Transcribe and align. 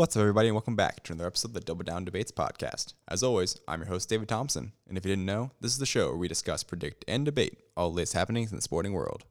What's 0.00 0.16
up, 0.16 0.22
everybody, 0.22 0.48
and 0.48 0.54
welcome 0.54 0.76
back 0.76 1.04
to 1.04 1.12
another 1.12 1.26
episode 1.26 1.48
of 1.48 1.52
the 1.52 1.60
Double 1.60 1.84
Down 1.84 2.06
Debates 2.06 2.32
podcast. 2.32 2.94
As 3.06 3.22
always, 3.22 3.60
I'm 3.68 3.80
your 3.80 3.88
host, 3.88 4.08
David 4.08 4.30
Thompson, 4.30 4.72
and 4.88 4.96
if 4.96 5.04
you 5.04 5.12
didn't 5.12 5.26
know, 5.26 5.50
this 5.60 5.72
is 5.72 5.78
the 5.78 5.84
show 5.84 6.06
where 6.06 6.16
we 6.16 6.26
discuss, 6.26 6.62
predict, 6.62 7.04
and 7.06 7.26
debate 7.26 7.58
all 7.76 7.90
the 7.90 7.96
latest 7.96 8.14
happenings 8.14 8.50
in 8.50 8.56
the 8.56 8.62
sporting 8.62 8.94
world. 8.94 9.26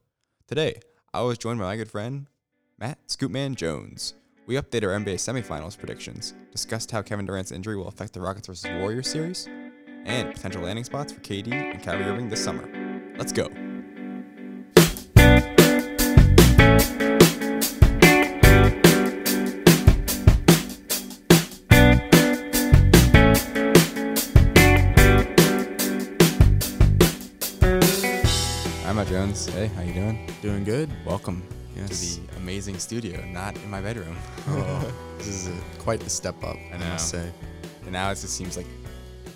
Today, 0.45 0.79
I 1.11 1.21
was 1.21 1.39
joined 1.39 1.57
by 1.57 1.65
my 1.65 1.75
good 1.75 1.89
friend, 1.89 2.27
Matt 2.77 2.99
Scoopman 3.07 3.55
Jones. 3.55 4.13
We 4.45 4.57
update 4.57 4.83
our 4.83 4.91
NBA 4.91 5.15
semifinals 5.15 5.75
predictions, 5.75 6.35
discussed 6.51 6.91
how 6.91 7.01
Kevin 7.01 7.25
Durant's 7.25 7.51
injury 7.51 7.75
will 7.75 7.87
affect 7.87 8.13
the 8.13 8.21
Rockets 8.21 8.45
vs. 8.45 8.69
Warriors 8.79 9.09
series, 9.09 9.47
and 10.05 10.35
potential 10.35 10.61
landing 10.61 10.85
spots 10.85 11.11
for 11.11 11.21
KD 11.21 11.51
and 11.51 11.81
Kyrie 11.81 12.03
Irving 12.03 12.29
this 12.29 12.43
summer. 12.43 12.69
Let's 13.17 13.31
go. 13.31 13.49
I'm 29.47 29.53
Matt 29.53 29.55
Jones. 29.55 29.55
Hey, 29.55 29.67
how 29.75 29.81
you 29.81 29.93
doing? 29.93 30.29
Doing 30.41 30.63
good. 30.63 30.89
Welcome 31.05 31.43
Yes. 31.75 32.15
to 32.15 32.21
the 32.21 32.37
amazing 32.37 32.77
studio, 32.77 33.23
not 33.27 33.55
in 33.57 33.69
my 33.69 33.79
bedroom. 33.81 34.17
Oh, 34.47 34.93
this 35.17 35.27
is 35.27 35.47
a, 35.47 35.53
quite 35.77 35.99
the 36.01 36.09
step 36.09 36.43
up, 36.43 36.57
I, 36.73 36.77
know. 36.77 36.89
must 36.89 37.09
say. 37.09 37.31
And 37.83 37.91
now 37.91 38.09
it 38.11 38.15
just 38.15 38.35
seems 38.35 38.57
like 38.57 38.65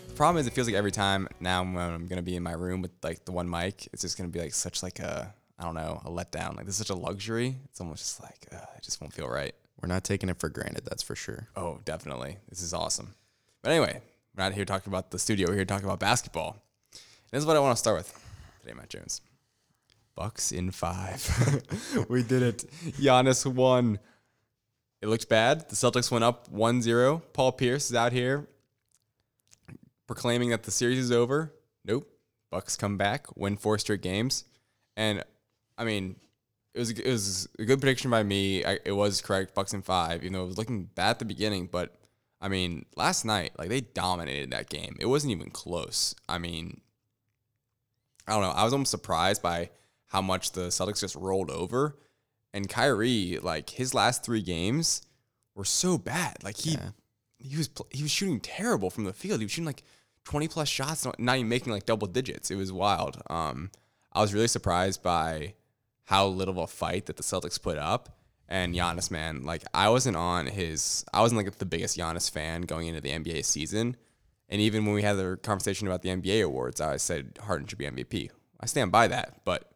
the 0.08 0.14
problem 0.14 0.40
is 0.42 0.48
it 0.48 0.54
feels 0.54 0.68
like 0.68 0.76
every 0.76 0.92
time 0.92 1.28
now 1.40 1.64
when 1.64 1.78
I'm 1.78 2.08
gonna 2.08 2.22
be 2.22 2.36
in 2.36 2.44
my 2.44 2.52
room 2.54 2.82
with 2.82 2.92
like 3.02 3.24
the 3.26 3.32
one 3.32 3.50
mic, 3.50 3.88
it's 3.94 4.02
just 4.02 4.18
gonna 4.18 4.30
be 4.30 4.40
like 4.40 4.54
such 4.54 4.84
like 4.84 5.00
a 5.00 5.34
I 5.58 5.64
don't 5.64 5.76
know 5.76 6.02
a 6.04 6.10
letdown. 6.10 6.58
Like 6.58 6.66
this 6.66 6.80
is 6.80 6.86
such 6.86 6.90
a 6.90 6.96
luxury. 7.00 7.56
It's 7.66 7.80
almost 7.80 8.00
just 8.02 8.22
like 8.22 8.48
uh, 8.52 8.66
it 8.78 8.84
just 8.84 9.00
won't 9.00 9.14
feel 9.14 9.30
right. 9.30 9.54
We're 9.82 9.88
not 9.88 10.04
taking 10.04 10.30
it 10.30 10.40
for 10.40 10.50
granted, 10.50 10.84
that's 10.86 11.04
for 11.04 11.16
sure. 11.16 11.48
Oh, 11.56 11.80
definitely. 11.86 12.38
This 12.50 12.62
is 12.62 12.74
awesome. 12.74 13.14
But 13.62 13.72
anyway, 13.72 14.02
we're 14.36 14.44
not 14.44 14.54
here 14.54 14.66
talking 14.66 14.92
about 14.92 15.12
the 15.12 15.20
studio. 15.20 15.48
We're 15.50 15.56
here 15.56 15.66
talking 15.66 15.86
about 15.86 16.00
basketball. 16.00 16.58
And 16.92 17.02
this 17.32 17.40
is 17.42 17.46
what 17.46 17.56
I 17.56 17.60
want 17.60 17.76
to 17.76 17.80
start 17.80 17.98
with 17.98 18.20
today, 18.62 18.74
Matt 18.74 18.90
Jones. 18.90 19.22
Bucks 20.16 20.52
in 20.52 20.72
five. 20.72 21.28
we 22.10 22.24
did 22.24 22.44
it. 22.44 22.66
Giannis 23.00 23.46
won. 23.46 24.00
It 25.02 25.08
looked 25.08 25.28
bad. 25.28 25.70
The 25.70 25.76
Celtics 25.76 26.12
went 26.12 26.24
up 26.24 26.52
1-0. 26.54 27.22
Paul 27.34 27.52
Pierce 27.52 27.90
is 27.90 27.96
out 27.96 28.14
here 28.14 28.48
proclaiming 30.08 30.50
that 30.50 30.64
the 30.64 30.72
series 30.72 31.00
is 31.00 31.12
over. 31.12 31.54
Nope. 31.86 32.10
Bucks 32.52 32.78
come 32.78 32.98
back, 32.98 33.36
win 33.36 33.58
four 33.58 33.78
straight 33.80 34.02
games. 34.02 34.46
And 34.96 35.24
I 35.78 35.86
mean, 35.86 36.18
it 36.74 36.80
was 36.80 36.92
it 36.92 37.10
was 37.10 37.48
a 37.58 37.66
good 37.66 37.82
prediction 37.82 38.12
by 38.12 38.24
me. 38.24 38.64
I, 38.64 38.80
it 38.86 38.92
was 38.92 39.22
correct. 39.22 39.56
Bucks 39.56 39.74
in 39.74 39.82
five, 39.82 40.22
even 40.22 40.34
though 40.34 40.44
it 40.44 40.48
was 40.48 40.58
looking 40.58 40.84
bad 40.84 41.12
at 41.12 41.20
the 41.20 41.26
beginning. 41.26 41.68
But 41.72 41.96
I 42.40 42.48
mean, 42.50 42.86
last 42.96 43.26
night, 43.26 43.54
like 43.58 43.70
they 43.70 43.82
dominated 43.82 44.52
that 44.52 44.70
game. 44.70 44.98
It 45.00 45.08
wasn't 45.08 45.32
even 45.32 45.50
close. 45.50 46.14
I 46.30 46.38
mean, 46.38 46.82
I 48.28 48.34
don't 48.34 48.42
know. 48.42 48.52
I 48.52 48.64
was 48.64 48.74
almost 48.74 48.92
surprised 48.92 49.42
by 49.42 49.72
how 50.14 50.22
much 50.22 50.52
the 50.54 50.68
Celtics 50.68 51.02
just 51.02 51.16
rolled 51.16 51.50
over. 51.52 51.98
And 52.54 52.70
Kyrie, 52.70 53.40
like 53.42 53.72
his 53.72 53.94
last 53.94 54.24
three 54.24 54.42
games 54.44 55.02
were 55.56 55.66
so 55.66 55.98
bad. 55.98 56.38
Like 56.44 56.58
he 56.58 56.72
Yeah. 56.74 56.92
he 57.40 57.58
was 57.58 57.68
pl- 57.68 57.88
he 57.92 58.04
was 58.04 58.12
shooting 58.12 58.40
terrible 58.40 58.90
from 58.90 59.04
the 59.06 59.14
field. 59.14 59.40
He 59.42 59.46
was 59.46 59.52
shooting 59.52 59.66
like 59.66 59.84
20 60.26 60.48
plus 60.48 60.70
shots, 60.70 61.04
not, 61.04 61.20
not 61.20 61.36
even 61.38 61.50
making 61.50 61.74
like 61.74 61.86
double 61.86 62.08
digits. 62.08 62.50
It 62.52 62.56
was 62.56 62.72
wild. 62.72 63.22
Um, 63.30 63.72
I 64.14 64.22
was 64.22 64.34
really 64.34 64.48
surprised 64.48 65.02
by 65.04 65.56
how 66.06 66.28
little 66.28 66.54
of 66.54 66.58
a 66.60 66.68
fight 66.68 67.08
that 67.08 67.18
the 67.18 67.24
Celtics 67.24 67.62
put 67.62 67.78
up. 67.78 68.20
And 68.48 68.76
Giannis, 68.76 69.10
man, 69.10 69.44
like 69.44 69.64
I 69.74 69.90
wasn't 69.90 70.16
on 70.16 70.46
his, 70.46 71.04
I 71.12 71.22
wasn't 71.22 71.44
like 71.44 71.58
the 71.58 71.66
biggest 71.66 71.98
Giannis 71.98 72.30
fan 72.30 72.62
going 72.62 72.88
into 72.88 73.02
the 73.02 73.10
NBA 73.10 73.44
season. 73.46 73.98
And 74.48 74.62
even 74.62 74.86
when 74.86 74.94
we 74.94 75.02
had 75.02 75.14
the 75.18 75.38
conversation 75.42 75.88
about 75.88 76.04
the 76.04 76.10
NBA 76.10 76.44
awards, 76.46 76.80
I 76.80 76.98
said 76.98 77.40
Harden 77.42 77.66
should 77.68 77.80
be 77.80 77.86
MVP. 77.86 78.30
I 78.60 78.68
stand 78.68 78.92
by 78.92 79.08
that, 79.08 79.42
but 79.44 79.72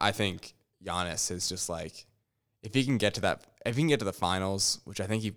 I 0.00 0.12
think 0.12 0.54
Giannis 0.84 1.30
is 1.30 1.48
just 1.48 1.68
like 1.68 2.06
if 2.62 2.74
he 2.74 2.84
can 2.84 2.98
get 2.98 3.14
to 3.14 3.20
that, 3.22 3.44
if 3.64 3.76
he 3.76 3.82
can 3.82 3.88
get 3.88 3.98
to 4.00 4.04
the 4.04 4.12
finals, 4.12 4.80
which 4.84 5.00
I 5.00 5.06
think 5.06 5.22
he, 5.22 5.34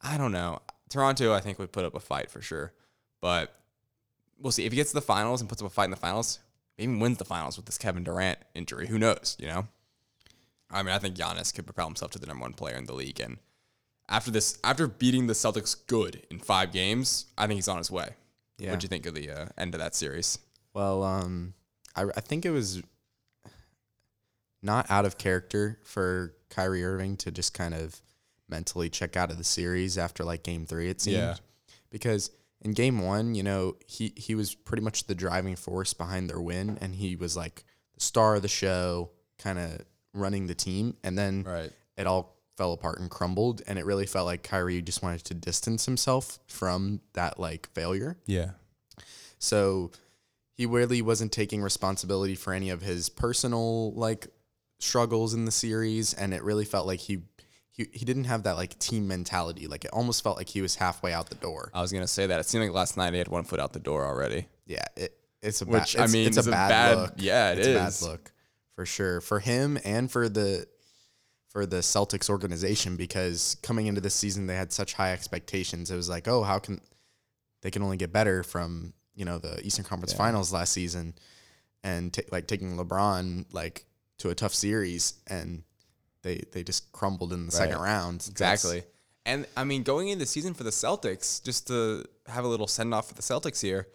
I 0.00 0.16
don't 0.16 0.32
know, 0.32 0.60
Toronto 0.88 1.32
I 1.32 1.40
think 1.40 1.58
would 1.58 1.72
put 1.72 1.84
up 1.84 1.94
a 1.94 2.00
fight 2.00 2.30
for 2.30 2.40
sure, 2.40 2.72
but 3.20 3.54
we'll 4.38 4.52
see 4.52 4.64
if 4.64 4.72
he 4.72 4.76
gets 4.76 4.90
to 4.90 4.94
the 4.94 5.00
finals 5.00 5.40
and 5.40 5.48
puts 5.48 5.62
up 5.62 5.66
a 5.66 5.70
fight 5.70 5.86
in 5.86 5.90
the 5.90 5.96
finals, 5.96 6.40
maybe 6.78 6.96
wins 6.96 7.18
the 7.18 7.24
finals 7.24 7.56
with 7.56 7.66
this 7.66 7.78
Kevin 7.78 8.04
Durant 8.04 8.38
injury. 8.54 8.86
Who 8.88 8.98
knows? 8.98 9.36
You 9.38 9.46
know, 9.46 9.68
I 10.70 10.82
mean, 10.82 10.94
I 10.94 10.98
think 10.98 11.16
Giannis 11.16 11.54
could 11.54 11.66
propel 11.66 11.86
himself 11.86 12.10
to 12.12 12.18
the 12.18 12.26
number 12.26 12.42
one 12.42 12.54
player 12.54 12.76
in 12.76 12.86
the 12.86 12.94
league, 12.94 13.20
and 13.20 13.38
after 14.08 14.30
this, 14.30 14.58
after 14.62 14.86
beating 14.86 15.26
the 15.26 15.32
Celtics 15.32 15.74
good 15.86 16.26
in 16.30 16.38
five 16.38 16.72
games, 16.72 17.26
I 17.38 17.46
think 17.46 17.56
he's 17.56 17.68
on 17.68 17.78
his 17.78 17.90
way. 17.90 18.10
Yeah. 18.58 18.70
What'd 18.70 18.82
you 18.82 18.88
think 18.88 19.06
of 19.06 19.14
the 19.14 19.30
uh, 19.30 19.46
end 19.58 19.74
of 19.74 19.80
that 19.80 19.94
series? 19.94 20.38
Well, 20.74 21.02
um, 21.02 21.54
I, 21.96 22.04
I 22.16 22.20
think 22.20 22.44
it 22.44 22.50
was 22.50 22.82
not 24.64 24.90
out 24.90 25.04
of 25.04 25.18
character 25.18 25.78
for 25.84 26.34
Kyrie 26.50 26.84
Irving 26.84 27.16
to 27.18 27.30
just 27.30 27.54
kind 27.54 27.74
of 27.74 28.00
mentally 28.48 28.88
check 28.90 29.16
out 29.16 29.30
of 29.30 29.38
the 29.38 29.44
series 29.44 29.96
after 29.98 30.24
like 30.24 30.42
game 30.42 30.66
three, 30.66 30.88
it 30.90 31.00
seemed. 31.00 31.16
Yeah. 31.18 31.34
Because 31.90 32.30
in 32.62 32.72
game 32.72 33.00
one, 33.00 33.34
you 33.34 33.42
know, 33.42 33.76
he, 33.86 34.12
he 34.16 34.34
was 34.34 34.54
pretty 34.54 34.82
much 34.82 35.06
the 35.06 35.14
driving 35.14 35.54
force 35.56 35.92
behind 35.94 36.28
their 36.30 36.40
win, 36.40 36.78
and 36.80 36.94
he 36.94 37.14
was 37.16 37.36
like 37.36 37.64
the 37.94 38.00
star 38.00 38.36
of 38.36 38.42
the 38.42 38.48
show, 38.48 39.10
kind 39.38 39.58
of 39.58 39.80
running 40.14 40.46
the 40.46 40.54
team. 40.54 40.96
And 41.04 41.16
then 41.18 41.42
Right. 41.44 41.70
it 41.96 42.06
all 42.06 42.34
fell 42.56 42.72
apart 42.72 43.00
and 43.00 43.10
crumbled 43.10 43.62
and 43.66 43.80
it 43.80 43.84
really 43.84 44.06
felt 44.06 44.26
like 44.26 44.44
Kyrie 44.44 44.80
just 44.80 45.02
wanted 45.02 45.24
to 45.24 45.34
distance 45.34 45.86
himself 45.86 46.38
from 46.46 47.00
that 47.14 47.38
like 47.40 47.68
failure. 47.74 48.16
Yeah. 48.26 48.50
So 49.38 49.90
he 50.52 50.64
really 50.66 51.02
wasn't 51.02 51.32
taking 51.32 51.62
responsibility 51.62 52.36
for 52.36 52.52
any 52.52 52.70
of 52.70 52.80
his 52.80 53.08
personal 53.08 53.92
like 53.94 54.28
struggles 54.78 55.34
in 55.34 55.44
the 55.44 55.50
series 55.50 56.12
and 56.14 56.34
it 56.34 56.42
really 56.42 56.64
felt 56.64 56.86
like 56.86 57.00
he 57.00 57.22
he, 57.70 57.86
he 57.92 58.04
didn't 58.04 58.24
have 58.24 58.44
that 58.44 58.56
like 58.56 58.78
team 58.78 59.08
mentality. 59.08 59.66
Like 59.66 59.84
it 59.84 59.90
almost 59.92 60.22
felt 60.22 60.36
like 60.36 60.48
he 60.48 60.62
was 60.62 60.76
halfway 60.76 61.12
out 61.12 61.28
the 61.28 61.34
door. 61.36 61.70
I 61.74 61.80
was 61.82 61.92
gonna 61.92 62.06
say 62.06 62.26
that. 62.26 62.38
It 62.40 62.46
seemed 62.46 62.64
like 62.64 62.72
last 62.72 62.96
night 62.96 63.12
he 63.12 63.18
had 63.18 63.28
one 63.28 63.44
foot 63.44 63.58
out 63.60 63.72
the 63.72 63.80
door 63.80 64.04
already. 64.04 64.46
Yeah, 64.66 64.84
it, 64.96 65.16
it's 65.42 65.60
a 65.60 65.64
Which, 65.66 65.96
bad, 65.96 66.08
I 66.08 66.12
mean, 66.12 66.26
it's 66.28 66.36
is 66.38 66.46
a 66.46 66.50
a 66.50 66.52
bad, 66.52 66.68
bad- 66.68 66.96
look. 66.98 67.12
yeah, 67.16 67.52
it 67.52 67.58
it's 67.58 67.66
is. 67.66 67.74
a 68.02 68.04
bad 68.06 68.10
look 68.12 68.32
for 68.76 68.86
sure 68.86 69.20
for 69.20 69.40
him 69.40 69.78
and 69.84 70.10
for 70.10 70.28
the 70.28 70.66
for 71.48 71.66
the 71.66 71.76
Celtics 71.78 72.28
organization 72.30 72.96
because 72.96 73.56
coming 73.62 73.86
into 73.86 74.00
this 74.00 74.14
season 74.14 74.46
they 74.46 74.56
had 74.56 74.72
such 74.72 74.94
high 74.94 75.12
expectations. 75.12 75.90
It 75.90 75.96
was 75.96 76.08
like, 76.08 76.26
oh, 76.28 76.42
how 76.44 76.58
can 76.60 76.80
they 77.62 77.70
can 77.70 77.82
only 77.82 77.96
get 77.96 78.12
better 78.12 78.42
from 78.44 78.92
you 79.16 79.24
know 79.24 79.38
the 79.38 79.64
Eastern 79.66 79.84
Conference 79.84 80.12
Yeah. 80.12 80.18
Finals 80.18 80.52
last 80.52 80.72
season 80.72 81.14
and 81.82 82.12
ta 82.12 82.22
like 82.30 82.46
taking 82.46 82.76
LeBron 82.76 83.46
like 83.52 83.84
to 84.24 84.30
a 84.30 84.34
tough 84.34 84.54
series 84.54 85.14
and 85.26 85.62
they 86.22 86.42
they 86.52 86.64
just 86.64 86.90
crumbled 86.92 87.32
in 87.32 87.44
the 87.46 87.52
second 87.52 87.76
Right. 87.76 87.84
round. 87.92 88.20
That's- 88.20 88.64
Exactly. 88.64 88.82
And 89.26 89.46
I 89.56 89.64
mean, 89.64 89.82
going 89.82 90.08
into 90.08 90.20
the 90.24 90.26
season 90.26 90.52
for 90.54 90.64
the 90.64 90.70
Celtics, 90.70 91.42
just 91.42 91.66
to 91.68 92.04
have 92.26 92.44
a 92.44 92.48
little 92.48 92.66
send 92.66 92.92
off 92.94 93.08
for 93.08 93.14
the 93.14 93.22
Celtics 93.22 93.60
here, 93.62 93.86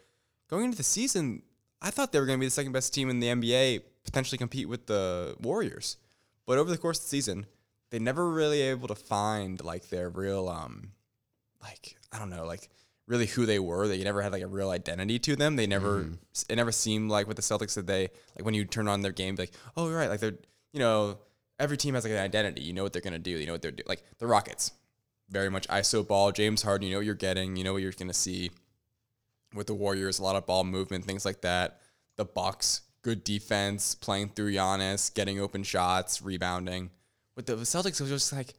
going 0.50 0.66
into 0.66 0.78
the 0.78 0.84
season, 0.84 1.44
I 1.82 1.90
thought 1.92 2.12
they 2.12 2.20
were 2.20 2.26
going 2.26 2.40
to 2.40 2.42
be 2.42 2.48
the 2.48 2.52
second 2.52 2.72
best 2.74 2.94
team 2.94 3.10
in 3.10 3.20
the 3.20 3.28
NBA, 3.28 3.82
potentially 4.04 4.38
compete 4.38 4.68
with 4.70 4.86
the 4.88 5.36
Warriors. 5.40 5.98
But 6.48 6.58
over 6.58 6.70
the 6.70 6.78
course 6.80 6.98
of 7.00 7.04
the 7.06 7.10
season, 7.10 7.46
they 7.92 8.00
never 8.00 8.30
really 8.30 8.62
able 8.62 8.88
to 8.88 8.96
find 8.96 9.64
like 9.64 9.90
their 9.90 10.10
real, 10.10 10.48
um, 10.50 10.92
like 11.62 11.96
I 12.12 12.18
don't 12.20 12.30
know, 12.32 12.46
like 12.46 12.70
really 13.10 13.26
who 13.26 13.46
they 13.46 13.60
were. 13.60 13.88
They 13.88 14.02
never 14.04 14.22
had 14.22 14.32
like 14.32 14.44
a 14.44 14.48
real 14.48 14.70
identity 14.70 15.20
to 15.20 15.36
them. 15.36 15.56
They 15.56 15.68
never, 15.68 16.04
mm-hmm. 16.04 16.14
it 16.48 16.56
never 16.56 16.72
seemed 16.72 17.10
like 17.10 17.28
with 17.28 17.36
the 17.36 17.44
Celtics 17.44 17.74
that 17.74 17.88
they 17.88 18.10
like 18.38 18.46
when 18.46 18.54
you 18.54 18.64
turn 18.64 18.88
on 18.88 19.02
their 19.02 19.12
game, 19.12 19.36
like 19.36 19.52
oh 19.76 19.90
right, 19.90 20.10
like 20.10 20.22
they're 20.22 20.38
you 20.72 20.80
know 20.80 21.18
every 21.60 21.76
team 21.76 21.96
has 21.96 22.06
like 22.06 22.14
an 22.14 22.20
identity. 22.20 22.62
You 22.62 22.72
know 22.72 22.84
what 22.84 22.94
they're 22.94 23.02
gonna 23.02 23.20
do. 23.20 23.32
You 23.32 23.48
know 23.48 23.54
what 23.54 23.62
they're 23.62 23.72
doing. 23.72 23.88
Like 23.88 24.04
the 24.20 24.28
Rockets, 24.28 24.72
very 25.30 25.50
much 25.50 25.68
ISO 25.68 26.08
ball. 26.08 26.32
James 26.32 26.62
Harden, 26.62 26.88
you 26.88 26.94
know 26.94 27.00
what 27.00 27.06
you're 27.06 27.16
getting. 27.16 27.58
You 27.58 27.64
know 27.64 27.74
what 27.74 27.82
you're 27.82 27.92
gonna 27.92 28.14
see. 28.14 28.52
With 29.56 29.66
the 29.66 29.74
Warriors, 29.74 30.20
a 30.20 30.24
lot 30.24 30.36
of 30.36 30.46
ball 30.46 30.64
movement, 30.64 31.06
things 31.06 31.26
like 31.26 31.42
that. 31.42 31.82
The 32.18 32.26
Bucks, 32.26 32.82
good 33.02 33.24
defense, 33.24 33.96
playing 33.96 34.30
through 34.30 34.54
Giannis, 34.54 35.12
getting 35.12 35.40
open 35.40 35.64
shots, 35.64 36.22
rebounding. 36.22 36.92
With 37.36 37.48
the 37.48 37.56
Celtics, 37.56 38.00
it 38.00 38.02
was 38.02 38.10
just 38.12 38.32
like, 38.32 38.54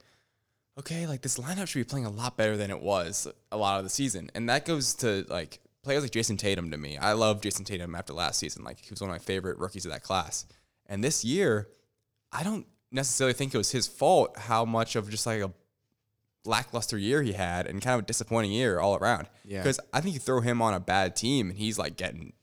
okay, 0.79 1.07
like 1.07 1.21
this 1.21 1.37
lineup 1.37 1.67
should 1.67 1.79
be 1.79 1.83
playing 1.83 2.05
a 2.05 2.09
lot 2.09 2.37
better 2.37 2.57
than 2.57 2.71
it 2.71 2.81
was 2.81 3.27
a 3.51 3.57
lot 3.57 3.77
of 3.77 3.83
the 3.83 3.89
season, 3.89 4.29
and 4.35 4.49
that 4.49 4.65
goes 4.65 4.93
to 4.95 5.25
like 5.29 5.59
players 5.83 6.03
like 6.03 6.11
Jayson 6.11 6.37
Tatum 6.37 6.71
to 6.71 6.77
me. 6.77 6.97
I 6.97 7.13
love 7.13 7.41
Jayson 7.41 7.65
Tatum 7.65 7.95
after 7.95 8.13
last 8.13 8.39
season. 8.39 8.63
Like 8.63 8.79
he 8.79 8.89
was 8.89 9.01
one 9.01 9.09
of 9.09 9.13
my 9.13 9.19
favorite 9.19 9.57
rookies 9.57 9.85
of 9.85 9.91
that 9.91 10.03
class, 10.03 10.45
and 10.87 11.03
this 11.03 11.23
year, 11.23 11.69
I 12.31 12.43
don't 12.43 12.65
necessarily 12.91 13.33
think 13.33 13.53
it 13.53 13.57
was 13.57 13.71
his 13.71 13.87
fault 13.87 14.37
how 14.37 14.65
much 14.65 14.95
of 14.95 15.09
just 15.09 15.25
like 15.25 15.41
a 15.41 15.51
lackluster 16.45 16.97
year 16.97 17.21
he 17.21 17.33
had 17.33 17.67
and 17.67 17.81
kind 17.81 17.95
of 17.95 18.03
a 18.03 18.07
disappointing 18.07 18.51
year 18.51 18.79
all 18.79 18.95
around. 18.95 19.27
Yeah. 19.45 19.59
Because 19.59 19.79
I 19.93 20.01
think 20.01 20.13
you 20.13 20.19
throw 20.19 20.41
him 20.41 20.61
on 20.61 20.73
a 20.73 20.79
bad 20.79 21.15
team 21.15 21.49
and 21.49 21.57
he's 21.57 21.77
like 21.77 21.97
getting 21.97 22.33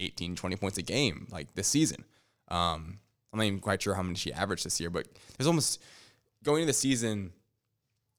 18, 0.00 0.36
20 0.36 0.56
points 0.56 0.78
a 0.78 0.82
game 0.82 1.26
like 1.30 1.54
this 1.54 1.68
season. 1.68 2.04
Um, 2.48 3.00
I'm 3.32 3.38
not 3.38 3.44
even 3.44 3.60
quite 3.60 3.82
sure 3.82 3.94
how 3.94 4.02
many 4.02 4.14
she 4.16 4.32
averaged 4.32 4.64
this 4.64 4.80
year, 4.80 4.90
but 4.90 5.08
there's 5.36 5.46
almost 5.46 5.82
going 6.44 6.62
into 6.62 6.68
the 6.68 6.74
season, 6.74 7.32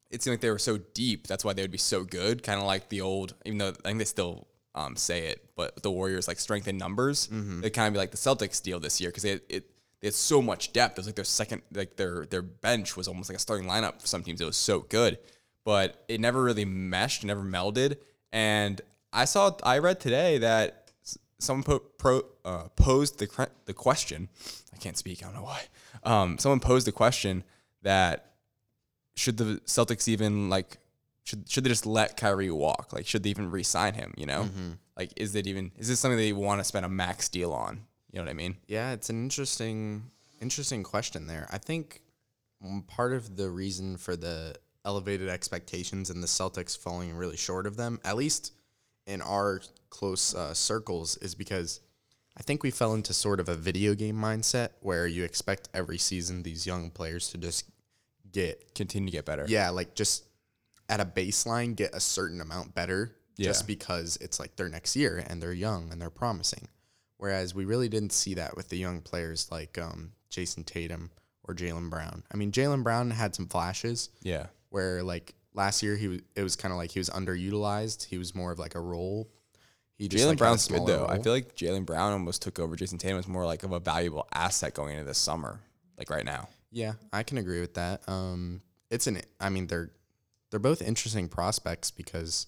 it 0.10 0.24
seemed 0.24 0.34
like 0.34 0.42
they 0.42 0.50
were 0.50 0.60
so 0.60 0.78
deep. 0.94 1.28
That's 1.28 1.44
why 1.44 1.54
they 1.54 1.62
would 1.62 1.72
be 1.72 1.78
so 1.78 2.04
good. 2.04 2.44
Kind 2.44 2.60
of 2.60 2.66
like 2.66 2.90
the 2.90 3.02
old, 3.02 3.34
even 3.46 3.58
though 3.58 3.70
I 3.70 3.90
think 3.90 4.00
they 4.00 4.06
still 4.06 4.48
um, 4.74 4.96
say 4.96 5.28
it, 5.28 5.50
but 5.56 5.82
the 5.82 5.92
Warriors 5.92 6.28
like 6.28 6.40
strength 6.40 6.68
in 6.68 6.78
numbers. 6.78 7.28
It 7.64 7.72
kind 7.72 7.88
of 7.88 7.94
be 7.94 8.00
like 8.00 8.12
the 8.12 8.18
Celtics 8.18 8.62
deal 8.62 8.80
this 8.80 9.00
year 9.02 9.10
because 9.10 9.24
they 9.24 9.40
it 9.50 9.70
they 10.02 10.08
had 10.08 10.14
so 10.14 10.42
much 10.42 10.74
depth. 10.74 10.94
It 10.94 10.98
was 11.00 11.06
like 11.08 11.16
their 11.16 11.26
second, 11.26 11.62
like 11.74 11.96
their 11.96 12.26
their 12.26 12.42
bench 12.42 12.96
was 12.98 13.08
almost 13.08 13.30
like 13.30 13.38
a 13.38 13.40
starting 13.40 13.68
lineup 13.68 14.02
for 14.02 14.08
some 14.08 14.24
teams. 14.24 14.42
It 14.42 14.46
was 14.46 14.58
so 14.58 14.82
good, 14.82 15.18
but 15.64 16.04
it 16.08 16.20
never 16.20 16.44
really 16.44 16.66
meshed, 16.66 17.24
never 17.24 17.42
melded. 17.42 17.98
And 18.32 18.82
I 19.14 19.26
saw, 19.26 19.52
I 19.64 19.78
read 19.78 20.02
today 20.02 20.40
that 20.40 20.92
someone 21.40 21.64
po- 21.64 21.80
pro, 21.80 22.24
uh, 22.44 22.68
posed 22.76 23.20
the 23.20 23.28
cre- 23.28 23.54
the 23.66 23.74
question. 23.74 24.28
I 24.74 24.78
can't 24.78 24.98
speak. 24.98 25.24
I 25.24 25.28
don't 25.28 25.36
know 25.36 25.44
why. 25.44 25.62
Um, 26.04 26.38
someone 26.38 26.60
posed 26.60 26.86
the 26.86 26.92
question 26.92 27.46
that 27.84 28.34
should 29.16 29.38
the 29.38 29.62
Celtics 29.66 30.08
even 30.08 30.50
like 30.50 30.78
should 31.24 31.50
should 31.50 31.64
they 31.64 31.70
just 31.70 31.86
let 31.86 32.18
Kyrie 32.18 32.52
walk? 32.52 32.94
Like 32.94 33.08
should 33.08 33.24
they 33.24 33.30
even 33.30 33.50
re-sign 33.52 33.94
him? 33.94 34.14
You 34.18 34.26
know, 34.26 34.50
like 34.98 35.12
is 35.16 35.36
it 35.36 35.48
even 35.48 35.72
is 35.78 35.88
this 35.88 36.00
something 36.00 36.18
they 36.18 36.34
want 36.34 36.60
to 36.60 36.64
spend 36.64 36.86
a 36.86 36.90
max 36.90 37.30
deal 37.30 37.52
on? 37.52 37.82
You 38.12 38.20
know 38.20 38.26
what 38.26 38.32
I 38.32 38.36
mean? 38.36 38.58
Yeah, 38.68 38.92
it's 38.92 39.10
an 39.10 39.22
interesting 39.24 40.12
interesting 40.42 40.84
question 40.84 41.28
there. 41.28 41.48
I 41.52 41.58
think 41.58 42.02
part 42.88 43.14
of 43.14 43.36
the 43.36 43.50
reason 43.50 43.98
for 43.98 44.16
the 44.16 44.56
elevated 44.86 45.30
expectations 45.30 46.10
and 46.10 46.22
the 46.22 46.28
Celtics 46.28 46.78
falling 46.78 47.14
really 47.14 47.38
short 47.38 47.66
of 47.66 47.76
them, 47.76 48.00
at 48.04 48.16
least 48.16 48.54
in 49.08 49.22
our 49.22 49.62
close 49.90 50.36
uh, 50.36 50.54
circles, 50.54 51.18
is 51.18 51.36
because 51.36 51.80
I 52.38 52.44
think 52.44 52.64
we 52.64 52.72
fell 52.72 52.94
into 52.94 53.14
sort 53.14 53.40
of 53.40 53.50
a 53.50 53.56
video 53.56 53.96
game 53.96 54.16
mindset 54.16 54.70
where 54.82 55.08
you 55.08 55.24
expect 55.24 55.70
every 55.74 55.98
season 55.98 56.44
these 56.44 56.68
young 56.68 56.92
players 56.92 57.30
to 57.30 57.38
just 57.38 57.66
get 58.36 58.76
Continue 58.76 59.08
to 59.08 59.12
get 59.12 59.26
better. 59.26 59.46
yeah, 59.48 59.70
like 59.70 59.96
just 59.96 60.26
at 60.90 61.00
a 61.00 61.06
baseline 61.06 61.76
get 61.76 61.96
a 61.96 62.00
certain 62.00 62.42
amount 62.42 62.76
better 62.76 63.16
yeah. 63.38 63.48
just 63.48 63.66
because 63.66 64.18
it's 64.22 64.40
like 64.40 64.56
their 64.56 64.70
next 64.70 64.96
year 64.96 65.24
and 65.28 65.42
they're 65.42 65.54
young 65.54 65.92
and 65.92 66.00
they're 66.02 66.10
promising. 66.10 66.68
Whereas 67.18 67.56
we 67.56 67.66
really 67.66 67.90
didn't 67.90 68.12
see 68.12 68.36
that 68.36 68.56
with 68.56 68.70
the 68.70 68.78
young 68.78 69.02
players 69.02 69.50
like 69.52 69.78
um, 69.78 70.12
Jayson 70.30 70.66
Tatum 70.66 71.10
or 71.44 71.56
Jaylen 71.56 71.90
Brown. 71.90 72.24
I 72.32 72.38
mean, 72.38 72.52
Jaylen 72.52 72.84
Brown 72.84 73.10
had 73.10 73.34
some 73.34 73.48
flashes 73.48 74.10
Yeah. 74.22 74.48
where 74.70 75.02
like 75.02 75.34
last 75.54 75.82
year 75.82 75.96
he 75.96 76.08
was 76.10 76.20
it 76.36 76.44
was 76.44 76.56
kind 76.56 76.72
of 76.72 76.78
like 76.78 76.92
he 76.92 77.00
was 77.00 77.10
underutilized. 77.10 78.06
He 78.06 78.18
was 78.18 78.36
more 78.36 78.52
of 78.52 78.60
like 78.60 78.76
a 78.76 78.82
role. 78.82 79.30
He 79.98 80.10
Jalen 80.10 80.28
like, 80.28 80.38
Brown's 80.38 80.68
good 80.68 80.86
though. 80.86 81.08
I 81.08 81.20
feel 81.20 81.32
like 81.32 81.56
Jaylen 81.56 81.86
Brown 81.86 82.12
almost 82.12 82.42
took 82.42 82.60
over 82.60 82.76
Jayson 82.76 83.00
Tatum 83.00 83.18
as 83.18 83.28
more 83.28 83.46
like 83.46 83.64
of 83.64 83.72
a 83.72 83.80
valuable 83.80 84.28
asset 84.34 84.74
going 84.74 84.94
into 84.94 85.06
this 85.06 85.18
summer, 85.18 85.62
like 85.98 86.10
right 86.10 86.26
now. 86.26 86.50
Yeah, 86.76 86.96
I 87.14 87.24
can 87.24 87.38
agree 87.38 87.62
with 87.62 87.76
that. 87.76 88.02
Um, 88.06 88.62
it's 88.92 89.08
an. 89.08 89.22
I 89.40 89.48
mean, 89.48 89.68
they're 89.68 89.92
they're 90.52 90.60
both 90.60 90.82
interesting 90.82 91.30
prospects 91.30 91.90
because 91.90 92.48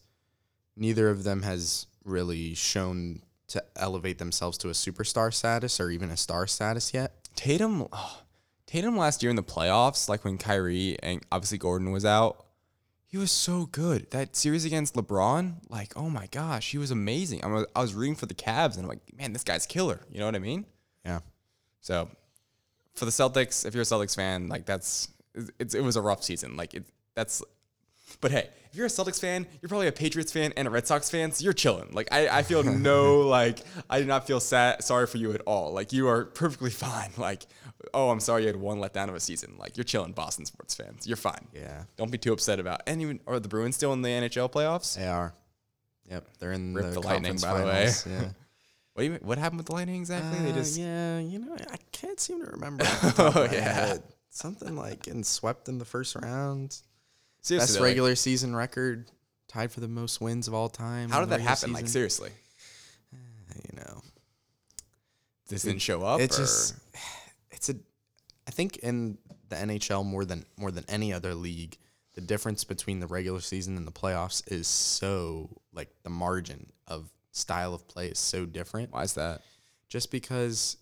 neither 0.76 1.10
of 1.10 1.24
them 1.24 1.44
has 1.44 1.88
really 2.04 2.54
shown 2.54 3.22
to 3.48 3.64
elevate 3.78 4.18
themselves 4.18 4.58
to 4.58 4.68
a 4.68 4.74
superstar 4.74 5.34
status 5.34 5.80
or 5.80 5.90
even 5.90 6.12
a 6.12 6.18
star 6.18 6.46
status 6.46 6.94
yet. 6.94 7.14
Tatum, 7.38 7.88
oh, 7.94 8.22
Tatum 8.66 8.98
last 8.98 9.24
year 9.24 9.30
in 9.30 9.38
the 9.38 9.44
playoffs, 9.44 10.10
like 10.10 10.26
when 10.26 10.38
Kyrie 10.38 10.98
and 11.02 11.26
obviously 11.32 11.58
Gordon 11.58 11.92
was 11.92 12.04
out, 12.04 12.48
he 13.06 13.16
was 13.16 13.32
so 13.32 13.68
good. 13.68 14.12
That 14.12 14.36
series 14.36 14.66
against 14.66 14.96
LeBron, 14.96 15.70
like 15.70 15.94
oh 15.96 16.10
my 16.10 16.28
gosh, 16.28 16.72
he 16.72 16.78
was 16.78 16.92
amazing. 16.92 17.46
I 17.46 17.48
was, 17.48 17.66
I 17.74 17.80
was 17.80 17.94
rooting 17.94 18.16
for 18.16 18.26
the 18.26 18.36
Cavs, 18.36 18.76
and 18.76 18.84
I'm 18.84 18.90
like, 18.90 19.00
man, 19.18 19.32
this 19.32 19.46
guy's 19.46 19.66
killer. 19.66 20.02
You 20.12 20.20
know 20.20 20.26
what 20.26 20.36
I 20.36 20.40
mean? 20.40 20.66
Yeah, 21.06 21.20
So 21.80 22.10
for 22.98 23.06
the 23.06 23.12
Celtics, 23.12 23.66
if 23.66 23.74
you're 23.74 23.84
a 23.84 23.86
Celtics 23.86 24.16
fan, 24.16 24.50
like 24.50 24.66
that's 24.66 25.10
it's, 25.60 25.76
it 25.76 25.82
was 25.82 25.96
a 25.96 26.02
rough 26.02 26.24
season. 26.24 26.58
Like 26.58 26.74
it 26.74 26.86
that's 27.16 27.44
but 28.22 28.32
hey, 28.32 28.50
if 28.72 28.76
you're 28.76 28.86
a 28.86 28.90
Celtics 28.90 29.20
fan, 29.20 29.46
you're 29.62 29.70
probably 29.70 29.88
a 29.88 29.92
Patriots 29.92 30.32
fan 30.32 30.54
and 30.58 30.68
a 30.68 30.72
Red 30.72 30.88
Sox 30.88 31.10
fan, 31.10 31.32
so 31.32 31.44
you're 31.44 31.54
chilling. 31.54 31.90
Like 31.92 32.08
I, 32.12 32.40
I 32.40 32.44
feel 32.44 32.64
no 32.64 33.22
like 33.28 33.60
I 33.90 34.00
do 34.00 34.06
not 34.06 34.26
feel 34.26 34.40
sad 34.40 34.84
sorry 34.84 35.08
for 35.08 35.18
you 35.18 35.34
at 35.34 35.42
all. 35.42 35.74
Like 35.74 35.94
you 35.94 36.08
are 36.08 36.26
perfectly 36.26 36.70
fine. 36.72 37.12
Like, 37.18 37.44
oh, 37.94 38.10
I'm 38.10 38.20
sorry 38.20 38.44
you 38.44 38.48
had 38.48 38.56
one 38.56 38.80
letdown 38.80 39.10
of 39.10 39.16
a 39.16 39.20
season. 39.20 39.56
Like 39.60 39.78
you're 39.78 39.84
chilling, 39.84 40.14
Boston 40.14 40.46
sports 40.46 40.74
fans. 40.74 41.06
You're 41.06 41.18
fine. 41.18 41.48
yeah, 41.54 41.84
Don't 41.98 42.12
be 42.12 42.18
too 42.18 42.34
upset 42.34 42.60
about 42.60 42.82
and 42.88 43.02
even 43.02 43.20
are 43.28 43.40
the 43.40 43.50
Bruins 43.50 43.76
still 43.76 43.94
in 43.94 44.02
the 44.02 44.10
NHL 44.10 44.52
playoffs? 44.52 44.96
they 44.96 45.08
are. 45.08 45.34
Yep, 46.10 46.28
they're 46.40 46.54
in 46.54 46.74
Rip 46.74 46.86
the, 46.86 46.92
the 46.92 47.00
Lightning, 47.02 47.38
by 47.38 47.60
the 47.60 47.66
way. 47.66 47.92
Yeah. 48.08 48.30
What 48.98 49.06
you 49.06 49.20
what 49.22 49.38
happened 49.38 49.60
with 49.60 49.68
the 49.68 49.74
Lightning 49.74 49.98
exactly? 49.98 50.40
they 50.44 50.50
Uh, 50.50 50.56
just 50.56 50.76
yeah, 50.76 51.20
you 51.20 51.38
know, 51.38 51.56
I 51.70 51.78
can't 51.92 52.20
seem 52.20 52.44
to 52.44 52.50
remember. 52.50 52.84
off 52.86 53.02
the 53.02 53.12
top 53.12 53.36
of 53.36 53.38
Oh, 53.38 53.44
yeah. 53.56 53.72
head. 53.74 54.04
something 54.32 54.76
like 54.76 55.04
getting 55.04 55.24
swept 55.24 55.70
in 55.70 55.78
the 55.78 55.86
first 55.86 56.16
round. 56.16 56.82
seriously, 57.44 57.58
Best 57.68 57.74
though, 57.76 57.82
like, 57.82 57.90
regular 57.90 58.16
season 58.16 58.56
record, 58.56 59.12
tied 59.48 59.72
for 59.72 59.82
the 59.82 59.88
most 59.88 60.20
wins 60.20 60.48
of 60.48 60.56
all 60.56 60.68
time. 60.68 61.10
how 61.12 61.20
did 61.20 61.30
that 61.30 61.36
regular 61.36 61.50
happen? 61.50 61.74
Like 61.74 61.82
season. 61.82 61.94
seriously. 61.94 62.32
you 63.12 63.78
know, 63.78 64.02
This 65.48 65.62
didn't 65.62 65.82
show 65.84 66.02
up. 66.04 66.20
it's 66.20 66.38
just 66.38 66.76
it's 67.52 67.70
a 67.70 67.76
I 68.48 68.52
think 68.52 68.78
in 68.78 69.20
the 69.50 69.58
NHL 69.58 70.04
more 70.06 70.26
than 70.26 70.44
more 70.58 70.72
than 70.72 70.86
any 70.90 71.14
other 71.14 71.36
league, 71.36 71.78
the 72.16 72.22
difference 72.22 72.64
between 72.64 73.00
the 73.00 73.08
regular 73.08 73.42
season 73.42 73.78
and 73.78 73.86
the 73.86 73.92
playoffs 73.92 74.42
is 74.52 74.68
so 74.68 75.50
like 75.72 75.90
the 76.04 76.10
margin 76.10 76.72
of 76.88 77.12
style 77.38 77.74
of 77.74 77.88
play 77.88 78.08
is 78.08 78.20
so 78.20 78.46
different. 78.46 78.92
why 78.92 79.04
is 79.04 79.14
that? 79.14 79.42
Just 79.90 80.12
because 80.12 80.78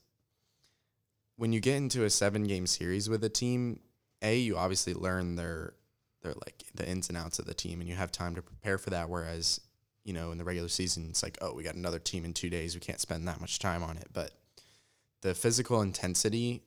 when 1.37 1.53
you 1.53 1.59
get 1.59 1.75
into 1.75 2.03
a 2.05 2.09
seven 2.09 2.45
game 2.45 2.65
series 2.65 3.09
with 3.09 3.23
a 3.23 3.29
team, 3.29 3.79
A, 4.21 4.37
you 4.37 4.57
obviously 4.57 4.93
learn 4.93 5.35
their 5.35 5.73
their 6.21 6.33
like 6.33 6.63
the 6.73 6.87
ins 6.87 7.09
and 7.09 7.17
outs 7.17 7.39
of 7.39 7.45
the 7.45 7.53
team 7.53 7.79
and 7.81 7.89
you 7.89 7.95
have 7.95 8.11
time 8.11 8.35
to 8.35 8.41
prepare 8.41 8.77
for 8.77 8.89
that. 8.89 9.09
Whereas, 9.09 9.61
you 10.03 10.13
know, 10.13 10.31
in 10.31 10.37
the 10.37 10.43
regular 10.43 10.69
season 10.69 11.07
it's 11.09 11.21
like, 11.21 11.37
oh, 11.41 11.53
we 11.53 11.63
got 11.63 11.75
another 11.75 11.99
team 11.99 12.25
in 12.25 12.33
two 12.33 12.49
days. 12.49 12.73
We 12.73 12.81
can't 12.81 12.99
spend 12.99 13.27
that 13.27 13.41
much 13.41 13.59
time 13.59 13.83
on 13.83 13.97
it. 13.97 14.07
But 14.11 14.31
the 15.21 15.35
physical 15.35 15.81
intensity 15.81 16.63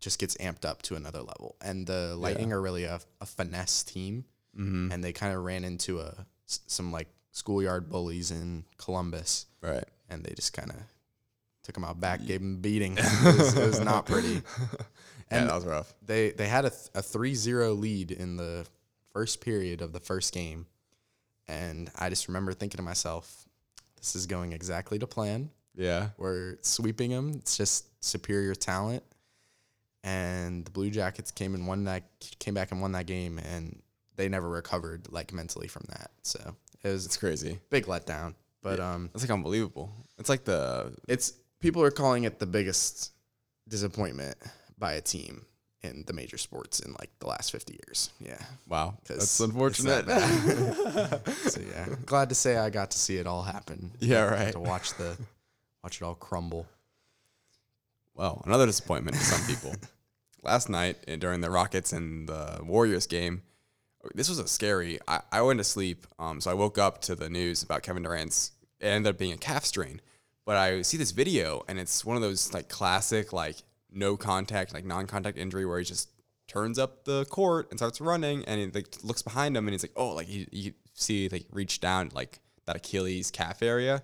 just 0.00 0.18
gets 0.18 0.36
amped 0.36 0.64
up 0.64 0.82
to 0.82 0.94
another 0.94 1.20
level. 1.20 1.56
And 1.60 1.86
the 1.86 2.14
Lightning 2.16 2.52
are 2.52 2.60
really 2.60 2.84
a, 2.84 3.00
a 3.20 3.26
finesse 3.26 3.82
team. 3.82 4.24
Mm-hmm. 4.58 4.92
And 4.92 5.04
they 5.04 5.12
kind 5.12 5.34
of 5.34 5.44
ran 5.44 5.64
into 5.64 6.00
a 6.00 6.26
some 6.46 6.90
like 6.90 7.08
schoolyard 7.38 7.88
bullies 7.88 8.30
in 8.30 8.64
Columbus, 8.76 9.46
Right. 9.62 9.84
and 10.10 10.24
they 10.24 10.34
just 10.34 10.52
kind 10.52 10.70
of 10.70 10.76
took 11.62 11.74
them 11.74 11.84
out 11.84 12.00
back, 12.00 12.24
gave 12.26 12.40
them 12.40 12.54
a 12.54 12.58
beating. 12.58 12.96
It 12.98 13.24
was, 13.38 13.56
it 13.56 13.66
was 13.66 13.80
not 13.80 14.06
pretty. 14.06 14.42
Yeah, 15.30 15.40
And 15.40 15.50
that 15.50 15.56
was 15.56 15.66
rough. 15.66 15.92
they 16.06 16.30
they 16.30 16.48
had 16.48 16.64
a, 16.64 16.70
th- 16.70 16.88
a 16.94 17.02
3-0 17.02 17.78
lead 17.78 18.10
in 18.12 18.38
the 18.38 18.66
first 19.12 19.42
period 19.42 19.82
of 19.82 19.92
the 19.92 20.00
first 20.00 20.32
game. 20.32 20.64
And 21.46 21.90
I 21.98 22.08
just 22.08 22.28
remember 22.28 22.54
thinking 22.54 22.78
to 22.78 22.82
myself, 22.82 23.44
this 23.98 24.16
is 24.16 24.26
going 24.26 24.54
exactly 24.54 24.98
to 24.98 25.06
plan. 25.06 25.50
Yeah. 25.76 26.08
We're 26.16 26.56
sweeping 26.62 27.10
them. 27.10 27.32
It's 27.34 27.58
just 27.58 27.84
superior 28.02 28.54
talent. 28.54 29.02
And 30.02 30.64
the 30.64 30.70
Blue 30.70 30.88
Jackets 30.90 31.30
came 31.30 31.54
and 31.54 31.66
won 31.66 31.84
that 31.84 32.04
came 32.38 32.54
back 32.54 32.70
and 32.72 32.80
won 32.80 32.92
that 32.92 33.04
game 33.06 33.38
and 33.38 33.82
they 34.16 34.28
never 34.30 34.48
recovered 34.48 35.12
like 35.12 35.32
mentally 35.34 35.68
from 35.68 35.84
that. 35.90 36.10
So 36.22 36.56
it 36.84 36.88
was 36.88 37.06
It's 37.06 37.16
crazy. 37.16 37.58
big 37.70 37.86
letdown. 37.86 38.34
But 38.62 38.80
um 38.80 39.10
It's 39.14 39.22
like 39.22 39.30
unbelievable. 39.30 39.90
It's 40.18 40.28
like 40.28 40.44
the 40.44 40.92
it's 41.08 41.32
people 41.60 41.82
are 41.82 41.90
calling 41.90 42.24
it 42.24 42.38
the 42.38 42.46
biggest 42.46 43.12
disappointment 43.68 44.36
by 44.78 44.92
a 44.94 45.00
team 45.00 45.44
in 45.82 46.02
the 46.06 46.12
major 46.12 46.36
sports 46.38 46.80
in 46.80 46.92
like 46.94 47.10
the 47.20 47.26
last 47.28 47.52
50 47.52 47.72
years. 47.86 48.10
Yeah. 48.20 48.38
Wow. 48.68 48.98
That's 49.06 49.38
unfortunate. 49.40 50.06
that 50.06 51.22
so 51.50 51.60
yeah, 51.60 51.86
glad 52.06 52.28
to 52.30 52.34
say 52.34 52.56
I 52.56 52.70
got 52.70 52.90
to 52.92 52.98
see 52.98 53.16
it 53.18 53.26
all 53.26 53.42
happen. 53.42 53.92
Yeah, 54.00 54.22
right. 54.24 54.52
To 54.52 54.60
watch 54.60 54.94
the 54.94 55.16
watch 55.84 56.00
it 56.00 56.04
all 56.04 56.14
crumble. 56.16 56.66
well, 58.14 58.42
another 58.44 58.66
disappointment 58.66 59.16
to 59.16 59.22
some 59.22 59.46
people. 59.46 59.74
Last 60.42 60.68
night 60.68 60.96
uh, 61.08 61.16
during 61.16 61.40
the 61.40 61.50
Rockets 61.50 61.92
and 61.92 62.28
the 62.28 62.60
Warriors 62.64 63.06
game, 63.06 63.42
this 64.14 64.28
was 64.28 64.38
a 64.38 64.48
scary. 64.48 64.98
I, 65.06 65.20
I 65.32 65.42
went 65.42 65.58
to 65.58 65.64
sleep, 65.64 66.06
um, 66.18 66.40
so 66.40 66.50
I 66.50 66.54
woke 66.54 66.78
up 66.78 67.00
to 67.02 67.14
the 67.14 67.28
news 67.28 67.62
about 67.62 67.82
Kevin 67.82 68.02
Durant's. 68.02 68.52
It 68.80 68.86
ended 68.86 69.10
up 69.10 69.18
being 69.18 69.32
a 69.32 69.36
calf 69.38 69.64
strain, 69.64 70.00
but 70.44 70.56
I 70.56 70.82
see 70.82 70.96
this 70.96 71.10
video 71.10 71.62
and 71.68 71.78
it's 71.78 72.04
one 72.04 72.16
of 72.16 72.22
those 72.22 72.54
like 72.54 72.68
classic 72.68 73.32
like 73.32 73.56
no 73.90 74.16
contact 74.16 74.72
like 74.72 74.84
non-contact 74.84 75.36
injury 75.36 75.66
where 75.66 75.78
he 75.78 75.84
just 75.84 76.10
turns 76.46 76.78
up 76.78 77.04
the 77.04 77.24
court 77.26 77.66
and 77.70 77.78
starts 77.78 78.00
running 78.00 78.44
and 78.44 78.60
he 78.60 78.66
like 78.68 78.86
looks 79.02 79.20
behind 79.20 79.56
him 79.56 79.66
and 79.66 79.74
he's 79.74 79.82
like 79.82 79.92
oh 79.96 80.10
like 80.10 80.28
you, 80.28 80.46
you 80.52 80.72
see 80.94 81.28
like 81.28 81.44
reach 81.50 81.80
down 81.80 82.10
like 82.14 82.38
that 82.68 82.76
Achilles 82.76 83.30
calf 83.30 83.62
area. 83.62 84.02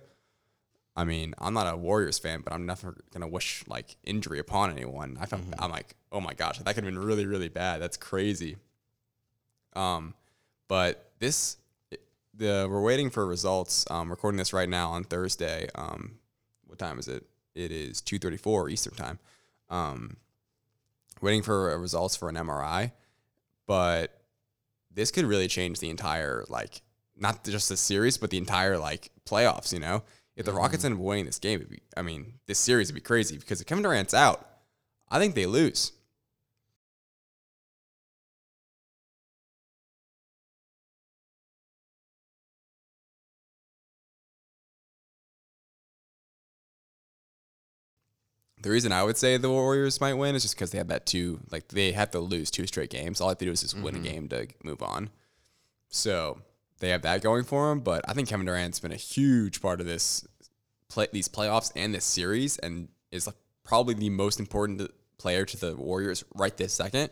I 0.97 1.03
mean, 1.03 1.33
I'm 1.39 1.53
not 1.53 1.71
a 1.71 1.77
Warriors 1.77 2.19
fan, 2.19 2.41
but 2.41 2.53
I'm 2.53 2.65
never 2.65 2.95
gonna 3.13 3.27
wish 3.27 3.63
like 3.67 3.95
injury 4.03 4.39
upon 4.39 4.71
anyone. 4.71 5.17
I 5.19 5.25
felt 5.25 5.41
I'm 5.59 5.71
like, 5.71 5.95
oh 6.11 6.21
my 6.21 6.33
gosh, 6.33 6.57
that 6.57 6.65
could 6.73 6.83
have 6.83 6.93
been 6.93 6.99
really, 6.99 7.25
really 7.25 7.49
bad. 7.49 7.81
That's 7.81 7.97
crazy. 7.97 8.57
Um, 9.75 10.13
but 10.67 11.11
this, 11.19 11.57
the 12.33 12.67
we're 12.69 12.81
waiting 12.81 13.09
for 13.09 13.25
results. 13.25 13.85
Um, 13.89 14.09
recording 14.09 14.37
this 14.37 14.53
right 14.53 14.69
now 14.69 14.91
on 14.91 15.03
Thursday. 15.03 15.67
Um, 15.75 16.19
what 16.65 16.79
time 16.79 16.99
is 16.99 17.07
it? 17.07 17.25
It 17.53 17.71
is 17.71 18.01
2:34 18.01 18.71
Eastern 18.71 18.95
time. 18.95 19.19
Um, 19.69 20.17
waiting 21.21 21.41
for 21.41 21.77
results 21.79 22.15
for 22.15 22.29
an 22.29 22.35
MRI, 22.35 22.91
but 23.65 24.21
this 24.91 25.11
could 25.11 25.25
really 25.25 25.47
change 25.47 25.79
the 25.79 25.89
entire 25.89 26.45
like 26.49 26.81
not 27.17 27.43
just 27.43 27.69
the 27.69 27.77
series, 27.77 28.17
but 28.17 28.29
the 28.29 28.37
entire 28.37 28.77
like 28.77 29.11
playoffs. 29.25 29.71
You 29.71 29.79
know, 29.79 30.03
if 30.35 30.45
the 30.45 30.53
Rockets 30.53 30.83
end 30.83 30.95
up 30.95 30.99
winning 30.99 31.25
this 31.25 31.39
game, 31.39 31.59
it'd 31.59 31.69
be, 31.69 31.81
I 31.95 32.01
mean, 32.01 32.33
this 32.45 32.59
series 32.59 32.89
would 32.89 32.95
be 32.95 33.01
crazy 33.01 33.37
because 33.37 33.61
if 33.61 33.67
Kevin 33.67 33.83
Durant's 33.83 34.13
out, 34.13 34.47
I 35.09 35.19
think 35.19 35.35
they 35.35 35.45
lose. 35.45 35.93
The 48.65 48.71
reason 48.71 48.91
I 48.91 49.03
would 49.03 49.15
say 49.15 49.37
the 49.37 49.51
Warriors 49.51 50.01
might 50.01 50.15
win 50.15 50.33
is 50.33 50.41
just 50.41 50.55
because 50.55 50.71
they 50.71 50.79
have 50.79 50.87
that 50.87 51.05
two, 51.05 51.39
like 51.51 51.67
they 51.67 51.91
have 51.91 52.09
to 52.09 52.19
lose 52.19 52.49
two 52.49 52.65
straight 52.65 52.89
games. 52.89 53.21
All 53.21 53.27
they 53.27 53.33
have 53.33 53.37
to 53.37 53.45
do 53.45 53.51
is 53.51 53.61
just 53.61 53.77
win 53.77 53.93
a 53.93 53.99
mm-hmm. 53.99 54.07
game 54.07 54.27
to 54.29 54.47
move 54.63 54.81
on. 54.81 55.11
So 55.89 56.41
they 56.79 56.89
have 56.89 57.03
that 57.03 57.21
going 57.21 57.43
for 57.43 57.69
them. 57.69 57.81
But 57.81 58.09
I 58.09 58.13
think 58.13 58.27
Kevin 58.27 58.47
Durant's 58.47 58.79
been 58.79 58.91
a 58.91 58.95
huge 58.95 59.61
part 59.61 59.81
of 59.81 59.85
this 59.85 60.25
play, 60.89 61.07
these 61.13 61.27
playoffs 61.27 61.71
and 61.75 61.93
this 61.93 62.05
series, 62.05 62.57
and 62.57 62.87
is 63.11 63.29
probably 63.63 63.93
the 63.93 64.09
most 64.09 64.39
important 64.39 64.81
player 65.19 65.45
to 65.45 65.57
the 65.57 65.75
Warriors 65.75 66.23
right 66.33 66.57
this 66.57 66.73
second. 66.73 67.11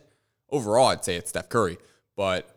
Overall, 0.50 0.88
I'd 0.88 1.04
say 1.04 1.14
it's 1.14 1.30
Steph 1.30 1.50
Curry, 1.50 1.78
but 2.16 2.53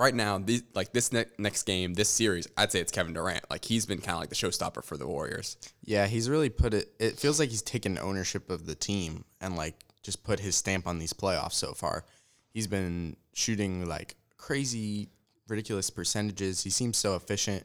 right 0.00 0.14
now, 0.14 0.38
these, 0.38 0.62
like 0.74 0.92
this 0.92 1.12
ne- 1.12 1.26
next 1.38 1.64
game, 1.64 1.92
this 1.94 2.08
series, 2.08 2.48
I'd 2.56 2.72
say 2.72 2.80
it's 2.80 2.90
Kevin 2.90 3.12
Durant. 3.12 3.44
Like 3.50 3.64
he's 3.64 3.84
been 3.86 3.98
kind 3.98 4.14
of 4.14 4.20
like 4.20 4.30
the 4.30 4.34
showstopper 4.34 4.82
for 4.82 4.96
the 4.96 5.06
Warriors. 5.06 5.56
Yeah, 5.84 6.06
he's 6.06 6.28
really 6.30 6.48
put 6.48 6.72
it. 6.74 6.90
It 6.98 7.18
feels 7.18 7.38
like 7.38 7.50
he's 7.50 7.62
taken 7.62 7.98
ownership 7.98 8.50
of 8.50 8.66
the 8.66 8.74
team 8.74 9.24
and 9.40 9.56
like 9.56 9.74
just 10.02 10.24
put 10.24 10.40
his 10.40 10.56
stamp 10.56 10.86
on 10.86 10.98
these 10.98 11.12
playoffs 11.12 11.52
so 11.52 11.72
far. 11.74 12.04
He's 12.54 12.66
been 12.66 13.16
shooting 13.34 13.86
like 13.86 14.16
crazy, 14.38 15.10
ridiculous 15.46 15.90
percentages. 15.90 16.64
He 16.64 16.70
seems 16.70 16.96
so 16.96 17.14
efficient, 17.14 17.64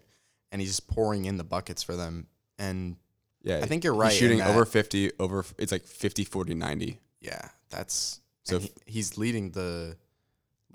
and 0.51 0.61
he's 0.61 0.71
just 0.71 0.87
pouring 0.87 1.25
in 1.25 1.37
the 1.37 1.43
buckets 1.45 1.81
for 1.81 1.95
them. 1.95 2.27
And 2.59 2.97
Yeah, 3.43 3.59
I 3.59 3.65
think 3.65 3.83
you're 3.85 3.95
right 3.95 4.11
in 4.11 4.17
shooting 4.19 4.41
over 4.41 4.65
50, 4.65 5.13
over 5.19 5.45
it's 5.57 5.71
like 5.71 5.83
50, 5.85 6.25
40, 6.25 6.53
90. 6.53 6.99
yeah, 7.21 7.49
that's 7.69 8.19
So 8.43 8.59
so 8.59 8.59
he, 8.59 8.71
he's 8.85 9.17
leading 9.17 9.51
the 9.51 9.95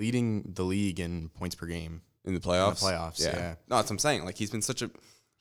leading 0.00 0.52
the 0.54 0.64
league 0.64 0.98
in 0.98 1.28
points 1.28 1.54
per 1.54 1.66
game. 1.66 2.02
in 2.24 2.34
the 2.34 2.40
playoffs. 2.40 2.82
playoffs, 2.82 3.22
yeah. 3.24 3.54
No, 3.68 3.76
that's 3.76 3.86
what 3.88 3.90
I'm 3.92 3.98
saying. 3.98 4.24
Like 4.24 4.36
he's 4.36 4.50
been 4.50 4.62
such 4.62 4.82
a 4.82 4.90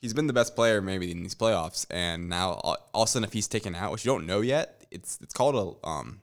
he's 0.00 0.14
been 0.14 0.26
the 0.28 0.32
best 0.32 0.54
player 0.54 0.80
maybe 0.80 1.10
in 1.10 1.22
these 1.22 1.34
playoffs, 1.34 1.86
and 1.90 2.28
now 2.28 2.52
all, 2.52 2.76
all 2.94 3.02
of 3.02 3.08
a 3.08 3.10
sudden 3.10 3.24
if 3.24 3.32
he's 3.32 3.48
taken 3.48 3.74
out, 3.74 3.90
which 3.92 4.04
you 4.04 4.12
don't 4.12 4.26
know 4.26 4.40
yet, 4.40 4.84
it's 4.90 5.18
it's 5.22 5.34
called 5.34 5.56
a 5.84 5.86
um. 5.88 6.20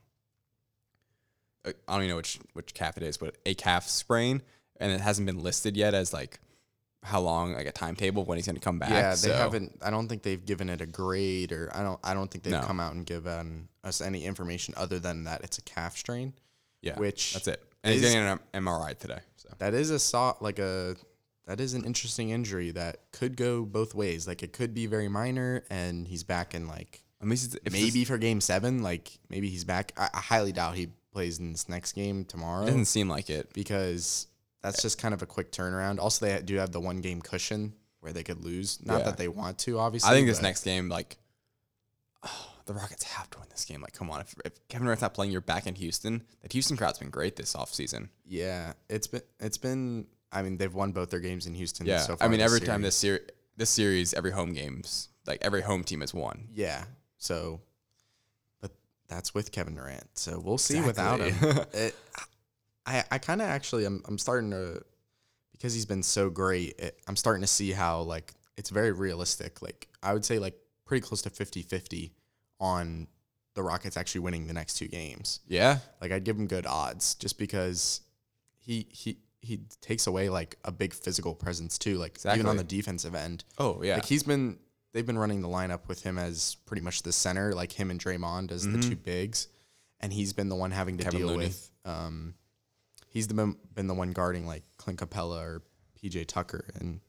I 1.66 1.70
I 1.88 1.92
don't 1.94 2.02
even 2.02 2.10
know 2.10 2.16
which 2.16 2.38
which 2.54 2.74
calf 2.74 2.96
it 2.96 3.02
is, 3.02 3.16
but 3.16 3.36
a 3.44 3.54
calf 3.54 3.88
sprain, 3.88 4.42
and 4.80 4.92
it 4.92 5.00
hasn't 5.00 5.26
been 5.26 5.40
listed 5.42 5.76
yet 5.76 5.94
as 5.94 6.12
like 6.12 6.40
how 7.04 7.20
long, 7.20 7.54
like 7.54 7.66
a 7.66 7.72
timetable 7.72 8.24
when 8.24 8.36
he's 8.38 8.46
going 8.46 8.56
to 8.56 8.60
come 8.60 8.78
back. 8.78 8.90
Yeah, 8.90 9.10
they 9.10 9.28
so- 9.28 9.34
haven't. 9.34 9.78
I 9.82 9.90
don't 9.90 10.08
think 10.08 10.22
they've 10.22 10.44
given 10.44 10.68
it 10.68 10.80
a 10.80 10.86
grade, 10.86 11.52
or 11.52 11.70
I 11.74 11.82
don't. 11.82 12.00
I 12.02 12.14
don't 12.14 12.30
think 12.30 12.44
they've 12.44 12.52
No. 12.52 12.62
come 12.62 12.80
out 12.80 12.94
and 12.94 13.06
given 13.06 13.68
us 13.84 14.00
any 14.00 14.24
information 14.24 14.74
other 14.76 14.98
than 14.98 15.24
that 15.24 15.42
it's 15.44 15.58
a 15.58 15.62
calf 15.62 15.96
strain. 15.96 16.32
Yeah, 16.82 16.96
which 16.98 17.34
that's 17.34 17.48
it. 17.48 17.62
And 17.84 17.92
he's 17.94 18.02
getting 18.02 18.18
an 18.18 18.40
MRI 18.54 18.98
today. 18.98 19.20
So 19.36 19.48
That 19.58 19.74
is 19.74 19.90
a 19.90 19.98
saw 19.98 20.34
like 20.40 20.58
a 20.58 20.96
that 21.46 21.60
is 21.60 21.72
an 21.74 21.84
interesting 21.84 22.30
injury 22.30 22.70
that 22.72 22.98
could 23.12 23.36
go 23.36 23.64
both 23.64 23.94
ways. 23.94 24.26
Like 24.28 24.42
it 24.42 24.52
could 24.52 24.74
be 24.74 24.86
very 24.86 25.08
minor, 25.08 25.64
and 25.70 26.06
he's 26.06 26.22
back 26.24 26.54
in 26.54 26.66
like 26.68 27.02
I 27.20 27.24
mean, 27.24 27.32
if 27.34 27.50
this- 27.62 27.72
maybe 27.72 28.04
for 28.04 28.18
game 28.18 28.40
seven. 28.40 28.82
Like 28.82 29.18
maybe 29.30 29.48
he's 29.48 29.64
back. 29.64 29.92
I, 29.96 30.08
I 30.12 30.18
highly 30.18 30.52
doubt 30.52 30.74
he 30.76 30.88
plays 31.12 31.38
in 31.38 31.52
this 31.52 31.68
next 31.68 31.92
game 31.92 32.24
tomorrow. 32.24 32.62
it 32.64 32.66
doesn't 32.66 32.84
seem 32.84 33.08
like 33.08 33.30
it. 33.30 33.52
because 33.54 34.26
that's 34.62 34.82
just 34.82 34.98
kind 35.00 35.14
of 35.14 35.22
a 35.22 35.26
quick 35.26 35.50
turnaround. 35.52 35.98
Also, 36.00 36.26
they 36.26 36.42
do 36.42 36.56
have 36.56 36.72
the 36.72 36.80
one 36.80 37.00
game 37.00 37.22
cushion 37.22 37.72
where 38.00 38.12
they 38.12 38.22
could 38.22 38.44
lose. 38.44 38.84
Not 38.84 38.98
Yeah. 38.98 39.04
that 39.06 39.16
they 39.16 39.28
want 39.28 39.58
to, 39.60 39.78
obviously. 39.78 40.10
I 40.10 40.12
think 40.14 40.26
this 40.28 40.42
next 40.42 40.64
game, 40.64 40.88
like, 40.88 41.16
the 42.68 42.74
Rockets 42.74 43.02
have 43.02 43.28
to 43.30 43.38
win 43.38 43.48
this 43.50 43.64
game. 43.64 43.80
Like, 43.80 43.94
come 43.94 44.10
on. 44.10 44.20
If, 44.20 44.34
if 44.44 44.68
Kevin 44.68 44.84
Durant's 44.84 45.02
not 45.02 45.14
playing, 45.14 45.32
you're 45.32 45.40
back 45.40 45.66
in 45.66 45.74
Houston. 45.74 46.22
That 46.42 46.52
Houston 46.52 46.76
crowd's 46.76 46.98
been 46.98 47.10
great 47.10 47.34
this 47.34 47.54
offseason. 47.54 48.10
Yeah, 48.24 48.74
it's 48.88 49.08
been 49.08 49.22
it's 49.40 49.58
been. 49.58 50.06
I 50.30 50.42
mean, 50.42 50.58
they've 50.58 50.72
won 50.72 50.92
both 50.92 51.08
their 51.08 51.20
games 51.20 51.46
in 51.46 51.54
Houston. 51.54 51.86
Yeah. 51.86 52.00
so 52.00 52.14
far 52.16 52.28
I 52.28 52.30
mean, 52.30 52.40
every 52.40 52.60
time 52.60 52.82
this 52.82 52.94
series, 52.94 53.22
this 53.56 53.70
series, 53.70 54.12
every 54.12 54.30
home 54.30 54.52
games, 54.52 55.08
like 55.26 55.38
every 55.40 55.62
home 55.62 55.82
team 55.82 56.02
has 56.02 56.12
won. 56.12 56.48
Yeah. 56.54 56.84
So, 57.16 57.60
but 58.60 58.70
that's 59.08 59.32
with 59.32 59.50
Kevin 59.50 59.74
Durant. 59.74 60.06
So 60.18 60.38
we'll 60.38 60.58
see 60.58 60.80
without 60.80 61.20
him. 61.20 61.34
It, 61.72 61.96
I 62.84 63.04
I 63.10 63.18
kind 63.18 63.40
of 63.40 63.48
actually 63.48 63.86
I'm 63.86 64.02
I'm 64.06 64.18
starting 64.18 64.50
to 64.50 64.82
because 65.52 65.72
he's 65.72 65.86
been 65.86 66.02
so 66.02 66.28
great. 66.28 66.78
It, 66.78 67.00
I'm 67.08 67.16
starting 67.16 67.40
to 67.40 67.48
see 67.48 67.72
how 67.72 68.02
like 68.02 68.34
it's 68.58 68.68
very 68.68 68.92
realistic. 68.92 69.62
Like 69.62 69.88
I 70.02 70.12
would 70.12 70.26
say 70.26 70.38
like 70.38 70.54
pretty 70.84 71.06
close 71.06 71.20
to 71.20 71.30
50-50 71.30 72.12
on 72.60 73.06
the 73.54 73.62
Rockets 73.62 73.96
actually 73.96 74.20
winning 74.20 74.46
the 74.46 74.52
next 74.52 74.74
two 74.74 74.88
games. 74.88 75.40
Yeah. 75.48 75.78
Like 76.00 76.12
I'd 76.12 76.24
give 76.24 76.36
him 76.36 76.46
good 76.46 76.66
odds 76.66 77.14
just 77.16 77.38
because 77.38 78.00
he 78.58 78.86
he 78.90 79.18
he 79.40 79.60
takes 79.80 80.06
away 80.06 80.28
like 80.28 80.56
a 80.64 80.72
big 80.72 80.92
physical 80.92 81.34
presence 81.34 81.78
too. 81.78 81.96
Like 81.98 82.18
even 82.26 82.46
on 82.46 82.56
the 82.56 82.64
defensive 82.64 83.14
end. 83.14 83.44
Oh, 83.58 83.80
yeah. 83.82 83.94
Like 83.94 84.04
he's 84.04 84.22
been 84.22 84.58
they've 84.92 85.06
been 85.06 85.18
running 85.18 85.42
the 85.42 85.48
lineup 85.48 85.86
with 85.88 86.02
him 86.02 86.18
as 86.18 86.56
pretty 86.66 86.82
much 86.82 87.02
the 87.02 87.12
center, 87.12 87.52
like 87.54 87.72
him 87.72 87.90
and 87.90 88.00
Draymond 88.00 88.50
as 88.52 88.66
the 88.66 88.78
two 88.80 88.96
bigs, 88.96 89.48
and 90.00 90.12
he's 90.12 90.32
been 90.32 90.48
the 90.48 90.56
one 90.56 90.70
having 90.70 90.98
to 90.98 91.04
Mm-hmm. 91.04 91.10
Kevin 91.10 91.20
deal 91.26 91.28
Looney. 91.36 91.46
with. 91.48 91.70
Um, 91.84 92.34
he's 93.08 93.28
the 93.28 93.34
been, 93.34 93.56
been 93.74 93.86
the 93.86 93.94
one 93.94 94.12
guarding 94.12 94.46
like 94.46 94.62
Clint 94.76 94.98
Capela 94.98 95.40
or 95.40 95.62
PJ 96.02 96.26
Tucker, 96.26 96.66
and 96.78 97.00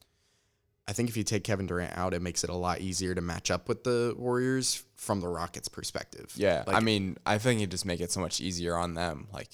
I 0.89 0.91
think 0.91 1.07
if 1.07 1.15
you 1.15 1.23
take 1.23 1.43
Kevin 1.43 1.67
Durant 1.67 1.95
out, 1.95 2.15
it 2.15 2.21
makes 2.23 2.43
it 2.43 2.49
a 2.49 2.55
lot 2.55 2.81
easier 2.81 3.13
to 3.13 3.21
match 3.21 3.51
up 3.51 3.69
with 3.69 3.83
the 3.83 4.15
Warriors 4.17 4.83
from 4.95 5.21
the 5.21 5.27
Rockets' 5.27 5.67
perspective. 5.67 6.33
yeah. 6.35 6.63
Like, 6.65 6.75
I 6.75 6.79
mean, 6.79 7.15
I 7.27 7.37
think 7.37 7.61
it 7.61 7.69
just 7.69 7.85
make 7.85 8.01
it 8.01 8.11
so 8.11 8.19
much 8.19 8.41
easier 8.41 8.75
on 8.75 8.95
them. 8.95 9.27
Like, 9.31 9.49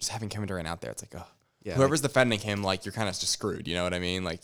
just 0.00 0.10
having 0.10 0.28
Kevin 0.28 0.48
Durant 0.48 0.66
out 0.66 0.80
there, 0.80 0.90
it's 0.90 1.00
like, 1.00 1.14
oh, 1.16 1.28
yeah, 1.62 1.74
whoever's 1.74 2.00
defending 2.00 2.40
him, 2.40 2.64
like, 2.64 2.84
you're 2.84 2.92
kind 2.92 3.08
of 3.08 3.16
just 3.16 3.32
screwed. 3.32 3.68
You 3.68 3.76
know 3.76 3.84
what 3.84 3.94
I 3.94 4.00
mean? 4.00 4.24
Like, 4.24 4.40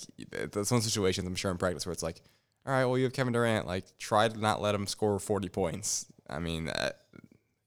there's 0.53 0.69
some 0.69 0.81
situations, 0.81 1.27
I'm 1.27 1.35
sure, 1.35 1.51
in 1.51 1.59
practice 1.59 1.85
where 1.85 1.93
it's 1.93 2.05
like, 2.05 2.23
all 2.65 2.73
right, 2.73 2.85
well, 2.85 2.97
you 2.97 3.03
have 3.03 3.13
Kevin 3.13 3.33
Durant. 3.33 3.67
Like, 3.67 3.85
try 3.99 4.29
to 4.29 4.39
not 4.39 4.63
let 4.63 4.77
him 4.77 4.87
score 4.87 5.19
40 5.19 5.49
points. 5.49 6.07
I 6.31 6.39
mean, 6.39 6.69
uh, 6.69 6.93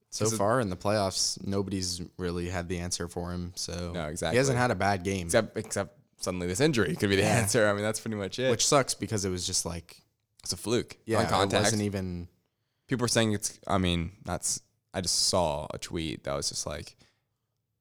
so 0.09 0.29
far 0.29 0.61
in 0.61 0.69
the 0.69 0.77
playoffs, 0.77 1.45
nobody's 1.45 2.01
really 2.17 2.47
had 2.47 2.69
the 2.69 2.79
answer 2.79 3.09
for 3.09 3.31
him. 3.31 3.51
So 3.55 3.91
No, 3.93 4.05
exactly. 4.05 4.35
He 4.35 4.37
hasn't 4.37 4.57
had 4.57 4.71
a 4.71 4.75
bad 4.75 5.03
game, 5.03 5.27
except 5.27 5.57
except 5.57 5.97
suddenly 6.21 6.47
this 6.47 6.59
injury 6.59 6.95
could 6.95 7.09
be 7.09 7.15
the 7.15 7.21
Yeah. 7.23 7.37
answer. 7.39 7.67
I 7.67 7.73
mean, 7.73 7.83
that's 7.83 7.99
pretty 7.99 8.17
much 8.17 8.39
it. 8.39 8.49
which 8.49 8.65
sucks 8.65 8.93
because 8.93 9.25
it 9.25 9.29
was 9.29 9.45
just 9.45 9.65
like 9.65 10.01
it's 10.43 10.53
a 10.53 10.57
fluke. 10.57 10.97
yeah, 11.05 11.21
it 11.43 11.51
wasn't 11.53 11.81
even. 11.83 12.27
People 12.87 13.05
are 13.05 13.09
saying 13.09 13.33
it's. 13.33 13.59
I 13.67 13.77
mean, 13.77 14.11
that's. 14.25 14.61
I 14.93 15.01
just 15.01 15.27
saw 15.27 15.67
a 15.73 15.77
tweet 15.77 16.23
that 16.25 16.33
was 16.35 16.49
just 16.49 16.65
like 16.65 16.97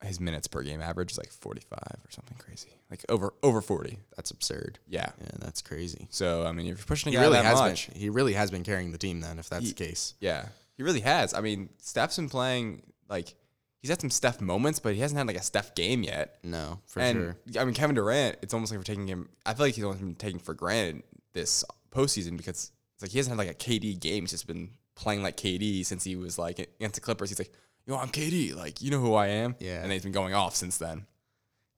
his 0.05 0.21
minutes 0.21 0.47
per 0.47 0.63
game 0.63 0.81
average 0.81 1.13
is 1.13 1.19
like 1.19 1.31
45 1.31 1.79
or 1.79 2.11
something 2.11 2.37
crazy, 2.39 2.69
like 2.91 3.05
over 3.09 3.35
over 3.43 3.61
40. 3.61 3.99
That's 4.17 4.31
absurd. 4.31 4.79
Yeah. 4.87 5.11
Yeah, 5.21 5.31
that's 5.41 5.61
crazy. 5.63 6.07
So 6.11 6.47
I 6.47 6.53
mean, 6.53 6.67
if 6.67 6.79
you're 6.79 6.87
pushing 6.87 7.09
a 7.09 7.11
He 7.11 7.17
guy 7.17 7.23
really 7.23 7.37
that 7.37 7.45
has 7.45 7.59
much, 7.59 7.89
been. 7.91 8.01
He 8.01 8.09
really 8.11 8.33
has 8.35 8.51
been 8.51 8.63
carrying 8.63 8.93
the 8.93 8.99
team. 8.99 9.21
Then, 9.21 9.39
if 9.39 9.49
that's 9.49 9.65
He- 9.65 9.73
the 9.73 9.85
case, 9.85 10.15
yeah, 10.21 10.47
he 10.77 10.83
really 10.85 11.01
has. 11.01 11.35
I 11.35 11.41
mean, 11.41 11.71
Steph's 11.79 12.17
been 12.17 12.29
playing 12.31 12.83
like 13.09 13.35
he's 13.81 13.91
had 13.91 14.01
some 14.01 14.11
Steph 14.11 14.41
moments, 14.41 14.79
but 14.79 14.95
he 14.95 15.01
hasn't 15.01 15.19
had 15.19 15.27
like 15.27 15.37
a 15.37 15.43
Steph 15.43 15.75
game 15.75 16.03
yet. 16.03 16.39
no, 16.43 16.81
for 16.87 17.01
and 17.01 17.17
sure. 17.17 17.61
I 17.61 17.65
mean, 17.65 17.75
Kevin 17.75 17.97
Durant, 17.97 18.37
it's 18.43 18.55
almost 18.55 18.73
like 18.73 18.79
we're 18.79 18.85
taking 18.85 19.07
him. 19.09 19.29
I 19.45 19.55
feel 19.55 19.67
like 19.67 19.75
he's 19.75 19.85
almost 19.85 20.01
been 20.03 20.15
taken 20.15 20.39
for 20.39 20.55
granted 20.55 21.03
this 21.33 21.65
postseason 21.91 22.37
because 22.37 22.73
it's 22.95 23.03
like 23.03 23.11
he 23.11 23.19
hasn't 23.19 23.37
had 23.37 23.47
like 23.47 23.55
a 23.55 23.59
KD 23.59 23.99
game. 23.99 24.23
He's 24.25 24.31
just 24.31 24.47
been 24.47 24.71
playing 24.95 25.23
like 25.23 25.37
KD 25.37 25.85
since 25.87 26.05
he 26.05 26.17
was 26.17 26.39
like 26.39 26.59
against 26.59 26.95
the 26.97 27.01
Clippers. 27.01 27.31
He's 27.31 27.39
like, 27.39 27.53
yo, 27.87 27.97
I'm 27.97 28.09
KD. 28.09 28.55
Like, 28.55 28.83
you 28.83 28.91
know 28.91 29.01
who 29.01 29.15
I 29.15 29.29
am. 29.29 29.57
Yeah. 29.59 29.83
And 29.83 29.91
he's 29.91 30.03
been 30.03 30.13
going 30.13 30.35
off 30.35 30.55
since 30.55 30.77
then. 30.79 31.07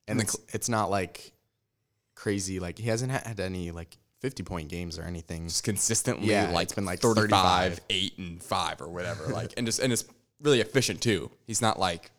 And 0.07 0.19
the 0.19 0.23
it's 0.23 0.37
it's 0.49 0.69
not 0.69 0.89
like 0.89 1.31
crazy. 2.15 2.59
Like 2.59 2.77
he 2.77 2.89
hasn't 2.89 3.11
had 3.11 3.39
any 3.39 3.71
like 3.71 3.97
fifty 4.19 4.43
point 4.43 4.69
games 4.69 4.99
or 4.99 5.03
anything. 5.03 5.47
Just 5.47 5.63
consistently, 5.63 6.29
Yeah, 6.29 6.49
like 6.51 6.65
it's 6.65 6.73
been, 6.73 6.85
like, 6.85 6.99
35, 6.99 7.75
35. 7.75 7.79
8, 7.89 8.17
and 8.17 8.43
5 8.43 8.81
or 8.81 8.89
whatever. 8.89 9.27
like, 9.27 9.53
and 9.57 9.65
just, 9.65 9.79
and 9.79 9.91
it's 9.93 10.05
really 10.43 10.61
efficient 10.61 11.01
too. 11.01 11.31
He's 11.47 11.61
not 11.61 11.79
like, 11.79 12.11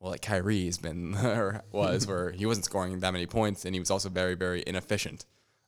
well, 0.00 0.10
like 0.12 0.22
Kyrie's 0.22 0.78
been 0.78 1.14
or 1.22 1.62
was, 1.70 2.06
where 2.06 2.30
he 2.32 2.46
wasn't 2.46 2.64
scoring 2.64 2.98
that 2.98 3.12
many 3.12 3.26
points 3.26 3.64
and 3.64 3.74
he 3.74 3.78
was 3.80 3.90
also 3.90 4.08
very, 4.08 4.34
very 4.34 4.64
inefficient. 4.66 5.24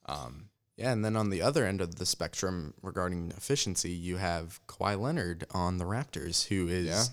Um, 0.07 0.47
Yeah, 0.77 0.93
and 0.93 1.05
then 1.05 1.15
on 1.17 1.31
the 1.31 1.43
other 1.43 1.67
end 1.67 1.81
of 1.81 1.97
the 1.97 2.07
spectrum 2.07 2.75
regarding 2.83 3.33
efficiency, 3.37 3.91
you 3.91 4.17
have 4.17 4.61
Kawhi 4.67 4.99
Leonard 4.99 5.47
on 5.53 5.77
the 5.79 5.85
Raptors, 5.85 6.47
who 6.49 6.69
is 6.69 6.87
Yeah. 6.87 7.05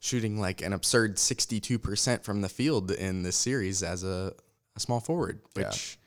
shooting 0.00 0.40
like 0.40 0.60
an 0.60 0.72
absurd 0.72 1.18
sixty-two 1.18 1.78
percent 1.78 2.24
from 2.24 2.40
the 2.40 2.48
field 2.48 2.90
in 2.90 3.22
this 3.22 3.36
series 3.36 3.82
as 3.84 4.02
a, 4.02 4.34
a 4.76 4.80
small 4.80 4.98
forward, 5.00 5.40
Yeah. 5.56 5.68
which. 5.68 5.98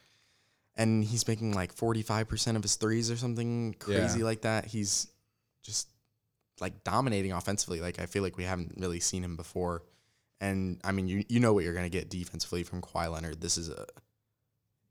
And 0.77 1.05
he's 1.05 1.25
making 1.25 1.53
like 1.53 1.71
forty-five 1.71 2.27
percent 2.27 2.57
of 2.57 2.63
his 2.63 2.75
threes 2.75 3.09
or 3.09 3.15
something 3.15 3.75
crazy 3.79 4.19
Yeah. 4.19 4.25
like 4.25 4.41
that. 4.41 4.65
He's 4.65 5.07
just 5.63 5.87
like 6.59 6.83
dominating 6.83 7.31
offensively. 7.31 7.81
Like 7.81 7.99
I 7.99 8.05
feel 8.05 8.23
like 8.23 8.37
we 8.37 8.43
haven't 8.43 8.73
really 8.77 8.99
seen 8.99 9.23
him 9.23 9.35
before, 9.35 9.83
And 10.41 10.79
I 10.83 10.91
mean, 10.91 11.07
you 11.07 11.23
you 11.29 11.39
know 11.39 11.53
what 11.53 11.63
you're 11.63 11.73
going 11.73 11.85
to 11.89 11.89
get 11.89 12.09
defensively 12.09 12.63
from 12.63 12.81
Kawhi 12.81 13.11
Leonard. 13.11 13.41
This 13.41 13.57
is 13.57 13.69
a 13.69 13.85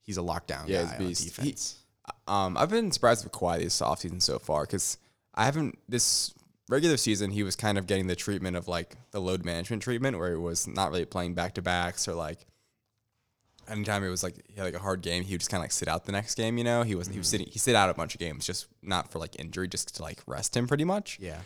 he's 0.03 0.19
a 0.19 0.23
lockdown 0.23 0.67
Yeah, 0.67 0.85
guy 0.85 0.93
on 0.93 0.99
beast. 0.99 1.23
He- 1.23 1.29
defense. 1.29 1.79
Um, 2.29 2.59
I've 2.59 2.69
been 2.69 2.93
surprised 2.93 3.25
with 3.25 3.33
Kawhi 3.33 3.61
this 3.61 3.81
offseason 3.81 4.21
so 4.21 4.39
far 4.39 4.65
because 4.65 4.99
I 5.35 5.47
haven't 5.47 5.79
this 5.89 6.35
regular 6.69 6.97
season 6.99 7.31
he 7.31 7.43
was 7.43 7.57
kind 7.57 7.79
of 7.79 7.87
getting 7.87 8.07
the 8.09 8.17
treatment 8.17 8.57
of 8.57 8.69
like 8.69 8.97
the 9.11 9.21
load 9.21 9.45
management 9.45 9.83
treatment 9.83 10.19
where 10.19 10.31
he 10.31 10.37
was 10.37 10.67
not 10.67 10.91
really 10.91 11.05
playing 11.07 11.35
back 11.35 11.55
to 11.55 11.63
backs 11.63 12.07
or 12.09 12.15
like 12.15 12.47
anytime 13.69 14.05
it 14.05 14.09
was 14.09 14.23
like 14.23 14.35
he 14.49 14.55
had 14.57 14.65
like 14.65 14.75
a 14.75 14.79
hard 14.79 15.01
game 15.03 15.23
he 15.23 15.35
would 15.35 15.41
just 15.41 15.51
kind 15.51 15.61
of 15.61 15.65
like 15.65 15.73
sit 15.73 15.89
out 15.89 16.05
the 16.05 16.13
next 16.13 16.35
game 16.35 16.59
you 16.59 16.65
know 16.65 16.83
he 16.83 16.95
was 16.95 17.09
he 17.09 17.19
was 17.19 17.29
sitting 17.29 17.47
he 17.51 17.59
sit 17.59 17.75
out 17.75 17.91
a 17.91 17.95
bunch 17.95 18.15
of 18.15 18.21
games 18.21 18.47
just 18.47 18.67
not 18.83 19.11
for 19.11 19.19
like 19.19 19.39
injury 19.39 19.69
just 19.69 19.95
to 19.97 20.03
like 20.03 20.21
rest 20.27 20.57
him 20.57 20.67
pretty 20.67 20.85
much 20.85 21.19
yeah. 21.21 21.41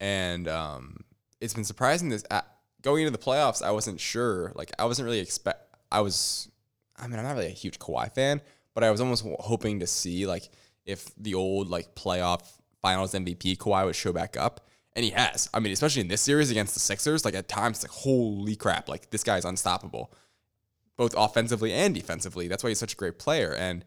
and 0.00 0.48
um, 0.48 1.04
it's 1.40 1.54
been 1.54 1.64
surprising 1.64 2.08
this 2.08 2.24
uh, 2.30 2.42
going 2.82 3.06
into 3.06 3.16
the 3.16 3.22
playoffs. 3.22 3.62
I 3.62 3.70
wasn't 3.70 4.00
sure, 4.00 4.52
like 4.54 4.72
I 4.78 4.84
wasn't 4.84 5.06
really 5.06 5.20
expect. 5.20 5.76
I 5.90 6.00
was, 6.00 6.48
I 6.96 7.06
mean, 7.06 7.18
I'm 7.18 7.24
not 7.24 7.34
really 7.34 7.46
a 7.46 7.50
huge 7.50 7.78
Kawhi 7.78 8.12
fan, 8.12 8.40
but 8.74 8.84
I 8.84 8.90
was 8.90 9.00
almost 9.00 9.26
hoping 9.40 9.80
to 9.80 9.86
see 9.86 10.26
like 10.26 10.48
if 10.84 11.10
the 11.16 11.34
old 11.34 11.68
like 11.68 11.94
playoff 11.94 12.42
Finals 12.82 13.12
MVP 13.12 13.58
Kawhi 13.58 13.84
would 13.84 13.96
show 13.96 14.12
back 14.12 14.36
up, 14.36 14.66
and 14.94 15.04
he 15.04 15.10
has. 15.10 15.48
I 15.52 15.60
mean, 15.60 15.72
especially 15.72 16.02
in 16.02 16.08
this 16.08 16.20
series 16.20 16.50
against 16.50 16.74
the 16.74 16.80
Sixers, 16.80 17.24
like 17.24 17.34
at 17.34 17.48
times, 17.48 17.82
like 17.82 17.90
holy 17.90 18.56
crap, 18.56 18.88
like 18.88 19.10
this 19.10 19.24
guy's 19.24 19.44
unstoppable, 19.44 20.12
both 21.00 21.14
offensively 21.16 21.72
and 21.72 21.94
defensively. 21.94 22.46
That's 22.46 22.62
why 22.62 22.68
he's 22.68 22.78
such 22.78 22.92
a 22.92 22.96
great 22.96 23.18
player, 23.18 23.54
and 23.54 23.86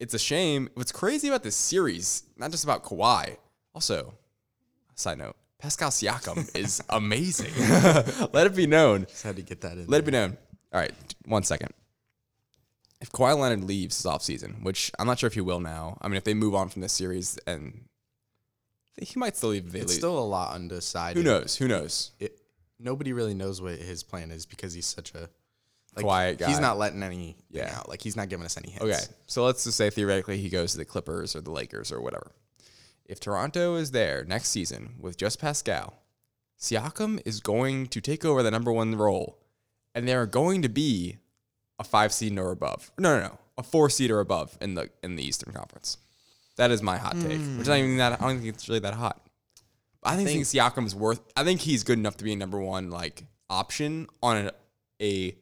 it's 0.00 0.14
a 0.14 0.18
shame. 0.18 0.68
What's 0.74 0.90
crazy 0.90 1.28
about 1.28 1.44
this 1.44 1.54
series, 1.54 2.24
not 2.36 2.50
just 2.50 2.64
about 2.64 2.82
Kawhi, 2.82 3.36
also 3.72 4.14
Side 4.96 5.18
note: 5.18 5.36
Pascal 5.60 5.90
Siakam 5.90 6.50
is 6.58 6.82
amazing. 6.88 7.52
Let 8.32 8.48
it 8.48 8.56
be 8.56 8.66
known. 8.66 9.06
Just 9.08 9.22
had 9.22 9.36
to 9.36 9.42
get 9.42 9.60
that 9.60 9.74
in. 9.74 9.86
Let 9.86 10.00
it 10.00 10.04
be 10.04 10.10
known. 10.10 10.36
All 10.72 10.80
right, 10.80 10.92
one 11.24 11.44
second. 11.44 11.70
If 13.00 13.12
Kawhi 13.12 13.38
Leonard 13.38 13.62
leaves 13.62 13.96
his 13.96 14.06
offseason, 14.06 14.64
which 14.64 14.90
I'm 14.98 15.06
not 15.06 15.20
sure 15.20 15.28
if 15.28 15.34
he 15.34 15.40
will 15.40 15.60
now. 15.60 15.98
I 16.02 16.08
mean, 16.08 16.16
if 16.16 16.24
they 16.24 16.34
move 16.34 16.56
on 16.56 16.68
from 16.68 16.82
this 16.82 16.92
series, 16.92 17.38
and 17.46 17.84
he 19.00 19.20
might 19.20 19.36
still 19.36 19.50
leave. 19.50 19.72
It's 19.72 19.86
leave. 19.86 19.90
still 19.90 20.18
a 20.18 20.26
lot 20.26 20.56
undecided. 20.56 21.16
Who 21.16 21.22
knows? 21.22 21.54
Who 21.56 21.68
knows? 21.68 22.10
It, 22.18 22.40
nobody 22.80 23.12
really 23.12 23.34
knows 23.34 23.62
what 23.62 23.76
his 23.76 24.02
plan 24.02 24.32
is 24.32 24.46
because 24.46 24.74
he's 24.74 24.86
such 24.86 25.14
a 25.14 25.30
like, 25.96 26.04
Quiet 26.04 26.38
guy. 26.38 26.48
He's 26.48 26.60
not 26.60 26.78
letting 26.78 27.02
any 27.02 27.36
Yeah. 27.50 27.74
out. 27.76 27.88
Like 27.88 28.02
he's 28.02 28.16
not 28.16 28.28
giving 28.28 28.46
us 28.46 28.56
any 28.56 28.70
hints. 28.70 28.84
Okay, 28.84 29.14
so 29.26 29.44
let's 29.44 29.64
just 29.64 29.76
say 29.76 29.90
theoretically 29.90 30.38
he 30.38 30.48
goes 30.48 30.72
to 30.72 30.78
the 30.78 30.84
Clippers 30.84 31.34
or 31.34 31.40
the 31.40 31.50
Lakers 31.50 31.90
or 31.90 32.00
whatever. 32.00 32.32
If 33.04 33.18
Toronto 33.18 33.74
is 33.74 33.90
there 33.90 34.24
next 34.24 34.50
season 34.50 34.94
with 35.00 35.16
just 35.16 35.40
Pascal, 35.40 35.94
Siakam 36.60 37.20
is 37.24 37.40
going 37.40 37.88
to 37.88 38.00
take 38.00 38.24
over 38.24 38.42
the 38.42 38.50
number 38.50 38.70
one 38.70 38.94
role, 38.94 39.38
and 39.94 40.06
they 40.06 40.14
are 40.14 40.26
going 40.26 40.62
to 40.62 40.68
be 40.68 41.16
a 41.78 41.84
five 41.84 42.12
seed 42.12 42.38
or 42.38 42.52
above. 42.52 42.92
No, 42.98 43.18
no, 43.18 43.26
no, 43.26 43.38
a 43.58 43.62
four 43.62 43.90
seed 43.90 44.10
or 44.10 44.20
above 44.20 44.56
in 44.60 44.74
the 44.74 44.90
in 45.02 45.16
the 45.16 45.24
Eastern 45.24 45.52
Conference. 45.52 45.96
That 46.56 46.70
is 46.70 46.82
my 46.82 46.98
hot 46.98 47.14
take, 47.14 47.38
hmm. 47.38 47.58
which 47.58 47.62
is 47.62 47.68
not 47.68 47.78
even 47.78 47.96
that. 47.96 48.20
I 48.20 48.28
don't 48.28 48.40
think 48.40 48.54
it's 48.54 48.68
really 48.68 48.80
that 48.80 48.94
hot. 48.94 49.20
I 50.02 50.16
think, 50.16 50.28
think 50.28 50.44
Siakam 50.44 50.86
is 50.86 50.94
worth. 50.94 51.20
I 51.36 51.44
think 51.44 51.60
he's 51.60 51.84
good 51.84 51.98
enough 51.98 52.16
to 52.18 52.24
be 52.24 52.32
a 52.32 52.36
number 52.36 52.60
one 52.60 52.90
like 52.90 53.24
option 53.48 54.06
on 54.22 54.36
a, 54.36 54.52
a 55.02 55.36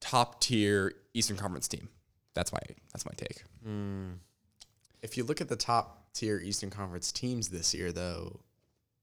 top 0.00 0.40
tier 0.40 0.94
Eastern 1.14 1.36
Conference 1.36 1.68
team. 1.68 1.88
That's 2.34 2.52
my 2.52 2.60
that's 2.92 3.04
my 3.04 3.12
take. 3.16 3.42
Hmm. 3.64 4.10
If 5.02 5.16
you 5.16 5.24
look 5.24 5.40
at 5.40 5.48
the 5.48 5.56
top 5.56 6.12
tier 6.12 6.38
Eastern 6.38 6.70
Conference 6.70 7.10
teams 7.12 7.48
this 7.48 7.74
year, 7.74 7.92
though, 7.92 8.40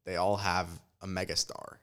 they 0.06 0.16
all 0.16 0.38
have 0.38 0.68
a 1.01 1.08
megastar 1.08 1.77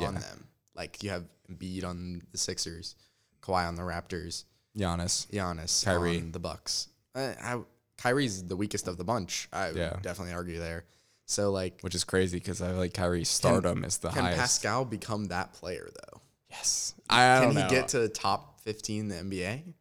on 0.00 0.14
them. 0.14 0.46
Like 0.74 1.02
you 1.02 1.10
have 1.10 1.24
Embiid 1.50 1.84
on 1.84 2.22
the 2.32 2.38
Sixers, 2.38 2.94
Kawhi 3.42 3.66
on 3.68 3.74
the 3.74 3.82
Raptors, 3.82 4.44
Giannis. 4.76 5.26
Giannis 5.30 5.84
Kyrie. 5.84 6.18
on 6.18 6.32
the 6.32 6.38
Bucks. 6.38 6.88
I, 7.14 7.34
I, 7.42 7.60
Kyrie's 7.96 8.44
the 8.44 8.56
weakest 8.56 8.86
of 8.88 8.96
the 8.96 9.04
bunch. 9.04 9.48
I 9.52 9.70
Yeah. 9.70 9.92
would 9.94 10.02
definitely 10.02 10.34
argue 10.34 10.58
there. 10.58 10.84
So 11.26 11.50
like, 11.50 11.80
which 11.82 11.94
is 11.94 12.04
crazy 12.04 12.38
because 12.38 12.62
I 12.62 12.70
like 12.72 12.94
Kyrie's 12.94 13.28
stardom 13.28 13.84
is 13.84 13.98
the 13.98 14.08
can 14.08 14.22
highest. 14.22 14.36
Can 14.36 14.40
Pascal 14.40 14.84
become 14.84 15.24
that 15.26 15.52
player 15.52 15.88
though? 15.92 16.20
yes, 16.50 16.94
I 17.10 17.16
Can 17.40 17.42
don't 17.42 17.56
he 17.56 17.62
know. 17.62 17.68
get 17.70 17.88
to 17.88 18.08
top 18.08 18.57
fifteen 18.68 19.10
in 19.10 19.28
the 19.30 19.36
NBA? 19.36 19.74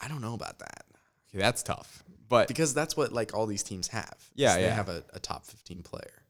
I 0.00 0.08
don't 0.08 0.20
know 0.20 0.34
about 0.34 0.58
that 0.58 0.84
Okay, 1.32 1.40
that's 1.40 1.62
tough, 1.62 2.04
but 2.28 2.46
because 2.48 2.74
that's 2.74 2.94
what 2.96 3.12
like 3.12 3.34
all 3.34 3.46
these 3.46 3.62
teams 3.62 3.88
have. 3.88 4.16
Yeah, 4.34 4.56
they 4.56 4.68
have 4.68 4.88
a, 4.88 5.02
a 5.14 5.18
top 5.18 5.46
fifteen 5.46 5.82
player. 5.82 6.24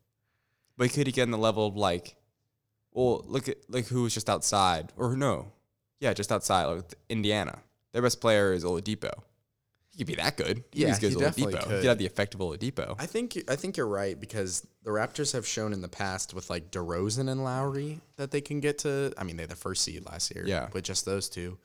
but 0.77 0.92
could 0.92 1.07
he 1.07 1.12
get 1.12 1.25
in 1.25 1.33
the 1.33 1.38
level 1.38 1.66
of 1.66 1.77
like, 1.77 2.14
well, 2.92 3.25
look 3.27 3.48
at 3.48 3.57
like 3.68 3.87
who 3.87 4.03
was 4.05 4.14
just 4.14 4.31
outside 4.31 4.92
or 4.96 5.16
no, 5.16 5.51
yeah, 5.98 6.12
just 6.12 6.31
outside 6.31 6.66
like 6.66 6.94
Indiana. 7.09 7.59
Their 7.92 8.03
best 8.03 8.20
player 8.20 8.53
is 8.53 8.64
Oladipo. 8.64 9.12
He 9.92 9.98
could 9.98 10.07
be 10.07 10.14
that 10.14 10.37
good. 10.38 10.64
Yeah, 10.72 10.88
as 10.88 10.98
good 10.98 11.11
he 11.11 11.16
as 11.16 11.20
definitely 11.20 11.52
Oladipo. 11.55 11.59
He 11.59 11.62
could. 11.68 11.81
could 11.81 11.85
have 11.85 11.98
the 11.98 12.07
effect 12.07 12.35
of 12.35 12.40
Oladipo. 12.40 12.96
I 12.98 13.05
think 13.07 13.38
I 13.48 13.57
think 13.57 13.76
you're 13.76 13.87
right 13.87 14.18
because 14.18 14.66
the 14.85 14.90
Raptors 14.90 15.33
have 15.35 15.46
shown 15.46 15.72
in 15.74 15.83
the 15.83 15.88
past 15.88 16.33
with 16.35 16.48
like 16.48 16.70
DeRozan 16.70 17.31
and 17.31 17.44
Lowry 17.44 18.00
that 18.16 18.31
they 18.31 18.40
can 18.40 18.61
get 18.61 18.78
to. 18.78 19.12
I 19.18 19.24
mean, 19.24 19.37
they're 19.37 19.46
the 19.46 19.55
first 19.57 19.83
seed 19.83 20.07
last 20.07 20.35
year, 20.35 20.44
Yeah. 20.46 20.68
with 20.72 20.85
just 20.85 21.05
those 21.05 21.28
two, 21.28 21.59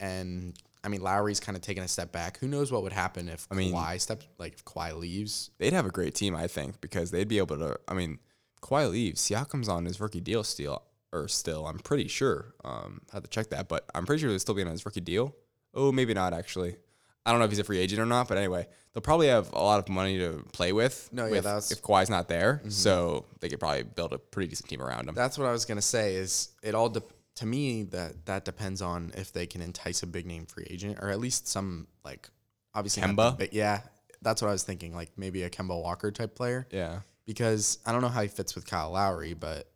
and 0.00 0.54
I 0.84 0.88
mean 0.88 1.00
Lowry's 1.00 1.40
kind 1.40 1.56
of 1.56 1.62
taking 1.62 1.82
a 1.82 1.88
step 1.88 2.12
back. 2.12 2.38
Who 2.38 2.48
knows 2.48 2.70
what 2.72 2.82
would 2.82 2.92
happen 2.92 3.28
if 3.28 3.46
I 3.50 3.54
mean- 3.54 3.72
Kawhi 3.74 4.00
steps 4.00 4.26
like 4.38 4.54
if 4.54 4.64
Kawhi 4.64 4.96
leaves? 4.98 5.50
They'd 5.58 5.72
have 5.72 5.86
a 5.86 5.90
great 5.90 6.14
team, 6.14 6.34
I 6.36 6.46
think, 6.46 6.80
because 6.80 7.10
they'd 7.10 7.28
be 7.28 7.38
able 7.38 7.58
to. 7.58 7.78
I 7.88 7.94
mean, 7.94 8.18
Kawhi 8.62 8.90
leaves. 8.90 9.20
Siakam's 9.20 9.68
on 9.68 9.84
his 9.86 10.00
rookie 10.00 10.20
deal 10.20 10.44
still, 10.44 10.82
or 11.12 11.26
still. 11.28 11.66
I'm 11.66 11.78
pretty 11.80 12.06
sure. 12.08 12.54
Um, 12.64 13.00
I 13.12 13.16
have 13.16 13.24
to 13.24 13.28
check 13.30 13.50
that, 13.50 13.68
but 13.68 13.84
I'm 13.94 14.06
pretty 14.06 14.20
sure 14.20 14.30
he'll 14.30 14.38
still 14.38 14.54
be 14.54 14.62
on 14.62 14.68
his 14.68 14.84
rookie 14.86 15.00
deal. 15.00 15.34
Oh, 15.74 15.90
maybe 15.90 16.14
not 16.14 16.32
actually. 16.32 16.76
I 17.24 17.30
don't 17.30 17.38
know 17.38 17.44
if 17.44 17.50
he's 17.50 17.60
a 17.60 17.64
free 17.64 17.78
agent 17.78 18.00
or 18.00 18.06
not, 18.06 18.26
but 18.28 18.36
anyway, 18.36 18.66
they'll 18.92 19.00
probably 19.00 19.28
have 19.28 19.52
a 19.52 19.62
lot 19.62 19.78
of 19.78 19.88
money 19.88 20.18
to 20.18 20.44
play 20.52 20.72
with. 20.72 21.08
No, 21.12 21.26
yeah, 21.26 21.30
with- 21.32 21.44
that's- 21.44 21.70
if 21.70 21.82
Kawhi's 21.82 22.10
not 22.10 22.28
there, 22.28 22.54
mm-hmm. 22.60 22.70
so 22.70 23.26
they 23.40 23.48
could 23.48 23.60
probably 23.60 23.84
build 23.84 24.12
a 24.12 24.18
pretty 24.18 24.48
decent 24.48 24.68
team 24.68 24.82
around 24.82 25.08
him. 25.08 25.14
That's 25.14 25.38
what 25.38 25.46
I 25.46 25.52
was 25.52 25.64
gonna 25.64 25.82
say. 25.82 26.16
Is 26.16 26.48
it 26.62 26.74
all 26.74 26.88
de- 26.88 27.02
to 27.36 27.46
me 27.46 27.84
that 27.84 28.26
that 28.26 28.44
depends 28.44 28.82
on 28.82 29.12
if 29.16 29.32
they 29.32 29.46
can 29.46 29.62
entice 29.62 30.02
a 30.02 30.06
big 30.06 30.26
name 30.26 30.46
free 30.46 30.66
agent 30.68 30.98
or 31.00 31.08
at 31.10 31.18
least 31.20 31.48
some 31.48 31.86
like 32.04 32.28
obviously 32.74 33.02
not 33.02 33.16
the 33.16 33.22
Kemba? 33.22 33.38
big- 33.38 33.52
yeah, 33.54 33.80
that's 34.20 34.42
what 34.42 34.48
I 34.48 34.52
was 34.52 34.64
thinking. 34.64 34.94
Like 34.94 35.10
maybe 35.16 35.44
a 35.44 35.50
Kemba 35.50 35.80
Walker 35.80 36.10
type 36.10 36.34
player. 36.34 36.66
yeah, 36.70 37.00
because 37.24 37.78
I 37.86 37.92
don't 37.92 38.02
know 38.02 38.08
how 38.08 38.22
he 38.22 38.28
fits 38.28 38.54
with 38.54 38.66
Kyle 38.66 38.90
Lowry, 38.90 39.34
but 39.34 39.68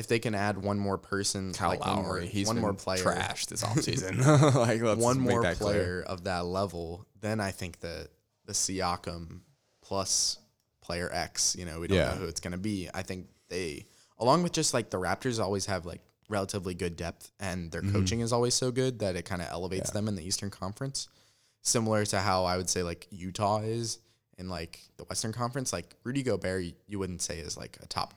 if 0.00 0.06
they 0.08 0.18
can 0.18 0.34
add 0.34 0.58
one 0.58 0.78
more 0.78 0.98
person, 0.98 1.52
Kyle 1.52 1.68
like 1.68 1.84
one 1.86 1.96
more, 2.02 2.20
he's 2.20 2.46
one 2.48 2.58
more 2.58 2.72
player, 2.74 2.98
trash 3.02 3.46
this 3.46 3.62
offseason. 3.68 4.18
like 4.54 4.80
let's 4.82 5.00
one 5.00 5.20
make 5.20 5.30
more 5.30 5.42
that 5.42 5.58
clear. 5.58 5.72
player 5.72 6.02
of 6.06 6.24
that 6.24 6.46
level, 6.46 7.06
then 7.20 7.38
I 7.38 7.50
think 7.52 7.80
that 7.80 8.08
the 8.46 8.52
Siakam 8.52 9.40
plus 9.82 10.38
player 10.80 11.10
X, 11.12 11.54
you 11.58 11.64
know, 11.66 11.80
we 11.80 11.86
don't 11.86 11.98
Yeah. 11.98 12.06
know 12.14 12.16
who 12.20 12.24
it's 12.26 12.40
gonna 12.40 12.58
be. 12.58 12.88
I 12.92 13.02
think 13.02 13.26
they, 13.48 13.86
along 14.18 14.42
with 14.42 14.52
just 14.52 14.74
like 14.74 14.90
the 14.90 14.98
Raptors, 14.98 15.38
always 15.38 15.66
have 15.66 15.86
like 15.86 16.00
relatively 16.28 16.74
good 16.74 16.96
depth, 16.96 17.30
and 17.38 17.70
their 17.70 17.82
coaching 17.82 18.20
is 18.20 18.32
always 18.32 18.54
so 18.54 18.70
good 18.70 19.00
that 19.00 19.16
it 19.16 19.24
kind 19.24 19.42
of 19.42 19.48
elevates 19.50 19.90
Mm-hmm. 19.90 19.96
Yeah. 19.96 20.00
them 20.00 20.08
in 20.08 20.16
the 20.16 20.26
Eastern 20.26 20.50
Conference. 20.50 21.08
Similar 21.62 22.06
to 22.06 22.20
how 22.20 22.44
I 22.46 22.56
would 22.56 22.70
say 22.70 22.82
like 22.82 23.06
Utah 23.10 23.58
is 23.58 23.98
in 24.38 24.48
like 24.48 24.80
the 24.96 25.04
Western 25.04 25.32
Conference. 25.32 25.72
Like 25.72 25.94
Rudy 26.04 26.22
Gobert, 26.22 26.64
you 26.86 26.98
wouldn't 26.98 27.20
say 27.20 27.38
is 27.38 27.56
like 27.58 27.76
a 27.82 27.86
top 27.86 28.14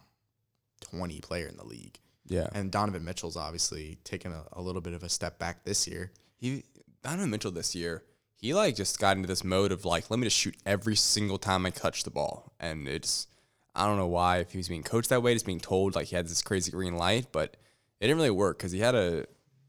twenty 0.93 1.19
player 1.21 1.47
in 1.47 1.57
the 1.57 1.65
league, 1.65 1.99
Yeah, 2.27 2.47
and 2.53 2.71
Donovan 2.71 3.03
Mitchell's 3.03 3.37
obviously 3.37 3.97
taken 4.03 4.31
a, 4.31 4.43
a 4.53 4.61
little 4.61 4.81
bit 4.81 4.93
of 4.93 5.03
a 5.03 5.09
step 5.09 5.39
back 5.39 5.63
this 5.63 5.87
year. 5.87 6.11
he 6.37 6.63
Donovan 7.03 7.29
Mitchell 7.29 7.51
this 7.51 7.75
year, 7.75 8.03
he 8.35 8.53
like 8.53 8.75
just 8.75 8.99
got 8.99 9.17
into 9.17 9.27
this 9.27 9.43
mode 9.43 9.71
of 9.71 9.85
like, 9.85 10.09
let 10.09 10.19
me 10.19 10.25
just 10.25 10.37
shoot 10.37 10.55
every 10.65 10.95
single 10.95 11.37
time 11.37 11.65
I 11.65 11.69
touch 11.69 12.03
the 12.03 12.11
ball, 12.11 12.53
and 12.59 12.87
it's 12.87 13.27
I 13.75 13.87
don't 13.87 13.97
know 13.97 14.07
why 14.07 14.37
if 14.37 14.51
he 14.51 14.57
was 14.57 14.67
being 14.69 14.83
coached 14.83 15.09
that 15.09 15.23
way, 15.23 15.33
just 15.33 15.45
being 15.45 15.59
told 15.59 15.95
like 15.95 16.07
he 16.07 16.15
had 16.15 16.27
this 16.27 16.41
crazy 16.41 16.71
green 16.71 16.95
light, 16.95 17.27
but 17.31 17.57
it 17.99 18.07
didn't 18.07 18.17
really 18.17 18.29
work 18.29 18.57
because 18.57 18.71
he 18.71 18.79
had 18.79 18.95
a 18.95 19.25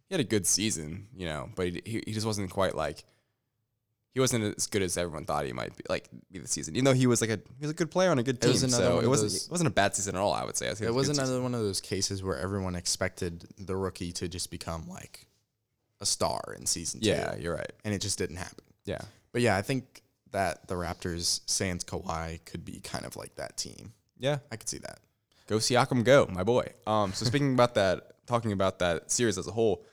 he 0.09 0.15
had 0.15 0.21
a 0.21 0.25
good 0.25 0.47
season, 0.47 1.09
you 1.15 1.27
know, 1.27 1.49
but 1.57 1.67
he, 1.69 1.83
he 1.85 2.03
he 2.07 2.13
just 2.13 2.27
wasn't 2.27 2.51
quite 2.51 2.75
like 2.75 3.05
he 4.15 4.21
wasn't 4.21 4.57
as 4.57 4.67
good 4.69 4.81
as 4.83 4.97
everyone 4.97 5.25
thought 5.25 5.45
he 5.45 5.53
might 5.53 5.77
be 5.77 5.83
like 5.89 6.09
be 6.33 6.39
the 6.39 6.49
season. 6.49 6.75
Even 6.77 6.85
though 6.85 6.93
he 6.95 7.07
was 7.07 7.21
like 7.21 7.31
a 7.31 7.37
he 7.59 7.63
was 7.63 7.71
a 7.71 7.75
good 7.75 7.91
player 7.91 8.11
on 8.11 8.19
a 8.19 8.23
good 8.23 8.41
team, 8.41 8.53
was 8.53 8.63
another 8.63 8.85
so 8.85 9.01
it 9.01 9.09
wasn't 9.09 9.33
those- 9.33 9.47
it 9.47 9.51
wasn't 9.51 9.67
a 9.69 9.73
bad 9.73 9.95
season 9.97 10.15
at 10.15 10.21
all. 10.21 10.33
I 10.33 10.45
would 10.45 10.57
say 10.57 10.67
I 10.67 10.71
think 10.75 10.83
It 10.83 10.91
a 10.91 10.93
was 10.95 11.09
good 11.09 11.17
season. 11.17 11.25
another 11.29 11.43
one 11.43 11.55
of 11.55 11.61
those 11.61 11.81
cases 11.81 12.23
where 12.23 12.39
everyone 12.39 12.75
expected 12.77 13.45
the 13.59 13.77
rookie 13.77 14.13
to 14.13 14.29
just 14.29 14.51
become 14.51 14.89
like 14.89 15.27
a 16.01 16.07
star 16.07 16.55
in 16.59 16.67
season 16.67 17.01
two. 17.01 17.09
Yeah, 17.09 17.35
you're 17.37 17.55
right. 17.55 17.73
And 17.85 17.93
it 17.93 18.01
just 18.01 18.17
didn't 18.19 18.37
happen. 18.37 18.65
Yeah, 18.85 19.01
But 19.33 19.43
yeah, 19.43 19.57
I 19.57 19.63
think 19.63 20.03
that 20.33 20.69
the 20.69 20.75
Raptors, 20.75 21.41
Sans 21.47 21.83
Kawhi, 21.85 22.45
could 22.45 22.65
be 22.65 22.81
kind 22.81 23.05
of 23.07 23.17
like 23.17 23.35
that 23.37 23.57
team. 23.57 23.93
yeah. 24.19 24.39
I 24.53 24.57
could 24.57 24.69
see 24.69 24.79
that. 24.79 24.99
Go 25.47 25.57
Siakam, 25.59 26.05
go, 26.05 26.27
my 26.31 26.43
boy. 26.43 26.67
Um, 26.87 27.13
so 27.13 27.25
speaking 27.25 27.53
about 27.55 27.75
that, 27.75 28.13
talking 28.27 28.53
about 28.53 28.79
that 28.81 29.11
series 29.11 29.39
as 29.39 29.47
a 29.47 29.53
whole, 29.53 29.85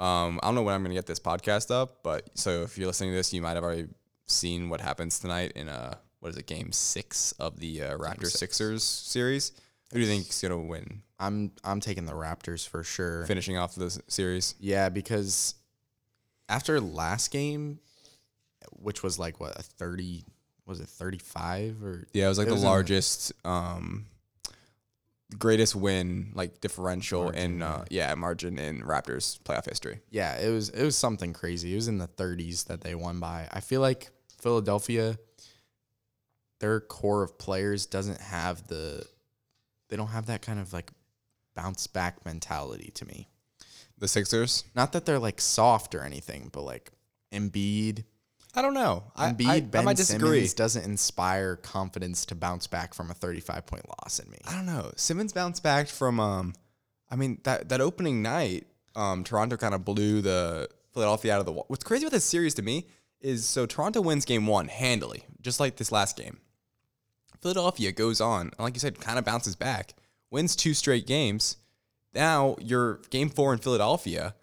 um, 0.00 0.40
I 0.42 0.46
don't 0.48 0.54
know 0.56 0.62
when 0.62 0.74
I'm 0.74 0.82
gonna 0.82 0.94
get 0.94 1.06
this 1.06 1.20
podcast 1.20 1.70
up, 1.70 2.02
but 2.02 2.28
so 2.38 2.62
if 2.62 2.76
you're 2.78 2.86
listening 2.86 3.10
to 3.10 3.16
this, 3.16 3.32
you 3.32 3.42
might 3.42 3.54
have 3.54 3.62
already 3.64 3.86
seen 4.26 4.68
what 4.68 4.80
happens 4.80 5.18
tonight 5.18 5.52
in 5.54 5.68
uh, 5.68 5.94
what 6.20 6.30
is 6.30 6.36
it, 6.36 6.46
Game 6.46 6.72
Six 6.72 7.32
of 7.32 7.58
the 7.60 7.82
uh, 7.82 7.98
Raptors 7.98 8.26
six. 8.28 8.38
Sixers 8.56 8.82
series. 8.82 9.52
Who 9.92 9.98
do 9.98 10.00
you 10.00 10.06
think 10.06 10.28
is 10.28 10.40
gonna 10.40 10.58
win? 10.58 11.02
I'm 11.18 11.52
I'm 11.64 11.80
taking 11.80 12.06
the 12.06 12.12
Raptors 12.12 12.66
for 12.66 12.82
sure. 12.82 13.24
finishing 13.26 13.56
off 13.58 13.74
the 13.74 13.90
series. 14.08 14.54
Yeah, 14.58 14.88
because 14.88 15.54
after 16.48 16.80
last 16.80 17.30
game, 17.30 17.78
which 18.72 19.02
was 19.02 19.18
like 19.18 19.38
what 19.40 19.58
a 19.58 19.62
thirty 19.62 20.24
was 20.66 20.80
it 20.80 20.88
thirty 20.88 21.18
five 21.18 21.82
or 21.82 22.06
Yeah, 22.12 22.26
it 22.26 22.28
was 22.28 22.38
like 22.38 22.46
It 22.46 22.50
the 22.50 22.54
was 22.54 22.62
the- 22.62 22.68
largest, 22.68 23.32
um, 23.44 24.06
greatest 25.38 25.76
win 25.76 26.32
like 26.34 26.60
differential 26.60 27.24
Margin, 27.24 27.40
in 27.40 27.62
uh, 27.62 27.84
yeah 27.90 28.14
margin 28.14 28.58
in 28.58 28.82
Raptors 28.82 29.40
playoff 29.40 29.68
history. 29.68 30.00
yeah, 30.10 30.38
it 30.38 30.50
was 30.50 30.70
it 30.70 30.84
was 30.84 30.96
something 30.96 31.32
crazy. 31.32 31.72
It 31.72 31.76
was 31.76 31.88
in 31.88 31.98
the 31.98 32.06
thirties 32.06 32.64
that 32.64 32.80
they 32.80 32.94
won 32.94 33.20
by. 33.20 33.48
I 33.52 33.60
feel 33.60 33.80
like 33.80 34.10
Philadelphia, 34.40 35.18
their 36.60 36.80
core 36.80 37.22
of 37.22 37.38
players 37.38 37.86
doesn't 37.86 38.20
have 38.20 38.66
the, 38.68 39.04
they 39.88 39.96
don't 39.96 40.08
have 40.08 40.26
that 40.26 40.42
kind 40.42 40.58
of 40.58 40.72
like 40.72 40.90
bounce 41.54 41.86
back 41.86 42.24
mentality 42.24 42.90
to 42.94 43.06
me. 43.06 43.28
The 43.98 44.08
Sixers. 44.08 44.64
Not 44.74 44.92
that 44.92 45.04
they're 45.04 45.18
like 45.18 45.40
soft 45.40 45.94
or 45.94 46.02
anything, 46.02 46.48
but 46.52 46.62
like 46.62 46.90
Embiid, 47.32 48.04
I 48.54 48.62
don't 48.62 48.74
know. 48.74 49.04
I, 49.14 49.32
Embiid, 49.32 49.46
I, 49.46 49.54
I 49.54 49.60
Ben 49.60 49.84
might 49.84 49.96
disagree. 49.96 50.38
Simmons 50.38 50.54
doesn't 50.54 50.84
inspire 50.84 51.56
confidence 51.56 52.26
to 52.26 52.34
bounce 52.34 52.66
back 52.66 52.94
from 52.94 53.10
a 53.10 53.14
35 53.14 53.66
point 53.66 53.88
loss 53.88 54.18
in 54.18 54.28
me. 54.30 54.38
I 54.46 54.54
don't 54.54 54.66
know. 54.66 54.90
Simmons 54.96 55.32
bounced 55.32 55.62
back 55.62 55.88
from 55.88 56.18
um 56.18 56.54
I 57.10 57.16
mean 57.16 57.40
that 57.44 57.68
that 57.68 57.80
opening 57.80 58.22
night, 58.22 58.66
um 58.96 59.22
Toronto 59.24 59.56
kind 59.56 59.74
of 59.74 59.84
blew 59.84 60.20
the 60.20 60.68
Philadelphia 60.92 61.34
out 61.34 61.40
of 61.40 61.46
the 61.46 61.52
wall. 61.52 61.64
What's 61.68 61.84
crazy 61.84 62.04
about 62.04 62.12
this 62.12 62.24
series 62.24 62.54
to 62.54 62.62
me 62.62 62.86
is 63.20 63.46
so 63.46 63.66
Toronto 63.66 64.00
wins 64.00 64.24
game 64.24 64.46
1 64.46 64.68
handily, 64.68 65.24
just 65.40 65.60
like 65.60 65.76
this 65.76 65.92
last 65.92 66.16
game. 66.16 66.38
Philadelphia 67.40 67.92
goes 67.92 68.20
on, 68.20 68.42
and 68.42 68.60
like 68.60 68.74
you 68.74 68.80
said, 68.80 69.00
kind 69.00 69.18
of 69.18 69.24
bounces 69.24 69.56
back, 69.56 69.94
wins 70.30 70.56
two 70.56 70.74
straight 70.74 71.06
games. 71.06 71.56
Now 72.14 72.56
you're 72.60 72.96
game 73.10 73.30
4 73.30 73.52
in 73.54 73.58
Philadelphia. 73.60 74.34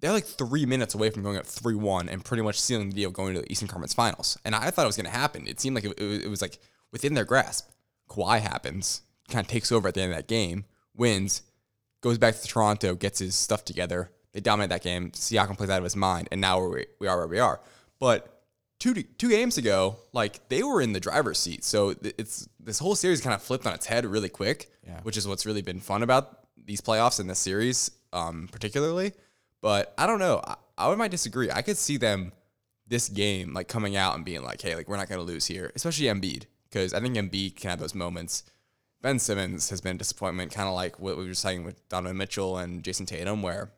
They're 0.00 0.12
like 0.12 0.24
three 0.26 0.66
minutes 0.66 0.94
away 0.94 1.10
from 1.10 1.22
going 1.22 1.38
up 1.38 1.46
3 1.46 1.74
1 1.74 2.08
and 2.08 2.24
pretty 2.24 2.42
much 2.42 2.60
sealing 2.60 2.90
the 2.90 2.94
deal 2.96 3.10
going 3.10 3.34
to 3.34 3.40
the 3.40 3.50
Eastern 3.50 3.68
Conference 3.68 3.94
Finals. 3.94 4.36
And 4.44 4.54
I 4.54 4.70
thought 4.70 4.82
it 4.84 4.88
was 4.88 4.96
going 4.96 5.06
to 5.10 5.18
happen. 5.18 5.46
It 5.46 5.58
seemed 5.60 5.74
like 5.74 5.84
it, 5.84 5.98
it, 5.98 6.28
was, 6.28 6.42
like 6.42 6.58
within 6.92 7.14
their 7.14 7.24
grasp. 7.24 7.70
Kawhi 8.08 8.40
happens, 8.40 9.02
kind 9.28 9.44
of 9.44 9.50
takes 9.50 9.72
over 9.72 9.88
at 9.88 9.94
the 9.94 10.02
end 10.02 10.12
of 10.12 10.16
that 10.18 10.28
game, 10.28 10.64
wins, 10.94 11.42
goes 12.02 12.18
back 12.18 12.36
to 12.36 12.46
Toronto, 12.46 12.94
gets 12.94 13.18
his 13.18 13.34
stuff 13.34 13.64
together. 13.64 14.10
They 14.32 14.40
dominate 14.40 14.70
that 14.70 14.82
game. 14.82 15.10
Siakam 15.12 15.56
plays 15.56 15.70
out 15.70 15.78
of 15.78 15.84
his 15.84 15.96
mind, 15.96 16.28
and 16.30 16.40
now 16.40 16.64
we 16.64 16.86
we 17.00 17.08
are 17.08 17.16
where 17.16 17.26
we 17.26 17.38
are. 17.38 17.60
But 17.98 18.42
two 18.78 18.92
two 18.94 19.30
games 19.30 19.56
ago, 19.58 19.96
like 20.12 20.48
they 20.50 20.62
were 20.62 20.80
in 20.82 20.92
the 20.92 21.00
driver's 21.00 21.38
seat. 21.38 21.64
So 21.64 21.94
it's 22.02 22.46
this 22.60 22.78
whole 22.78 22.94
series 22.94 23.20
kind 23.22 23.34
of 23.34 23.42
flipped 23.42 23.66
on 23.66 23.72
its 23.72 23.86
head 23.86 24.04
really 24.04 24.28
quick, 24.28 24.70
Yeah. 24.86 25.00
which 25.02 25.16
is 25.16 25.26
what's 25.26 25.46
really 25.46 25.62
been 25.62 25.80
fun 25.80 26.02
about 26.02 26.40
these 26.62 26.80
playoffs 26.80 27.18
and 27.18 27.28
this 27.30 27.38
series, 27.38 27.90
um, 28.12 28.48
particularly. 28.52 29.14
But 29.62 29.94
I 29.98 30.06
don't 30.06 30.18
know. 30.18 30.40
I, 30.44 30.56
I 30.78 30.94
might 30.94 31.10
disagree. 31.10 31.50
I 31.50 31.62
could 31.62 31.76
see 31.76 31.96
them 31.96 32.32
this 32.86 33.08
game 33.08 33.52
like 33.52 33.68
coming 33.68 33.96
out 33.96 34.14
and 34.14 34.24
being 34.24 34.42
like, 34.42 34.60
"Hey, 34.60 34.74
like 34.74 34.88
we're 34.88 34.96
not 34.96 35.08
going 35.08 35.20
to 35.20 35.26
lose 35.26 35.46
here," 35.46 35.72
especially 35.74 36.06
Embiid, 36.06 36.44
because 36.68 36.94
I 36.94 37.00
think 37.00 37.16
Embiid 37.16 37.56
can 37.56 37.70
have 37.70 37.80
those 37.80 37.94
moments. 37.94 38.44
Ben 39.02 39.18
Simmons 39.18 39.70
has 39.70 39.80
been 39.80 39.96
a 39.96 39.98
disappointment, 39.98 40.52
kind 40.52 40.68
of 40.68 40.74
like 40.74 40.98
what 40.98 41.16
we 41.16 41.26
were 41.26 41.34
saying 41.34 41.64
with 41.64 41.86
Donovan 41.88 42.16
Mitchell 42.16 42.58
and 42.58 42.82
Jayson 42.82 43.06
Tatum, 43.06 43.42
where 43.42 43.70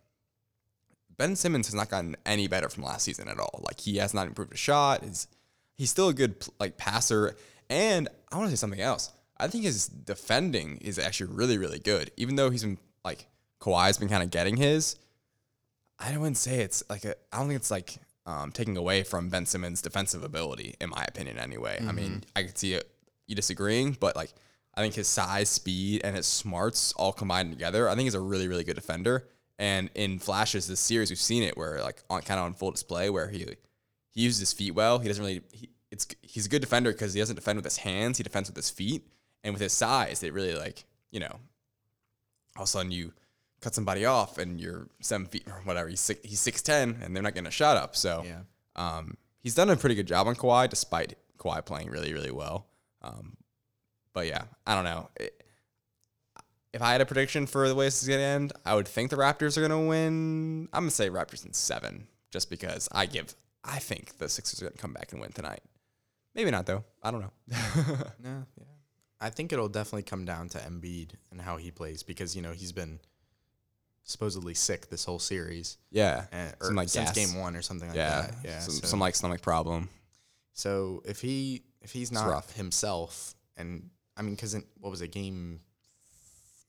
Ben 1.16 1.36
Simmons 1.36 1.66
has 1.66 1.74
not 1.74 1.90
gotten 1.90 2.16
any 2.24 2.46
better 2.46 2.68
from 2.68 2.84
last 2.84 3.04
season 3.04 3.28
at 3.28 3.38
all. 3.38 3.60
Like 3.64 3.80
he 3.80 3.96
has 3.96 4.14
not 4.14 4.26
improved 4.26 4.52
a 4.52 4.56
shot. 4.56 5.02
He's 5.02 5.26
he's 5.74 5.90
still 5.90 6.08
a 6.08 6.14
good 6.14 6.46
like 6.60 6.76
passer, 6.76 7.36
and 7.68 8.08
I 8.30 8.36
want 8.36 8.50
to 8.50 8.56
say 8.56 8.60
something 8.60 8.80
else. 8.80 9.12
I 9.36 9.48
think 9.48 9.64
his 9.64 9.86
defending 9.86 10.78
is 10.78 10.98
actually 10.98 11.32
really 11.34 11.58
really 11.58 11.80
good, 11.80 12.10
even 12.16 12.36
though 12.36 12.50
he's 12.50 12.62
been 12.62 12.78
like 13.04 13.26
Kawhi's 13.60 13.98
been 13.98 14.08
kind 14.08 14.22
of 14.22 14.30
getting 14.30 14.56
his. 14.56 14.96
I 15.98 16.16
wouldn't 16.16 16.36
say 16.36 16.60
it's 16.60 16.82
like 16.88 17.04
a. 17.04 17.14
I 17.32 17.38
don't 17.38 17.48
think 17.48 17.58
it's 17.58 17.70
like 17.70 17.96
um, 18.26 18.52
taking 18.52 18.76
away 18.76 19.02
from 19.02 19.30
Ben 19.30 19.46
Simmons' 19.46 19.82
defensive 19.82 20.22
ability, 20.22 20.74
in 20.80 20.90
my 20.90 21.04
opinion. 21.08 21.38
Anyway, 21.38 21.78
I 21.86 21.92
mean, 21.92 22.24
I 22.36 22.44
could 22.44 22.58
see 22.58 22.74
it, 22.74 22.88
you 23.26 23.34
disagreeing, 23.34 23.96
but 23.98 24.14
like 24.14 24.30
I 24.74 24.80
think 24.80 24.94
his 24.94 25.08
size, 25.08 25.48
speed, 25.48 26.02
and 26.04 26.14
his 26.14 26.26
smarts 26.26 26.92
all 26.92 27.12
combined 27.12 27.50
together, 27.50 27.88
I 27.88 27.94
think 27.94 28.04
he's 28.04 28.14
a 28.14 28.20
really 28.20 28.46
really 28.46 28.64
good 28.64 28.76
defender. 28.76 29.26
And 29.58 29.90
in 29.96 30.20
flashes 30.20 30.68
this 30.68 30.78
series, 30.78 31.10
we've 31.10 31.18
seen 31.18 31.42
it 31.42 31.56
where 31.56 31.82
like 31.82 32.02
on 32.08 32.22
kind 32.22 32.38
of 32.38 32.46
on 32.46 32.54
full 32.54 32.70
display 32.70 33.10
where 33.10 33.28
he 33.28 33.44
he 34.10 34.20
uses 34.22 34.40
his 34.40 34.52
feet 34.52 34.74
well. 34.74 34.98
He 34.98 35.08
doesn't 35.08 35.24
really. 35.24 35.42
He, 35.52 35.70
it's 35.90 36.06
he's 36.22 36.46
a 36.46 36.48
good 36.48 36.60
defender 36.60 36.92
because 36.92 37.14
he 37.14 37.20
doesn't 37.20 37.34
defend 37.34 37.56
with 37.56 37.64
his 37.64 37.78
hands. 37.78 38.18
He 38.18 38.22
defends 38.22 38.48
with 38.48 38.56
his 38.56 38.70
feet, 38.70 39.08
and 39.42 39.54
with 39.54 39.62
his 39.62 39.72
size, 39.72 40.22
it 40.22 40.32
really 40.32 40.54
like 40.54 40.84
you 41.10 41.20
know. 41.20 41.40
All 42.56 42.62
of 42.62 42.68
a 42.68 42.70
sudden, 42.70 42.92
you 42.92 43.12
cut 43.60 43.74
somebody 43.74 44.04
off, 44.04 44.38
and 44.38 44.60
you're 44.60 44.88
seven 45.00 45.26
feet 45.26 45.44
or 45.46 45.60
whatever. 45.64 45.88
He's 45.88 46.00
six, 46.00 46.20
he's 46.28 46.40
six 46.40 46.62
ten, 46.62 46.98
and 47.02 47.14
they're 47.14 47.22
not 47.22 47.34
getting 47.34 47.48
a 47.48 47.50
shot 47.52 47.76
up. 47.76 47.96
So 47.96 48.24
Yeah. 48.24 48.40
um, 48.76 49.16
he's 49.40 49.54
done 49.54 49.70
a 49.70 49.76
pretty 49.76 49.94
good 49.94 50.06
job 50.06 50.26
on 50.26 50.34
Kawhi, 50.36 50.68
despite 50.68 51.14
Kawhi 51.38 51.64
playing 51.64 51.90
really 51.90 52.12
really 52.12 52.30
well. 52.30 52.66
Um, 53.02 53.36
but 54.12 54.26
yeah, 54.26 54.44
I 54.66 54.74
don't 54.74 54.84
know. 54.84 55.08
It, 55.18 55.34
if 56.74 56.82
I 56.82 56.92
had 56.92 57.00
a 57.00 57.06
prediction 57.06 57.46
for 57.46 57.66
the 57.68 57.74
way 57.74 57.86
this 57.86 58.02
is 58.02 58.08
gonna 58.08 58.20
end, 58.20 58.52
I 58.64 58.74
would 58.74 58.86
think 58.86 59.10
the 59.10 59.16
Raptors 59.16 59.56
are 59.56 59.62
gonna 59.62 59.86
win. 59.86 60.68
I'm 60.72 60.82
gonna 60.82 60.90
say 60.90 61.08
Raptors 61.08 61.46
in 61.46 61.52
seven, 61.52 62.06
just 62.30 62.50
because 62.50 62.88
I 62.92 63.06
give. 63.06 63.34
I 63.64 63.78
think 63.78 64.18
the 64.18 64.28
Sixers 64.28 64.60
are 64.62 64.66
gonna 64.66 64.76
come 64.76 64.92
back 64.92 65.12
and 65.12 65.20
win 65.20 65.32
tonight. 65.32 65.62
Maybe 66.34 66.50
not 66.50 66.66
though. 66.66 66.84
I 67.02 67.10
don't 67.10 67.20
know. 67.22 67.32
No, 68.22 68.44
yeah. 68.56 68.64
I 69.20 69.30
think 69.30 69.52
it'll 69.52 69.68
definitely 69.68 70.02
come 70.04 70.24
down 70.24 70.48
to 70.50 70.58
Embiid 70.58 71.10
and 71.32 71.40
how 71.40 71.56
he 71.56 71.70
plays 71.72 72.02
because 72.04 72.36
you 72.36 72.42
know 72.42 72.52
he's 72.52 72.70
been 72.72 73.00
supposedly 74.08 74.54
sick 74.54 74.88
this 74.88 75.04
whole 75.04 75.18
series, 75.20 75.76
yeah, 75.90 76.24
and, 76.32 76.52
or 76.60 76.66
Some, 76.68 76.74
like, 76.76 76.88
since 76.88 77.10
gas. 77.10 77.14
game 77.14 77.38
one 77.38 77.54
or 77.54 77.62
something 77.62 77.88
like 77.88 77.96
yeah, 77.96 78.22
that. 78.22 78.34
Yeah, 78.44 78.58
Some, 78.60 78.74
so, 78.74 78.86
some 78.88 78.98
like 79.00 79.14
stomach 79.14 79.42
problem. 79.42 79.88
so 80.54 81.02
if 81.04 81.20
he 81.20 81.62
if 81.82 81.92
he's 81.92 82.10
not 82.10 82.50
himself, 82.52 83.34
and 83.56 83.90
I 84.16 84.22
mean, 84.22 84.34
because 84.34 84.56
what 84.80 84.90
was 84.90 85.02
it, 85.02 85.12
game 85.12 85.60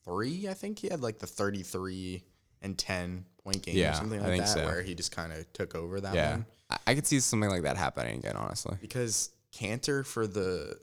three? 0.04 0.48
I 0.48 0.54
think 0.54 0.78
he 0.78 0.88
had 0.88 1.00
like 1.00 1.18
the 1.18 1.26
thirty 1.26 1.62
three 1.62 2.22
and 2.62 2.76
ten 2.78 3.24
point 3.42 3.62
game 3.62 3.76
Yeah, 3.76 3.92
or 3.92 3.94
something 3.94 4.22
like 4.22 4.38
that, 4.38 4.48
so. 4.48 4.64
where 4.66 4.82
he 4.82 4.94
just 4.94 5.10
kind 5.14 5.32
of 5.32 5.50
took 5.52 5.74
over 5.74 6.00
that 6.00 6.14
Yeah, 6.14 6.30
one. 6.32 6.46
I, 6.68 6.76
I 6.88 6.94
could 6.94 7.06
see 7.06 7.20
something 7.20 7.48
like 7.50 7.62
that 7.62 7.76
happening 7.76 8.18
again. 8.18 8.36
Honestly, 8.36 8.76
Because 8.80 9.30
Kanter 9.52 10.04
for 10.06 10.26
the 10.26 10.78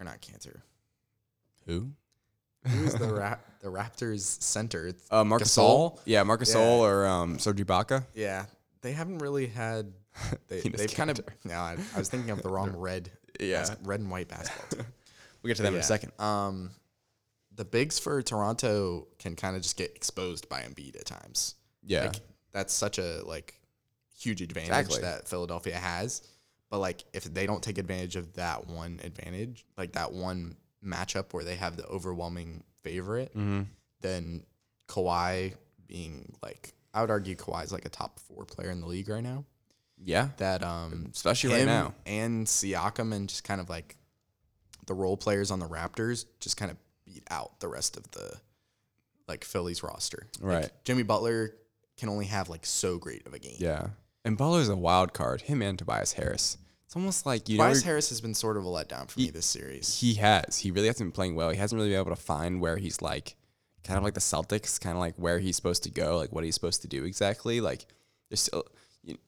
or 0.00 0.04
not 0.04 0.20
Kanter. 0.22 0.62
who? 1.66 1.90
Who's 2.66 2.94
the 2.94 3.12
rap 3.12 3.44
the 3.60 3.68
Raptors 3.68 4.42
center? 4.42 4.92
Uh, 5.10 5.24
Marcus 5.24 5.54
Gasol? 5.56 5.98
Yeah, 6.04 6.22
Marcus 6.22 6.52
Yeah. 6.54 6.60
Gasol 6.60 6.78
or 6.80 7.06
um, 7.06 7.38
Serge 7.38 7.58
Ibaka. 7.58 8.04
Yeah, 8.14 8.46
they 8.82 8.92
haven't 8.92 9.18
really 9.18 9.46
had. 9.46 9.92
They 10.48 10.60
they've 10.60 10.94
kind 10.94 11.10
of. 11.10 11.20
No, 11.44 11.54
I, 11.54 11.76
I 11.94 11.98
was 11.98 12.08
thinking 12.08 12.30
of 12.30 12.42
the 12.42 12.48
wrong 12.48 12.72
red. 12.76 13.10
Yeah. 13.40 13.60
bas- 13.60 13.76
red 13.82 14.00
and 14.00 14.10
white 14.10 14.28
basketball. 14.28 14.78
team. 14.84 14.86
We'll 15.42 15.48
get 15.50 15.56
to 15.58 15.62
them 15.62 15.74
in 15.74 15.80
a 15.80 15.82
second. 15.82 16.12
Um, 16.18 16.70
the 17.54 17.66
bigs 17.66 17.98
for 17.98 18.22
Toronto 18.22 19.08
can 19.18 19.36
kind 19.36 19.54
of 19.56 19.62
just 19.62 19.76
get 19.76 19.94
exposed 19.94 20.48
by 20.48 20.62
Embiid 20.62 20.96
at 20.98 21.04
times. 21.04 21.56
Yeah, 21.84 22.06
Like 22.06 22.16
that's 22.52 22.72
such 22.72 22.96
a 22.98 23.20
like 23.26 23.60
huge 24.18 24.40
advantage 24.40 24.70
Exactly. 24.70 25.02
that 25.02 25.28
Philadelphia 25.28 25.76
has. 25.76 26.22
But 26.70 26.78
like 26.78 27.04
if 27.12 27.24
they 27.24 27.44
don't 27.46 27.62
take 27.62 27.76
advantage 27.76 28.16
of 28.16 28.32
that 28.34 28.66
one 28.68 29.00
advantage, 29.04 29.66
like 29.76 29.92
that 29.92 30.12
one 30.14 30.56
matchup 30.84 31.32
where 31.32 31.44
they 31.44 31.56
have 31.56 31.76
the 31.76 31.86
overwhelming 31.86 32.64
favorite, 32.82 33.30
mm-hmm. 33.34 33.62
then 34.00 34.44
Kawhi 34.88 35.54
being 35.86 36.34
like 36.42 36.74
I 36.92 37.00
would 37.00 37.10
argue 37.10 37.34
Kawhi's 37.34 37.72
like 37.72 37.84
a 37.84 37.88
top 37.88 38.20
four 38.20 38.44
player 38.44 38.70
in 38.70 38.80
the 38.80 38.86
league 38.86 39.08
right 39.08 39.22
now. 39.22 39.44
yeah, 40.02 40.28
That 40.38 40.62
um 40.62 41.08
especially 41.12 41.54
right 41.54 41.66
now. 41.66 41.94
and 42.06 42.46
Siakam 42.46 43.12
and 43.14 43.28
just 43.28 43.44
kind 43.44 43.60
of 43.60 43.68
like 43.68 43.96
the 44.86 44.94
role 44.94 45.16
players 45.16 45.50
on 45.50 45.58
the 45.58 45.66
Raptors 45.66 46.26
just 46.40 46.56
kind 46.56 46.70
of 46.70 46.76
beat 47.06 47.24
out 47.30 47.58
the 47.60 47.68
rest 47.68 47.96
of 47.96 48.10
the 48.12 48.34
like 49.26 49.44
Phillies 49.44 49.82
roster. 49.82 50.26
Like, 50.40 50.52
Right. 50.62 50.70
Jimmy 50.84 51.02
Butler 51.02 51.54
can 51.96 52.08
only 52.08 52.26
have 52.26 52.48
like 52.48 52.66
so 52.66 52.98
great 52.98 53.26
of 53.26 53.32
a 53.34 53.38
game. 53.38 53.56
Yeah, 53.58 53.88
and 54.24 54.36
Butler's 54.36 54.68
a 54.68 54.76
wild 54.76 55.12
card. 55.14 55.42
Him 55.42 55.62
and 55.62 55.78
Tobias 55.78 56.12
Harris. 56.14 56.58
It's 56.94 57.00
almost 57.00 57.26
like 57.26 57.48
you 57.48 57.58
know 57.58 57.64
Harris 57.64 58.08
has 58.10 58.20
been 58.20 58.34
sort 58.34 58.56
of 58.56 58.64
a 58.64 58.68
letdown 58.68 59.10
for 59.10 59.18
me 59.18 59.28
this 59.28 59.46
series. 59.46 59.98
he 59.98 60.14
has. 60.14 60.58
He 60.58 60.70
really 60.70 60.86
hasn't 60.86 61.08
been 61.08 61.12
playing 61.12 61.34
well. 61.34 61.50
He 61.50 61.56
hasn't 61.56 61.76
really 61.76 61.90
been 61.90 61.98
able 61.98 62.14
to 62.14 62.22
find 62.22 62.60
where 62.60 62.76
he's 62.76 63.02
like, 63.02 63.34
kind 63.82 63.98
of 63.98 64.04
like 64.04 64.14
the 64.14 64.20
Celtics, 64.20 64.80
kind 64.80 64.94
of 64.94 65.00
like 65.00 65.16
where 65.16 65.40
he's 65.40 65.56
supposed 65.56 65.82
to 65.82 65.90
go, 65.90 66.16
like 66.16 66.30
what 66.30 66.44
he's 66.44 66.54
supposed 66.54 66.82
to 66.82 66.88
do 66.88 67.02
exactly. 67.02 67.60
Like, 67.60 67.86
there's 68.30 68.42
still, 68.42 68.64
you, 69.02 69.18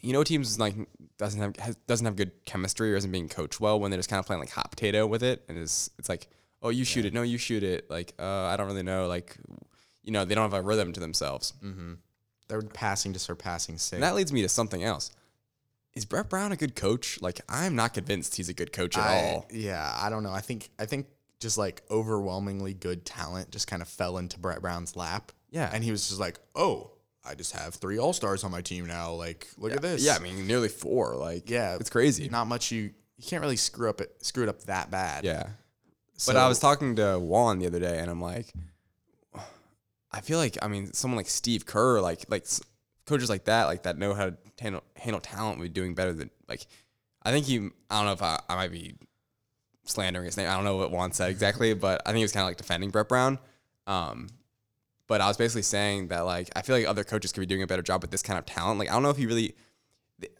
you 0.00 0.12
know, 0.12 0.22
teams 0.22 0.60
like 0.60 0.76
doesn't 1.16 1.40
have 1.40 1.56
has, 1.56 1.74
doesn't 1.88 2.04
have 2.06 2.14
good 2.14 2.30
chemistry 2.44 2.92
or 2.92 2.96
isn't 2.96 3.10
being 3.10 3.28
coached 3.28 3.58
well 3.58 3.80
when 3.80 3.90
they're 3.90 3.98
just 3.98 4.08
kind 4.08 4.20
of 4.20 4.26
playing 4.26 4.38
like 4.38 4.50
hot 4.50 4.70
potato 4.70 5.04
with 5.04 5.24
it, 5.24 5.44
and 5.48 5.58
it's 5.58 5.90
it's 5.98 6.08
like, 6.08 6.28
oh, 6.62 6.68
you 6.68 6.84
shoot 6.84 7.04
it, 7.04 7.12
no, 7.12 7.22
you 7.22 7.36
shoot 7.36 7.64
it. 7.64 7.90
Like, 7.90 8.14
uh, 8.20 8.44
I 8.44 8.56
don't 8.56 8.68
really 8.68 8.84
know. 8.84 9.08
Like, 9.08 9.36
you 10.04 10.12
know, 10.12 10.24
they 10.24 10.36
don't 10.36 10.48
have 10.48 10.60
a 10.60 10.62
rhythm 10.62 10.92
to 10.92 11.00
themselves. 11.00 11.52
Mm-hmm. 11.64 11.94
They're 12.46 12.62
passing 12.62 13.12
to 13.12 13.18
surpassing 13.18 13.76
sake. 13.76 13.96
And 13.96 14.04
that 14.04 14.14
leads 14.14 14.32
me 14.32 14.42
to 14.42 14.48
something 14.48 14.84
else. 14.84 15.10
Is 15.98 16.04
Brett 16.04 16.28
Brown 16.30 16.52
a 16.52 16.56
good 16.56 16.76
coach? 16.76 17.20
Like, 17.20 17.40
I'm 17.48 17.74
not 17.74 17.92
convinced 17.92 18.36
he's 18.36 18.48
a 18.48 18.54
good 18.54 18.72
coach 18.72 18.96
at 18.96 19.02
I- 19.04 19.32
all. 19.32 19.46
Yeah, 19.52 19.92
I 20.00 20.08
don't 20.10 20.22
know. 20.22 20.32
I 20.32 20.40
think 20.40 20.70
I 20.78 20.86
think 20.86 21.06
just 21.40 21.58
like 21.58 21.82
overwhelmingly 21.90 22.72
good 22.72 23.04
talent 23.04 23.50
just 23.50 23.66
kind 23.66 23.82
of 23.82 23.88
fell 23.88 24.16
into 24.18 24.38
Brett 24.38 24.62
Brown's 24.62 24.94
lap. 24.94 25.32
Yeah. 25.50 25.68
And 25.72 25.82
he 25.82 25.90
was 25.90 26.06
just 26.08 26.20
like, 26.20 26.38
oh, 26.54 26.92
I 27.24 27.34
just 27.34 27.52
have 27.52 27.74
three 27.74 27.98
all 27.98 28.12
stars 28.12 28.44
on 28.44 28.52
my 28.52 28.60
team 28.60 28.86
now. 28.86 29.12
Like, 29.12 29.48
look 29.58 29.72
at 29.72 29.82
this. 29.82 30.04
Yeah, 30.04 30.14
I 30.14 30.20
mean 30.20 30.46
nearly 30.46 30.68
four. 30.68 31.16
Like 31.16 31.50
yeah, 31.50 31.74
it's 31.74 31.90
crazy. 31.90 32.28
Not 32.28 32.46
much 32.46 32.70
you 32.70 32.90
you 33.16 33.24
can't 33.26 33.42
really 33.42 33.56
screw 33.56 33.90
up 33.90 34.00
it 34.00 34.24
screw 34.24 34.44
it 34.44 34.48
up 34.48 34.62
that 34.62 34.92
bad. 34.92 35.24
Yeah. 35.24 35.48
So, 36.16 36.32
But 36.32 36.38
I 36.38 36.48
was 36.48 36.60
talking 36.60 36.94
to 36.96 37.18
Juan 37.18 37.58
the 37.58 37.66
other 37.66 37.78
day, 37.80 37.98
and 37.98 38.08
I'm 38.10 38.20
like, 38.20 38.52
I 40.12 40.20
feel 40.20 40.38
like 40.38 40.56
I 40.62 40.68
mean 40.68 40.92
someone 40.92 41.16
like 41.16 41.28
Steve 41.28 41.66
Kerr, 41.66 42.00
like 42.00 42.24
like 42.28 42.46
coaches 43.08 43.28
like 43.28 43.44
that, 43.44 43.64
like 43.64 43.82
that 43.84 43.98
know 43.98 44.14
how 44.14 44.30
to 44.30 44.36
handle, 44.60 44.82
handle 44.96 45.20
talent, 45.20 45.58
would 45.58 45.64
be 45.64 45.80
doing 45.80 45.94
better 45.94 46.12
than 46.12 46.30
like. 46.48 46.66
I 47.22 47.32
think 47.32 47.46
he. 47.46 47.56
I 47.90 47.96
don't 47.96 48.06
know 48.06 48.12
if 48.12 48.22
I, 48.22 48.40
I 48.48 48.54
might 48.54 48.72
be 48.72 48.94
slandering 49.84 50.26
his 50.26 50.36
name. 50.36 50.48
I 50.48 50.54
don't 50.54 50.64
know 50.64 50.76
what 50.76 50.90
Juan 50.90 51.12
said 51.12 51.30
exactly, 51.30 51.74
but 51.74 52.02
I 52.06 52.10
think 52.10 52.18
he 52.18 52.24
was 52.24 52.32
kind 52.32 52.42
of 52.42 52.48
like 52.48 52.56
defending 52.56 52.90
Brett 52.90 53.08
Brown. 53.08 53.38
Um, 53.86 54.28
but 55.08 55.20
I 55.20 55.26
was 55.26 55.36
basically 55.36 55.62
saying 55.62 56.08
that 56.08 56.20
like 56.20 56.50
I 56.54 56.62
feel 56.62 56.76
like 56.76 56.86
other 56.86 57.04
coaches 57.04 57.32
could 57.32 57.40
be 57.40 57.46
doing 57.46 57.62
a 57.62 57.66
better 57.66 57.82
job 57.82 58.02
with 58.02 58.10
this 58.10 58.22
kind 58.22 58.38
of 58.38 58.46
talent. 58.46 58.78
Like 58.78 58.90
I 58.90 58.92
don't 58.92 59.02
know 59.02 59.10
if 59.10 59.16
he 59.16 59.26
really. 59.26 59.56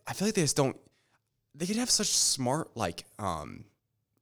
I 0.06 0.12
feel 0.12 0.28
like 0.28 0.34
they 0.34 0.42
just 0.42 0.56
don't. 0.56 0.76
They 1.54 1.66
could 1.66 1.76
have 1.76 1.90
such 1.90 2.08
smart 2.08 2.76
like 2.76 3.04
um 3.18 3.64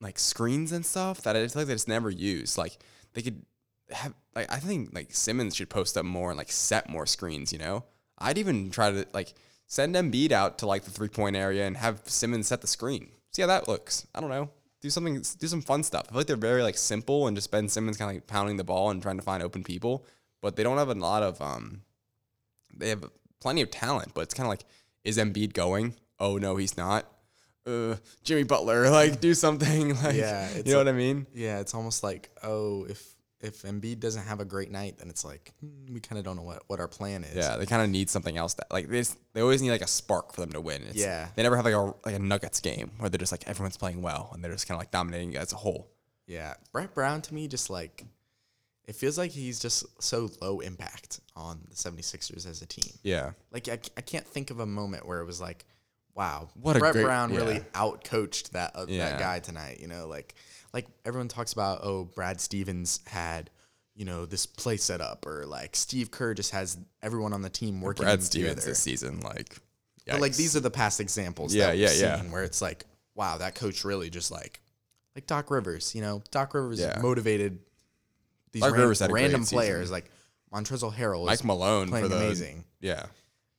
like 0.00 0.18
screens 0.18 0.72
and 0.72 0.86
stuff 0.86 1.22
that 1.22 1.36
I 1.36 1.42
just 1.42 1.54
feel 1.54 1.62
like 1.62 1.68
they 1.68 1.74
just 1.74 1.88
never 1.88 2.10
use. 2.10 2.56
Like 2.56 2.78
they 3.14 3.22
could 3.22 3.44
have 3.90 4.14
like 4.34 4.50
I 4.50 4.58
think 4.58 4.94
like 4.94 5.12
Simmons 5.12 5.56
should 5.56 5.68
post 5.68 5.96
up 5.96 6.04
more 6.04 6.30
and 6.30 6.38
like 6.38 6.52
set 6.52 6.88
more 6.88 7.06
screens. 7.06 7.52
You 7.52 7.58
know, 7.58 7.84
I'd 8.18 8.38
even 8.38 8.70
try 8.70 8.90
to 8.90 9.06
like 9.12 9.34
send 9.66 9.94
Embiid 9.94 10.32
out 10.32 10.58
to 10.58 10.66
like 10.66 10.84
the 10.84 10.90
three 10.90 11.08
point 11.08 11.36
area 11.36 11.66
and 11.66 11.76
have 11.76 12.00
Simmons 12.06 12.46
set 12.48 12.60
the 12.60 12.66
screen. 12.66 13.10
See 13.32 13.42
how 13.42 13.48
that 13.48 13.68
looks. 13.68 14.06
I 14.14 14.20
don't 14.20 14.30
know. 14.30 14.50
Do 14.80 14.90
something. 14.90 15.14
Do 15.38 15.46
some 15.48 15.62
fun 15.62 15.82
stuff. 15.82 16.04
I 16.06 16.10
feel 16.10 16.18
like 16.18 16.26
they're 16.26 16.36
very 16.36 16.62
like 16.62 16.76
simple 16.76 17.26
and 17.26 17.36
just 17.36 17.50
Ben 17.50 17.68
Simmons 17.68 17.96
kind 17.96 18.10
of 18.10 18.16
like 18.16 18.26
pounding 18.26 18.56
the 18.56 18.64
ball 18.64 18.90
and 18.90 19.02
trying 19.02 19.16
to 19.16 19.22
find 19.22 19.42
open 19.42 19.64
people, 19.64 20.06
but 20.42 20.56
they 20.56 20.62
don't 20.62 20.78
have 20.78 20.88
a 20.90 20.94
lot 20.94 21.22
of 21.22 21.40
um. 21.42 21.82
They 22.76 22.90
have 22.90 23.04
plenty 23.40 23.62
of 23.62 23.70
talent, 23.70 24.12
but 24.14 24.20
it's 24.22 24.34
kind 24.34 24.46
of 24.46 24.50
like, 24.50 24.64
is 25.02 25.16
Embiid 25.18 25.54
going? 25.54 25.94
Oh 26.20 26.36
no, 26.36 26.56
he's 26.56 26.76
not. 26.76 27.06
Uh, 27.66 27.96
Jimmy 28.22 28.44
Butler, 28.44 28.90
like 28.90 29.20
do 29.20 29.34
something. 29.34 29.96
Like, 30.02 30.14
Yeah, 30.14 30.48
you 30.56 30.62
know 30.64 30.78
like- 30.78 30.86
what 30.86 30.88
I 30.88 30.92
mean. 30.92 31.26
Yeah, 31.34 31.58
it's 31.60 31.74
almost 31.74 32.02
like, 32.04 32.30
oh, 32.42 32.84
if 32.84 33.15
if 33.40 33.62
Embiid 33.62 34.00
doesn't 34.00 34.24
have 34.24 34.40
a 34.40 34.44
great 34.44 34.70
night, 34.70 34.98
then 34.98 35.08
it's 35.10 35.24
like 35.24 35.52
hmm, 35.60 35.92
we 35.92 36.00
kind 36.00 36.18
of 36.18 36.24
don't 36.24 36.36
know 36.36 36.42
what, 36.42 36.62
what 36.68 36.80
our 36.80 36.88
plan 36.88 37.22
is. 37.24 37.34
Yeah, 37.36 37.56
they 37.56 37.66
kind 37.66 37.82
of 37.82 37.90
need 37.90 38.08
something 38.10 38.36
else. 38.36 38.54
That 38.54 38.66
like 38.72 38.88
they 38.88 38.98
just, 38.98 39.18
they 39.34 39.40
always 39.42 39.60
need 39.62 39.70
like 39.70 39.82
a 39.82 39.86
spark 39.86 40.32
for 40.32 40.40
them 40.40 40.52
to 40.52 40.60
win. 40.60 40.82
It's, 40.88 40.96
Yeah. 40.96 41.28
they 41.36 41.42
never 41.42 41.56
have 41.56 41.64
like 41.64 41.74
a 41.74 41.94
like 42.04 42.14
a 42.14 42.18
Nuggets 42.18 42.60
game 42.60 42.92
where 42.98 43.10
they're 43.10 43.18
just 43.18 43.32
like 43.32 43.46
everyone's 43.46 43.76
playing 43.76 44.00
well 44.02 44.30
and 44.32 44.42
they're 44.42 44.52
just 44.52 44.66
kind 44.66 44.76
of 44.76 44.80
like 44.80 44.90
dominating 44.90 45.36
as 45.36 45.52
a 45.52 45.56
whole. 45.56 45.90
Yeah. 46.26 46.54
Brett 46.72 46.94
Brown 46.94 47.22
to 47.22 47.34
me 47.34 47.46
just 47.48 47.68
like 47.70 48.04
it 48.86 48.94
feels 48.94 49.18
like 49.18 49.32
he's 49.32 49.58
just 49.58 49.84
so 50.00 50.30
low 50.40 50.60
impact 50.60 51.20
on 51.34 51.60
the 51.68 51.74
76ers 51.74 52.48
as 52.48 52.62
a 52.62 52.66
team. 52.66 52.92
Yeah, 53.02 53.32
Like 53.50 53.68
I, 53.68 53.78
I 53.96 54.00
can't 54.00 54.24
think 54.24 54.50
of 54.50 54.60
a 54.60 54.66
moment 54.66 55.04
where 55.06 55.18
it 55.18 55.24
was 55.26 55.40
like, 55.40 55.64
wow, 56.14 56.48
What 56.54 56.76
a 56.76 56.78
Brett 56.78 56.92
great- 56.92 57.02
Brown 57.04 57.34
really 57.34 57.56
yeah. 57.56 57.62
out 57.74 58.04
coached 58.04 58.52
that 58.52 58.72
uh, 58.76 58.86
Yeah. 58.88 59.10
that 59.10 59.18
guy 59.18 59.40
tonight. 59.40 59.80
You 59.80 59.88
know, 59.88 60.06
like 60.06 60.36
like 60.76 60.86
everyone 61.06 61.28
talks 61.28 61.54
about, 61.54 61.80
oh, 61.82 62.04
Brad 62.04 62.38
Stevens 62.40 63.00
had 63.06 63.50
you 63.94 64.04
know 64.04 64.26
this 64.26 64.44
play 64.44 64.76
set 64.76 65.00
up, 65.00 65.24
or 65.26 65.46
like 65.46 65.74
Steve 65.74 66.10
Kerr 66.10 66.34
just 66.34 66.50
has 66.50 66.76
everyone 67.02 67.32
on 67.32 67.40
the 67.40 67.48
team 67.48 67.80
working 67.80 68.04
Brad 68.04 68.20
together. 68.20 68.26
Stevens 68.60 68.64
this 68.66 68.78
season, 68.78 69.20
like, 69.20 69.56
But 70.06 70.20
like 70.20 70.36
these 70.36 70.54
are 70.54 70.60
the 70.60 70.70
past 70.70 71.00
examples. 71.00 71.54
Yeah, 71.54 71.66
that 71.68 71.72
we've 71.72 71.80
yeah, 71.80 71.92
yeah. 71.92 72.20
seen 72.20 72.30
Where 72.30 72.44
it's 72.44 72.60
like, 72.60 72.84
wow, 73.14 73.38
that 73.38 73.54
coach 73.54 73.84
really 73.86 74.10
just 74.10 74.30
like, 74.30 74.60
like 75.14 75.26
Doc 75.26 75.50
Rivers. 75.50 75.94
You 75.94 76.02
know, 76.02 76.22
Doc 76.30 76.52
Rivers 76.52 76.78
Yeah. 76.78 76.98
motivated 77.00 77.58
these 78.52 78.60
Doc 78.62 78.72
ran- 78.72 78.80
Rivers 78.82 78.98
had 79.00 79.10
random 79.10 79.44
season. 79.44 79.56
players 79.56 79.90
like 79.90 80.10
Montrezl 80.52 80.94
Harrell. 80.94 81.24
Mike 81.24 81.34
is 81.40 81.44
Malone 81.44 81.88
playing 81.88 82.04
for 82.04 82.08
the 82.10 82.16
amazing. 82.18 82.64
Yeah, 82.80 83.06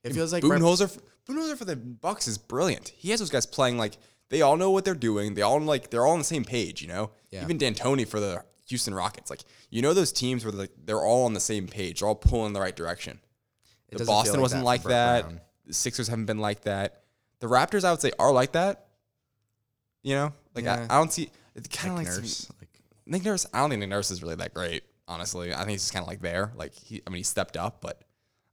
It 0.04 0.14
feels 0.14 0.32
like 0.32 0.44
Budenholzer, 0.44 0.96
Budenholzer 1.28 1.58
for 1.58 1.66
the 1.66 1.76
Bucks 1.76 2.28
is 2.28 2.38
brilliant. 2.38 2.90
He 2.90 3.10
has 3.10 3.20
those 3.20 3.32
guys 3.32 3.48
playing 3.48 3.80
like 3.80 3.98
they 4.30 4.42
all 4.42 4.58
know 4.58 4.72
what 4.72 4.86
they're 4.86 4.94
doing. 4.96 5.34
They 5.34 5.42
all 5.42 5.60
like 5.60 5.90
they're 5.90 6.06
all 6.06 6.14
on 6.14 6.20
the 6.20 6.26
same 6.26 6.44
page. 6.46 6.82
You 6.82 6.88
know, 6.88 7.12
Yeah. 7.32 7.44
even 7.44 7.58
D'Antoni 7.58 8.08
for 8.08 8.20
the 8.20 8.44
Houston 8.68 8.94
Rockets. 8.94 9.30
Like 9.30 9.42
you 9.70 9.82
know 9.82 9.94
those 9.94 10.12
teams 10.12 10.44
where 10.44 10.52
like 10.52 10.72
they're 10.86 11.02
all 11.04 11.26
on 11.26 11.34
the 11.34 11.40
same 11.40 11.68
page. 11.68 12.00
They're 12.00 12.10
all 12.10 12.16
pulling 12.16 12.48
in 12.48 12.54
the 12.54 12.62
right 12.62 12.76
direction. 12.76 13.20
It 13.90 13.98
The 14.00 14.06
Boston 14.06 14.36
like 14.36 14.42
wasn't 14.42 14.62
that 14.62 14.66
like 14.66 14.84
that. 14.84 15.22
Brown. 15.24 15.42
The 15.66 15.74
Sixers 15.74 16.08
haven't 16.08 16.26
been 16.26 16.40
like 16.40 16.62
that. 16.62 17.04
The 17.40 17.48
Raptors, 17.48 17.84
I 17.86 17.92
would 17.92 18.02
say, 18.02 18.12
are 18.20 18.32
like 18.32 18.54
that. 18.54 18.88
You 20.04 20.16
know, 20.16 20.34
like 20.56 20.66
Yeah. 20.66 20.86
I, 20.90 20.96
I 20.96 20.98
don't 21.00 21.12
see. 21.12 21.30
It 21.56 21.70
kind 21.70 21.94
of 21.94 21.98
like 22.00 22.08
some- 22.08 22.56
like 22.60 22.70
Nick 23.06 23.24
Nurse. 23.24 23.46
I 23.54 23.60
don't 23.60 23.70
think 23.70 23.80
Nick 23.80 23.90
Nurse 23.90 24.12
is 24.12 24.22
really 24.22 24.36
that 24.36 24.54
great. 24.54 24.84
Honestly, 25.08 25.54
I 25.54 25.60
think 25.60 25.70
he's 25.72 25.82
just 25.84 25.94
kind 25.94 26.04
of 26.04 26.08
like 26.08 26.22
there. 26.22 26.52
Like 26.56 26.74
he, 26.74 27.02
I 27.08 27.10
mean, 27.10 27.18
he 27.18 27.24
stepped 27.24 27.56
up, 27.56 27.80
but 27.82 28.02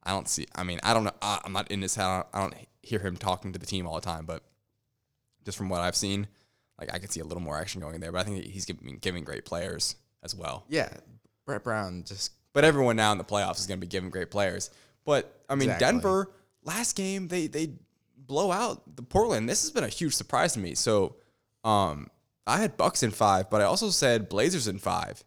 I 0.05 0.11
don't 0.13 0.29
see. 0.29 0.47
I 0.55 0.63
mean, 0.63 0.79
I 0.85 0.95
don't 0.95 1.03
know. 1.05 1.11
I, 1.21 1.41
I'm 1.45 1.53
not 1.53 1.69
in 1.71 1.83
his 1.83 1.97
head. 1.97 2.05
I 2.05 2.17
don't, 2.17 2.27
I 2.35 2.41
don't 2.41 2.55
hear 2.83 3.01
him 3.01 3.17
talking 3.17 3.53
to 3.53 3.59
the 3.59 3.67
team 3.67 3.87
all 3.89 3.97
the 3.97 4.01
time, 4.01 4.25
but 4.27 4.43
just 5.45 5.57
from 5.59 5.69
what 5.69 5.81
I've 5.81 5.97
seen, 5.97 6.27
like 6.79 6.93
I 6.93 6.99
could 6.99 7.13
see 7.13 7.21
a 7.21 7.25
little 7.25 7.43
more 7.43 7.59
action 7.59 7.81
going 7.81 8.01
there. 8.01 8.13
But 8.13 8.21
I 8.21 8.25
think 8.25 8.45
he's 8.45 8.65
giving, 8.65 8.99
giving 9.01 9.25
great 9.25 9.45
players 9.45 9.97
as 10.23 10.35
well. 10.35 10.65
yeah, 10.69 10.89
Brett 11.47 11.63
Brown 11.65 12.05
just 12.07 12.33
But 12.53 12.65
everyone 12.65 12.97
now 12.97 13.13
in 13.13 13.19
the 13.19 13.25
playoffs 13.25 13.59
is 13.59 13.67
going 13.67 13.79
to 13.79 13.87
be 13.87 13.91
giving 13.91 14.11
great 14.11 14.31
players. 14.31 14.71
But 15.05 15.43
I 15.49 15.55
mean, 15.55 15.71
Exactly. 15.71 15.87
Denver 15.87 16.31
last 16.63 16.97
game 16.97 17.29
they 17.29 17.47
they 17.47 17.73
blow 18.17 18.51
out 18.51 18.97
the 18.97 19.03
Portland. 19.03 19.49
This 19.49 19.63
has 19.63 19.71
been 19.71 19.85
a 19.85 19.89
huge 19.89 20.15
surprise 20.15 20.55
to 20.55 20.59
me. 20.59 20.75
So, 20.75 21.17
um, 21.63 22.09
I 22.47 22.59
had 22.59 22.77
Bucks 22.77 23.03
in 23.03 23.11
five, 23.11 23.51
but 23.51 23.61
I 23.61 23.65
also 23.65 23.91
said 23.91 24.29
Blazers 24.29 24.67
in 24.69 24.79
five. 24.79 25.23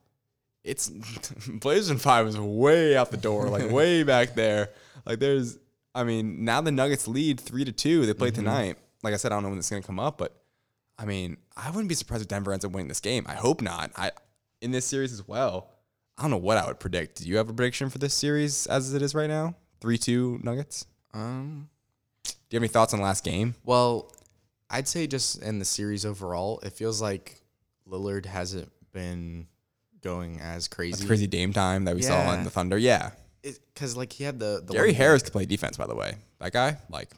It's 0.64 0.90
Blazers 1.48 1.90
in 1.92 1.98
five 1.98 2.28
is 2.28 2.38
way 2.40 2.98
out 2.98 3.12
the 3.12 3.18
door, 3.18 3.50
like 3.50 3.70
way 3.72 4.04
back 4.04 4.36
there. 4.36 4.70
Like 5.06 5.20
there's, 5.20 5.58
I 5.96 6.04
mean, 6.04 6.44
now 6.44 6.62
the 6.62 6.72
Nuggets 6.72 7.08
lead 7.08 7.40
three 7.40 7.66
to 7.66 7.72
two. 7.72 8.06
They 8.06 8.14
play 8.14 8.32
tonight. 8.32 8.78
Like 9.04 9.14
I 9.14 9.18
said, 9.18 9.32
I 9.32 9.36
don't 9.36 9.44
know 9.44 9.50
when 9.50 9.58
this 9.58 9.68
is 9.68 9.70
going 9.72 9.82
to 9.84 9.88
come 9.88 10.00
up, 10.00 10.18
but 10.18 10.36
I 10.98 11.06
mean, 11.06 11.38
I 11.56 11.70
wouldn't 11.70 11.90
be 11.90 11.96
surprised 11.96 12.22
if 12.24 12.28
Denver 12.28 12.52
ends 12.54 12.66
up 12.66 12.72
winning 12.72 12.88
this 12.88 13.00
game. 13.00 13.26
I 13.28 13.36
hope 13.36 13.62
not. 13.62 13.92
I 13.96 14.12
in 14.62 14.72
this 14.72 14.86
series 14.86 15.14
as 15.14 15.28
well. 15.28 15.70
I 16.18 16.24
don't 16.24 16.32
know 16.32 16.38
what 16.38 16.58
I 16.58 16.66
would 16.66 16.80
predict. 16.80 17.22
Do 17.22 17.28
you 17.30 17.38
have 17.38 17.48
a 17.50 17.54
prediction 17.54 17.90
for 17.92 18.00
this 18.00 18.14
series 18.16 18.66
as 18.68 18.94
it 18.94 19.02
is 19.04 19.14
right 19.14 19.30
now? 19.30 19.56
Three 19.82 19.98
two 19.98 20.40
Nuggets. 20.44 20.86
um. 21.14 21.70
Do 22.24 22.56
you 22.56 22.58
have 22.58 22.64
any 22.64 22.70
thoughts 22.70 22.94
on 22.94 23.02
last 23.02 23.24
game? 23.26 23.56
Well, 23.66 24.12
I'd 24.70 24.88
say 24.88 25.06
just 25.06 25.42
in 25.42 25.60
the 25.60 25.66
series 25.66 26.06
overall, 26.06 26.60
it 26.64 26.72
feels 26.74 27.02
like 27.02 27.42
Lillard 27.88 28.26
hasn't 28.26 28.72
been 28.94 29.48
going 30.02 30.40
as 30.40 30.68
crazy. 30.70 30.92
That's 30.94 31.06
crazy 31.06 31.28
Dame 31.28 31.52
time 31.54 31.84
that 31.86 31.96
we 31.96 32.02
saw 32.02 32.14
Yeah. 32.14 32.38
in 32.38 32.44
the 32.46 32.50
Thunder. 32.50 32.78
Yeah, 32.78 33.12
because 33.44 33.96
like 33.98 34.12
he 34.14 34.24
had 34.24 34.40
the, 34.40 34.64
the 34.66 34.74
Gary 34.74 34.94
Harris 34.94 35.22
can 35.24 35.32
play 35.34 35.46
defense. 35.46 35.78
By 35.78 35.88
the 35.88 35.96
way, 35.96 36.16
that 36.40 36.52
guy 36.54 36.78
like 36.90 37.10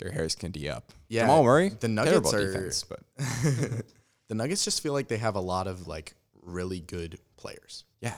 Gary 0.00 0.12
Harris 0.12 0.34
can 0.34 0.50
D 0.50 0.68
up. 0.68 0.92
Yeah, 1.08 1.22
Jamal 1.22 1.44
Murray. 1.44 1.68
the 1.68 1.88
Nuggets 1.88 2.30
terrible 2.30 2.34
are- 2.34 2.52
defense, 2.52 2.84
but 2.84 3.00
the 4.28 4.34
Nuggets 4.34 4.64
just 4.64 4.82
feel 4.82 4.92
like 4.92 5.08
they 5.08 5.18
have 5.18 5.34
a 5.36 5.40
lot 5.40 5.66
of 5.66 5.86
like 5.86 6.14
really 6.42 6.80
good 6.80 7.18
players. 7.36 7.84
yeah, 8.00 8.16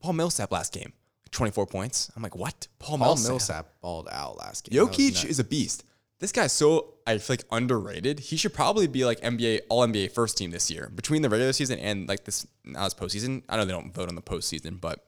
Paul 0.00 0.14
Millsap 0.14 0.50
last 0.52 0.72
game, 0.72 0.92
twenty 1.30 1.52
four 1.52 1.66
points. 1.66 2.10
I'm 2.16 2.22
like, 2.22 2.36
what? 2.36 2.66
Paul, 2.78 2.98
Paul 2.98 3.08
Millsap. 3.16 3.28
Millsap 3.30 3.66
balled 3.80 4.08
out 4.10 4.38
last 4.38 4.64
game. 4.68 4.78
That 4.78 4.88
was 4.88 4.96
Jokic 4.96 5.14
nuts. 5.14 5.24
is 5.24 5.38
a 5.38 5.44
beast. 5.44 5.84
This 6.20 6.32
guy's 6.32 6.52
so 6.52 6.94
I 7.06 7.16
feel 7.18 7.34
like 7.34 7.44
underrated. 7.52 8.18
He 8.18 8.36
should 8.36 8.52
probably 8.52 8.88
be 8.88 9.04
like 9.04 9.20
NBA 9.20 9.60
All 9.68 9.86
NBA 9.86 10.10
first 10.12 10.36
team 10.36 10.50
this 10.50 10.68
year 10.70 10.90
between 10.94 11.22
the 11.22 11.28
regular 11.28 11.52
season 11.52 11.78
and 11.78 12.08
like 12.08 12.24
this 12.24 12.44
now 12.64 12.84
it's 12.86 12.94
postseason. 12.94 13.42
I 13.48 13.56
know 13.56 13.64
they 13.64 13.70
don't 13.72 13.94
vote 13.94 14.08
on 14.08 14.16
the 14.16 14.22
postseason, 14.22 14.80
but 14.80 15.04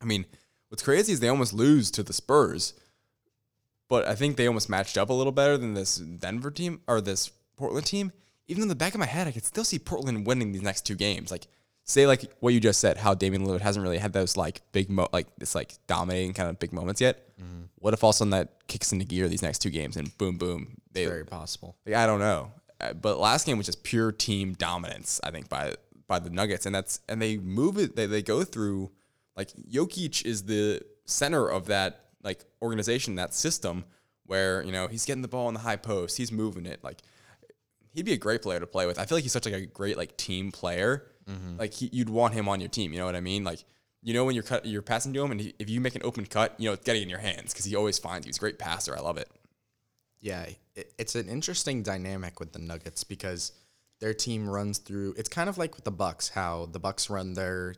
I 0.00 0.04
mean, 0.06 0.26
what's 0.70 0.82
crazy 0.82 1.12
is 1.12 1.20
they 1.20 1.28
almost 1.28 1.52
lose 1.52 1.90
to 1.92 2.02
the 2.02 2.12
Spurs, 2.12 2.74
but 3.88 4.06
I 4.06 4.14
think 4.14 4.36
they 4.36 4.46
almost 4.46 4.68
matched 4.68 4.96
up 4.98 5.10
a 5.10 5.12
little 5.12 5.32
better 5.32 5.56
than 5.56 5.74
this 5.74 5.96
Denver 5.96 6.50
team 6.50 6.80
or 6.86 7.00
this 7.00 7.28
Portland 7.56 7.86
team. 7.86 8.12
Even 8.46 8.62
in 8.62 8.68
the 8.68 8.74
back 8.74 8.94
of 8.94 9.00
my 9.00 9.06
head, 9.06 9.26
I 9.26 9.32
could 9.32 9.44
still 9.44 9.64
see 9.64 9.78
Portland 9.78 10.26
winning 10.26 10.52
these 10.52 10.62
next 10.62 10.86
two 10.86 10.94
games. 10.94 11.30
Like 11.30 11.46
say 11.84 12.06
like 12.06 12.30
what 12.40 12.54
you 12.54 12.60
just 12.60 12.80
said, 12.80 12.96
how 12.98 13.14
Damian 13.14 13.46
Lillard 13.46 13.60
hasn't 13.60 13.82
really 13.82 13.98
had 13.98 14.12
those 14.12 14.36
like 14.36 14.60
big 14.72 14.88
mo 14.90 15.08
like 15.12 15.26
this 15.38 15.54
like 15.54 15.74
dominating 15.86 16.34
kind 16.34 16.48
of 16.48 16.58
big 16.58 16.72
moments 16.72 17.00
yet. 17.00 17.24
What 17.76 17.94
if 17.94 18.02
all 18.02 18.10
of 18.10 18.14
a 18.14 18.18
sudden 18.18 18.30
that 18.30 18.66
kicks 18.66 18.92
into 18.92 19.04
gear 19.04 19.28
these 19.28 19.42
next 19.42 19.60
two 19.60 19.70
games 19.70 19.96
and 19.96 20.16
boom 20.18 20.36
boom 20.36 20.76
they 20.92 21.06
very 21.06 21.24
possible. 21.24 21.76
like, 21.86 21.94
I 21.94 22.06
don't 22.06 22.20
know. 22.20 22.52
Uh, 22.80 22.92
But 22.92 23.18
last 23.18 23.46
game 23.46 23.56
was 23.56 23.66
just 23.66 23.82
pure 23.84 24.12
team 24.12 24.54
dominance, 24.54 25.20
I 25.24 25.30
think, 25.30 25.48
by 25.48 25.74
by 26.06 26.18
the 26.18 26.30
Nuggets. 26.30 26.66
And 26.66 26.74
that's 26.74 27.00
and 27.08 27.20
they 27.22 27.36
move 27.36 27.78
it 27.78 27.96
they, 27.96 28.06
they 28.06 28.22
go 28.22 28.44
through 28.44 28.90
like 29.36 29.50
Jokic 29.70 30.24
is 30.24 30.44
the 30.44 30.82
center 31.04 31.48
of 31.48 31.66
that 31.66 32.07
like 32.22 32.44
organization, 32.62 33.16
that 33.16 33.34
system 33.34 33.84
where, 34.24 34.62
you 34.62 34.72
know, 34.72 34.88
he's 34.88 35.04
getting 35.04 35.22
the 35.22 35.28
ball 35.28 35.48
in 35.48 35.54
the 35.54 35.60
high 35.60 35.76
post, 35.76 36.16
he's 36.16 36.30
moving 36.30 36.66
it. 36.66 36.82
Like 36.82 37.00
he'd 37.92 38.04
be 38.04 38.12
a 38.12 38.18
great 38.18 38.42
player 38.42 38.60
to 38.60 38.66
play 38.66 38.86
with. 38.86 38.98
I 38.98 39.06
feel 39.06 39.16
like 39.16 39.24
he's 39.24 39.32
such 39.32 39.46
like 39.46 39.54
a 39.54 39.66
great 39.66 39.96
like 39.96 40.16
team 40.16 40.52
player. 40.52 41.06
Like 41.58 41.74
he, 41.74 41.90
you'd 41.92 42.08
want 42.08 42.34
him 42.34 42.48
on 42.48 42.60
your 42.60 42.68
team. 42.68 42.92
You 42.92 42.98
know 43.00 43.06
what 43.06 43.16
I 43.16 43.20
mean? 43.20 43.44
Like 43.44 43.64
you 44.02 44.14
know 44.14 44.24
when 44.24 44.34
you're 44.34 44.44
cut, 44.44 44.64
you're 44.64 44.82
passing 44.82 45.12
to 45.14 45.22
him, 45.22 45.32
and 45.32 45.40
he, 45.40 45.54
if 45.58 45.68
you 45.68 45.80
make 45.80 45.94
an 45.94 46.02
open 46.04 46.24
cut, 46.24 46.54
you 46.58 46.68
know 46.68 46.72
it's 46.72 46.84
getting 46.84 47.02
in 47.02 47.08
your 47.08 47.18
hands 47.18 47.52
because 47.52 47.64
he 47.64 47.74
always 47.74 47.98
finds 47.98 48.26
you. 48.26 48.30
He's 48.30 48.36
a 48.36 48.40
great 48.40 48.58
passer. 48.58 48.96
I 48.96 49.00
love 49.00 49.18
it. 49.18 49.28
Yeah, 50.20 50.46
it, 50.74 50.92
it's 50.98 51.14
an 51.14 51.28
interesting 51.28 51.82
dynamic 51.82 52.40
with 52.40 52.52
the 52.52 52.58
Nuggets 52.58 53.04
because 53.04 53.52
their 54.00 54.14
team 54.14 54.48
runs 54.48 54.78
through. 54.78 55.14
It's 55.16 55.28
kind 55.28 55.48
of 55.48 55.58
like 55.58 55.74
with 55.74 55.84
the 55.84 55.90
Bucks, 55.90 56.28
how 56.28 56.66
the 56.70 56.78
Bucks 56.78 57.10
run 57.10 57.34
their 57.34 57.74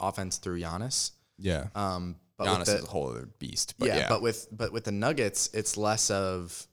offense 0.00 0.38
through 0.38 0.60
Giannis. 0.60 1.12
Yeah. 1.38 1.66
Um, 1.74 2.16
but 2.44 2.60
Giannis 2.60 2.64
the, 2.66 2.76
is 2.78 2.84
a 2.84 2.86
whole 2.86 3.10
other 3.10 3.28
beast. 3.38 3.74
But 3.78 3.88
yeah, 3.88 3.96
yeah, 3.98 4.08
but 4.08 4.22
with 4.22 4.48
but 4.52 4.72
with 4.72 4.84
the 4.84 4.92
Nuggets, 4.92 5.50
it's 5.52 5.76
less 5.76 6.10
of 6.10 6.66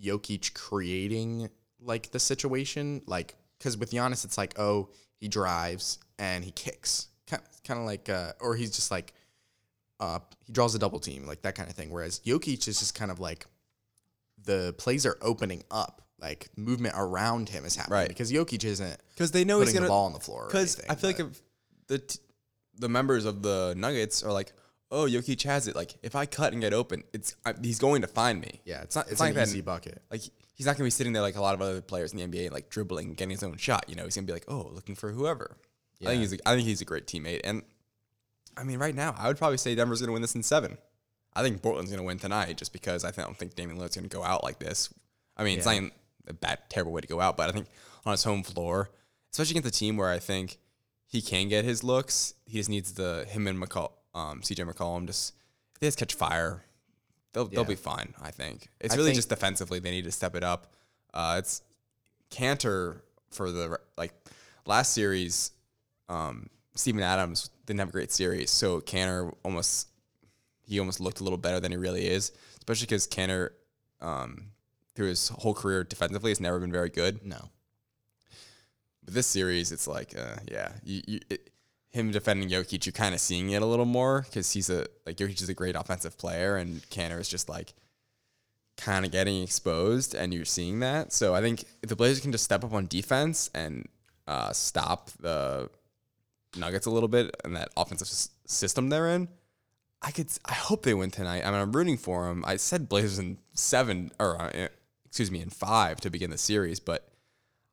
Jokic 0.00 0.54
creating 0.54 1.48
like 1.80 2.10
the 2.10 2.18
situation, 2.20 3.02
like 3.06 3.36
because 3.58 3.76
with 3.76 3.90
Giannis, 3.90 4.24
it's 4.24 4.38
like 4.38 4.58
oh 4.58 4.88
he 5.16 5.28
drives 5.28 5.98
and 6.18 6.44
he 6.44 6.50
kicks, 6.50 7.08
kind 7.28 7.80
of 7.80 7.86
like 7.86 8.08
uh, 8.08 8.32
or 8.40 8.54
he's 8.56 8.70
just 8.70 8.90
like 8.90 9.12
uh 10.00 10.18
he 10.44 10.52
draws 10.52 10.74
a 10.74 10.78
double 10.78 10.98
team, 11.00 11.26
like 11.26 11.42
that 11.42 11.54
kind 11.54 11.68
of 11.68 11.74
thing. 11.76 11.90
Whereas 11.90 12.20
Jokic 12.20 12.66
is 12.68 12.78
just 12.78 12.94
kind 12.94 13.10
of 13.10 13.20
like 13.20 13.46
the 14.44 14.74
plays 14.78 15.06
are 15.06 15.16
opening 15.22 15.62
up, 15.70 16.02
like 16.20 16.48
movement 16.56 16.94
around 16.98 17.48
him 17.48 17.64
is 17.64 17.76
happening 17.76 17.98
Right. 18.00 18.08
because 18.08 18.30
Jokic 18.32 18.64
isn't 18.64 19.00
because 19.10 19.30
they 19.30 19.44
know 19.44 19.58
putting 19.58 19.68
he's 19.68 19.74
gonna 19.74 19.86
the 19.86 19.90
ball 19.90 20.06
on 20.06 20.12
the 20.12 20.20
floor. 20.20 20.46
Because 20.46 20.80
I 20.88 20.94
feel 20.94 21.10
like 21.10 21.20
if 21.20 21.40
the 21.86 21.98
t- 21.98 22.18
the 22.76 22.88
members 22.88 23.24
of 23.24 23.42
the 23.42 23.74
Nuggets 23.76 24.22
are 24.22 24.32
like, 24.32 24.52
oh, 24.94 25.06
Jokic 25.06 25.42
has 25.42 25.68
it. 25.68 25.76
Like 25.76 25.94
if 26.02 26.14
I 26.14 26.26
cut 26.26 26.52
and 26.52 26.62
get 26.62 26.72
open, 26.72 27.02
it's 27.12 27.34
I, 27.44 27.54
he's 27.62 27.78
going 27.78 28.02
to 28.02 28.08
find 28.08 28.40
me. 28.40 28.60
yeah, 28.64 28.82
it's 28.82 28.96
not- 28.96 29.04
it's, 29.04 29.12
it's 29.12 29.20
an 29.20 29.26
like 29.28 29.34
that- 29.34 29.48
easy 29.48 29.60
bucket. 29.60 30.02
Like 30.10 30.22
he's 30.54 30.66
not 30.66 30.76
gonna 30.76 30.86
be 30.86 30.90
sitting 30.90 31.12
there 31.12 31.22
like 31.22 31.36
a 31.36 31.40
lot 31.42 31.54
of 31.54 31.60
other 31.60 31.80
players 31.80 32.12
in 32.12 32.18
the 32.18 32.26
NBA, 32.26 32.52
like 32.52 32.70
dribbling, 32.70 33.14
getting 33.14 33.30
his 33.30 33.42
own 33.42 33.56
shot. 33.56 33.84
You 33.88 33.96
know, 33.96 34.04
he's 34.04 34.14
gonna 34.14 34.26
be 34.26 34.32
like, 34.32 34.44
oh, 34.48 34.70
looking 34.72 34.94
for 34.94 35.10
whoever. 35.10 35.56
I 36.02 36.06
think 36.08 36.20
he's 36.20 36.32
a, 36.34 36.48
I 36.48 36.54
think 36.54 36.66
he's 36.68 36.80
a 36.82 36.84
great 36.84 37.06
teammate, 37.06 37.40
and 37.44 37.62
I 38.56 38.62
mean, 38.64 38.78
right 38.78 38.94
now, 38.94 39.14
I 39.18 39.26
would 39.28 39.38
probably 39.38 39.56
say 39.56 39.74
Denver's 39.74 40.00
gonna 40.00 40.12
win 40.12 40.22
this 40.22 40.34
in 40.34 40.42
seven. 40.42 40.76
I 41.34 41.42
think 41.42 41.60
Portland's 41.62 41.90
gonna 41.90 42.02
win 42.04 42.18
tonight, 42.18 42.56
just 42.58 42.72
because 42.72 43.04
I 43.04 43.10
th- 43.10 43.26
don't 43.26 43.36
think 43.38 43.54
Damian 43.56 43.78
Lillard's 43.78 43.96
gonna 43.96 44.08
go 44.08 44.22
out 44.22 44.44
like 44.44 44.58
this. 44.58 44.92
I 45.36 45.42
mean, 45.44 45.56
it's 45.58 45.66
not 45.66 45.90
a 46.28 46.34
bad, 46.34 46.58
terrible 46.68 46.92
way 46.92 47.00
to 47.00 47.06
go 47.08 47.20
out, 47.20 47.36
but 47.36 47.48
I 47.48 47.52
think 47.52 47.66
on 48.04 48.12
his 48.12 48.22
home 48.22 48.42
floor, 48.42 48.90
especially 49.32 49.58
against 49.58 49.74
a 49.76 49.78
team 49.78 49.96
where 49.96 50.10
I 50.10 50.18
think 50.18 50.58
he 51.06 51.20
can 51.22 51.48
get 51.48 51.64
his 51.64 51.82
looks, 51.82 52.34
he 52.44 52.58
just 52.58 52.68
needs 52.68 52.92
the 52.92 53.24
him 53.28 53.46
and 53.48 53.58
McCall, 53.60 53.92
um, 54.14 54.40
CJ 54.40 54.70
McCollum 54.70 55.06
just 55.06 55.34
if 55.74 55.80
they 55.80 55.86
just 55.88 55.98
catch 55.98 56.14
fire, 56.14 56.62
they'll 57.32 57.46
they'll 57.46 57.64
be 57.64 57.74
fine. 57.74 58.14
I 58.20 58.30
think 58.30 58.68
it's 58.80 58.94
I 58.94 58.96
really 58.96 59.10
think- 59.10 59.16
just 59.18 59.28
defensively 59.28 59.78
they 59.78 59.90
need 59.90 60.04
to 60.04 60.12
step 60.12 60.34
it 60.34 60.44
up. 60.44 60.72
Uh, 61.12 61.36
it's 61.38 61.62
Kanter 62.30 63.00
for 63.30 63.50
the 63.50 63.78
like 63.96 64.12
last 64.66 64.92
series. 64.92 65.52
Um, 66.08 66.48
Steven 66.74 67.02
Adams 67.02 67.50
didn't 67.66 67.80
have 67.80 67.88
a 67.90 67.92
great 67.92 68.12
series, 68.12 68.50
so 68.50 68.80
Kanter 68.80 69.32
almost 69.44 69.88
he 70.66 70.78
almost 70.80 71.00
looked 71.00 71.20
a 71.20 71.24
little 71.24 71.38
better 71.38 71.60
than 71.60 71.70
he 71.72 71.76
really 71.78 72.06
is, 72.06 72.32
especially 72.58 72.86
because 72.86 73.06
Kanter 73.06 73.50
um, 74.00 74.46
through 74.94 75.08
his 75.08 75.28
whole 75.28 75.54
career 75.54 75.84
defensively 75.84 76.30
has 76.30 76.40
never 76.40 76.58
been 76.58 76.72
very 76.72 76.88
good. 76.90 77.24
No, 77.24 77.48
But 79.04 79.14
this 79.14 79.26
series, 79.26 79.72
it's 79.72 79.86
like, 79.86 80.14
uh, 80.18 80.36
yeah, 80.50 80.72
you, 80.82 81.02
you, 81.06 81.20
it, 81.30 81.50
him 81.94 82.10
defending 82.10 82.48
Jokic, 82.48 82.86
you're 82.86 82.92
kind 82.92 83.14
of 83.14 83.20
seeing 83.20 83.50
it 83.50 83.62
a 83.62 83.66
little 83.66 83.84
more 83.84 84.22
because 84.22 84.50
he's 84.50 84.68
a 84.68 84.86
like 85.06 85.16
Jokic 85.16 85.40
is 85.40 85.48
a 85.48 85.54
great 85.54 85.76
offensive 85.76 86.18
player, 86.18 86.56
and 86.56 86.82
Kanter 86.90 87.20
is 87.20 87.28
just 87.28 87.48
like 87.48 87.72
kind 88.76 89.04
of 89.04 89.12
getting 89.12 89.44
exposed, 89.44 90.12
and 90.12 90.34
you're 90.34 90.44
seeing 90.44 90.80
that. 90.80 91.12
So 91.12 91.36
I 91.36 91.40
think 91.40 91.62
if 91.84 91.88
the 91.88 91.94
Blazers 91.94 92.20
can 92.20 92.32
just 92.32 92.42
step 92.42 92.64
up 92.64 92.72
on 92.72 92.88
defense 92.88 93.48
and 93.54 93.88
uh, 94.26 94.52
stop 94.52 95.10
the 95.20 95.70
Nuggets 96.56 96.86
a 96.86 96.90
little 96.90 97.08
bit 97.08 97.32
and 97.44 97.54
that 97.54 97.68
offensive 97.76 98.08
s- 98.08 98.30
system 98.44 98.88
they're 98.88 99.10
in, 99.10 99.28
I 100.02 100.10
could. 100.10 100.26
I 100.44 100.54
hope 100.54 100.82
they 100.82 100.94
win 100.94 101.12
tonight. 101.12 101.44
I 101.46 101.50
mean, 101.52 101.60
I'm 101.60 101.70
rooting 101.70 101.96
for 101.96 102.26
them. 102.26 102.42
I 102.44 102.56
said 102.56 102.88
Blazers 102.88 103.20
in 103.20 103.38
seven, 103.52 104.10
or 104.18 104.42
uh, 104.42 104.66
excuse 105.06 105.30
me, 105.30 105.40
in 105.40 105.50
five 105.50 106.00
to 106.00 106.10
begin 106.10 106.30
the 106.30 106.38
series, 106.38 106.80
but 106.80 107.08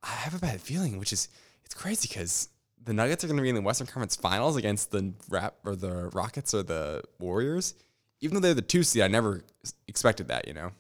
I 0.04 0.10
have 0.12 0.36
a 0.36 0.40
bad 0.40 0.62
feeling, 0.62 1.00
which 1.00 1.12
is 1.12 1.28
it's 1.66 1.74
crazy 1.74 2.08
because 2.08 2.50
the 2.84 2.94
Nuggets 2.94 3.24
are 3.24 3.28
going 3.28 3.38
to 3.38 3.44
be 3.44 3.50
in 3.50 3.56
the 3.56 3.62
Western 3.62 3.88
Conference 3.88 4.16
Finals 4.16 4.56
against 4.56 4.92
the 4.92 5.14
Rap 5.30 5.56
or 5.64 5.76
the 5.76 6.10
Rockets 6.14 6.54
or 6.54 6.64
the 6.64 7.04
Warriors. 7.20 7.76
Even 8.22 8.36
though 8.36 8.40
they're 8.42 8.54
the 8.54 8.62
two 8.62 8.84
seed, 8.84 9.02
I 9.04 9.08
never 9.08 9.44
expected 9.88 10.28
that. 10.30 10.48
You 10.48 10.54
know, 10.54 10.72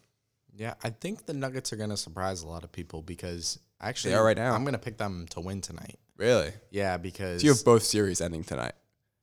Yeah, 0.55 0.73
I 0.83 0.89
think 0.89 1.25
the 1.25 1.33
Nuggets 1.33 1.71
are 1.73 1.75
going 1.75 1.89
to 1.89 1.97
surprise 1.97 2.41
a 2.43 2.47
lot 2.47 2.63
of 2.63 2.71
people 2.71 3.01
because 3.01 3.59
actually, 3.79 4.13
They 4.13 4.19
right 4.19 4.37
now. 4.37 4.53
I'm 4.53 4.63
going 4.63 4.73
to 4.73 4.79
pick 4.79 4.97
them 4.97 5.25
to 5.31 5.39
win 5.39 5.61
tonight. 5.61 5.97
really. 6.17 6.51
Yeah, 6.69 6.97
because 6.97 7.41
So 7.41 7.45
you 7.45 7.51
have 7.53 7.63
both 7.65 7.83
series 7.83 8.21
ending 8.21 8.43
tonight. 8.43 8.73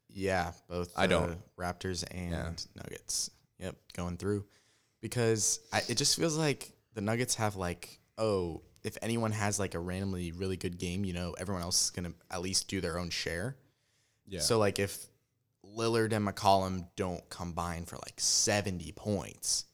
yeah, 0.09 0.53
both 0.69 0.93
I 0.97 1.07
the 1.07 1.15
don't. 1.15 1.39
Raptors 1.57 2.05
and 2.11 2.31
Yeah. 2.33 2.51
Nuggets. 2.83 3.31
Yep, 3.61 3.77
going 3.95 4.17
through 4.17 4.45
because 5.01 5.61
I, 5.73 5.83
it 5.89 5.97
just 5.97 6.17
feels 6.17 6.37
like 6.37 6.73
the 6.95 7.01
Nuggets 7.01 7.35
have 7.37 7.57
like 7.57 7.99
oh, 8.19 8.63
if 8.83 8.97
anyone 9.03 9.33
has 9.33 9.59
like 9.59 9.75
a 9.75 9.79
randomly 9.79 10.33
really 10.33 10.57
good 10.57 10.79
game, 10.79 11.05
you 11.05 11.13
know, 11.13 11.35
everyone 11.39 11.63
else 11.63 11.85
is 11.85 11.91
going 11.91 12.11
to 12.11 12.15
at 12.31 12.41
least 12.43 12.69
do 12.69 12.81
their 12.81 12.99
own 12.99 13.11
share. 13.11 13.57
Yeah. 14.27 14.41
So 14.41 14.59
like 14.59 14.79
if 14.79 15.07
Lillard 15.77 16.13
and 16.13 16.27
McCollum 16.27 16.87
don't 16.97 17.29
combine 17.31 17.85
for 17.85 17.97
like 17.97 18.19
70 18.19 18.93
points, 18.93 19.65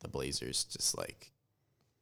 the 0.00 0.08
Blazers 0.08 0.64
just 0.64 0.96
like 0.96 1.32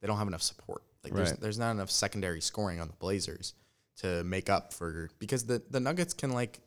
they 0.00 0.06
don't 0.06 0.18
have 0.18 0.28
enough 0.28 0.42
support. 0.42 0.82
Like 1.04 1.12
there's 1.14 1.32
there's 1.34 1.58
not 1.58 1.70
enough 1.72 1.90
secondary 1.90 2.40
scoring 2.40 2.80
on 2.80 2.88
the 2.88 2.94
Blazers 2.94 3.54
to 3.98 4.22
make 4.24 4.48
up 4.48 4.72
for 4.72 5.10
because 5.18 5.44
the 5.44 5.62
the 5.70 5.80
Nuggets 5.80 6.14
can 6.14 6.30
like 6.32 6.60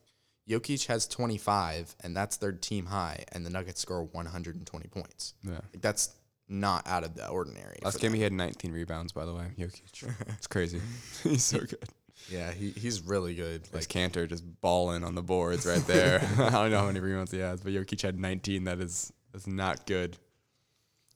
Jokic 0.49 0.87
has 0.87 1.07
25 1.07 1.95
and 2.01 2.15
that's 2.15 2.37
their 2.37 2.51
team 2.51 2.87
high 2.87 3.23
and 3.31 3.45
the 3.45 3.49
Nuggets 3.49 3.79
score 3.81 4.03
120 4.03 4.87
points. 4.87 5.33
yeah. 5.43 5.53
Like 5.73 5.81
that's 5.81 6.09
not 6.51 6.87
out 6.87 7.03
of 7.03 7.15
the 7.15 7.27
ordinary. 7.27 7.79
Last 7.83 7.99
game 7.99 8.11
them. 8.11 8.17
he 8.17 8.23
had 8.23 8.33
19 8.33 8.71
rebounds. 8.71 9.11
By 9.11 9.25
the 9.25 9.33
way, 9.33 9.47
Jokic. 9.57 10.13
it's 10.27 10.47
crazy. 10.47 10.81
He's 11.23 11.43
so 11.43 11.59
good. 11.59 11.79
yeah, 12.29 12.51
he, 12.51 12.71
he's 12.71 13.01
really 13.01 13.33
good. 13.33 13.63
Like 13.73 13.73
Like 13.73 13.87
Kanter 13.87 14.27
just 14.27 14.43
balling 14.61 15.03
on 15.03 15.15
the 15.15 15.23
boards 15.23 15.65
right 15.65 15.85
there. 15.87 16.19
I 16.37 16.49
don't 16.49 16.71
know 16.71 16.79
how 16.79 16.87
many 16.87 16.99
rebounds 16.99 17.31
he 17.31 17.39
has, 17.39 17.61
but 17.61 17.71
Jokic 17.71 18.01
had 18.01 18.19
19. 18.19 18.65
That 18.65 18.79
is 18.79 19.11
that's 19.31 19.47
not 19.47 19.87
good. 19.87 20.17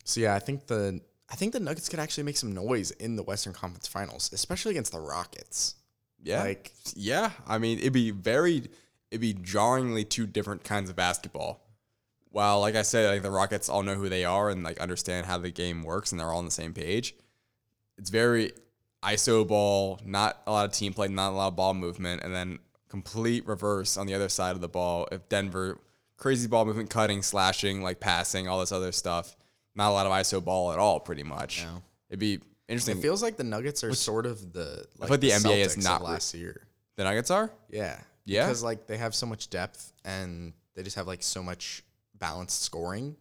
So 0.05 0.21
yeah, 0.21 0.35
I 0.35 0.39
think 0.39 0.67
the 0.67 1.01
I 1.29 1.35
think 1.35 1.53
the 1.53 1.59
Nuggets 1.59 1.89
could 1.89 1.99
actually 1.99 2.23
make 2.23 2.37
some 2.37 2.53
noise 2.53 2.91
in 2.91 3.15
the 3.15 3.23
Western 3.23 3.53
Conference 3.53 3.87
Finals, 3.87 4.29
especially 4.31 4.71
against 4.71 4.91
the 4.91 4.99
Rockets. 4.99 5.75
Yeah. 6.21 6.43
Like 6.43 6.71
yeah, 6.95 7.31
I 7.47 7.57
mean, 7.57 7.79
it'd 7.79 7.93
be 7.93 8.11
very, 8.11 8.69
it'd 9.11 9.21
be 9.21 9.33
jarringly 9.33 10.03
two 10.03 10.27
different 10.27 10.63
kinds 10.63 10.89
of 10.89 10.95
basketball. 10.95 11.64
While, 12.35 12.59
like 12.59 12.75
I 12.75 12.81
said, 12.81 13.09
like 13.09 13.21
the 13.21 13.31
Rockets 13.31 13.69
all 13.69 13.81
know 13.81 13.95
who 13.95 14.09
they 14.09 14.25
are 14.25 14.49
and 14.49 14.61
like 14.61 14.77
understand 14.81 15.25
how 15.25 15.37
the 15.37 15.51
game 15.51 15.83
works, 15.83 16.11
and 16.11 16.19
they're 16.19 16.27
all 16.27 16.39
on 16.39 16.43
the 16.43 16.51
same 16.51 16.73
page. 16.73 17.15
It's 17.97 18.09
very 18.09 18.51
ISO 19.01 19.47
ball, 19.47 20.01
not 20.03 20.41
a 20.45 20.51
lot 20.51 20.65
of 20.65 20.73
team 20.73 20.91
play, 20.91 21.07
not 21.07 21.29
a 21.29 21.31
lot 21.31 21.47
of 21.47 21.55
ball 21.55 21.73
movement, 21.73 22.23
and 22.23 22.35
then 22.35 22.59
complete 22.89 23.47
reverse 23.47 23.95
on 23.95 24.05
the 24.05 24.13
other 24.13 24.27
side 24.27 24.51
of 24.51 24.59
the 24.59 24.67
ball. 24.67 25.07
If 25.13 25.29
Denver 25.29 25.79
crazy 26.17 26.49
ball 26.49 26.65
movement, 26.65 26.89
cutting, 26.89 27.21
slashing, 27.21 27.81
like 27.81 28.01
passing, 28.01 28.49
all 28.49 28.59
this 28.59 28.73
other 28.73 28.91
stuff, 28.91 29.37
not 29.73 29.91
a 29.91 29.93
lot 29.93 30.05
of 30.05 30.11
ISO 30.11 30.43
ball 30.43 30.73
at 30.73 30.77
all, 30.77 30.99
pretty 30.99 31.23
much. 31.23 31.63
No. 31.63 31.83
It'd 32.09 32.19
be 32.19 32.41
interesting. 32.67 32.97
it 32.97 33.01
feels 33.01 33.23
like 33.23 33.37
the 33.37 33.45
Nuggets 33.45 33.81
are 33.81 33.93
sort 33.93 34.25
of 34.25 34.51
the 34.51 34.85
like 34.97 35.09
like 35.09 35.21
the 35.21 35.29
NBA 35.29 35.59
is 35.59 35.75
Celtics 35.75 35.77
of 35.77 35.83
not 35.85 36.03
last 36.03 36.33
year. 36.33 36.67
the 36.97 37.05
Nuggets 37.05 37.31
are. 37.31 37.49
Yeah. 37.69 37.97
Yeah? 38.25 38.47
Because 38.47 38.61
like 38.61 38.87
they 38.87 38.97
have 38.97 39.15
so 39.15 39.25
much 39.25 39.49
depth 39.49 39.93
and 40.03 40.51
they 40.73 40.83
just 40.83 40.97
have 40.97 41.07
like 41.07 41.23
so 41.23 41.41
much 41.41 41.81
balanced 42.19 42.61
scoring 42.61 43.15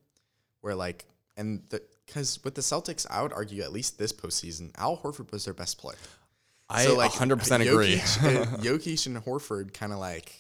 where 0.61 0.75
like 0.75 1.05
and 1.37 1.63
the 1.71 1.83
because 2.07 2.39
with 2.45 2.55
the 2.55 2.61
Celtics, 2.61 3.07
I 3.11 3.23
would 3.23 3.33
argue 3.33 3.63
at 3.63 3.73
least 3.73 3.99
this 3.99 4.13
postseason, 4.13 4.71
Al 4.77 4.99
Horford 4.99 5.33
was 5.33 5.45
their 5.47 5.55
best 5.55 5.79
player. 5.79 5.97
I 6.69 6.87
like 6.89 7.13
100% 7.13 7.67
agree. 7.67 7.97
Jokic, 7.97 8.43
uh, 8.43 8.57
Jokic 8.63 9.07
and 9.07 9.17
Horford 9.25 9.73
kind 9.73 9.93
of 9.93 9.99
like 9.99 10.35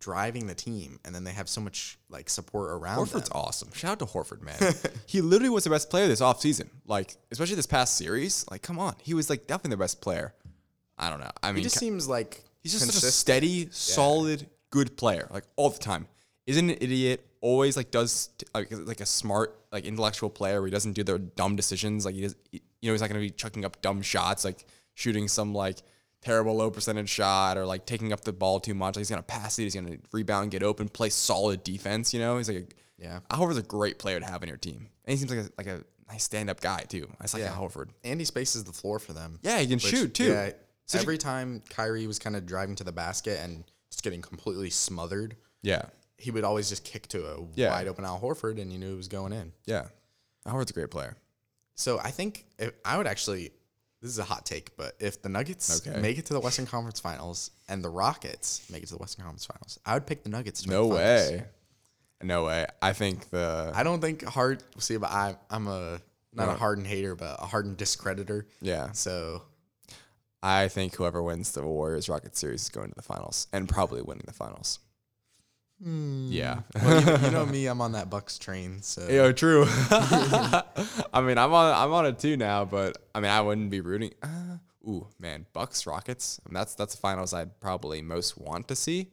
driving 0.00 0.46
the 0.46 0.54
team, 0.54 0.98
and 1.04 1.14
then 1.14 1.24
they 1.24 1.32
have 1.32 1.48
so 1.48 1.60
much 1.60 1.98
like 2.08 2.28
support 2.30 2.70
around 2.70 2.98
Horford's 3.06 3.28
them. 3.28 3.38
awesome. 3.40 3.72
Shout 3.72 3.92
out 3.92 3.98
to 4.00 4.04
Horford, 4.06 4.42
man. 4.42 4.56
he 5.06 5.20
literally 5.20 5.50
was 5.50 5.64
the 5.64 5.70
best 5.70 5.90
player 5.90 6.06
this 6.08 6.20
offseason. 6.20 6.68
Like, 6.86 7.16
especially 7.30 7.56
this 7.56 7.66
past 7.66 7.96
series. 7.96 8.44
Like, 8.50 8.62
come 8.62 8.78
on. 8.78 8.94
He 9.02 9.14
was 9.14 9.28
like 9.30 9.46
definitely 9.46 9.70
the 9.70 9.76
best 9.78 10.00
player. 10.00 10.34
I 10.98 11.10
don't 11.10 11.20
know. 11.20 11.30
I 11.42 11.48
mean, 11.48 11.58
He 11.58 11.62
just 11.62 11.76
ca- 11.76 11.80
seems 11.80 12.08
like 12.08 12.42
he's 12.62 12.72
just 12.72 12.84
such 12.84 12.90
a 12.90 12.92
consistent. 12.92 13.12
steady, 13.14 13.68
solid, 13.70 14.46
good 14.70 14.96
player. 14.96 15.28
Like 15.30 15.44
all 15.56 15.70
the 15.70 15.78
time. 15.78 16.06
Isn't 16.46 16.70
an 16.70 16.76
idiot. 16.80 17.25
Always 17.46 17.76
like 17.76 17.90
does 17.92 18.30
like 18.54 18.68
like 18.72 19.00
a 19.00 19.06
smart 19.06 19.56
like 19.70 19.84
intellectual 19.84 20.30
player 20.30 20.60
where 20.60 20.66
he 20.66 20.72
doesn't 20.72 20.94
do 20.94 21.04
their 21.04 21.18
dumb 21.18 21.54
decisions. 21.54 22.04
Like 22.04 22.14
he 22.16 22.22
does, 22.22 22.34
you 22.50 22.60
know, 22.82 22.92
he's 22.92 23.00
not 23.00 23.08
gonna 23.08 23.20
be 23.20 23.30
chucking 23.30 23.64
up 23.64 23.80
dumb 23.82 24.02
shots 24.02 24.44
like 24.44 24.64
shooting 24.94 25.28
some 25.28 25.54
like 25.54 25.78
terrible 26.22 26.56
low 26.56 26.70
percentage 26.70 27.08
shot 27.08 27.56
or 27.56 27.64
like 27.64 27.86
taking 27.86 28.12
up 28.12 28.22
the 28.22 28.32
ball 28.32 28.58
too 28.58 28.74
much. 28.74 28.96
Like 28.96 29.00
he's 29.00 29.10
gonna 29.10 29.22
pass 29.22 29.58
it. 29.60 29.62
He's 29.62 29.74
gonna 29.76 29.96
rebound, 30.12 30.50
get 30.50 30.62
open, 30.64 30.88
play 30.88 31.08
solid 31.10 31.62
defense. 31.62 32.12
You 32.12 32.20
know, 32.20 32.36
he's 32.38 32.48
like 32.48 32.58
a, 32.58 32.66
Yeah. 32.98 33.20
Al 33.30 33.38
Horford's 33.40 33.58
a 33.58 33.62
great 33.62 33.98
player 34.00 34.18
to 34.18 34.26
have 34.26 34.42
in 34.42 34.48
your 34.48 34.56
team, 34.58 34.88
and 35.04 35.10
he 35.12 35.16
seems 35.16 35.30
like 35.30 35.46
a, 35.46 35.50
like 35.56 35.66
a 35.68 35.84
nice 36.10 36.24
stand 36.24 36.50
up 36.50 36.60
guy 36.60 36.80
too. 36.88 37.06
I 37.20 37.24
like 37.32 37.42
Yeah. 37.42 37.52
Al 37.54 37.62
Horford. 37.68 37.90
and 38.02 38.18
he 38.20 38.24
spaces 38.26 38.64
the 38.64 38.72
floor 38.72 38.98
for 38.98 39.12
them. 39.12 39.38
Yeah, 39.42 39.58
he 39.60 39.66
can 39.66 39.74
Which, 39.74 39.84
shoot 39.86 40.14
too. 40.14 40.24
Yeah, 40.32 40.50
a- 40.94 40.96
every 40.98 41.18
time 41.18 41.62
Kyrie 41.70 42.06
was 42.08 42.18
kind 42.18 42.34
of 42.34 42.44
driving 42.44 42.74
to 42.76 42.84
the 42.84 42.92
basket 42.92 43.38
and 43.42 43.62
just 43.90 44.02
getting 44.02 44.20
completely 44.22 44.70
smothered, 44.70 45.36
yeah, 45.62 45.82
he 46.18 46.30
would 46.30 46.44
always 46.44 46.68
just 46.68 46.84
kick 46.84 47.06
to 47.08 47.26
a 47.26 47.46
Yeah. 47.54 47.70
wide 47.70 47.88
open 47.88 48.04
Al 48.04 48.18
Horford, 48.20 48.60
and 48.60 48.72
you 48.72 48.78
knew 48.78 48.94
it 48.94 48.96
was 48.96 49.08
going 49.08 49.32
in. 49.32 49.52
yeah. 49.66 49.86
Al 50.46 50.54
Horford's 50.54 50.70
a 50.70 50.74
great 50.74 50.90
player. 50.90 51.16
So 51.74 51.98
I 51.98 52.10
think 52.10 52.44
if, 52.58 52.72
I 52.84 52.96
would 52.96 53.06
actually. 53.06 53.52
this 54.02 54.10
is 54.10 54.18
a 54.18 54.24
hot 54.24 54.46
take, 54.46 54.76
but 54.76 54.94
if 55.00 55.20
the 55.22 55.28
Nuggets 55.28 55.86
Okay. 55.86 55.98
make 56.00 56.18
it 56.18 56.26
to 56.26 56.32
the 56.34 56.40
Western 56.40 56.66
Conference 56.66 57.00
Finals 57.00 57.50
and 57.68 57.82
the 57.82 57.88
Rockets 57.88 58.62
make 58.70 58.82
it 58.82 58.86
to 58.86 58.94
the 58.94 58.98
Western 59.00 59.24
Conference 59.24 59.46
Finals, 59.46 59.78
I 59.84 59.94
would 59.94 60.06
pick 60.06 60.22
the 60.22 60.28
Nuggets. 60.28 60.66
No 60.66 60.88
the 60.88 60.94
way. 60.94 61.44
No 62.22 62.44
way. 62.44 62.66
I 62.80 62.92
think 62.92 63.28
the 63.30 63.72
I 63.74 63.82
don't 63.82 64.00
think 64.00 64.22
hard. 64.24 64.62
See, 64.78 64.96
but 64.96 65.10
I, 65.10 65.36
I'm 65.50 65.66
a 65.66 66.00
not 66.32 66.46
No. 66.48 66.52
a 66.52 66.56
Harden 66.56 66.84
hater, 66.84 67.14
but 67.14 67.36
a 67.42 67.46
Harden 67.46 67.74
discreditor. 67.74 68.46
yeah. 68.60 68.92
So 68.92 69.42
I 70.42 70.68
think 70.68 70.94
whoever 70.94 71.22
wins 71.22 71.52
the 71.52 71.62
Warriors 71.62 72.08
Rockets 72.08 72.38
series 72.38 72.62
is 72.62 72.68
going 72.68 72.88
to 72.90 72.94
the 72.94 73.02
finals 73.02 73.48
and 73.52 73.68
probably 73.68 74.02
winning 74.02 74.24
the 74.26 74.32
finals. 74.34 74.78
Yeah. 75.80 76.60
well, 76.74 77.00
you, 77.00 77.06
know, 77.06 77.16
you 77.16 77.30
know 77.30 77.46
me, 77.46 77.66
I'm 77.66 77.80
on 77.80 77.92
that 77.92 78.08
Bucks 78.10 78.38
train. 78.38 78.82
So 78.82 79.06
Yeah, 79.08 79.32
true. 79.32 79.66
I 79.90 81.20
mean, 81.22 81.38
I'm 81.38 81.52
on 81.52 81.74
I'm 81.74 81.92
on 81.92 82.06
it 82.06 82.18
too 82.18 82.36
now, 82.36 82.64
but 82.64 82.96
I 83.14 83.20
mean, 83.20 83.30
I 83.30 83.40
wouldn't 83.40 83.70
be 83.70 83.80
rooting. 83.80 84.14
Uh, 84.22 84.58
ooh, 84.88 85.08
man, 85.18 85.46
Bucks 85.52 85.86
Rockets. 85.86 86.40
I 86.44 86.48
mean, 86.48 86.54
that's 86.54 86.74
that's 86.74 86.94
the 86.94 87.00
finals 87.00 87.34
I'd 87.34 87.60
probably 87.60 88.00
most 88.02 88.38
want 88.38 88.68
to 88.68 88.76
see. 88.76 89.10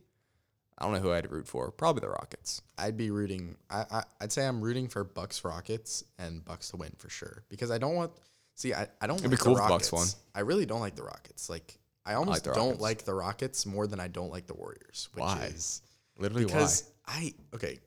I 0.78 0.86
don't 0.86 0.94
know 0.94 1.00
who 1.00 1.12
I'd 1.12 1.30
root 1.32 1.48
for. 1.48 1.70
Probably 1.72 2.00
the 2.02 2.10
Rockets. 2.10 2.62
I'd 2.78 2.98
be 2.98 3.12
rooting. 3.12 3.58
I, 3.70 3.86
I 3.92 4.04
I'd 4.22 4.32
say 4.32 4.46
I'm 4.48 4.62
rooting 4.62 4.88
for 4.88 5.04
Bucks 5.04 5.44
Rockets 5.46 6.04
and 6.18 6.44
Bucks 6.44 6.70
to 6.72 6.78
win 6.78 6.94
for 6.98 7.10
sure 7.10 7.44
because 7.50 7.72
I 7.72 7.78
don't 7.78 7.96
want. 7.96 8.12
See, 8.56 8.74
I, 8.74 8.88
I 9.02 9.08
don't 9.08 9.20
It'd 9.20 9.32
like 9.32 9.40
be 9.40 9.44
cool 9.44 9.56
the 9.56 9.64
if 9.64 9.70
Rockets. 9.70 9.92
Bucks 9.92 10.16
won. 10.16 10.22
I 10.36 10.42
really 10.42 10.66
don't 10.66 10.80
like 10.82 10.96
the 10.96 11.04
Rockets. 11.04 11.50
Like 11.50 11.78
I 12.06 12.14
almost 12.16 12.44
the 12.46 12.54
don't 12.54 12.66
Rockets. 12.66 12.82
like 12.82 13.04
the 13.06 13.14
Rockets 13.14 13.66
more 13.66 13.86
than 13.88 14.00
I 14.00 14.08
don't 14.08 14.32
like 14.32 14.48
the 14.48 14.54
Warriors. 14.56 15.10
Which 15.14 15.22
Why? 15.22 15.52
Is 15.54 15.82
Literally, 16.18 16.46
because 16.46 16.92
I 17.08 17.34
okay, 17.54 17.80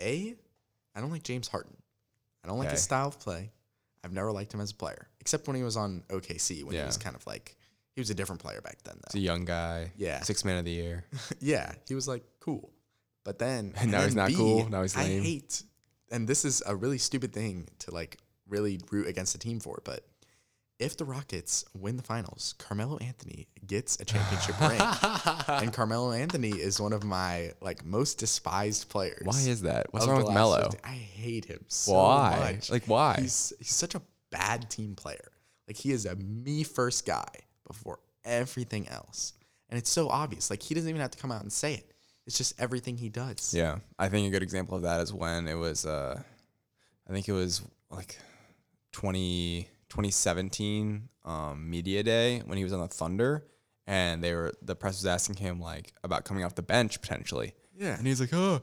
a 0.00 0.34
I 0.94 1.00
don't 1.00 1.10
like 1.10 1.22
James 1.22 1.48
Harden. 1.48 1.76
I 2.44 2.48
don't 2.48 2.58
like 2.58 2.70
his 2.70 2.82
style 2.82 3.08
of 3.08 3.18
play. 3.18 3.50
I've 4.04 4.12
never 4.12 4.30
liked 4.30 4.54
him 4.54 4.60
as 4.60 4.70
a 4.70 4.74
player, 4.74 5.08
except 5.20 5.48
when 5.48 5.56
he 5.56 5.64
was 5.64 5.76
on 5.76 6.04
OKC 6.08 6.62
when 6.62 6.74
he 6.76 6.82
was 6.82 6.96
kind 6.96 7.16
of 7.16 7.26
like 7.26 7.56
he 7.94 8.00
was 8.00 8.10
a 8.10 8.14
different 8.14 8.40
player 8.40 8.60
back 8.60 8.78
then 8.84 8.94
He's 9.12 9.12
though. 9.14 9.18
a 9.18 9.22
young 9.22 9.44
guy. 9.44 9.92
Yeah. 9.96 10.20
Six 10.22 10.44
man 10.44 10.58
of 10.58 10.64
the 10.64 10.70
year. 10.70 11.04
yeah, 11.40 11.72
he 11.88 11.94
was 11.94 12.06
like 12.06 12.22
cool, 12.40 12.70
but 13.24 13.38
then 13.38 13.72
And 13.80 13.90
now 13.90 14.02
he's 14.02 14.14
then 14.14 14.30
not 14.30 14.36
cool. 14.36 14.68
Now 14.68 14.82
he's 14.82 14.96
I 14.96 15.04
lame. 15.04 15.22
hate, 15.22 15.62
and 16.12 16.28
this 16.28 16.44
is 16.44 16.62
a 16.66 16.76
really 16.76 16.98
stupid 16.98 17.32
thing 17.32 17.68
to 17.80 17.90
like 17.90 18.18
really 18.48 18.78
root 18.92 19.08
against 19.08 19.34
a 19.34 19.38
team 19.38 19.58
for, 19.60 19.80
but. 19.84 20.04
If 20.78 20.98
the 20.98 21.06
Rockets 21.06 21.64
win 21.74 21.96
the 21.96 22.02
finals, 22.02 22.54
Carmelo 22.58 22.98
Anthony 22.98 23.48
gets 23.66 23.98
a 23.98 24.04
championship 24.04 24.60
ring. 24.60 24.80
And 25.48 25.72
Carmelo 25.72 26.12
Anthony 26.12 26.50
is 26.50 26.80
one 26.80 26.92
of 26.92 27.02
my 27.02 27.52
like 27.60 27.84
most 27.84 28.18
despised 28.18 28.88
players. 28.90 29.22
Why 29.24 29.40
is 29.40 29.62
that? 29.62 29.86
What's 29.92 30.06
wrong 30.06 30.22
with 30.22 30.34
Melo? 30.34 30.62
50 30.62 30.78
I 30.84 30.88
hate 30.88 31.46
him 31.46 31.64
so 31.68 31.94
Why? 31.94 32.52
much. 32.52 32.70
Like, 32.70 32.86
why? 32.86 33.16
He's 33.18 33.52
he's 33.58 33.74
such 33.74 33.94
a 33.94 34.02
bad 34.30 34.68
team 34.70 34.94
player. 34.94 35.32
Like 35.66 35.76
he 35.76 35.92
is 35.92 36.04
a 36.04 36.14
me 36.16 36.62
first 36.62 37.06
guy 37.06 37.26
before 37.66 37.98
everything 38.24 38.86
else. 38.88 39.32
And 39.70 39.78
it's 39.78 39.90
so 39.90 40.08
obvious. 40.08 40.50
Like 40.50 40.62
he 40.62 40.74
doesn't 40.74 40.88
even 40.88 41.00
have 41.00 41.10
to 41.12 41.18
come 41.18 41.32
out 41.32 41.42
and 41.42 41.52
say 41.52 41.74
it. 41.74 41.92
It's 42.26 42.36
just 42.36 42.60
everything 42.60 42.98
he 42.98 43.08
does. 43.08 43.54
Yeah, 43.54 43.78
I 43.98 44.08
think 44.08 44.26
a 44.26 44.30
good 44.30 44.42
example 44.42 44.76
of 44.76 44.82
that 44.82 45.00
is 45.00 45.12
when 45.12 45.46
it 45.46 45.54
was, 45.54 45.86
uh, 45.86 46.20
I 47.08 47.12
think 47.12 47.28
it 47.28 47.32
was 47.32 47.62
like 47.88 48.18
20, 48.92 49.68
2017 49.88 51.08
um, 51.24 51.68
media 51.70 52.02
day 52.02 52.40
when 52.46 52.58
he 52.58 52.64
was 52.64 52.72
on 52.72 52.80
the 52.80 52.88
Thunder, 52.88 53.44
and 53.86 54.22
they 54.22 54.34
were 54.34 54.52
the 54.62 54.74
press 54.74 54.94
was 55.02 55.06
asking 55.06 55.36
him 55.36 55.60
like 55.60 55.92
about 56.04 56.24
coming 56.24 56.44
off 56.44 56.54
the 56.54 56.62
bench 56.62 57.00
potentially, 57.00 57.54
Yeah. 57.76 57.96
and 57.96 58.06
he's 58.06 58.20
like, 58.20 58.32
"Oh, 58.32 58.60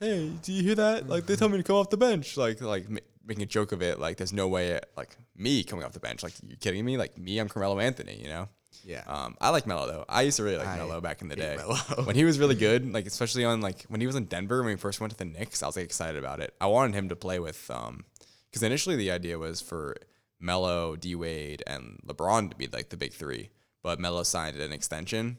hey, 0.00 0.30
do 0.42 0.52
you 0.52 0.62
hear 0.62 0.74
that? 0.76 1.08
Like 1.08 1.26
they 1.26 1.36
told 1.36 1.52
me 1.52 1.58
to 1.58 1.64
come 1.64 1.76
off 1.76 1.90
the 1.90 1.96
bench, 1.96 2.36
like 2.36 2.60
like 2.60 2.88
ma- 2.88 2.98
making 3.24 3.42
a 3.42 3.46
joke 3.46 3.72
of 3.72 3.82
it, 3.82 3.98
like 4.00 4.16
there's 4.16 4.32
no 4.32 4.48
way 4.48 4.80
like 4.96 5.16
me 5.36 5.62
coming 5.64 5.84
off 5.84 5.92
the 5.92 6.00
bench, 6.00 6.22
like 6.22 6.34
you 6.46 6.56
kidding 6.56 6.84
me? 6.84 6.96
Like 6.96 7.16
me, 7.18 7.38
I'm 7.38 7.48
Carmelo 7.48 7.78
Anthony, 7.78 8.18
you 8.20 8.28
know." 8.28 8.48
Yeah. 8.84 9.04
Um, 9.06 9.36
I 9.40 9.50
like 9.50 9.66
Melo 9.66 9.86
though. 9.86 10.04
I 10.08 10.22
used 10.22 10.38
to 10.38 10.42
really 10.42 10.56
like 10.56 10.66
I 10.66 10.76
Melo 10.78 11.00
back 11.00 11.22
in 11.22 11.28
the 11.28 11.36
day. 11.36 11.56
When 12.04 12.16
he 12.16 12.24
was 12.24 12.38
really 12.40 12.56
good, 12.56 12.92
like 12.92 13.06
especially 13.06 13.44
on 13.44 13.60
like 13.60 13.84
when 13.88 14.00
he 14.00 14.06
was 14.08 14.16
in 14.16 14.24
Denver 14.24 14.60
when 14.62 14.70
he 14.70 14.76
first 14.76 15.00
went 15.00 15.12
to 15.12 15.16
the 15.16 15.24
Knicks, 15.26 15.62
I 15.62 15.66
was 15.66 15.76
like 15.76 15.84
excited 15.84 16.16
about 16.18 16.40
it. 16.40 16.52
I 16.60 16.66
wanted 16.66 16.94
him 16.96 17.08
to 17.10 17.14
play 17.16 17.38
with 17.38 17.70
um 17.70 18.04
because 18.50 18.62
initially 18.64 18.96
the 18.96 19.10
idea 19.12 19.38
was 19.38 19.60
for 19.60 19.96
Melo, 20.42 20.96
D 20.96 21.14
Wade, 21.14 21.62
and 21.66 21.98
LeBron 22.06 22.50
to 22.50 22.56
be 22.56 22.66
like 22.66 22.90
the 22.90 22.96
big 22.98 23.12
three, 23.14 23.50
but 23.82 23.98
Melo 24.00 24.22
signed 24.24 24.56
an 24.56 24.72
extension, 24.72 25.38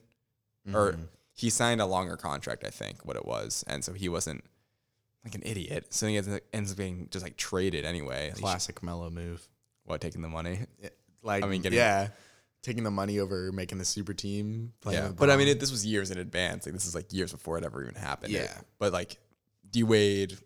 or 0.74 0.98
he 1.34 1.50
signed 1.50 1.82
a 1.82 1.86
longer 1.86 2.16
contract, 2.18 2.64
I 2.64 2.70
think 2.70 3.04
what 3.06 3.16
it 3.18 3.26
was, 3.26 3.64
and 3.68 3.84
so 3.84 3.94
he 3.94 4.08
wasn't 4.10 4.44
like 5.26 5.36
an 5.36 5.42
idiot. 5.46 5.94
So 5.94 6.08
he 6.08 6.18
ends 6.18 6.28
up- 6.72 6.78
being 6.78 7.08
just 7.12 7.24
like 7.24 7.38
traded 7.38 7.86
anyway. 7.86 8.32
Classic 8.36 8.82
Melo 8.82 9.10
move. 9.10 9.48
what 9.86 10.00
taking 10.00 10.22
the 10.22 10.30
money? 10.30 10.60
It- 10.80 10.98
like 11.22 11.44
I 11.44 11.48
mean, 11.48 11.62
getting- 11.62 11.78
yeah. 11.78 12.10
Taking 12.62 12.84
the 12.86 12.92
money 12.92 13.20
over 13.20 13.52
making 13.52 13.78
the 13.78 13.84
super 13.86 14.14
team. 14.14 14.72
Yeah, 14.90 15.10
but 15.10 15.30
I 15.30 15.36
mean, 15.36 15.50
it, 15.50 15.60
this 15.60 15.70
was 15.72 15.86
years 15.86 16.12
in 16.12 16.18
advance. 16.18 16.66
Like 16.66 16.72
this 16.74 16.86
is 16.86 16.96
like 16.96 17.12
years 17.12 17.34
before 17.34 17.58
it 17.58 17.66
ever 17.66 17.82
even 17.84 17.96
happened. 17.96 18.34
It- 18.34 18.44
Yeah. 18.44 18.62
but 18.80 18.94
like 18.94 19.18
D 19.70 19.84
Wade, 19.84 20.38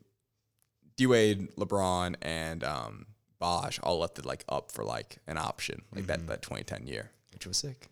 D 0.95 1.05
Wade, 1.05 1.55
LeBron, 1.57 2.15
and 2.23 2.63
um, 2.63 3.05
Bosh 3.39 3.79
all 3.83 3.99
left 3.99 4.19
it 4.19 4.25
like 4.25 4.43
up 4.49 4.71
for 4.71 4.83
like 4.83 5.17
an 5.27 5.37
option, 5.37 5.81
like 5.93 6.07
that 6.07 6.19
mm-hmm. 6.19 6.27
that 6.27 6.41
2010 6.41 6.87
year, 6.87 7.11
which 7.33 7.45
was 7.45 7.57
sick. 7.57 7.87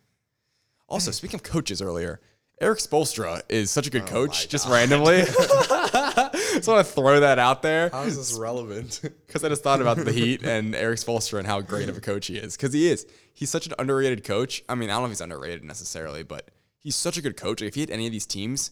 Also, 0.88 1.10
speaking 1.10 1.36
of 1.36 1.42
coaches 1.42 1.82
earlier, 1.82 2.20
Erik 2.60 2.78
Spoelstra 2.78 3.42
is 3.50 3.70
such 3.70 3.86
a 3.86 3.90
good 3.90 4.02
oh 4.02 4.06
coach, 4.06 4.48
just 4.48 4.66
randomly. 4.68 5.18
just 5.26 6.68
want 6.68 6.86
to 6.86 6.92
throw 6.92 7.20
that 7.20 7.38
out 7.38 7.60
there 7.60 7.90
How 7.90 8.02
is 8.02 8.16
this 8.16 8.38
relevant? 8.38 9.00
because 9.26 9.44
I 9.44 9.50
just 9.50 9.62
thought 9.62 9.82
about 9.82 9.98
the 9.98 10.12
Heat 10.12 10.42
and 10.42 10.74
Erik 10.74 10.98
Spoelstra 10.98 11.38
and 11.38 11.46
how 11.46 11.60
great 11.60 11.88
of 11.90 11.98
a 11.98 12.00
coach 12.00 12.28
he 12.28 12.36
is. 12.36 12.56
Because 12.56 12.72
he 12.72 12.88
is. 12.88 13.06
He's 13.34 13.50
such 13.50 13.66
an 13.66 13.74
underrated 13.78 14.24
coach. 14.24 14.62
I 14.68 14.74
mean, 14.74 14.88
I 14.88 14.94
don't 14.94 15.02
know 15.02 15.06
if 15.06 15.10
he's 15.12 15.20
underrated 15.20 15.64
necessarily, 15.64 16.22
but 16.22 16.50
he's 16.78 16.96
such 16.96 17.18
a 17.18 17.22
good 17.22 17.36
coach. 17.36 17.60
If 17.60 17.74
he 17.74 17.82
had 17.82 17.90
any 17.90 18.06
of 18.06 18.12
these 18.12 18.26
teams, 18.26 18.70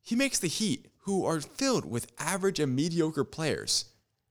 he 0.00 0.14
makes 0.14 0.38
the 0.38 0.46
Heat, 0.46 0.86
who 0.98 1.24
are 1.24 1.40
filled 1.40 1.84
with 1.84 2.12
average 2.20 2.60
and 2.60 2.76
mediocre 2.76 3.24
players, 3.24 3.86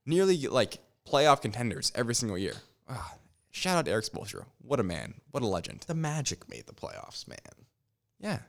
nearly 0.05 0.37
like 0.47 0.77
playoff 1.07 1.41
contenders 1.41 1.91
every 1.95 2.15
single 2.15 2.37
year. 2.37 2.53
Ah, 2.89 3.13
shout 3.51 3.77
out 3.77 3.85
to 3.85 3.91
Erik 3.91 4.05
Spoelstra. 4.05 4.45
What 4.61 4.79
a 4.79 4.83
man. 4.83 5.15
What 5.31 5.43
a 5.43 5.47
legend. 5.47 5.83
the 5.87 5.95
Magic 5.95 6.47
made 6.49 6.65
the 6.67 6.73
playoffs, 6.73 7.27
man. 7.27 7.37
Yeah. 8.19 8.39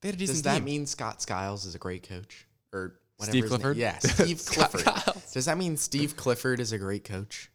They 0.00 0.08
had 0.08 0.14
a 0.16 0.18
decent 0.18 0.36
Does 0.36 0.42
that 0.42 0.54
team. 0.56 0.64
mean 0.64 0.86
Scott 0.86 1.22
Skiles 1.22 1.64
is 1.64 1.74
a 1.74 1.78
great 1.78 2.08
coach? 2.08 2.46
Or 2.72 2.98
whatever 3.18 3.30
Steve 3.32 3.42
his 3.44 3.50
name- 3.52 3.60
Clifford? 3.60 3.76
Yeah, 3.76 3.98
Steve 4.00 4.40
Scott 4.40 4.70
Clifford. 4.70 4.94
Skiles. 4.94 5.32
Does 5.32 5.44
that 5.46 5.58
mean 5.58 5.76
Steve 5.76 6.16
Clifford 6.16 6.58
is 6.60 6.72
a 6.72 6.78
great 6.78 7.04
coach? 7.04 7.50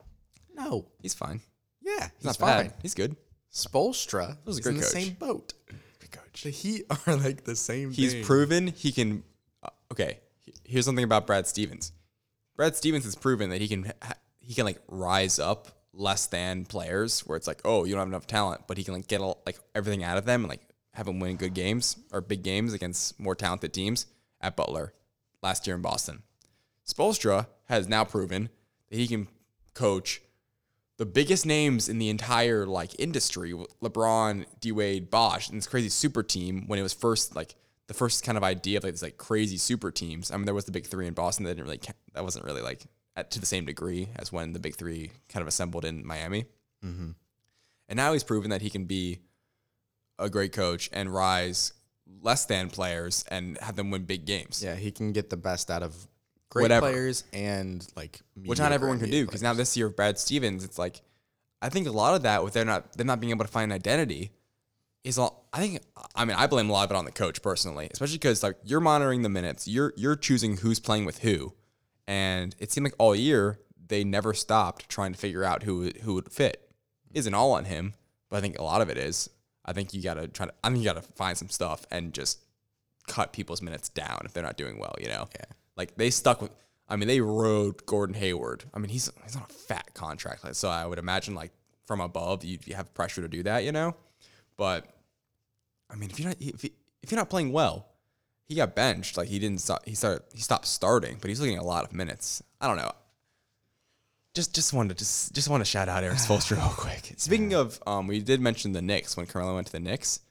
No. 0.56 0.86
he's 1.02 1.14
fine. 1.14 1.42
Yeah, 1.84 1.94
he's, 2.00 2.10
He's, 2.18 2.26
not 2.26 2.38
fine. 2.38 2.68
bad. 2.68 2.74
He's 2.82 2.94
good. 2.94 3.16
Spoelstra 3.54 4.38
was 4.46 4.58
a 4.58 4.60
is 4.60 4.64
great 4.64 4.72
in 4.76 4.78
the 4.78 4.84
coach. 4.84 4.92
same 4.94 5.14
boat. 5.14 5.54
Good 6.00 6.12
coach. 6.12 6.44
The 6.44 6.50
Heat 6.50 6.86
are 7.08 7.16
like 7.16 7.44
the 7.44 7.56
same. 7.56 7.92
He's 7.92 8.14
thing. 8.14 8.24
proven 8.24 8.68
he 8.68 8.92
can. 8.92 9.24
Uh, 9.64 9.70
okay, 9.92 10.20
he- 10.46 10.54
here's 10.64 10.86
something 10.86 11.04
about 11.04 11.26
Brad 11.28 11.48
Stevens. 11.48 11.92
Brad 12.56 12.76
Stevens 12.76 13.04
has 13.06 13.16
proven 13.16 13.50
that 13.50 13.62
he 13.62 13.68
can 13.68 13.94
ha- 14.02 14.14
he 14.48 14.54
can 14.54 14.66
like 14.66 14.80
rise 14.88 15.40
up 15.40 15.68
less 15.94 16.28
than 16.28 16.64
players 16.64 17.20
where 17.22 17.36
it's 17.36 17.48
like, 17.48 17.60
oh, 17.66 17.84
you 17.84 17.92
don't 17.92 18.00
have 18.00 18.08
enough 18.08 18.28
talent, 18.28 18.62
but 18.66 18.78
he 18.78 18.84
can 18.84 18.94
like 18.94 19.08
get 19.08 19.20
all, 19.20 19.42
like 19.46 19.60
everything 19.76 20.04
out 20.04 20.18
of 20.18 20.26
them 20.26 20.42
and 20.42 20.50
like 20.50 20.62
have 20.94 21.06
them 21.06 21.20
win 21.20 21.36
good 21.36 21.54
games 21.54 21.98
or 22.14 22.22
big 22.22 22.44
games 22.44 22.72
against 22.72 23.20
more 23.20 23.36
talented 23.36 23.74
teams. 23.74 24.06
At 24.40 24.56
Butler 24.56 24.94
last 25.42 25.66
year 25.66 25.76
in 25.76 25.82
Boston, 25.82 26.22
Spoelstra 26.88 27.48
has 27.66 27.90
now 27.90 28.06
proven 28.06 28.50
that 28.90 28.96
he 28.96 29.08
can 29.08 29.28
coach 29.74 30.22
the 30.98 31.08
biggest 31.08 31.44
names 31.44 31.90
in 31.90 31.98
the 31.98 32.10
entire 32.10 32.68
like 32.68 33.00
industry 33.00 33.54
LeBron, 33.82 34.46
D 34.60 34.72
Wade, 34.72 35.10
Bosh, 35.10 35.50
and 35.50 35.58
this 35.58 35.66
crazy 35.66 35.90
super 35.90 36.22
team 36.22 36.68
when 36.68 36.78
it 36.78 36.84
was 36.84 36.94
first 36.94 37.36
like 37.36 37.56
the 37.88 37.96
first 37.96 38.24
kind 38.24 38.38
of 38.38 38.44
idea 38.44 38.78
of 38.78 38.84
like 38.84 38.94
this 38.94 39.02
like 39.02 39.18
crazy 39.18 39.58
super 39.58 39.90
teams. 39.90 40.30
I 40.30 40.38
mean, 40.38 40.46
there 40.46 40.54
was 40.54 40.66
the 40.66 40.72
big 40.72 40.86
three 40.86 41.08
in 41.08 41.16
Boston 41.16 41.46
that 41.46 41.56
didn't 41.56 41.66
really 41.66 41.82
that 42.14 42.24
wasn't 42.24 42.46
really 42.46 42.62
like 42.62 42.86
at, 43.18 43.32
to 43.32 43.40
the 43.40 43.46
same 43.46 43.66
degree 43.66 44.08
as 44.16 44.32
when 44.32 44.54
the 44.54 44.60
big 44.60 44.76
three 44.76 45.12
kind 45.28 45.42
of 45.42 45.48
assembled 45.48 45.84
in 45.84 46.06
Miami. 46.06 46.46
Mm-hmm. 46.86 47.12
And 47.90 47.98
now 47.98 48.14
he's 48.14 48.24
proven 48.24 48.52
that 48.52 48.62
he 48.62 48.70
can 48.70 48.86
be 48.86 49.20
a 50.20 50.30
great 50.30 50.54
coach 50.54 50.90
and 50.94 51.14
rise 51.14 51.74
less 52.22 52.46
than 52.46 52.70
players 52.70 53.26
and 53.30 53.58
have 53.60 53.76
them 53.76 53.92
win 53.92 54.04
big 54.04 54.26
games. 54.26 54.64
Yeah, 54.64 54.76
he 54.76 54.92
can 54.92 55.12
get 55.12 55.30
the 55.30 55.38
best 55.38 55.70
out 55.70 55.84
of 55.84 56.08
great 56.50 56.64
Whatever. 56.64 56.90
players 56.90 57.24
and 57.34 57.86
like 57.96 58.22
which 58.46 58.60
not 58.60 58.72
everyone 58.72 59.00
can 59.00 59.10
do. 59.10 59.26
Because 59.26 59.44
now 59.44 59.54
this 59.54 59.76
year, 59.76 59.90
Brad 59.90 60.18
Stevens, 60.18 60.64
it's 60.64 60.80
like 60.80 61.02
I 61.62 61.70
think 61.70 61.88
a 61.88 61.92
lot 61.92 62.14
of 62.16 62.24
that 62.24 62.44
with 62.44 62.54
they're 62.54 62.66
not 62.66 62.94
them 62.94 63.08
not 63.08 63.20
being 63.20 63.32
able 63.32 63.46
to 63.46 63.52
find 63.52 63.72
an 63.72 63.76
identity 63.76 64.32
is 65.04 65.18
all. 65.18 65.48
I 65.54 65.60
think 65.60 65.82
I 66.16 66.26
mean 66.26 66.36
I 66.38 66.48
blame 66.48 66.70
a 66.70 66.74
lot 66.74 66.86
of 66.86 66.92
it 66.92 66.98
on 66.98 67.06
the 67.06 67.12
coach 67.12 67.42
personally, 67.42 67.90
especially 67.92 68.18
because 68.18 68.44
like 68.44 68.58
you're 68.64 68.80
monitoring 68.80 69.22
the 69.22 69.30
minutes, 69.30 69.68
you're 69.68 69.94
you're 69.98 70.16
choosing 70.16 70.58
who's 70.58 70.80
playing 70.80 71.06
with 71.06 71.20
who, 71.20 71.54
and 72.08 72.56
it 72.60 72.72
seemed 72.72 72.86
like 72.86 72.96
all 72.98 73.16
year 73.16 73.60
they 73.88 74.04
never 74.04 74.34
stopped 74.34 74.90
trying 74.90 75.14
to 75.14 75.20
figure 75.20 75.44
out 75.44 75.64
who 75.64 75.92
who 76.04 76.14
would 76.16 76.32
fit. 76.32 76.70
Isn't 77.14 77.34
all 77.34 77.54
on 77.54 77.66
him, 77.66 77.94
but 78.30 78.38
I 78.38 78.42
think 78.42 78.60
a 78.60 78.64
lot 78.64 78.82
of 78.82 78.90
it 78.90 78.98
is. 78.98 79.30
I 79.66 79.74
think 79.74 79.94
you 79.94 80.02
gotta 80.02 80.28
try 80.28 80.46
to. 80.46 80.54
I 80.64 80.70
think 80.70 80.80
you 80.80 80.86
gotta 80.86 81.02
find 81.02 81.38
some 81.38 81.50
stuff 81.50 81.86
and 81.92 82.14
just 82.14 82.40
cut 83.08 83.34
people's 83.34 83.62
minutes 83.62 83.90
down 83.90 84.22
if 84.26 84.34
they're 84.34 84.44
not 84.44 84.58
doing 84.58 84.80
well. 84.80 84.96
You 85.00 85.08
know. 85.08 85.28
Yeah. 85.36 85.46
Like 85.76 85.96
they 85.96 86.10
stuck 86.10 86.42
with. 86.42 86.52
I 86.90 86.96
mean, 86.96 87.10
they 87.10 87.20
rode 87.20 87.86
Gordon 87.86 88.16
Hayward. 88.16 88.64
I 88.74 88.80
mean, 88.80 88.90
he's 88.90 89.12
he's 89.24 89.36
on 89.36 89.44
a 89.50 89.54
fat 89.54 89.94
contract, 89.94 90.56
so 90.56 90.70
I 90.70 90.86
would 90.86 91.00
imagine 91.00 91.36
like 91.36 91.52
from 91.86 92.02
above, 92.02 92.44
you, 92.44 92.60
you 92.66 92.76
have 92.76 92.94
pressure 92.94 93.22
to 93.22 93.28
do 93.28 93.44
that, 93.44 93.64
you 93.64 93.72
know. 93.72 93.96
But 94.58 94.86
I 95.90 95.96
mean, 95.96 96.10
if 96.10 96.20
you're 96.20 96.30
not 96.30 96.38
if, 96.40 96.64
you, 96.64 96.70
if 97.02 97.12
you're 97.12 97.20
not 97.20 97.30
playing 97.30 97.52
well, 97.52 97.88
he 98.48 98.56
got 98.56 98.76
benched. 98.76 99.18
Like 99.18 99.28
he 99.28 99.40
didn't 99.40 99.62
stop. 99.62 99.86
He 99.86 99.96
started. 99.96 100.24
He 100.34 100.42
stopped 100.42 100.68
starting, 100.68 101.18
but 101.20 101.30
he's 101.30 101.40
looking 101.40 101.58
a 101.58 101.64
lot 101.64 101.84
of 101.84 101.94
minutes. 101.94 102.42
I 102.62 102.68
don't 102.68 102.78
know. 102.78 102.92
Just 104.34 104.56
just 104.56 104.74
wanted 104.74 104.90
to 104.90 104.96
just 105.04 105.34
just 105.34 105.50
want 105.50 105.62
to 105.62 105.66
shout 105.66 105.90
out 105.90 106.04
Erik 106.04 106.18
Spoelstra 106.18 106.58
real 106.58 106.70
quick. 106.78 107.14
Speaking 107.18 107.54
of, 107.54 107.82
um, 107.86 108.08
we 108.08 108.20
did 108.20 108.40
mention 108.40 108.72
the 108.72 108.82
Knicks 108.82 109.18
when 109.18 109.26
Carmelo 109.26 109.56
went 109.56 109.68
to 109.68 109.74
the 109.74 109.80
Knicks. 109.80 110.22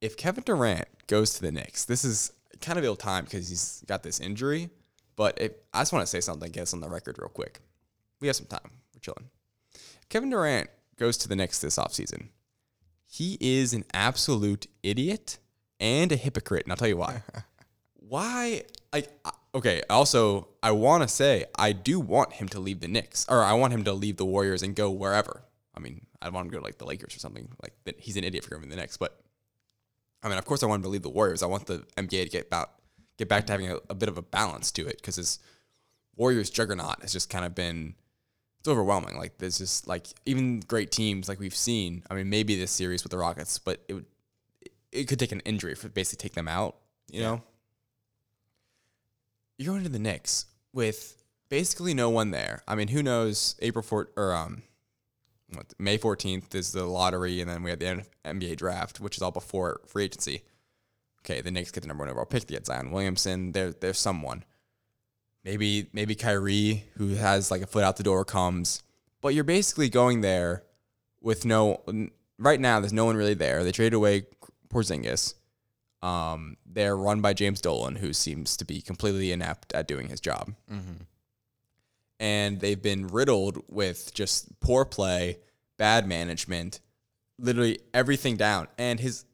If 0.00 0.16
Kevin 0.16 0.44
Durant 0.44 0.88
goes 1.06 1.34
to 1.34 1.42
the 1.42 1.52
Knicks, 1.52 1.84
this 1.86 2.04
is 2.04 2.32
kind 2.60 2.78
of 2.78 2.84
ill 2.84 2.96
time 2.96 3.24
because 3.24 3.48
he's 3.48 3.82
got 3.86 4.02
this 4.02 4.20
injury. 4.20 4.68
But 5.16 5.40
if, 5.40 5.52
I 5.72 5.80
just 5.80 5.92
want 5.92 6.02
to 6.02 6.10
say 6.10 6.20
something, 6.20 6.50
get 6.50 6.62
us 6.62 6.74
on 6.74 6.80
the 6.80 6.88
record 6.88 7.18
real 7.18 7.28
quick. 7.28 7.60
We 8.20 8.26
have 8.26 8.36
some 8.36 8.46
time. 8.46 8.70
We're 8.92 9.00
chilling. 9.00 9.30
Kevin 10.08 10.30
Durant 10.30 10.68
goes 10.96 11.16
to 11.18 11.28
the 11.28 11.36
Knicks 11.36 11.60
this 11.60 11.78
offseason. 11.78 12.28
He 13.06 13.38
is 13.40 13.72
an 13.72 13.84
absolute 13.94 14.66
idiot 14.82 15.38
and 15.84 16.10
a 16.10 16.16
hypocrite, 16.16 16.64
and 16.64 16.72
I'll 16.72 16.78
tell 16.78 16.88
you 16.88 16.96
why. 16.96 17.22
why? 17.94 18.62
Like, 18.92 19.10
okay. 19.54 19.82
Also, 19.90 20.48
I 20.62 20.70
want 20.70 21.02
to 21.02 21.08
say 21.08 21.44
I 21.56 21.72
do 21.72 22.00
want 22.00 22.32
him 22.32 22.48
to 22.48 22.58
leave 22.60 22.80
the 22.80 22.88
Knicks, 22.88 23.26
or 23.28 23.44
I 23.44 23.52
want 23.52 23.74
him 23.74 23.84
to 23.84 23.92
leave 23.92 24.16
the 24.16 24.24
Warriors 24.24 24.62
and 24.62 24.74
go 24.74 24.90
wherever. 24.90 25.42
I 25.76 25.80
mean, 25.80 26.06
I 26.22 26.30
want 26.30 26.46
him 26.46 26.50
to 26.52 26.54
go 26.56 26.60
to 26.60 26.64
like 26.64 26.78
the 26.78 26.86
Lakers 26.86 27.14
or 27.14 27.18
something. 27.18 27.48
Like, 27.62 27.74
he's 27.98 28.16
an 28.16 28.24
idiot 28.24 28.44
for 28.44 28.50
going 28.50 28.62
to 28.62 28.68
the 28.70 28.76
Knicks, 28.76 28.96
but 28.96 29.20
I 30.22 30.28
mean, 30.28 30.38
of 30.38 30.46
course, 30.46 30.62
I 30.62 30.66
want 30.66 30.80
him 30.80 30.84
to 30.84 30.88
leave 30.88 31.02
the 31.02 31.10
Warriors. 31.10 31.42
I 31.42 31.46
want 31.46 31.66
the 31.66 31.84
NBA 31.98 32.24
to 32.24 32.28
get 32.30 32.46
about 32.46 32.70
get 33.18 33.28
back 33.28 33.46
to 33.46 33.52
having 33.52 33.70
a, 33.70 33.78
a 33.90 33.94
bit 33.94 34.08
of 34.08 34.16
a 34.16 34.22
balance 34.22 34.72
to 34.72 34.86
it 34.86 34.96
because 34.96 35.16
his 35.16 35.38
Warriors 36.16 36.48
juggernaut 36.48 37.02
has 37.02 37.12
just 37.12 37.28
kind 37.28 37.44
of 37.44 37.54
been 37.54 37.94
it's 38.58 38.68
overwhelming. 38.68 39.18
Like 39.18 39.36
there's 39.36 39.58
just 39.58 39.86
like 39.86 40.06
even 40.24 40.60
great 40.60 40.90
teams 40.90 41.28
like 41.28 41.38
we've 41.38 41.54
seen. 41.54 42.04
I 42.10 42.14
mean, 42.14 42.30
maybe 42.30 42.58
this 42.58 42.70
series 42.70 43.04
with 43.04 43.10
the 43.10 43.18
Rockets, 43.18 43.58
but 43.58 43.84
it 43.88 44.02
it 44.94 45.08
could 45.08 45.18
take 45.18 45.32
an 45.32 45.40
injury 45.40 45.74
for 45.74 45.88
basically 45.88 46.22
take 46.22 46.34
them 46.34 46.48
out. 46.48 46.76
You 47.10 47.20
know, 47.20 47.42
you're 49.58 49.72
going 49.72 49.82
to 49.84 49.90
the 49.90 49.98
Knicks 49.98 50.46
with 50.72 51.22
basically 51.48 51.92
no 51.94 52.08
one 52.08 52.30
there. 52.30 52.62
I 52.66 52.74
mean, 52.74 52.88
who 52.88 53.02
knows? 53.02 53.56
April 53.60 53.84
4th 53.84 54.06
or 54.16 54.34
um, 54.34 54.62
what, 55.52 55.74
May 55.78 55.98
14th 55.98 56.54
is 56.54 56.72
the 56.72 56.84
lottery, 56.84 57.40
and 57.40 57.50
then 57.50 57.62
we 57.62 57.70
have 57.70 57.78
the 57.78 58.04
NBA 58.24 58.56
draft, 58.56 59.00
which 59.00 59.16
is 59.16 59.22
all 59.22 59.30
before 59.30 59.80
free 59.86 60.04
agency. 60.04 60.42
Okay, 61.20 61.40
the 61.40 61.50
Knicks 61.50 61.70
get 61.70 61.82
the 61.82 61.88
number 61.88 62.02
one 62.02 62.10
overall 62.10 62.26
pick. 62.26 62.46
They 62.46 62.54
get 62.54 62.66
Zion 62.66 62.90
Williamson. 62.90 63.52
There, 63.52 63.72
there's 63.72 63.98
someone. 63.98 64.44
Maybe, 65.44 65.88
maybe 65.92 66.14
Kyrie, 66.14 66.84
who 66.96 67.08
has 67.14 67.50
like 67.50 67.62
a 67.62 67.66
foot 67.66 67.84
out 67.84 67.96
the 67.96 68.02
door, 68.02 68.24
comes. 68.24 68.82
But 69.20 69.34
you're 69.34 69.44
basically 69.44 69.88
going 69.88 70.20
there 70.20 70.64
with 71.20 71.44
no. 71.44 71.82
Right 72.38 72.60
now, 72.60 72.80
there's 72.80 72.92
no 72.92 73.04
one 73.04 73.16
really 73.16 73.34
there. 73.34 73.62
They 73.62 73.72
traded 73.72 73.94
away 73.94 74.26
Porzingis. 74.74 75.34
Um, 76.02 76.56
they're 76.66 76.96
run 76.96 77.20
by 77.20 77.32
James 77.32 77.60
Dolan, 77.60 77.96
who 77.96 78.12
seems 78.12 78.56
to 78.58 78.64
be 78.64 78.82
completely 78.82 79.32
inept 79.32 79.72
at 79.72 79.88
doing 79.88 80.08
his 80.08 80.20
job. 80.20 80.52
And 82.20 82.60
they've 82.60 82.80
been 82.80 83.06
riddled 83.06 83.62
with 83.68 84.12
just 84.12 84.60
poor 84.60 84.84
play, 84.84 85.38
bad 85.78 86.06
management, 86.06 86.80
literally 87.38 87.78
everything 87.92 88.36
down. 88.36 88.68
And 88.76 89.00
his 89.00 89.24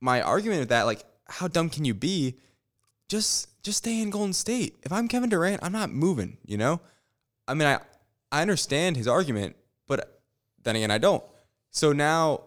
my 0.00 0.20
argument 0.22 0.60
with 0.60 0.68
that, 0.68 0.86
like, 0.86 1.04
how 1.26 1.48
dumb 1.48 1.70
can 1.70 1.84
you 1.84 1.94
be? 1.94 2.36
Just 3.08 3.48
just 3.62 3.78
stay 3.78 4.00
in 4.00 4.10
Golden 4.10 4.32
State. 4.32 4.76
If 4.82 4.92
I'm 4.92 5.08
Kevin 5.08 5.30
Durant, 5.30 5.62
I'm 5.62 5.72
not 5.72 5.90
moving, 5.90 6.36
you 6.44 6.56
know? 6.56 6.80
I 7.46 7.54
mean, 7.54 7.66
I 7.68 7.78
I 8.30 8.42
understand 8.42 8.96
his 8.96 9.08
argument, 9.08 9.56
but 9.86 10.20
then 10.62 10.76
again, 10.76 10.90
I 10.90 10.98
don't. 10.98 11.24
So 11.70 11.92
now 11.92 12.42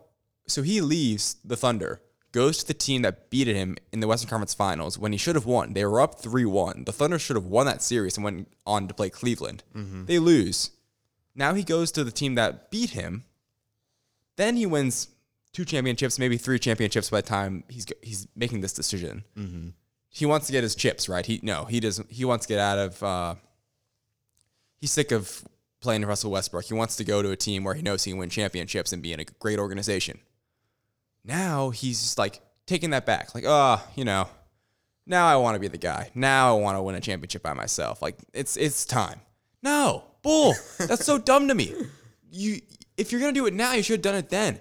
so 0.47 0.61
he 0.61 0.81
leaves 0.81 1.37
the 1.43 1.57
Thunder, 1.57 2.01
goes 2.31 2.59
to 2.59 2.67
the 2.67 2.73
team 2.73 3.01
that 3.01 3.29
beat 3.29 3.47
him 3.47 3.77
in 3.91 3.99
the 3.99 4.07
Western 4.07 4.29
Conference 4.29 4.53
Finals 4.53 4.97
when 4.97 5.11
he 5.11 5.17
should 5.17 5.35
have 5.35 5.45
won. 5.45 5.73
They 5.73 5.85
were 5.85 5.99
up 5.99 6.19
3 6.19 6.45
1. 6.45 6.85
The 6.85 6.93
Thunder 6.93 7.19
should 7.19 7.35
have 7.35 7.45
won 7.45 7.65
that 7.65 7.81
series 7.81 8.17
and 8.17 8.23
went 8.23 8.47
on 8.65 8.87
to 8.87 8.93
play 8.93 9.09
Cleveland. 9.09 9.63
They 10.05 10.19
lose. 10.19 10.71
Now 11.35 11.53
he 11.53 11.63
goes 11.63 11.91
to 11.93 12.03
the 12.03 12.11
team 12.11 12.35
that 12.35 12.71
beat 12.71 12.91
him. 12.91 13.25
Then 14.37 14.55
he 14.55 14.65
wins 14.65 15.09
two 15.53 15.65
championships, 15.65 16.17
maybe 16.17 16.37
three 16.37 16.59
championships 16.59 17.09
by 17.09 17.21
the 17.21 17.27
time 17.27 17.63
he's 17.69 17.85
he's 18.01 18.27
making 18.35 18.61
this 18.61 18.73
decision. 18.73 19.23
He 20.07 20.25
wants 20.25 20.47
to 20.47 20.51
get 20.53 20.63
his 20.63 20.75
chips, 20.75 21.07
right? 21.07 21.25
He 21.25 21.39
no, 21.43 21.65
he 21.65 21.79
doesn't. 21.79 22.11
He 22.11 22.25
wants 22.25 22.45
to 22.45 22.53
get 22.53 22.59
out 22.59 22.77
of. 22.79 23.03
Uh, 23.03 23.35
he's 24.79 24.91
sick 24.91 25.11
of 25.11 25.43
playing 25.79 26.05
Russell 26.05 26.31
Westbrook. 26.31 26.65
He 26.65 26.73
wants 26.73 26.95
to 26.97 27.03
go 27.03 27.21
to 27.21 27.31
a 27.31 27.35
team 27.35 27.63
where 27.63 27.73
he 27.75 27.81
knows 27.81 28.03
he 28.03 28.11
can 28.11 28.19
win 28.19 28.29
championships 28.29 28.93
and 28.93 29.01
be 29.01 29.13
in 29.13 29.19
a 29.19 29.25
great 29.25 29.59
organization. 29.59 30.19
Now 31.23 31.69
he's 31.69 32.01
just 32.01 32.17
like 32.17 32.41
taking 32.65 32.91
that 32.91 33.05
back, 33.05 33.35
like, 33.35 33.43
oh, 33.47 33.81
you 33.95 34.05
know, 34.05 34.27
now 35.05 35.27
I 35.27 35.35
want 35.35 35.55
to 35.55 35.59
be 35.59 35.67
the 35.67 35.77
guy. 35.77 36.09
Now 36.15 36.55
I 36.57 36.59
want 36.59 36.77
to 36.77 36.81
win 36.81 36.95
a 36.95 37.01
championship 37.01 37.43
by 37.43 37.53
myself. 37.53 38.01
Like 38.01 38.17
it's 38.33 38.57
it's 38.57 38.85
time. 38.85 39.19
No, 39.61 40.03
bull. 40.21 40.55
That's 40.79 41.05
so 41.05 41.17
dumb 41.17 41.47
to 41.47 41.55
me. 41.55 41.73
You, 42.31 42.61
if 42.97 43.11
you're 43.11 43.21
gonna 43.21 43.33
do 43.33 43.45
it 43.45 43.53
now, 43.53 43.73
you 43.73 43.83
should 43.83 43.95
have 43.95 44.01
done 44.01 44.15
it 44.15 44.29
then. 44.29 44.59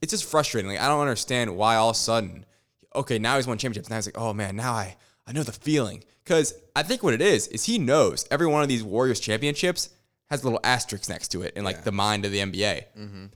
It's 0.00 0.12
just 0.12 0.24
frustrating. 0.24 0.70
Like 0.70 0.80
I 0.80 0.88
don't 0.88 1.00
understand 1.00 1.56
why 1.56 1.76
all 1.76 1.90
of 1.90 1.96
a 1.96 1.98
sudden, 1.98 2.46
okay, 2.94 3.18
now 3.18 3.36
he's 3.36 3.46
won 3.46 3.58
championships. 3.58 3.90
Now 3.90 3.96
he's 3.96 4.06
like, 4.06 4.18
oh 4.18 4.32
man, 4.32 4.56
now 4.56 4.72
I 4.72 4.96
I 5.26 5.32
know 5.32 5.42
the 5.42 5.52
feeling. 5.52 6.04
Because 6.24 6.54
I 6.76 6.82
think 6.82 7.02
what 7.02 7.14
it 7.14 7.22
is 7.22 7.48
is 7.48 7.64
he 7.64 7.78
knows 7.78 8.26
every 8.30 8.46
one 8.46 8.62
of 8.62 8.68
these 8.68 8.82
Warriors 8.82 9.18
championships 9.18 9.90
has 10.30 10.42
a 10.42 10.44
little 10.44 10.60
asterisk 10.62 11.08
next 11.08 11.28
to 11.28 11.42
it 11.42 11.54
in 11.56 11.64
like 11.64 11.84
the 11.84 11.92
mind 11.92 12.24
of 12.24 12.32
the 12.32 12.38
NBA. 12.38 12.84
Mm-hmm. 12.98 13.26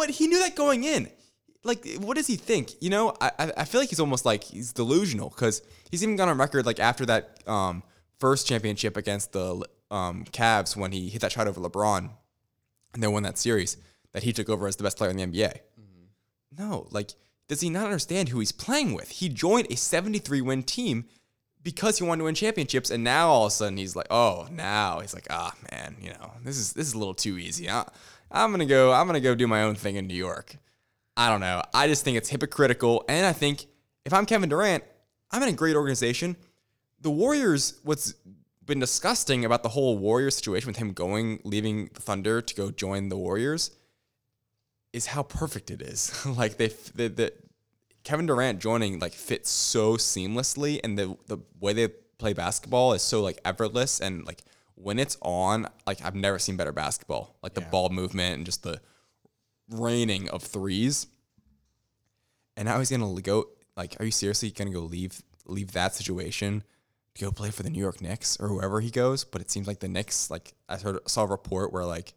But 0.00 0.08
he 0.08 0.28
knew 0.28 0.38
that 0.38 0.56
going 0.56 0.84
in. 0.84 1.10
Like, 1.62 1.86
what 1.98 2.16
does 2.16 2.26
he 2.26 2.36
think? 2.36 2.72
You 2.80 2.88
know, 2.88 3.14
I 3.20 3.52
I 3.54 3.64
feel 3.66 3.82
like 3.82 3.90
he's 3.90 4.00
almost 4.00 4.24
like 4.24 4.44
he's 4.44 4.72
delusional 4.72 5.28
because 5.28 5.60
he's 5.90 6.02
even 6.02 6.16
gone 6.16 6.30
on 6.30 6.38
record 6.38 6.64
like 6.64 6.80
after 6.80 7.04
that 7.04 7.46
um, 7.46 7.82
first 8.18 8.46
championship 8.46 8.96
against 8.96 9.32
the 9.32 9.62
um, 9.90 10.24
Cavs 10.32 10.74
when 10.74 10.92
he 10.92 11.10
hit 11.10 11.20
that 11.20 11.32
shot 11.32 11.46
over 11.46 11.60
LeBron 11.60 12.08
and 12.94 13.02
they 13.02 13.08
won 13.08 13.24
that 13.24 13.36
series 13.36 13.76
that 14.12 14.22
he 14.22 14.32
took 14.32 14.48
over 14.48 14.66
as 14.66 14.76
the 14.76 14.84
best 14.84 14.96
player 14.96 15.10
in 15.10 15.18
the 15.18 15.26
NBA. 15.26 15.58
No, 16.58 16.88
like, 16.90 17.10
does 17.46 17.60
he 17.60 17.68
not 17.68 17.84
understand 17.84 18.30
who 18.30 18.38
he's 18.38 18.52
playing 18.52 18.94
with? 18.94 19.10
He 19.10 19.28
joined 19.28 19.66
a 19.70 19.76
73 19.76 20.40
win 20.40 20.62
team 20.62 21.04
because 21.62 21.98
he 21.98 22.04
wanted 22.04 22.20
to 22.20 22.24
win 22.24 22.34
championships, 22.34 22.90
and 22.90 23.04
now 23.04 23.28
all 23.28 23.44
of 23.44 23.48
a 23.48 23.50
sudden 23.50 23.76
he's 23.76 23.94
like, 23.94 24.06
oh, 24.10 24.48
now 24.50 25.00
he's 25.00 25.14
like, 25.14 25.26
ah, 25.30 25.54
man, 25.70 25.96
you 26.00 26.10
know, 26.10 26.32
this 26.44 26.56
is 26.56 26.72
this 26.72 26.86
is 26.86 26.94
a 26.94 26.98
little 26.98 27.14
too 27.14 27.38
easy. 27.38 27.68
I, 27.68 27.84
I'm 28.30 28.50
gonna 28.50 28.66
go, 28.66 28.92
I'm 28.92 29.06
gonna 29.06 29.20
go 29.20 29.34
do 29.34 29.46
my 29.46 29.62
own 29.62 29.74
thing 29.74 29.96
in 29.96 30.06
New 30.06 30.14
York. 30.14 30.56
I 31.16 31.28
don't 31.28 31.40
know. 31.40 31.62
I 31.74 31.86
just 31.86 32.04
think 32.04 32.16
it's 32.16 32.28
hypocritical, 32.28 33.04
and 33.08 33.26
I 33.26 33.32
think 33.32 33.66
if 34.04 34.12
I'm 34.12 34.26
Kevin 34.26 34.48
Durant, 34.48 34.84
I'm 35.30 35.42
in 35.42 35.48
a 35.48 35.52
great 35.52 35.76
organization. 35.76 36.36
The 37.00 37.10
Warriors, 37.10 37.78
what's 37.82 38.14
been 38.64 38.80
disgusting 38.80 39.44
about 39.44 39.62
the 39.62 39.68
whole 39.68 39.98
Warrior 39.98 40.30
situation 40.30 40.68
with 40.68 40.76
him 40.76 40.92
going, 40.92 41.40
leaving 41.44 41.90
the 41.94 42.00
Thunder 42.00 42.40
to 42.40 42.54
go 42.54 42.70
join 42.70 43.08
the 43.08 43.16
Warriors, 43.16 43.70
is 44.92 45.06
how 45.06 45.22
perfect 45.22 45.70
it 45.70 45.82
is. 45.82 46.24
like 46.36 46.56
they, 46.56 46.68
the, 46.94 47.08
the 47.08 47.32
Kevin 48.10 48.26
Durant 48.26 48.58
joining 48.58 48.98
like 48.98 49.12
fits 49.12 49.48
so 49.48 49.96
seamlessly, 49.96 50.80
and 50.82 50.98
the 50.98 51.16
the 51.28 51.38
way 51.60 51.72
they 51.72 51.86
play 52.18 52.32
basketball 52.32 52.92
is 52.92 53.02
so 53.02 53.22
like 53.22 53.38
effortless, 53.44 54.00
and 54.00 54.26
like 54.26 54.42
when 54.74 54.98
it's 54.98 55.16
on, 55.22 55.68
like 55.86 56.04
I've 56.04 56.16
never 56.16 56.40
seen 56.40 56.56
better 56.56 56.72
basketball. 56.72 57.36
Like 57.40 57.54
the 57.54 57.60
ball 57.60 57.88
movement 57.90 58.38
and 58.38 58.44
just 58.44 58.64
the 58.64 58.80
raining 59.68 60.28
of 60.28 60.42
threes. 60.42 61.06
And 62.56 62.66
now 62.66 62.80
he's 62.80 62.90
gonna 62.90 63.20
go. 63.20 63.50
Like, 63.76 63.94
are 64.00 64.04
you 64.04 64.10
seriously 64.10 64.50
gonna 64.50 64.70
go 64.70 64.80
leave 64.80 65.22
leave 65.46 65.70
that 65.70 65.94
situation 65.94 66.64
to 67.14 67.24
go 67.26 67.30
play 67.30 67.52
for 67.52 67.62
the 67.62 67.70
New 67.70 67.78
York 67.78 68.00
Knicks 68.00 68.38
or 68.40 68.48
whoever 68.48 68.80
he 68.80 68.90
goes? 68.90 69.22
But 69.22 69.40
it 69.40 69.52
seems 69.52 69.68
like 69.68 69.78
the 69.78 69.88
Knicks. 69.88 70.32
Like 70.32 70.52
I 70.68 70.78
heard 70.78 70.98
saw 71.08 71.22
a 71.22 71.26
report 71.28 71.72
where 71.72 71.84
like 71.84 72.14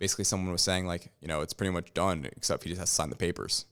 basically 0.00 0.24
someone 0.24 0.50
was 0.50 0.62
saying 0.62 0.86
like 0.88 1.12
you 1.20 1.28
know 1.28 1.40
it's 1.40 1.52
pretty 1.52 1.72
much 1.72 1.94
done 1.94 2.26
except 2.32 2.64
he 2.64 2.70
just 2.70 2.80
has 2.80 2.90
to 2.90 2.94
sign 2.96 3.10
the 3.10 3.16
papers. 3.16 3.66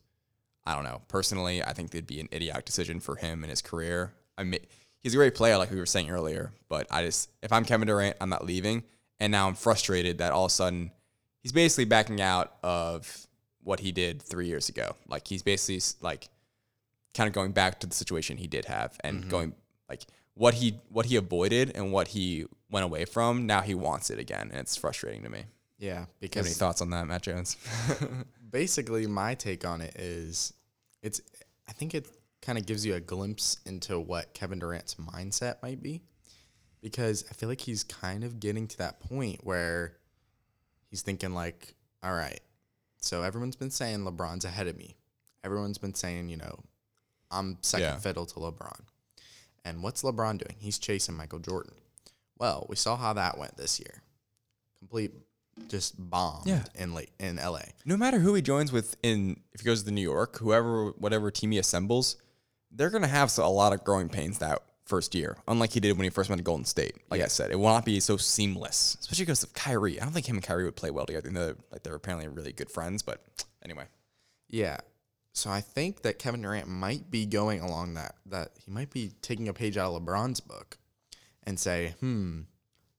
I 0.69 0.75
don't 0.75 0.85
know. 0.85 1.01
Personally, 1.09 1.65
I 1.65 1.73
think 1.73 1.95
it'd 1.95 2.07
be 2.07 2.21
an 2.21 2.29
idiotic 2.31 2.67
decision 2.67 3.01
for 3.01 3.17
him 3.17 3.43
and 3.43 3.49
his 3.49 3.63
career. 3.63 4.13
I 4.37 4.45
mean, 4.45 4.61
he's 5.01 5.15
a 5.15 5.17
great 5.17 5.35
player, 5.35 5.57
like 5.57 5.71
we 5.71 5.79
were 5.79 5.87
saying 5.87 6.11
earlier. 6.11 6.53
But 6.69 6.87
I 6.91 7.05
just, 7.05 7.31
if 7.43 7.55
I'm 7.55 7.65
Kevin 7.65 7.89
Durant, 7.89 8.19
I'm 8.21 8.29
not 8.29 8.45
leaving. 8.45 8.85
And 9.19 9.31
now 9.33 9.49
I'm 9.49 9.55
frustrated 9.55 10.19
that 10.19 10.31
all 10.31 10.45
of 10.45 10.51
a 10.51 10.55
sudden 10.55 10.91
he's 11.43 11.53
basically 11.53 11.87
backing 11.87 12.21
out 12.21 12.53
of 12.63 13.27
what 13.63 13.81
he 13.81 13.93
did 13.93 14.21
three 14.21 14.47
years 14.47 14.69
ago. 14.69 14.95
Like 15.09 15.27
he's 15.27 15.43
basically 15.43 15.81
like 16.03 16.29
kind 17.15 17.27
of 17.27 17.33
going 17.33 17.53
back 17.53 17.81
to 17.81 17.87
the 17.87 17.95
situation 17.95 18.37
he 18.37 18.47
did 18.47 18.67
have 18.67 18.95
and 19.01 19.21
mm-hmm. 19.21 19.31
going 19.31 19.55
like 19.89 20.03
what 20.35 20.53
he 20.53 20.79
what 20.91 21.07
he 21.07 21.17
avoided 21.17 21.73
and 21.75 21.93
what 21.93 22.09
he 22.09 22.45
went 22.71 22.85
away 22.85 23.07
from. 23.07 23.47
Now 23.47 23.63
he 23.63 23.75
wants 23.75 24.11
it 24.11 24.19
again, 24.19 24.51
and 24.53 24.61
it's 24.61 24.77
frustrating 24.77 25.23
to 25.23 25.31
me. 25.31 25.45
Yeah, 25.79 26.05
have 26.21 26.37
any 26.37 26.51
thoughts 26.51 26.83
on 26.83 26.91
that, 26.91 27.07
Matt 27.07 27.23
Jones? 27.23 27.57
basically 28.51 29.07
my 29.07 29.35
take 29.35 29.65
on 29.65 29.81
it 29.81 29.95
is 29.97 30.53
it's 31.03 31.21
I 31.69 31.73
think 31.73 31.95
it 31.95 32.07
kind 32.43 32.59
of 32.59 32.67
gives 32.67 32.85
you 32.87 32.95
a 32.95 33.01
glimpse 33.01 33.59
into 33.67 33.99
what 33.99 34.33
Kevin 34.35 34.59
Durant's 34.59 34.95
mindset 34.95 35.57
might 35.63 35.83
be 35.83 36.03
because 36.81 37.25
I 37.31 37.35
feel 37.35 37.49
like 37.49 37.61
he's 37.61 37.83
kind 37.85 38.25
of 38.25 38.41
getting 38.41 38.67
to 38.69 38.79
that 38.79 39.01
point 39.01 39.41
where 39.45 39.97
he's 40.89 41.03
thinking 41.03 41.35
like, 41.35 41.75
all 42.03 42.15
right, 42.15 42.41
so 43.01 43.23
everyone's 43.23 43.57
been 43.57 43.71
saying 43.71 44.01
LeBron's 44.01 44.45
ahead 44.45 44.69
of 44.69 44.77
me. 44.79 44.97
Everyone's 45.45 45.79
been 45.79 45.95
saying, 45.95 46.29
you 46.29 46.37
know, 46.37 46.61
I'm 47.31 47.59
second 47.63 47.87
Yeah. 47.87 47.99
fiddle 47.99 48.27
to 48.27 48.35
LeBron. 48.37 48.81
And 49.65 49.83
what's 49.83 50.03
LeBron 50.03 50.39
doing? 50.39 50.57
He's 50.59 50.79
chasing 50.79 51.17
Michael 51.17 51.41
Jordan. 51.41 51.75
Well, 52.39 52.67
we 52.69 52.77
saw 52.77 52.97
how 52.97 53.13
that 53.15 53.37
went 53.37 53.57
this 53.57 53.79
year. 53.81 54.03
Complete 54.79 55.13
just 55.69 55.95
bombed 55.99 56.47
Yeah. 56.47 56.65
in 56.75 56.95
late 56.95 57.11
in 57.19 57.37
LA. 57.37 57.63
no 57.85 57.97
matter 57.97 58.19
who 58.21 58.35
he 58.35 58.43
joins 58.43 58.71
with 58.73 58.97
in 59.03 59.41
if 59.53 59.61
he 59.61 59.65
goes 59.67 59.83
to 59.83 59.91
New 59.91 60.01
York, 60.03 60.39
whoever 60.39 60.91
whatever 60.93 61.31
team 61.31 61.51
he 61.51 61.59
assembles, 61.59 62.17
they're 62.71 62.91
gonna 62.91 63.07
have 63.09 63.37
a 63.39 63.49
lot 63.49 63.73
of 63.73 63.85
growing 63.85 64.09
pains 64.09 64.39
that 64.39 64.63
first 64.85 65.15
year, 65.15 65.37
unlike 65.47 65.73
he 65.73 65.81
did 65.81 65.97
when 65.99 66.05
he 66.05 66.11
first 66.11 66.31
went 66.31 66.39
to 66.39 66.45
Golden 66.45 66.65
State. 66.65 66.97
Like 67.11 67.21
I 67.21 67.27
said, 67.27 67.51
it 67.51 67.57
will 67.57 67.67
not 67.69 67.85
be 67.85 68.01
so 68.01 68.17
seamless, 68.17 68.97
especially 69.01 69.27
because 69.27 69.43
of 69.43 69.53
Kyrie. 69.53 70.01
I 70.01 70.05
don't 70.05 70.13
think 70.15 70.27
him 70.27 70.37
and 70.37 70.43
Kyrie 70.45 70.65
would 70.65 70.77
play 70.77 70.91
well 70.91 71.05
together. 71.05 71.29
They're, 71.31 71.57
like 71.71 71.83
they're 71.83 71.95
apparently 71.95 72.29
really 72.29 72.53
good 72.55 72.71
friends, 72.71 73.03
but 73.03 73.23
anyway, 73.63 73.85
Yeah. 74.49 74.79
So 75.35 75.51
I 75.51 75.61
think 75.61 76.03
that 76.03 76.19
Kevin 76.19 76.43
Durant 76.43 76.67
might 76.69 77.11
be 77.13 77.25
going 77.27 77.61
along 77.61 77.95
that 77.95 78.17
that 78.27 78.53
he 78.65 78.71
might 78.73 78.91
be 78.91 79.13
taking 79.23 79.47
a 79.47 79.53
page 79.53 79.77
out 79.77 79.93
of 79.95 80.03
LeBron's 80.03 80.41
book 80.41 80.79
and 81.45 81.61
say, 81.61 81.95
"Hmm, 82.01 82.41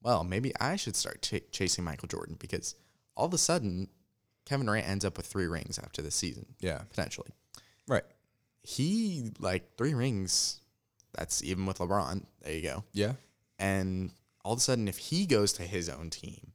well, 0.02 0.24
maybe 0.24 0.54
I 0.60 0.76
should 0.76 0.95
start 0.95 1.22
ch- 1.22 1.43
chasing 1.52 1.84
Michael 1.84 2.08
Jordan 2.08 2.36
because 2.39 2.76
all 3.16 3.26
of 3.26 3.34
a 3.34 3.38
sudden 3.38 3.88
Kevin 4.45 4.66
Durant 4.66 4.88
ends 4.88 5.06
up 5.06 5.18
with 5.18 5.26
3 5.26 5.45
rings 5.47 5.78
after 5.80 6.02
this 6.02 6.16
season, 6.16 6.45
yeah, 6.60 6.80
potentially. 6.89 7.30
right, 7.88 8.04
He 8.64 9.32
like 9.39 9.76
3 9.78 9.93
rings. 9.93 10.62
That's 11.14 11.43
even 11.43 11.66
with 11.66 11.80
LeBron. 11.80 12.24
There 12.43 12.54
you 12.54 12.62
go. 12.62 12.84
yeah, 12.93 13.14
And 13.58 14.12
all 14.45 14.54
of 14.54 14.60
a 14.60 14.62
sudden 14.62 14.88
if 14.88 14.97
he 14.97 15.26
goes 15.26 15.54
to 15.54 15.64
his 15.64 15.89
own 15.89 16.10
team 16.12 16.54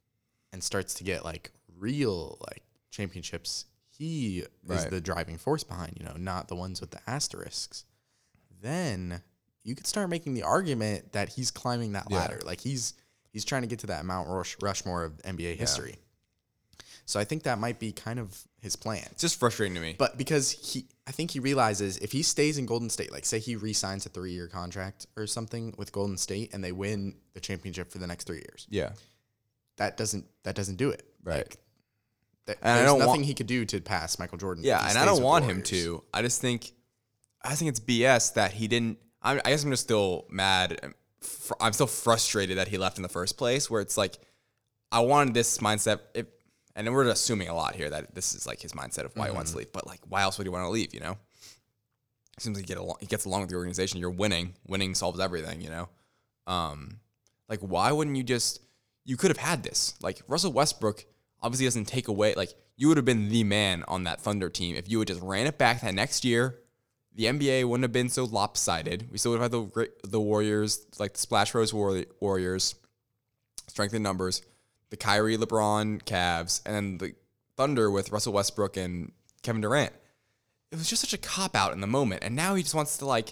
and 0.53 0.63
starts 0.63 0.93
to 0.95 1.03
get 1.03 1.23
like 1.25 1.51
real 1.77 2.37
like 2.47 2.63
championships, 2.89 3.65
he 3.89 4.43
is 4.69 4.85
the 4.87 5.01
driving 5.01 5.37
force 5.37 5.63
behind, 5.63 5.93
you 5.99 6.05
know, 6.05 6.15
not 6.17 6.47
the 6.47 6.55
ones 6.55 6.79
with 6.81 6.91
the 6.91 6.99
asterisks. 7.07 7.85
Then 8.61 9.21
you 9.63 9.75
could 9.75 9.87
start 9.87 10.09
making 10.09 10.33
the 10.33 10.43
argument 10.43 11.11
that 11.13 11.29
he's 11.29 11.51
climbing 11.51 11.93
that 11.93 12.07
Yeah. 12.09 12.17
ladder. 12.19 12.39
Like 12.45 12.61
he's 12.61 12.93
he's 13.35 13.43
trying 13.45 13.61
to 13.63 13.67
get 13.67 13.79
to 13.79 13.87
that 13.87 14.05
Mount 14.05 14.29
Rush, 14.29 14.55
Rushmore 14.61 15.03
of 15.03 15.17
NBA 15.23 15.57
history. 15.57 15.97
So 17.05 17.19
I 17.19 17.23
think 17.25 17.43
that 17.43 17.59
might 17.59 17.77
be 17.79 17.91
kind 17.91 18.17
of 18.17 18.35
his 18.61 18.75
plan. 18.75 19.03
it's 19.11 19.21
just 19.21 19.37
frustrating 19.39 19.75
to 19.75 19.81
me. 19.81 19.93
But 19.97 20.17
because 20.17 20.49
he, 20.51 20.85
I 21.05 21.11
think 21.11 21.29
he 21.31 21.39
realizes 21.39 21.97
if 21.97 22.11
he 22.13 22.23
stays 22.23 22.57
in 22.57 22.65
Golden 22.65 22.89
State, 22.89 23.11
like 23.11 23.25
say 23.25 23.37
he 23.37 23.55
re-signs 23.57 24.05
a 24.05 24.09
three-year 24.09 24.47
contract 24.47 25.05
or 25.17 25.27
something 25.27 25.75
with 25.77 25.91
Golden 25.91 26.17
State, 26.17 26.53
and 26.53 26.63
they 26.63 26.71
win 26.71 27.15
the 27.33 27.39
championship 27.41 27.91
for 27.91 27.97
the 27.99 28.07
next 28.07 28.23
three 28.25 28.37
years, 28.37 28.65
yeah, 28.71 28.91
that 29.77 29.97
doesn't 29.97 30.25
that 30.43 30.55
doesn't 30.55 30.77
do 30.77 30.89
it. 30.89 31.03
right. 31.23 31.37
Like, 31.37 31.57
th- 32.47 32.57
And 32.63 32.71
I 32.71 32.75
there's 32.77 32.87
don't 32.89 32.99
nothing 32.99 33.09
want- 33.17 33.25
he 33.25 33.33
could 33.35 33.47
do 33.47 33.65
to 33.65 33.81
pass 33.81 34.17
Michael 34.17 34.37
Jordan. 34.39 34.63
Yeah, 34.63 34.83
and 34.89 34.97
I 34.97 35.05
don't 35.05 35.21
want 35.21 35.45
him 35.45 35.61
to. 35.63 36.03
I 36.13 36.21
just 36.23 36.41
think, 36.41 36.71
I 37.43 37.53
think 37.55 37.69
it's 37.69 37.79
BS 37.81 38.33
that 38.33 38.53
he 38.53 38.67
didn't. 38.67 38.97
I, 39.21 39.33
I 39.45 39.49
guess 39.51 39.63
I'm 39.63 39.69
just 39.71 39.83
still 39.83 40.25
mad. 40.29 40.79
Fr- 41.25 41.53
I'm 41.59 41.73
still 41.73 41.87
frustrated 41.87 42.57
that 42.57 42.67
he 42.67 42.77
left 42.77 42.97
in 42.97 43.03
the 43.03 43.09
first 43.09 43.37
place. 43.37 43.69
Where 43.69 43.81
it's 43.81 43.97
like, 43.97 44.17
I 44.91 44.99
wanted 44.99 45.33
this 45.33 45.57
mindset. 45.59 45.99
If, 46.13 46.27
and 46.75 46.91
we're 46.93 47.07
assuming 47.07 47.47
a 47.47 47.55
lot 47.55 47.75
here 47.75 47.89
that 47.89 48.13
this 48.13 48.33
is 48.33 48.45
like 48.45 48.61
his 48.61 48.73
mindset 48.73 49.05
of 49.05 49.15
why 49.15 49.29
he 49.29 49.33
wants 49.33 49.51
to 49.51 49.57
leave. 49.57 49.71
But 49.71 49.87
like, 49.87 50.01
why 50.07 50.21
else 50.21 50.37
would 50.37 50.45
he 50.45 50.51
want 50.51 50.65
to 50.65 50.69
leave? 50.69 50.93
You 50.93 50.99
know, 50.99 51.17
seems 52.37 52.57
like 52.57 52.65
he 52.65 52.67
get 52.67 52.77
along. 52.77 52.97
He 52.99 53.05
gets 53.05 53.25
along 53.25 53.41
with 53.41 53.49
the 53.49 53.55
organization. 53.55 53.99
You're 53.99 54.09
winning. 54.09 54.53
Winning 54.67 54.93
solves 54.93 55.19
everything. 55.19 55.61
You 55.61 55.69
know, 55.69 55.89
um, 56.47 56.99
like 57.49 57.61
why 57.61 57.91
wouldn't 57.91 58.17
you 58.17 58.23
just? 58.23 58.61
You 59.05 59.17
could 59.17 59.29
have 59.29 59.37
had 59.37 59.63
this. 59.63 59.93
Like 60.01 60.21
Russell 60.27 60.51
Westbrook 60.51 61.05
obviously 61.41 61.65
doesn't 61.67 61.85
take 61.85 62.07
away. 62.07 62.33
Like 62.33 62.53
you 62.75 62.87
would 62.87 62.97
have 62.97 63.05
been 63.05 63.29
the 63.29 63.43
man 63.43 63.83
on 63.87 64.03
that 64.03 64.21
Thunder 64.21 64.49
team 64.49 64.75
if 64.75 64.89
you 64.89 64.97
would 64.97 65.07
just 65.07 65.21
ran 65.21 65.47
it 65.47 65.57
back 65.57 65.81
that 65.81 65.93
next 65.93 66.25
year. 66.25 66.59
The 67.15 67.25
NBA 67.25 67.65
wouldn't 67.65 67.83
have 67.83 67.93
been 67.93 68.09
so 68.09 68.25
lopsided. 68.25 69.09
We 69.11 69.17
still 69.17 69.31
would 69.31 69.41
have 69.41 69.51
had 69.51 69.73
the 69.73 69.89
the 70.03 70.19
Warriors, 70.19 70.85
like 70.99 71.13
the 71.13 71.19
Splash 71.19 71.53
Bros 71.53 71.73
Warriors, 71.73 72.75
strength 73.67 73.93
in 73.93 74.03
numbers, 74.03 74.41
the 74.89 74.97
Kyrie, 74.97 75.37
LeBron, 75.37 76.03
Cavs, 76.03 76.61
and 76.65 76.99
the 76.99 77.15
Thunder 77.57 77.89
with 77.89 78.11
Russell 78.11 78.33
Westbrook 78.33 78.77
and 78.77 79.11
Kevin 79.43 79.61
Durant. 79.61 79.93
It 80.71 80.77
was 80.77 80.89
just 80.89 81.01
such 81.01 81.13
a 81.13 81.17
cop 81.17 81.55
out 81.55 81.73
in 81.73 81.79
the 81.79 81.87
moment, 81.87 82.23
and 82.23 82.35
now 82.35 82.55
he 82.55 82.63
just 82.63 82.75
wants 82.75 82.97
to 82.97 83.05
like, 83.05 83.29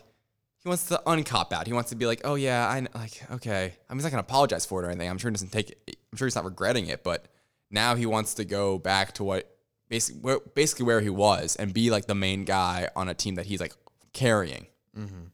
he 0.60 0.70
wants 0.70 0.88
to 0.88 1.02
uncop 1.06 1.52
out. 1.52 1.68
He 1.68 1.74
wants 1.74 1.90
to 1.90 1.96
be 1.98 2.06
like, 2.06 2.22
oh 2.24 2.36
yeah, 2.36 2.68
I 2.68 2.88
like 2.98 3.22
okay. 3.32 3.74
I 3.90 3.94
mean, 3.94 3.98
he's 3.98 4.04
not 4.04 4.12
gonna 4.12 4.22
apologize 4.22 4.66
for 4.66 4.82
it 4.82 4.86
or 4.86 4.90
anything. 4.90 5.10
I'm 5.10 5.18
sure 5.18 5.30
he 5.30 5.34
doesn't 5.34 5.52
take 5.52 5.72
it. 5.72 5.98
I'm 6.12 6.18
sure 6.18 6.26
he's 6.26 6.36
not 6.36 6.46
regretting 6.46 6.88
it, 6.88 7.04
but 7.04 7.26
now 7.70 7.96
he 7.96 8.06
wants 8.06 8.36
to 8.36 8.46
go 8.46 8.78
back 8.78 9.14
to 9.16 9.24
what 9.24 9.53
basically 9.94 10.22
where, 10.22 10.40
basically 10.56 10.86
where 10.86 11.02
he 11.02 11.10
was 11.12 11.56
and 11.56 11.72
be 11.72 11.92
like 11.92 12.08
the 12.08 12.16
main 12.16 12.46
guy 12.46 12.90
on 12.96 13.10
a 13.10 13.14
team 13.14 13.36
that 13.36 13.46
he's 13.46 13.62
like 13.62 13.74
carrying. 14.12 14.66
Mm-hmm. 14.98 15.26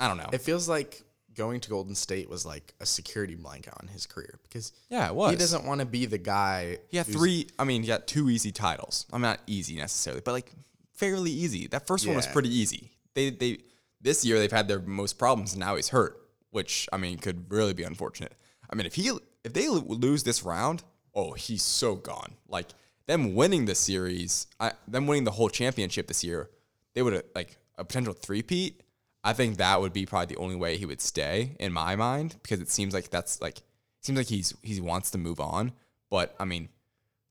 I 0.00 0.08
don't 0.08 0.16
know. 0.16 0.28
It 0.32 0.40
feels 0.40 0.68
like 0.68 1.02
going 1.36 1.60
to 1.60 1.70
Golden 1.70 1.94
State 1.94 2.28
was 2.28 2.44
like 2.44 2.74
a 2.80 2.86
security 2.86 3.36
blanket 3.36 3.74
on 3.80 3.86
his 3.86 4.06
career 4.06 4.40
because 4.42 4.72
yeah, 4.90 5.06
it 5.06 5.14
was. 5.14 5.30
he 5.30 5.36
doesn't 5.36 5.64
want 5.64 5.82
to 5.82 5.86
be 5.86 6.06
the 6.06 6.18
guy. 6.18 6.78
He 6.88 6.96
had 6.96 7.06
three. 7.06 7.46
I 7.60 7.64
mean, 7.64 7.82
he 7.82 7.86
got 7.86 8.08
two 8.08 8.28
easy 8.28 8.50
titles. 8.50 9.06
I'm 9.12 9.22
not 9.22 9.38
easy 9.46 9.76
necessarily, 9.76 10.20
but 10.24 10.32
like 10.32 10.52
fairly 10.94 11.30
easy. 11.30 11.68
That 11.68 11.86
first 11.86 12.04
one 12.04 12.16
was 12.16 12.26
pretty 12.26 12.52
easy. 12.52 12.90
They 13.14 13.30
they 13.30 13.58
this 14.00 14.24
year 14.24 14.40
they've 14.40 14.50
had 14.50 14.66
their 14.66 14.80
most 14.80 15.16
problems, 15.16 15.52
and 15.52 15.60
now 15.60 15.76
he's 15.76 15.90
hurt, 15.90 16.20
which 16.50 16.88
I 16.92 16.96
mean 16.96 17.18
could 17.18 17.52
really 17.52 17.72
be 17.72 17.84
unfortunate. 17.84 18.34
I 18.68 18.74
mean, 18.74 18.86
if 18.86 18.96
he 18.96 19.16
if 19.44 19.52
they 19.52 19.68
lose 19.68 20.24
this 20.24 20.42
round, 20.42 20.82
oh, 21.14 21.34
he's 21.34 21.62
so 21.62 21.94
gone. 21.94 22.32
Like 22.48 22.66
them 23.06 23.34
winning 23.34 23.64
the 23.66 23.74
series, 23.74 24.46
I, 24.60 24.72
them 24.88 25.06
winning 25.06 25.24
the 25.24 25.32
whole 25.32 25.48
championship 25.48 26.06
this 26.08 26.22
year, 26.24 26.50
they 26.94 27.02
would 27.02 27.12
have 27.12 27.24
like 27.34 27.56
a 27.78 27.84
potential 27.84 28.12
three-peat. 28.12 28.82
I 29.24 29.32
think 29.32 29.56
that 29.58 29.80
would 29.80 29.92
be 29.92 30.04
probably 30.06 30.34
the 30.34 30.40
only 30.40 30.56
way 30.56 30.76
he 30.76 30.86
would 30.86 31.00
stay 31.00 31.56
in 31.60 31.72
my 31.72 31.94
mind 31.96 32.36
because 32.42 32.60
it 32.60 32.68
seems 32.70 32.92
like 32.92 33.10
that's 33.10 33.40
like 33.40 33.62
seems 34.00 34.18
like 34.18 34.26
he's 34.28 34.54
he 34.62 34.80
wants 34.80 35.10
to 35.12 35.18
move 35.18 35.40
on. 35.40 35.72
But 36.10 36.34
I 36.40 36.44
mean, 36.44 36.68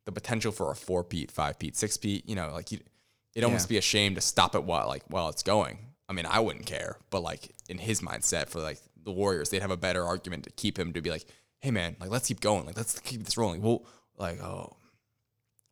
the 0.06 0.12
potential 0.12 0.52
for 0.52 0.72
a 0.72 0.76
four 0.76 1.04
peat, 1.04 1.32
five 1.32 1.60
peat, 1.60 1.76
six 1.76 1.98
peat, 1.98 2.28
you 2.28 2.36
know, 2.36 2.50
like 2.54 2.72
you, 2.72 2.80
it'd 3.36 3.44
almost 3.46 3.68
Yeah. 3.68 3.76
be 3.76 3.78
a 3.78 3.82
shame 3.82 4.16
to 4.16 4.22
stop 4.22 4.56
it 4.56 4.64
while 4.64 4.88
like 4.88 5.04
while 5.08 5.28
it's 5.30 5.44
going. 5.44 5.80
I 6.08 6.14
mean, 6.14 6.26
I 6.26 6.40
wouldn't 6.40 6.66
care, 6.66 6.98
but 7.10 7.22
like 7.24 7.52
in 7.70 7.78
his 7.78 8.02
mindset 8.02 8.48
for 8.50 8.60
like 8.62 8.80
the 9.04 9.12
Warriors, 9.12 9.50
they'd 9.50 9.62
have 9.62 9.72
a 9.72 9.78
better 9.78 10.06
argument 10.06 10.46
to 10.46 10.50
keep 10.52 10.80
him 10.80 10.94
to 10.94 11.02
be 11.02 11.10
like, 11.10 11.26
hey 11.60 11.72
man, 11.72 11.98
like 12.00 12.10
let's 12.10 12.28
keep 12.28 12.40
going, 12.40 12.66
like 12.66 12.78
let's 12.78 12.98
keep 13.00 13.24
this 13.26 13.38
rolling. 13.38 13.62
We'll 13.62 13.86
like 14.18 14.42
oh, 14.42 14.78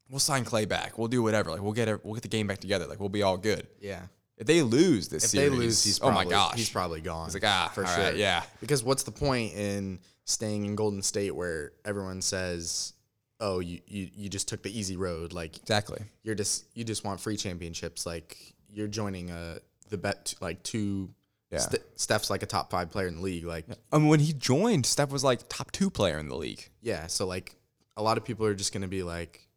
we'll 0.09 0.19
sign 0.19 0.45
Klay 0.45 0.67
back, 0.67 0.97
we'll 0.97 1.07
do 1.07 1.21
whatever, 1.23 1.51
like 1.51 1.61
we'll 1.61 1.73
get 1.73 2.03
we'll 2.03 2.13
get 2.13 2.23
the 2.23 2.29
game 2.29 2.47
back 2.47 2.59
together, 2.59 2.87
like 2.87 2.99
we'll 2.99 3.09
be 3.09 3.23
all 3.23 3.37
good. 3.37 3.67
Yeah. 3.79 4.03
If 4.37 4.47
they 4.47 4.61
lose 4.61 5.09
this 5.09 5.25
If 5.25 5.31
series, 5.31 5.49
they 5.51 5.57
lose, 5.57 5.83
he's 5.83 5.99
oh 6.01 6.11
my 6.11 6.23
gosh, 6.23 6.55
he's 6.55 6.69
probably 6.69 7.01
gone. 7.01 7.25
He's 7.25 7.33
like, 7.33 7.43
ah, 7.45 7.69
for 7.73 7.85
sure. 7.85 7.97
right, 7.97 8.15
yeah. 8.15 8.43
Because 8.61 8.83
what's 8.83 9.03
the 9.03 9.11
point 9.11 9.53
in 9.53 9.99
staying 10.23 10.63
in 10.65 10.75
Golden 10.75 11.01
State 11.01 11.35
where 11.35 11.73
everyone 11.83 12.21
says, 12.21 12.93
"Oh, 13.41 13.59
you 13.59 13.81
you, 13.85 14.09
you 14.13 14.29
just 14.29 14.47
took 14.47 14.63
the 14.63 14.77
easy 14.77 14.95
road. 14.95 15.33
Like 15.33 15.57
exactly. 15.57 16.01
you're 16.23 16.35
just 16.35 16.65
you 16.73 16.85
just 16.85 17.03
want 17.03 17.19
free 17.19 17.35
championships. 17.35 18.05
Like 18.05 18.37
you're 18.71 18.87
joining 18.87 19.29
a 19.29 19.57
the 19.89 19.97
bet 19.97 20.33
like 20.39 20.63
two. 20.63 21.09
Yeah. 21.51 21.57
Ste- 21.57 21.83
Steph's 21.95 22.29
like 22.29 22.43
a 22.43 22.45
top 22.45 22.69
five 22.69 22.91
player 22.91 23.07
in 23.07 23.15
the 23.15 23.21
league. 23.21 23.43
Like 23.43 23.65
I 23.91 23.97
mean, 23.97 24.07
when 24.07 24.19
he 24.21 24.31
joined, 24.33 24.85
Steph 24.85 25.09
was 25.09 25.23
like 25.23 25.41
top 25.49 25.71
two 25.71 25.89
player 25.89 26.17
in 26.19 26.29
the 26.29 26.35
league. 26.35 26.69
yeah, 26.81 27.07
so 27.07 27.25
like 27.27 27.55
a 27.97 28.03
lot 28.03 28.17
of 28.17 28.23
people 28.23 28.45
are 28.45 28.53
just 28.53 28.71
gonna 28.71 28.87
be 28.87 29.03
like, 29.03 29.48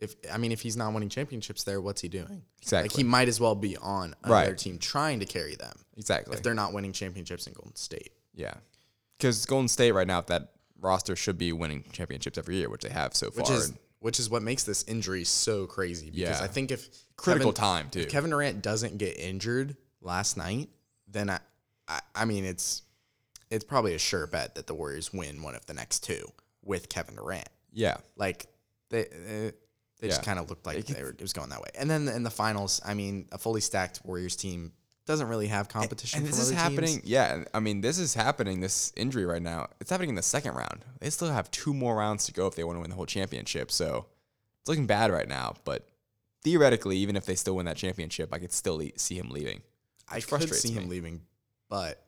if 0.00 0.14
I 0.32 0.36
mean 0.38 0.52
if 0.52 0.60
he's 0.60 0.76
not 0.76 0.92
winning 0.92 1.08
championships 1.08 1.64
there, 1.64 1.80
what's 1.80 2.00
he 2.02 2.08
doing? 2.08 2.42
Exactly. 2.62 2.88
Like 2.88 2.96
he 2.96 3.04
might 3.04 3.28
as 3.28 3.40
well 3.40 3.54
be 3.54 3.76
on 3.76 4.14
another 4.22 4.50
Right. 4.50 4.58
team 4.58 4.78
trying 4.78 5.20
to 5.20 5.26
carry 5.26 5.54
them 5.54 5.74
Exactly. 5.96 6.34
if 6.36 6.42
they're 6.42 6.54
not 6.54 6.72
winning 6.72 6.92
championships 6.92 7.46
in 7.46 7.52
Golden 7.54 7.76
State. 7.76 8.12
Yeah, 8.34 8.54
because 9.18 9.46
Golden 9.46 9.68
State 9.68 9.92
right 9.92 10.06
now, 10.06 10.20
that 10.22 10.52
roster 10.78 11.16
should 11.16 11.38
be 11.38 11.52
winning 11.52 11.84
championships 11.92 12.36
every 12.36 12.56
year, 12.56 12.68
which 12.68 12.82
they 12.82 12.90
have 12.90 13.16
so 13.16 13.30
far. 13.30 13.42
which 13.42 13.50
is 13.50 13.72
which 14.00 14.20
is 14.20 14.28
what 14.28 14.42
makes 14.42 14.62
this 14.64 14.84
injury 14.84 15.24
so 15.24 15.66
crazy. 15.66 16.10
Because 16.10 16.38
Yeah. 16.38 16.44
I 16.44 16.48
think 16.48 16.70
if 16.70 16.88
critical 17.16 17.52
Kevin, 17.52 17.68
time 17.68 17.90
too. 17.90 18.00
if 18.00 18.10
Kevin 18.10 18.30
Durant 18.30 18.60
doesn't 18.62 18.98
get 18.98 19.18
injured 19.18 19.76
last 20.02 20.36
night, 20.36 20.68
then 21.08 21.30
I, 21.30 21.40
I, 21.88 22.00
I 22.14 22.24
mean 22.26 22.44
it's 22.44 22.82
it's 23.50 23.64
probably 23.64 23.94
a 23.94 23.98
sure 23.98 24.26
bet 24.26 24.56
that 24.56 24.66
the 24.66 24.74
Warriors 24.74 25.12
win 25.14 25.42
one 25.42 25.54
of 25.54 25.64
the 25.66 25.72
next 25.74 26.00
two 26.04 26.28
with 26.62 26.88
Kevin 26.90 27.14
Durant. 27.14 27.48
yeah, 27.72 27.96
Like 28.16 28.46
they 28.90 29.06
eh, 29.06 29.50
they 30.00 30.08
just 30.08 30.22
kind 30.22 30.38
of 30.38 30.48
looked 30.50 30.66
like 30.66 30.86
they 30.86 31.02
were, 31.02 31.10
it 31.10 31.22
was 31.22 31.32
going 31.32 31.48
that 31.50 31.60
way. 31.60 31.70
And 31.78 31.88
then 31.88 32.08
in 32.08 32.22
the 32.22 32.30
finals, 32.30 32.80
I 32.84 32.94
mean, 32.94 33.28
a 33.32 33.38
fully 33.38 33.60
stacked 33.60 34.00
Warriors 34.04 34.36
team 34.36 34.72
doesn't 35.06 35.28
really 35.28 35.46
have 35.46 35.68
competition. 35.68 36.20
For 36.20 36.26
these 36.26 36.34
And 36.34 36.42
this 36.42 36.50
is 36.50 36.54
happening. 36.56 36.94
teams. 36.96 37.04
Yeah, 37.04 37.44
I 37.54 37.60
mean, 37.60 37.80
this 37.80 37.98
is 37.98 38.12
happening. 38.12 38.60
This 38.60 38.92
injury 38.96 39.24
right 39.24 39.42
now, 39.42 39.68
it's 39.80 39.90
happening 39.90 40.10
in 40.10 40.16
the 40.16 40.22
second 40.22 40.54
round. 40.54 40.84
They 41.00 41.10
still 41.10 41.30
have 41.30 41.50
two 41.50 41.72
more 41.72 41.96
rounds 41.96 42.26
to 42.26 42.32
go 42.32 42.46
if 42.46 42.56
they 42.56 42.64
want 42.64 42.76
to 42.76 42.80
win 42.80 42.90
the 42.90 42.96
whole 42.96 43.06
championship. 43.06 43.70
So 43.70 44.06
it's 44.60 44.68
looking 44.68 44.86
bad 44.86 45.10
right 45.12 45.28
now. 45.28 45.54
But 45.64 45.88
theoretically, 46.42 46.98
even 46.98 47.16
if 47.16 47.24
they 47.24 47.36
still 47.36 47.56
win 47.56 47.66
that 47.66 47.76
championship, 47.76 48.34
I 48.34 48.38
could 48.38 48.52
still 48.52 48.82
see 48.96 49.16
him 49.16 49.30
leaving. 49.30 49.62
I 50.08 50.20
could 50.20 50.54
see 50.54 50.72
him 50.72 50.88
leaving, 50.88 51.22
but 51.68 52.04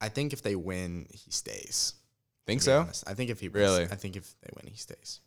I 0.00 0.08
think 0.08 0.32
if 0.32 0.42
they 0.42 0.56
win, 0.56 1.06
he 1.10 1.30
stays. 1.30 1.94
Think 2.46 2.62
so? 2.62 2.80
honest. 2.80 3.04
I 3.06 3.14
think 3.14 3.30
if 3.30 3.40
he 3.40 3.48
Really? 3.48 3.84
I 3.84 3.96
think 3.96 4.16
if 4.16 4.34
they 4.40 4.50
win, 4.54 4.70
he 4.70 4.78
stays. 4.78 5.20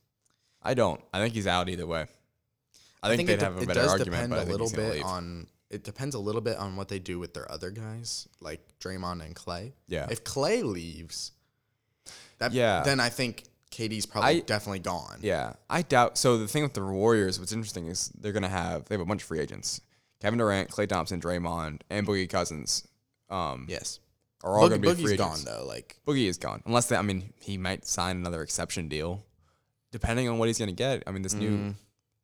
I 0.62 0.74
don't. 0.74 1.02
I 1.14 1.20
think 1.20 1.34
he's 1.34 1.48
out 1.48 1.70
either 1.70 1.88
way. 1.88 2.06
I 3.02 3.16
think, 3.16 3.22
it 3.30 3.34
they'd 3.34 3.40
de- 3.40 3.46
have 3.46 3.62
a 3.62 3.66
better 3.66 3.88
argument, 3.88 4.30
but 4.30 4.40
I 4.40 4.42
a 4.42 4.46
think 4.46 4.60
little 4.60 4.70
bit 4.76 4.94
leave. 4.96 5.04
on. 5.06 5.48
It 5.70 5.84
depends 5.84 6.16
a 6.16 6.20
little 6.20 6.42
bit 6.42 6.58
on 6.58 6.76
what 6.76 6.88
they 6.90 7.00
do 7.00 7.20
with 7.20 7.34
their 7.34 7.50
other 7.52 7.70
guys, 7.72 8.28
like 8.42 8.60
Draymond 8.82 9.24
and 9.24 9.36
Klay. 9.36 9.72
Yeah. 9.88 10.08
If 10.10 10.24
Klay 10.24 10.64
leaves, 10.64 11.32
that 12.40 12.52
Yeah. 12.54 12.82
then 12.84 13.00
I 13.00 13.10
think 13.10 13.44
KD's 13.72 14.06
probably 14.06 14.38
I- 14.38 14.40
definitely 14.40 14.80
gone. 14.80 15.20
Yeah, 15.22 15.54
I 15.70 15.84
doubt. 15.84 16.18
So 16.18 16.38
the 16.38 16.48
thing 16.48 16.64
with 16.64 16.74
the 16.74 16.84
Warriors, 16.84 17.40
what's 17.40 17.52
interesting 17.52 17.86
is 17.88 18.10
they're 18.20 18.32
gonna 18.34 18.50
have 18.50 18.86
they 18.86 18.96
have 18.96 19.02
a 19.02 19.06
bunch 19.06 19.22
of 19.22 19.28
free 19.28 19.40
agents: 19.40 19.80
Kevin 20.20 20.40
Durant, 20.40 20.70
Klay 20.70 20.88
Thompson, 20.90 21.22
Draymond, 21.22 21.82
and 21.90 22.06
Boogie 22.08 22.30
Cousins. 22.30 22.86
Um, 23.30 23.68
Yes. 23.70 24.00
are 24.44 24.58
all 24.58 24.66
Boog- 24.66 24.70
gonna 24.72 24.80
be 24.82 24.88
free 24.88 25.04
Boogie's 25.04 25.12
agents. 25.14 25.44
gone 25.44 25.56
though. 25.60 25.66
Like 25.66 26.00
Boogie 26.08 26.26
is 26.28 26.38
gone, 26.38 26.64
unless 26.66 26.88
they, 26.88 26.96
I 26.98 27.02
mean 27.04 27.32
he 27.40 27.58
might 27.58 27.86
sign 27.86 28.18
another 28.18 28.42
exception 28.42 28.90
deal, 28.90 29.24
depending 29.92 30.28
on 30.30 30.38
what 30.38 30.48
he's 30.48 30.58
gonna 30.60 30.72
get. 30.72 31.04
I 31.08 31.12
mean 31.12 31.22
this 31.22 31.34
Mm. 31.36 31.40
new, 31.40 31.76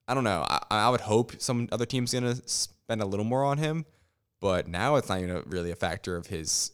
I 0.08 0.14
don't 0.14 0.24
know. 0.24 0.46
I, 0.48 0.60
I 0.72 0.90
would 0.90 1.02
hope 1.02 1.40
some 1.42 1.68
other 1.72 1.86
team's 1.86 2.14
gonna 2.14 2.36
spend 2.48 3.02
a 3.02 3.06
little 3.06 3.26
more 3.26 3.44
on 3.44 3.58
him, 3.58 3.86
but 4.42 4.68
now 4.68 4.96
it's 4.96 5.10
not 5.10 5.20
even 5.20 5.32
a, 5.38 5.42
really 5.42 5.72
a 5.72 5.76
factor 5.76 6.16
of 6.16 6.28
his 6.28 6.72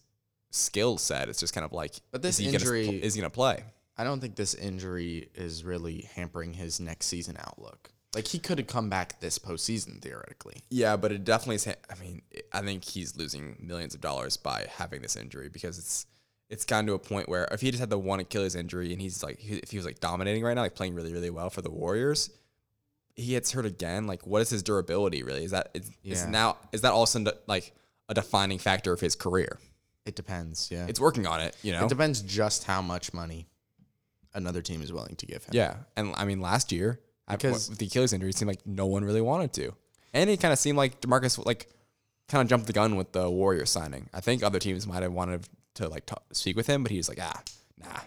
skill 0.51 0.97
set. 0.97 1.29
It's 1.29 1.39
just 1.39 1.53
kind 1.53 1.65
of 1.65 1.71
like, 1.71 1.95
But 2.11 2.21
this 2.21 2.39
is 2.39 2.45
he 2.47 2.53
injury- 2.53 2.85
gonna, 2.85 2.97
is 2.97 3.15
gonna 3.15 3.29
play? 3.29 3.63
I 3.97 4.03
don't 4.03 4.19
think 4.19 4.35
this 4.35 4.53
injury 4.55 5.29
is 5.35 5.63
really 5.63 6.09
hampering 6.15 6.53
his 6.53 6.79
next 6.79 7.05
season 7.07 7.37
outlook. 7.39 7.91
Like 8.13 8.27
he 8.27 8.39
could 8.39 8.57
have 8.57 8.67
come 8.67 8.89
back 8.89 9.21
this 9.21 9.39
postseason 9.39 10.01
theoretically. 10.01 10.63
Yeah, 10.69 10.97
but 10.97 11.13
it 11.13 11.23
definitely 11.23 11.55
is. 11.55 11.67
I 11.67 11.75
mean, 12.01 12.21
I 12.51 12.61
think 12.61 12.83
he's 12.83 13.15
losing 13.15 13.55
millions 13.61 13.93
of 13.95 14.01
dollars 14.01 14.35
by 14.35 14.67
having 14.75 15.01
this 15.01 15.15
injury 15.15 15.47
because 15.47 15.77
it's 15.77 16.05
it's 16.51 16.65
gotten 16.65 16.85
to 16.87 16.93
a 16.93 16.99
point 16.99 17.27
where 17.29 17.47
if 17.51 17.61
he 17.61 17.71
just 17.71 17.79
had 17.79 17.89
the 17.89 17.97
one 17.97 18.19
Achilles 18.19 18.55
injury 18.55 18.91
and 18.93 19.01
he's 19.01 19.23
like, 19.23 19.39
he- 19.39 19.57
if 19.57 19.71
he 19.71 19.77
was 19.77 19.85
like 19.85 19.99
dominating 19.99 20.43
right 20.43 20.53
now, 20.53 20.61
like 20.61 20.75
playing 20.75 20.93
really 20.93 21.13
really 21.13 21.29
well 21.29 21.49
for 21.49 21.61
the 21.61 21.71
Warriors, 21.71 22.29
he 23.15 23.27
gets 23.31 23.51
hurt 23.51 23.65
again. 23.65 24.05
Like, 24.07 24.27
what 24.27 24.41
is 24.41 24.49
his 24.49 24.61
durability 24.61 25.23
really? 25.23 25.43
Is 25.45 25.51
that 25.51 25.69
is, 25.73 25.89
is 26.03 26.25
now 26.27 26.57
is 26.71 26.81
that 26.81 26.91
also 26.91 27.23
like 27.47 27.73
a 28.09 28.13
defining 28.13 28.59
factor 28.59 28.91
of 28.93 28.99
his 28.99 29.15
career? 29.15 29.57
It 30.05 30.15
depends. 30.15 30.69
Yeah. 30.71 30.87
It's 30.89 30.99
working 30.99 31.25
on 31.27 31.39
it, 31.41 31.55
you 31.63 31.71
know. 31.71 31.85
It 31.85 31.89
depends 31.89 32.21
just 32.21 32.63
how 32.65 32.81
much 32.81 33.13
money 33.13 33.47
another 34.33 34.61
team 34.61 34.81
is 34.81 34.91
willing 34.91 35.15
to 35.17 35.25
give 35.25 35.43
him. 35.43 35.51
Yeah, 35.53 35.75
and 35.95 36.13
I 36.15 36.25
mean 36.25 36.41
last 36.41 36.71
year 36.71 36.99
Because- 37.29 37.39
because 37.67 37.69
with 37.69 37.77
the 37.79 37.85
Achilles 37.87 38.13
injury, 38.13 38.29
it 38.31 38.35
seemed 38.37 38.49
like 38.49 38.65
no 38.65 38.85
one 38.87 39.03
really 39.05 39.21
wanted 39.21 39.53
to, 39.53 39.73
and 40.13 40.29
it 40.29 40.39
kind 40.41 40.51
of 40.51 40.59
seemed 40.59 40.77
like 40.77 41.01
Demarcus 41.01 41.43
like 41.45 41.69
kind 42.27 42.41
of 42.41 42.47
jumped 42.49 42.67
the 42.67 42.73
gun 42.73 42.95
with 42.95 43.11
the 43.11 43.29
Warriors 43.29 43.69
signing. 43.69 44.09
I 44.13 44.21
think 44.21 44.41
other 44.43 44.59
teams 44.59 44.87
might 44.87 45.03
have 45.03 45.11
wanted 45.13 45.47
to 45.75 45.87
like 45.87 46.05
talk, 46.05 46.23
speak 46.33 46.55
with 46.55 46.67
him, 46.67 46.83
but 46.83 46.91
he 46.91 46.97
was 46.97 47.07
like, 47.09 47.19
ah, 47.21 47.41
nah, 47.77 47.87
I'll 47.89 48.01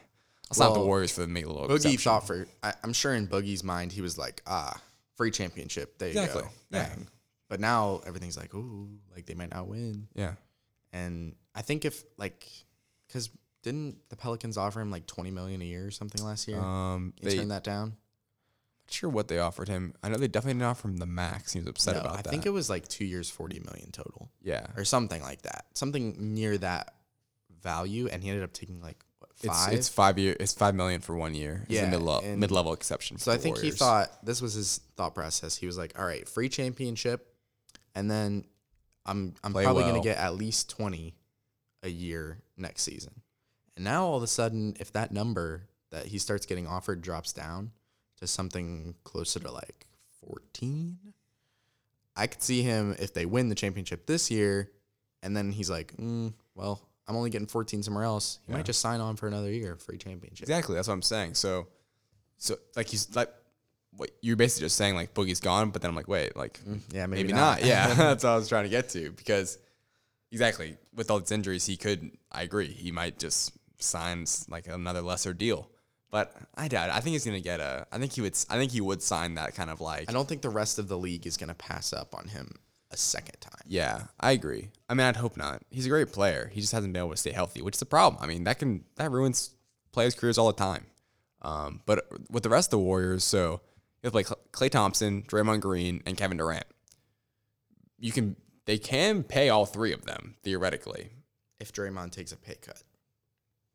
sign 0.53 0.71
with 0.71 0.81
the 0.81 0.87
Warriors 0.87 1.12
for 1.12 1.23
the 1.23 1.27
make 1.29 1.45
a 1.47 1.49
little 1.49 1.67
Boogie 1.69 1.75
exception. 1.77 1.99
thought 1.99 2.27
for 2.27 2.47
I, 2.62 2.73
I'm 2.83 2.93
sure 2.93 3.15
in 3.15 3.27
Boogie's 3.27 3.65
mind 3.65 3.93
he 3.93 4.01
was 4.03 4.19
like, 4.19 4.43
ah, 4.47 4.81
free 5.17 5.31
championship. 5.31 5.99
There 5.99 6.09
you 6.11 6.19
Exactly. 6.21 6.43
go. 6.43 6.49
Yeah. 6.71 6.89
Bang. 6.89 7.09
But 7.49 7.61
now 7.61 8.01
everything's 8.07 8.37
like, 8.37 8.55
ooh, 8.55 8.89
like 9.15 9.27
they 9.27 9.35
might 9.35 9.51
not 9.51 9.69
win. 9.69 10.09
Yeah, 10.15 10.33
And 10.93 11.35
I 11.55 11.62
think 11.62 11.85
if 11.85 12.03
like, 12.17 12.49
because 13.07 13.31
didn't 13.62 13.97
the 14.09 14.17
Pelicans 14.17 14.57
offer 14.59 14.81
him 14.81 14.91
like 14.91 15.07
20 15.07 15.31
million 15.31 15.62
a 15.62 15.65
year 15.65 15.87
or 15.87 15.91
something 15.91 16.23
last 16.25 16.49
year? 16.49 16.59
um, 16.59 17.12
he 17.21 17.29
they 17.29 17.37
turned 17.37 17.51
that 17.51 17.62
down. 17.65 17.89
not 17.91 18.93
sure 18.93 19.09
what 19.11 19.29
they 19.29 19.39
offered 19.39 19.69
him. 19.69 19.95
I 20.03 20.09
know 20.09 20.17
they 20.17 20.27
definitely 20.29 20.55
didn't 20.55 20.67
offer 20.71 20.89
him 20.89 20.97
the 20.97 21.07
max. 21.07 21.53
He 21.53 21.61
was 21.61 21.69
upset 21.69 21.95
No, 21.95 22.01
about 22.01 22.12
I 22.12 22.17
that. 22.23 22.29
I 22.29 22.31
think 22.31 22.45
it 22.47 22.51
was 22.51 22.69
like 22.69 22.89
two 22.89 23.05
years, 23.05 23.31
40 23.31 23.61
million 23.61 23.91
total, 23.93 24.31
yeah, 24.43 24.67
or 24.77 24.85
something 24.85 25.23
like 25.23 25.43
that, 25.43 25.67
something 25.75 26.35
near 26.35 26.59
that 26.59 26.95
value. 27.65 28.07
And 28.07 28.23
he 28.23 28.29
ended 28.29 28.45
up 28.45 28.53
taking 28.53 28.81
like 28.81 29.05
what, 29.19 29.31
five. 29.37 29.73
it's 29.73 29.89
five 29.89 30.17
year. 30.19 30.37
It's 30.39 30.53
five 30.53 30.77
million 30.77 31.01
for 31.01 31.17
one 31.17 31.35
year. 31.35 31.65
Yeah, 31.69 31.91
mid 31.91 32.01
and- 32.01 32.39
mid 32.39 32.53
level 32.53 32.73
exception. 32.73 33.19
So 33.19 33.33
for 33.33 33.37
I 33.37 33.41
think 33.41 33.59
he 33.59 33.73
thought 33.73 34.25
this 34.25 34.41
was 34.41 34.55
his 34.55 34.81
thought 34.97 35.17
process. 35.17 35.57
He 35.57 35.67
was 35.67 35.77
like, 35.77 35.99
"All 35.99 36.07
right, 36.07 36.29
free 36.29 36.49
championship, 36.49 37.35
and 37.97 38.09
then 38.09 38.45
I'm 39.05 39.35
I'm 39.43 39.53
Play 39.53 39.65
probably 39.65 39.83
well. 39.83 39.93
gonna 39.95 40.05
get 40.05 40.19
at 40.19 40.37
least 40.37 40.71
twenty 40.71 41.17
a 41.83 41.89
year 41.89 42.39
next 42.57 42.83
season." 42.83 43.23
And 43.75 43.85
now 43.85 44.07
all 44.07 44.17
of 44.17 44.23
a 44.23 44.29
sudden, 44.29 44.77
if 44.79 44.93
that 44.93 45.11
number 45.11 45.67
that 45.91 46.07
he 46.07 46.19
starts 46.19 46.47
getting 46.47 46.67
offered 46.69 47.03
drops 47.03 47.33
down 47.33 47.73
to 48.19 48.27
something 48.29 48.95
closer 49.03 49.41
to 49.41 49.51
like 49.51 49.87
fourteen, 50.21 50.99
I 52.17 52.29
could 52.29 52.43
see 52.43 52.62
him 52.62 52.95
if 52.99 53.12
they 53.12 53.27
win 53.27 53.49
the 53.49 53.55
championship 53.57 54.07
this 54.07 54.31
year, 54.31 54.71
and 55.23 55.37
then 55.37 55.51
he's 55.51 55.69
like, 55.71 55.97
mm, 55.97 56.33
"Well, 56.55 56.89
I'm 57.07 57.16
only 57.16 57.30
getting 57.30 57.46
fourteen 57.46 57.82
somewhere 57.82 58.05
else." 58.05 58.38
He 58.46 58.52
Yeah. 58.52 58.59
might 58.59 58.66
just 58.66 58.80
sign 58.80 59.00
on 59.00 59.16
for 59.16 59.26
another 59.26 59.50
year, 59.50 59.76
free 59.76 59.98
championship. 59.98 60.44
Exactly. 60.44 60.74
That's 60.74 60.88
what 60.88 60.94
I'm 60.94 61.02
saying. 61.02 61.34
So, 61.34 61.66
so 62.38 62.57
like 62.76 62.88
he's 62.88 63.14
like, 63.14 63.32
what 63.96 64.11
you're 64.22 64.36
basically 64.36 64.66
just 64.66 64.76
saying 64.76 64.94
like 64.94 65.14
Boogie's 65.14 65.40
gone, 65.40 65.70
but 65.70 65.82
then 65.82 65.88
I'm 65.90 65.94
like, 65.96 66.09
wait, 66.09 66.36
like 66.36 66.61
mm, 66.64 66.80
Yeah, 66.92 67.07
maybe, 67.07 67.24
maybe, 67.24 67.32
not. 67.34 67.64
Yeah, 67.64 67.92
that's 67.94 68.24
what 68.24 68.30
I 68.30 68.36
was 68.36 68.48
trying 68.48 68.64
to 68.64 68.70
get 68.70 68.88
to 68.90 69.11
because 69.12 69.59
exactly 70.32 70.76
with 70.94 71.11
all 71.11 71.20
these 71.20 71.32
injuries, 71.32 71.66
he 71.66 71.76
could. 71.76 72.11
I 72.32 72.42
agree. 72.42 72.68
He 72.68 72.90
might 72.90 73.18
just 73.18 73.52
sign 73.78 74.24
like 74.48 74.66
another 74.66 75.02
lesser 75.02 75.32
deal, 75.34 75.68
but 76.11 76.34
I 76.57 76.68
doubt 76.68 76.88
it. 76.88 76.94
I 76.94 77.00
think 77.00 77.12
he's 77.12 77.24
gonna 77.24 77.40
get 77.40 77.61
a. 77.61 77.86
I 77.92 77.98
think 77.98 78.12
he 78.12 78.20
would. 78.20 78.36
I 78.50 78.57
think 78.57 78.72
he 78.72 78.80
would 78.80 79.02
sign 79.02 79.34
that 79.34 79.55
kind 79.55 79.70
of 79.70 79.80
like. 79.80 80.09
I 80.09 80.12
don't 80.12 80.28
think 80.28 80.42
the 80.42 80.48
rest 80.48 80.78
of 80.78 80.88
the 80.88 80.98
league 80.98 81.26
is 81.26 81.36
going 81.36 81.48
to 81.48 81.55
pass 81.55 81.92
up 81.92 82.14
on 82.16 82.28
him 82.28 82.50
a 82.95 82.99
second 82.99 83.40
time. 83.40 83.61
Yeah, 83.66 84.05
I 84.20 84.32
agree. 84.32 84.68
I 84.88 84.95
mean, 84.95 85.07
I'd 85.07 85.16
hope 85.16 85.36
not. 85.36 85.62
He's 85.70 85.86
a 85.86 85.88
great 85.90 86.12
player. 86.12 86.51
He 86.53 86.61
just 86.61 86.72
hasn't 86.72 86.92
been 86.92 87.01
able 87.03 87.11
to 87.12 87.16
stay 87.16 87.32
healthy, 87.32 87.61
which 87.62 87.74
is 87.76 87.82
a 87.82 87.86
problem. 87.86 88.22
I 88.22 88.26
mean, 88.26 88.45
that 88.45 88.59
can 88.59 88.84
that 88.97 89.11
ruins 89.11 89.51
players' 89.92 90.14
careers 90.14 90.38
all 90.38 90.47
the 90.47 90.53
time. 90.53 90.86
Um, 91.42 91.82
but 91.86 92.07
with 92.30 92.42
the 92.42 92.49
rest 92.49 92.68
of 92.68 92.70
the 92.72 92.78
Warriors, 92.84 93.22
so 93.24 93.61
you 94.03 94.07
have 94.09 94.14
like 94.14 94.26
Klay 94.53 94.70
Thompson, 94.70 95.22
Draymond 95.22 95.61
Green, 95.61 96.03
and 96.07 96.16
Kevin 96.16 96.36
Durant. 96.38 96.64
You 97.99 98.12
can 98.12 98.36
they 98.66 98.78
can 98.78 99.22
pay 99.22 99.49
all 99.51 99.66
three 99.66 99.92
of 99.92 100.05
them 100.05 100.36
theoretically. 100.42 101.11
If 101.61 101.72
Draymond 101.72 102.11
takes 102.12 102.32
a 102.32 102.36
pay 102.36 102.57
cut, 102.61 102.82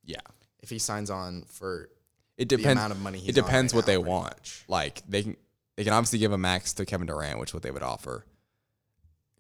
Yeah, 0.04 0.20
if 0.62 0.70
he 0.70 0.80
signs 0.80 1.10
on 1.10 1.44
for 1.48 1.90
it 2.38 2.48
the 2.50 2.58
depends. 2.58 2.80
amount 2.80 2.92
of 2.94 3.02
money 3.02 3.20
he's 3.20 3.30
it 3.30 3.36
depends 3.36 3.74
right 3.74 3.78
what 3.78 3.88
now, 3.88 3.92
they 3.94 3.98
want. 3.98 4.34
much. 4.36 4.64
Like 4.68 5.02
they 5.08 5.24
can 5.24 5.38
they 5.78 5.84
can 5.84 5.94
obviously 5.94 6.20
give 6.20 6.32
a 6.32 6.38
max 6.38 6.74
to 6.74 6.86
Kevin 6.86 7.08
Durant, 7.08 7.40
which 7.40 7.52
is 7.52 7.54
what 7.54 7.64
they 7.64 7.72
would 7.72 7.84
offer. 7.84 8.26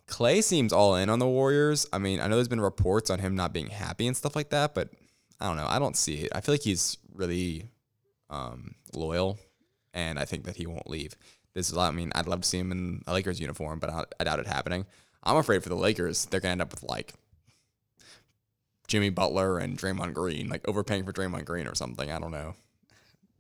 Klay 0.10 0.43
seems 0.43 0.74
all 0.74 0.95
in 0.95 1.10
on 1.10 1.20
the 1.20 1.28
Warriors. 1.28 1.88
I 1.93 1.99
mean, 1.99 2.20
I 2.20 2.28
know 2.28 2.36
there's 2.36 2.47
been 2.47 2.60
reports 2.60 3.10
on 3.10 3.20
him 3.20 3.36
not 3.36 3.53
being 3.53 3.68
happy 3.68 4.07
and 4.07 4.18
stuff 4.18 4.36
like 4.36 4.49
that, 4.49 4.74
but 4.74 4.89
I 5.39 5.47
don't 5.47 5.57
know. 5.57 5.68
I 5.68 5.80
don't 5.80 5.95
see 5.95 6.16
it. 6.24 6.32
I 6.34 6.41
feel 6.41 6.53
like 6.53 6.64
he's 6.64 6.97
really 7.14 7.70
um, 8.30 8.76
loyal, 8.93 9.38
and 9.93 10.20
I 10.20 10.26
think 10.26 10.45
that 10.45 10.55
he 10.55 10.66
won't 10.66 10.89
leave. 10.89 11.16
This 11.53 11.72
is, 11.72 11.78
I 11.78 11.91
mean, 11.91 12.12
I'd 12.16 12.28
love 12.28 12.41
to 12.41 12.47
see 12.47 12.60
him 12.60 12.72
in 12.72 13.03
a 13.07 13.14
Lakers 13.14 13.39
uniform, 13.39 13.80
but 13.80 13.89
I, 13.89 14.03
I 14.20 14.24
doubt 14.24 14.39
it 14.39 14.47
happening. 14.47 14.86
I'm 15.24 15.38
afraid 15.38 15.64
for 15.64 15.70
the 15.70 15.76
Lakers, 15.76 16.26
they're 16.26 16.39
gonna 16.39 16.53
end 16.53 16.62
up 16.62 16.72
with 16.72 16.84
like 16.84 17.14
Jimmy 18.88 19.10
Butler 19.10 19.60
and 19.60 19.78
Draymond 19.78 20.14
Green, 20.14 20.49
like 20.49 20.68
overpaying 20.68 21.05
for 21.05 21.14
Draymond 21.14 21.45
Green 21.45 21.68
or 21.68 21.76
something. 21.76 22.12
I 22.12 22.20
don't 22.20 22.32
know. 22.32 22.55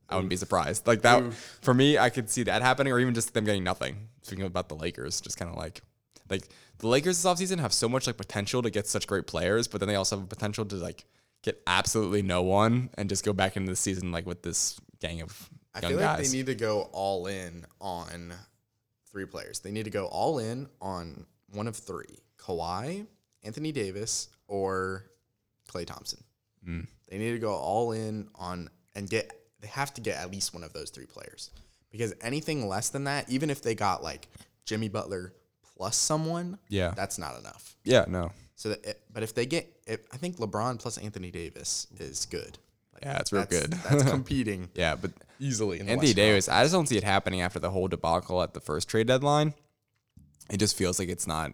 I 0.07 0.15
wouldn't 0.15 0.29
be 0.29 0.37
surprised. 0.37 0.87
Like 0.87 1.01
that 1.03 1.33
for 1.61 1.73
me, 1.73 1.97
I 1.97 2.09
could 2.09 2.29
see 2.29 2.43
that 2.43 2.61
happening, 2.61 2.91
or 2.91 2.99
even 2.99 3.13
just 3.13 3.33
them 3.33 3.45
getting 3.45 3.63
nothing. 3.63 4.09
Speaking 4.21 4.45
about 4.45 4.69
the 4.69 4.75
Lakers, 4.75 5.21
just 5.21 5.37
kind 5.37 5.51
of 5.51 5.57
like 5.57 5.81
like 6.29 6.47
the 6.79 6.87
Lakers 6.87 7.21
this 7.21 7.31
offseason 7.31 7.59
have 7.59 7.73
so 7.73 7.89
much 7.89 8.07
like 8.07 8.17
potential 8.17 8.61
to 8.61 8.69
get 8.69 8.87
such 8.87 9.07
great 9.07 9.27
players, 9.27 9.67
but 9.67 9.79
then 9.79 9.87
they 9.87 9.95
also 9.95 10.17
have 10.17 10.25
a 10.25 10.27
potential 10.27 10.65
to 10.65 10.75
like 10.75 11.05
get 11.41 11.61
absolutely 11.67 12.21
no 12.21 12.41
one 12.41 12.89
and 12.97 13.09
just 13.09 13.23
go 13.23 13.33
back 13.33 13.55
into 13.55 13.69
the 13.69 13.75
season 13.75 14.11
like 14.11 14.25
with 14.25 14.41
this 14.41 14.79
gang 14.99 15.21
of 15.21 15.49
I 15.73 15.81
feel 15.81 15.99
like 15.99 16.23
they 16.23 16.29
need 16.29 16.47
to 16.47 16.55
go 16.55 16.89
all 16.91 17.27
in 17.27 17.65
on 17.79 18.33
three 19.11 19.25
players. 19.25 19.59
They 19.59 19.71
need 19.71 19.85
to 19.85 19.91
go 19.91 20.05
all 20.05 20.39
in 20.39 20.67
on 20.81 21.25
one 21.51 21.67
of 21.67 21.75
three: 21.75 22.19
Kawhi, 22.37 23.05
Anthony 23.43 23.71
Davis, 23.71 24.29
or 24.47 25.05
Klay 25.69 25.85
Thompson. 25.85 26.23
Mm. 26.67 26.87
They 27.07 27.17
need 27.17 27.31
to 27.31 27.39
go 27.39 27.53
all 27.53 27.91
in 27.91 28.27
on 28.35 28.69
and 28.95 29.09
get. 29.09 29.31
They 29.61 29.67
have 29.67 29.93
to 29.95 30.01
get 30.01 30.17
at 30.17 30.31
least 30.31 30.53
one 30.53 30.63
of 30.63 30.73
those 30.73 30.89
three 30.89 31.05
players 31.05 31.51
because 31.91 32.13
anything 32.21 32.67
less 32.67 32.89
than 32.89 33.05
that, 33.05 33.29
even 33.29 33.49
if 33.49 33.61
they 33.61 33.75
got 33.75 34.01
like 34.03 34.27
Jimmy 34.65 34.89
Butler 34.89 35.33
plus 35.79 35.95
someone, 35.95 36.59
yeah, 36.67 36.91
that's 36.93 37.17
not 37.17 37.39
enough. 37.39 37.77
yeah, 37.85 38.03
no, 38.07 38.31
So, 38.55 38.69
that 38.69 38.85
it, 38.85 39.01
but 39.13 39.23
if 39.23 39.33
they 39.33 39.45
get, 39.45 39.65
if, 39.87 40.01
I 40.11 40.17
think 40.17 40.35
LeBron 40.37 40.77
plus 40.77 40.97
Anthony 40.97 41.31
Davis 41.31 41.87
is 41.97 42.25
good. 42.25 42.57
Like, 42.93 43.03
yeah, 43.05 43.19
it's 43.19 43.31
real 43.31 43.43
that's, 43.43 43.59
good. 43.61 43.71
That's 43.71 44.03
competing 44.11 44.67
yeah, 44.75 44.95
but 44.95 45.11
easily. 45.39 45.79
Anthony 45.79 46.13
Davis, 46.13 46.49
I 46.49 46.63
just 46.63 46.73
don't 46.73 46.85
see 46.87 46.97
it 46.97 47.05
happening 47.05 47.39
after 47.39 47.59
the 47.59 47.69
whole 47.71 47.87
debacle 47.87 48.43
at 48.43 48.53
the 48.53 48.59
first 48.59 48.89
trade 48.89 49.07
deadline. 49.07 49.53
It 50.51 50.57
just 50.57 50.75
feels 50.75 50.99
like 50.99 51.07
it's 51.07 51.25
not. 51.27 51.53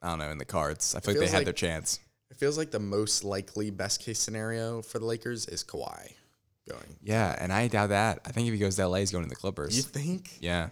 I 0.00 0.10
don't 0.10 0.20
know 0.20 0.30
in 0.30 0.38
the 0.38 0.44
cards. 0.44 0.94
I 0.94 1.00
feel 1.00 1.14
like 1.14 1.20
they 1.20 1.26
had 1.26 1.38
like- 1.38 1.46
their 1.46 1.52
chance. 1.52 1.98
It 2.30 2.36
feels 2.36 2.56
like 2.56 2.70
the 2.70 2.78
most 2.78 3.24
likely 3.24 3.70
best 3.70 4.00
case 4.00 4.20
scenario 4.20 4.82
for 4.82 5.00
the 5.00 5.06
Lakers 5.06 5.46
is 5.46 5.64
Kawhi 5.64 6.12
going. 6.68 6.96
Yeah, 7.02 7.34
and 7.40 7.52
I 7.52 7.66
doubt 7.66 7.88
that. 7.88 8.20
I 8.24 8.30
think 8.30 8.46
if 8.46 8.52
he 8.52 8.60
goes 8.60 8.76
to 8.76 8.86
LA, 8.86 8.98
he's 8.98 9.10
going 9.10 9.24
to 9.24 9.30
the 9.30 9.34
Clippers. 9.34 9.76
You 9.76 9.82
think? 9.82 10.36
Yeah. 10.40 10.68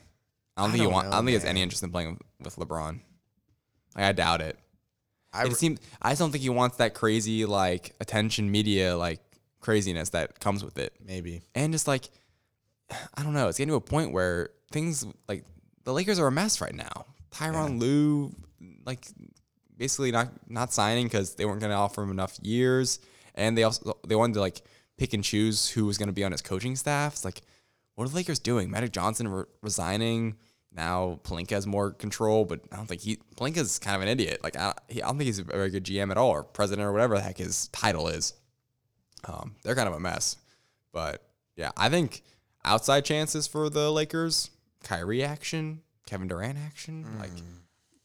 I 0.57 0.62
don't 0.62 0.70
think 0.70 0.82
he 0.82 0.86
want. 0.86 1.09
I 1.09 1.11
don't 1.12 1.20
think 1.20 1.28
he 1.28 1.34
has 1.34 1.44
any 1.44 1.62
interest 1.62 1.82
in 1.82 1.90
playing 1.90 2.18
with 2.40 2.57
LeBron. 2.57 3.00
Like, 3.94 4.04
I 4.04 4.12
doubt 4.12 4.40
it. 4.40 4.59
I, 5.32 5.46
it 5.46 5.57
seems. 5.57 5.80
I 6.00 6.11
just 6.11 6.20
don't 6.20 6.30
think 6.30 6.42
he 6.42 6.50
wants 6.50 6.78
that 6.78 6.94
crazy 6.94 7.44
like 7.44 7.94
attention, 8.00 8.50
media 8.50 8.96
like 8.96 9.20
craziness 9.61 10.11
that 10.11 10.40
comes 10.40 10.64
with 10.64 10.78
it, 10.78 10.94
maybe. 11.04 11.42
and 11.54 11.72
just 11.72 11.86
like 11.86 12.09
I 13.14 13.22
don't 13.22 13.34
know. 13.34 13.48
It's 13.48 13.59
getting 13.59 13.72
to 13.72 13.76
a 13.76 13.80
point 13.80 14.12
where 14.12 14.50
things 14.72 15.07
like 15.28 15.44
the 15.84 15.92
Lakers 15.92 16.18
are 16.18 16.26
a 16.26 16.32
mess 16.32 16.61
right 16.61 16.74
now. 16.74 17.07
Tyronn 17.30 17.78
Lue, 17.80 18.34
like 18.84 19.07
basically 19.76 20.11
not 20.11 20.28
not 20.48 20.72
signing 20.72 21.07
because 21.07 21.34
they 21.34 21.44
weren't 21.44 21.61
going 21.61 21.70
to 21.70 21.76
offer 21.76 22.02
him 22.02 22.11
enough 22.11 22.38
years, 22.42 22.98
and 23.34 23.57
they 23.57 23.62
also 23.62 23.98
they 24.07 24.14
wanted 24.14 24.34
to 24.34 24.40
like 24.40 24.62
pick 24.96 25.12
and 25.12 25.22
choose 25.22 25.68
who 25.68 25.84
was 25.84 25.98
going 25.98 26.09
to 26.09 26.12
be 26.12 26.24
on 26.24 26.32
his 26.32 26.40
coaching 26.40 26.76
staff. 26.76 27.12
It's 27.12 27.24
like, 27.24 27.42
what 27.94 28.04
are 28.04 28.09
the 28.09 28.16
Lakers 28.16 28.38
doing? 28.38 28.70
Magic 28.70 28.92
Johnson 28.92 29.28
re- 29.28 29.44
resigning. 29.62 30.36
Now 30.77 31.20
Pelinka 31.24 31.51
has 31.51 31.66
more 31.66 31.91
control, 31.93 32.45
but 32.45 32.61
I 32.70 32.77
don't 32.77 32.87
think 32.87 33.01
he 33.01 33.18
Plink 33.37 33.57
is 33.57 33.79
kind 33.79 33.97
of 33.97 34.03
an 34.03 34.09
idiot. 34.09 34.41
Like 34.45 34.57
I, 34.57 34.74
he, 34.89 35.03
I 35.03 35.07
don't 35.07 35.16
think 35.16 35.27
he's 35.27 35.39
a 35.39 35.45
very 35.45 35.70
good 35.70 35.85
GM 35.85 36.11
at 36.11 36.18
all, 36.18 36.31
or 36.31 36.43
president, 36.43 36.87
or 36.87 36.93
whatever 36.93 37.16
the 37.16 37.22
heck 37.22 37.39
his 37.39 37.68
title 37.68 38.09
is. 38.09 38.35
Um, 39.24 39.57
they're 39.62 39.74
kind 39.74 39.89
of 39.89 39.95
a 39.95 40.01
mess. 40.01 40.37
But 40.93 41.22
yeah, 41.57 41.70
I 41.77 41.89
think 41.89 42.22
outside 42.64 43.05
chances 43.05 43.47
for 43.47 43.70
the 43.70 43.91
Lakers, 43.91 44.51
Kyrie 44.85 45.24
action, 45.24 45.81
Kevin 46.07 46.29
Durant 46.29 46.59
action, 46.59 47.07
like 47.18 47.31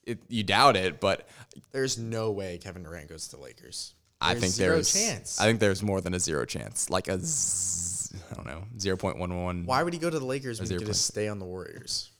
it, 0.05 0.19
you 0.29 0.43
doubt 0.43 0.75
it, 0.75 0.99
but 0.99 1.27
There's 1.71 1.97
no 1.97 2.31
way 2.31 2.57
Kevin 2.57 2.83
Durant 2.83 3.09
goes 3.09 3.27
to 3.27 3.35
the 3.35 3.41
Lakers. 3.41 3.93
I 4.19 4.33
There's 4.33 4.41
think 4.41 4.53
zero 4.53 4.75
there's 4.75 4.93
chance. 4.93 5.41
I 5.41 5.45
think 5.45 5.59
there's 5.59 5.81
more 5.81 5.99
than 5.99 6.13
a 6.13 6.19
zero 6.19 6.45
chance, 6.45 6.89
like 6.89 7.07
a 7.07 7.19
z- 7.19 8.15
I 8.31 8.35
don't 8.35 8.45
know 8.45 8.63
zero 8.79 8.95
point 8.95 9.17
one 9.17 9.35
one. 9.43 9.65
Why 9.65 9.83
would 9.83 9.93
he 9.93 9.99
go 9.99 10.09
to 10.09 10.19
the 10.19 10.25
Lakers 10.25 10.59
when 10.59 10.69
he 10.69 10.77
could 10.77 10.87
just 10.87 11.05
stay 11.05 11.27
on 11.27 11.39
the 11.39 11.45
Warriors? 11.45 12.11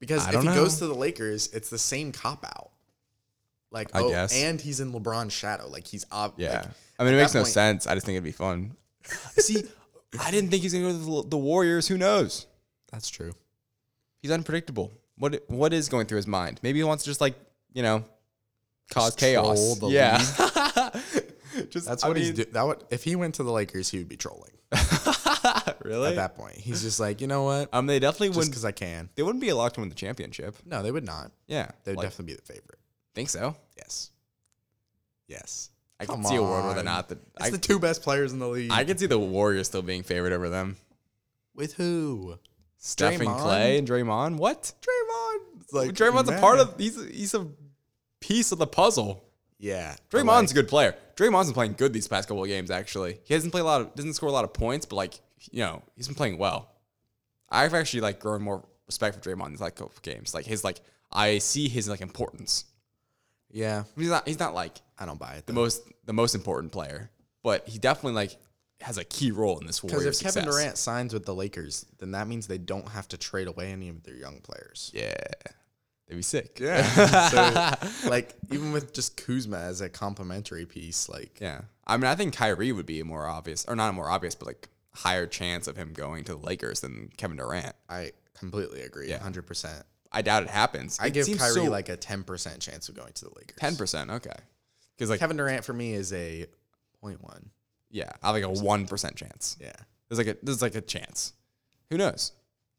Because 0.00 0.26
if 0.26 0.40
he 0.40 0.46
know. 0.48 0.54
goes 0.54 0.78
to 0.78 0.86
the 0.86 0.94
Lakers, 0.94 1.48
it's 1.52 1.68
the 1.70 1.78
same 1.78 2.10
cop 2.10 2.44
out. 2.44 2.70
Like, 3.70 3.94
I 3.94 4.00
oh, 4.00 4.08
guess. 4.08 4.34
and 4.34 4.60
he's 4.60 4.80
in 4.80 4.92
LeBron's 4.92 5.32
shadow. 5.32 5.68
Like 5.68 5.86
he's 5.86 6.04
ob- 6.10 6.34
Yeah, 6.38 6.60
like, 6.62 6.66
I 6.98 7.04
mean 7.04 7.14
it 7.14 7.18
makes 7.18 7.34
no 7.34 7.42
point- 7.42 7.52
sense. 7.52 7.86
I 7.86 7.94
just 7.94 8.04
think 8.06 8.16
it'd 8.16 8.24
be 8.24 8.32
fun. 8.32 8.72
See, 9.38 9.62
I 10.20 10.30
didn't 10.32 10.50
think 10.50 10.62
he's 10.62 10.72
gonna 10.72 10.92
go 10.92 11.22
to 11.22 11.28
the, 11.28 11.36
Warriors. 11.38 11.86
Who 11.86 11.96
knows? 11.96 12.46
That's 12.90 13.08
true. 13.08 13.32
He's 14.22 14.32
unpredictable. 14.32 14.90
What 15.16 15.44
what 15.48 15.72
is 15.72 15.88
going 15.88 16.06
through 16.06 16.16
his 16.16 16.26
mind? 16.26 16.58
Maybe 16.62 16.78
he 16.80 16.84
wants 16.84 17.04
to 17.04 17.10
just 17.10 17.20
like 17.20 17.34
you 17.72 17.82
know 17.82 18.04
cause 18.90 19.14
Just 19.14 19.18
chaos. 19.18 19.78
yeah, 19.82 20.18
just 21.70 21.86
That's 21.86 22.02
I 22.02 22.08
what 22.08 22.16
he's 22.16 22.28
mean, 22.28 22.36
do- 22.36 22.44
that 22.52 22.66
would 22.66 22.82
if 22.90 23.04
he 23.04 23.14
went 23.16 23.36
to 23.36 23.42
the 23.44 23.52
Lakers, 23.52 23.88
he 23.90 23.98
would 23.98 24.08
be 24.08 24.16
trolling. 24.16 24.50
really. 25.84 26.08
At 26.10 26.16
that 26.16 26.36
point, 26.36 26.56
he's 26.56 26.82
just 26.82 27.00
like, 27.00 27.20
you 27.20 27.26
know 27.26 27.44
what? 27.44 27.68
um, 27.72 27.86
they 27.86 27.98
definitely 27.98 28.28
Just 28.28 28.36
wouldn't. 28.38 28.52
because 28.52 28.64
I 28.64 28.72
can. 28.72 29.08
They 29.14 29.22
wouldn't 29.22 29.40
be 29.42 29.48
a 29.50 29.56
lock 29.56 29.72
to 29.74 29.80
win 29.80 29.88
the 29.88 29.94
championship. 29.94 30.56
No, 30.64 30.82
they 30.82 30.90
would 30.90 31.04
not. 31.04 31.32
Yeah, 31.46 31.70
They 31.84 31.92
would 31.92 31.98
like, 31.98 32.06
definitely 32.06 32.34
be 32.34 32.36
the 32.36 32.52
favorite. 32.52 32.78
think 33.14 33.28
so. 33.28 33.56
Yes. 33.76 34.10
Yes. 35.28 35.70
I 35.98 36.06
Come 36.06 36.22
can 36.22 36.24
see 36.30 36.36
a 36.36 36.42
world 36.42 36.64
where 36.64 36.74
they're 36.74 36.82
not. 36.84 37.08
The, 37.08 37.16
It's 37.36 37.46
I, 37.48 37.50
the 37.50 37.58
two 37.58 37.78
best 37.78 38.02
players 38.02 38.32
in 38.32 38.38
the 38.38 38.48
league. 38.48 38.70
I 38.72 38.84
can 38.84 38.96
see 38.96 39.06
the 39.06 39.18
Warriors 39.18 39.66
still 39.66 39.82
being 39.82 40.02
favored 40.02 40.32
over 40.32 40.48
them. 40.48 40.76
With 41.54 41.74
who? 41.74 42.38
Steph 42.78 43.20
and 43.20 43.28
Draymond? 43.28 43.40
Klay 43.40 43.78
and 43.78 43.86
Draymond. 43.88 44.36
What? 44.38 44.72
Draymond. 44.80 45.60
It's 45.60 45.72
like 45.72 45.90
Draymond's 45.92 46.30
a 46.30 46.38
part 46.38 46.58
of. 46.58 46.74
He's 46.78 46.98
a, 46.98 47.06
he's 47.06 47.34
a 47.34 47.46
piece 48.20 48.50
of 48.50 48.58
the 48.58 48.66
puzzle. 48.66 49.22
Yeah. 49.58 49.94
Draymond's 50.10 50.26
like, 50.26 50.50
a 50.52 50.54
good 50.54 50.68
player. 50.68 50.94
Draymond's 51.16 51.48
been 51.48 51.54
playing 51.54 51.74
good 51.74 51.92
these 51.92 52.08
past 52.08 52.28
couple 52.28 52.42
of 52.42 52.48
games. 52.48 52.70
Actually, 52.70 53.18
he 53.24 53.34
hasn't 53.34 53.52
played 53.52 53.60
a 53.60 53.64
lot 53.64 53.82
of, 53.82 53.94
doesn't 53.94 54.14
score 54.14 54.30
a 54.30 54.32
lot 54.32 54.44
of 54.44 54.54
points, 54.54 54.86
but 54.86 54.96
like 54.96 55.20
you 55.50 55.60
know, 55.60 55.82
he's 55.96 56.06
been 56.06 56.14
playing 56.16 56.38
well. 56.38 56.70
I've 57.48 57.74
actually 57.74 58.00
like 58.02 58.20
grown 58.20 58.42
more 58.42 58.64
respect 58.86 59.14
for 59.16 59.20
Draymond 59.20 59.50
these 59.50 59.60
like 59.60 59.76
couple 59.76 59.92
of 59.96 60.02
games. 60.02 60.34
Like 60.34 60.46
his 60.46 60.64
like 60.64 60.80
I 61.12 61.38
see 61.38 61.68
his 61.68 61.88
like 61.88 62.00
importance. 62.00 62.64
Yeah. 63.50 63.84
He's 63.96 64.08
not 64.08 64.26
he's 64.28 64.38
not 64.38 64.54
like 64.54 64.80
I 64.98 65.06
don't 65.06 65.18
buy 65.18 65.34
it. 65.34 65.46
the 65.46 65.52
though. 65.52 65.60
most 65.60 65.82
the 66.04 66.12
most 66.12 66.34
important 66.34 66.72
player, 66.72 67.10
but 67.42 67.68
he 67.68 67.78
definitely 67.78 68.12
like 68.14 68.36
has 68.80 68.96
a 68.98 69.04
key 69.04 69.30
role 69.30 69.58
in 69.58 69.66
this 69.66 69.80
Because 69.80 70.06
if 70.06 70.20
Kevin. 70.20 70.44
Durant 70.44 70.78
signs 70.78 71.12
with 71.12 71.26
the 71.26 71.34
Lakers, 71.34 71.84
then 71.98 72.12
that 72.12 72.26
means 72.28 72.46
they 72.46 72.58
don't 72.58 72.88
have 72.88 73.08
to 73.08 73.18
trade 73.18 73.46
away 73.48 73.72
any 73.72 73.88
of 73.88 74.02
their 74.04 74.14
young 74.14 74.40
players. 74.40 74.90
yeah, 74.94 75.12
they'd 76.08 76.16
be 76.16 76.22
sick. 76.22 76.58
Yeah. 76.58 76.82
so, 78.00 78.08
like, 78.08 78.34
even 78.50 78.72
with 78.72 78.94
just 78.94 79.18
Kuzma 79.18 79.58
as 79.58 79.82
a 79.82 79.90
complimentary 79.90 80.64
piece, 80.64 81.10
like, 81.10 81.38
Yeah. 81.40 81.60
I 81.86 81.98
mean, 81.98 82.06
I 82.06 82.14
think 82.14 82.34
Kyrie 82.34 82.72
would 82.72 82.86
be 82.86 83.00
a 83.00 83.04
more 83.04 83.26
obvious, 83.26 83.66
or 83.68 83.76
not 83.76 83.90
a 83.90 83.92
more 83.92 84.08
obvious, 84.08 84.34
but 84.34 84.46
like 84.46 84.68
higher 84.94 85.26
chance 85.26 85.66
of 85.66 85.76
him 85.76 85.92
going 85.92 86.24
to 86.24 86.32
the 86.34 86.38
Lakers 86.38 86.80
than 86.80 87.10
Kevin 87.16 87.36
Durant. 87.36 87.74
I 87.88 88.12
completely 88.38 88.82
agree. 88.82 89.08
Yeah. 89.08 89.18
100%. 89.20 89.82
I 90.12 90.22
doubt 90.22 90.42
it 90.42 90.50
happens. 90.50 90.98
I 91.00 91.06
It 91.06 91.14
give 91.14 91.26
Kyrie 91.38 91.54
so- 91.54 91.64
like 91.64 91.88
a 91.88 91.96
10% 91.96 92.58
chance 92.60 92.88
of 92.88 92.96
going 92.96 93.12
to 93.12 93.24
the 93.26 93.30
Lakers. 93.36 93.56
ten 93.58 93.76
percent. 93.76 94.10
Okay. 94.10 94.34
Because 94.96 95.08
like 95.10 95.20
Kevin 95.20 95.36
Durant 95.36 95.64
for 95.64 95.72
me 95.72 95.92
is 95.94 96.12
a 96.12 96.46
0.1. 97.02 97.44
yeah, 97.90 98.10
I 98.22 98.26
have 98.26 98.34
like 98.34 98.44
a 98.44 98.50
one 98.62 98.86
percent 98.86 99.16
chance. 99.16 99.56
Yeah. 99.60 99.72
There's 100.08 100.18
like 100.18 100.26
a 100.26 100.36
there's 100.42 100.62
like 100.62 100.74
a 100.74 100.80
chance. 100.80 101.32
Who 101.90 101.96
knows? 101.96 102.32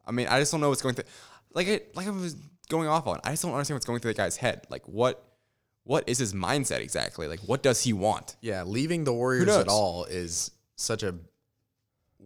I 0.06 0.12
mean, 0.12 0.28
I 0.28 0.40
just 0.40 0.52
don't 0.52 0.62
know 0.62 0.70
what's 0.70 0.82
going 0.82 0.96
through. 0.96 1.06
Like 1.54 1.68
it, 1.68 1.96
like 1.96 2.08
I 2.08 2.12
was 2.12 2.36
going 2.70 2.88
off 2.88 3.08
on. 3.08 3.20
I 3.24 3.32
just 3.32 3.44
don't 3.44 3.54
understand 3.54 3.76
what's 3.78 3.86
going 3.86 4.00
through 4.00 4.12
that 4.14 4.18
guy's 4.18 4.36
head. 4.38 4.66
Like 4.70 4.86
what 4.88 5.24
what 5.84 6.04
is 6.08 6.18
his 6.20 6.34
mindset 6.34 6.80
exactly? 6.82 7.28
Like 7.28 7.40
what 7.42 7.64
does 7.64 7.82
he 7.82 7.94
want? 7.94 8.36
Yeah. 8.42 8.64
Leaving 8.64 9.04
the 9.06 9.14
Warriors 9.14 9.48
at 9.48 9.68
all 9.70 10.04
is 10.06 10.52
such 10.76 11.02
a 11.04 11.16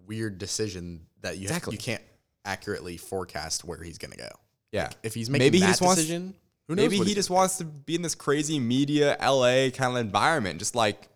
weird 0.07 0.37
decision 0.37 1.05
that 1.21 1.37
you, 1.37 1.43
Exactly. 1.43 1.73
you 1.73 1.77
can't 1.77 2.01
accurately 2.45 2.97
forecast 2.97 3.63
where 3.63 3.81
he's 3.81 3.97
going 3.97 4.11
to 4.11 4.17
go. 4.17 4.29
Yeah. 4.71 4.89
If 5.03 5.13
he's 5.13 5.29
making 5.29 5.45
Maybe 5.45 5.57
he 5.59 5.63
that 5.63 5.67
just 5.71 5.81
wants- 5.81 6.01
decision, 6.01 6.35
who 6.67 6.75
knows 6.75 6.83
Maybe 6.89 6.97
he 7.03 7.13
just 7.13 7.29
gonna 7.29 7.39
wants 7.39 7.57
to 7.59 7.63
be 7.65 7.95
in 7.95 8.01
this 8.01 8.15
crazy 8.15 8.59
media 8.59 9.15
LA 9.21 9.69
kind 9.69 9.91
of 9.91 9.97
environment, 9.97 10.59
just 10.59 10.75
like 10.75 11.07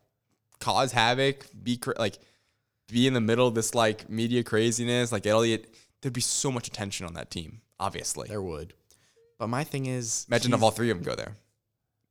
cause 0.60 0.92
havoc, 0.92 1.46
be 1.64 1.78
cra- 1.78 1.96
like 1.98 2.20
be 2.88 3.08
in 3.08 3.14
the 3.14 3.22
middle 3.22 3.48
of 3.48 3.56
this 3.56 3.74
like 3.76 4.10
media 4.10 4.44
craziness, 4.44 5.12
like 5.12 5.26
all 5.28 5.42
there'd 6.02 6.14
be 6.14 6.22
so 6.22 6.52
much 6.52 6.68
attention 6.68 7.06
on 7.08 7.14
that 7.16 7.32
team, 7.32 7.62
obviously. 7.80 8.28
There 8.30 8.42
would. 8.42 8.74
But 9.40 9.48
my 9.48 9.64
thing 9.64 9.86
is, 9.88 10.26
Imagine 10.30 10.54
if 10.54 10.62
all 10.62 10.72
three 10.72 10.90
of 10.92 10.98
them 10.98 11.04
go 11.04 11.16
there. 11.16 11.36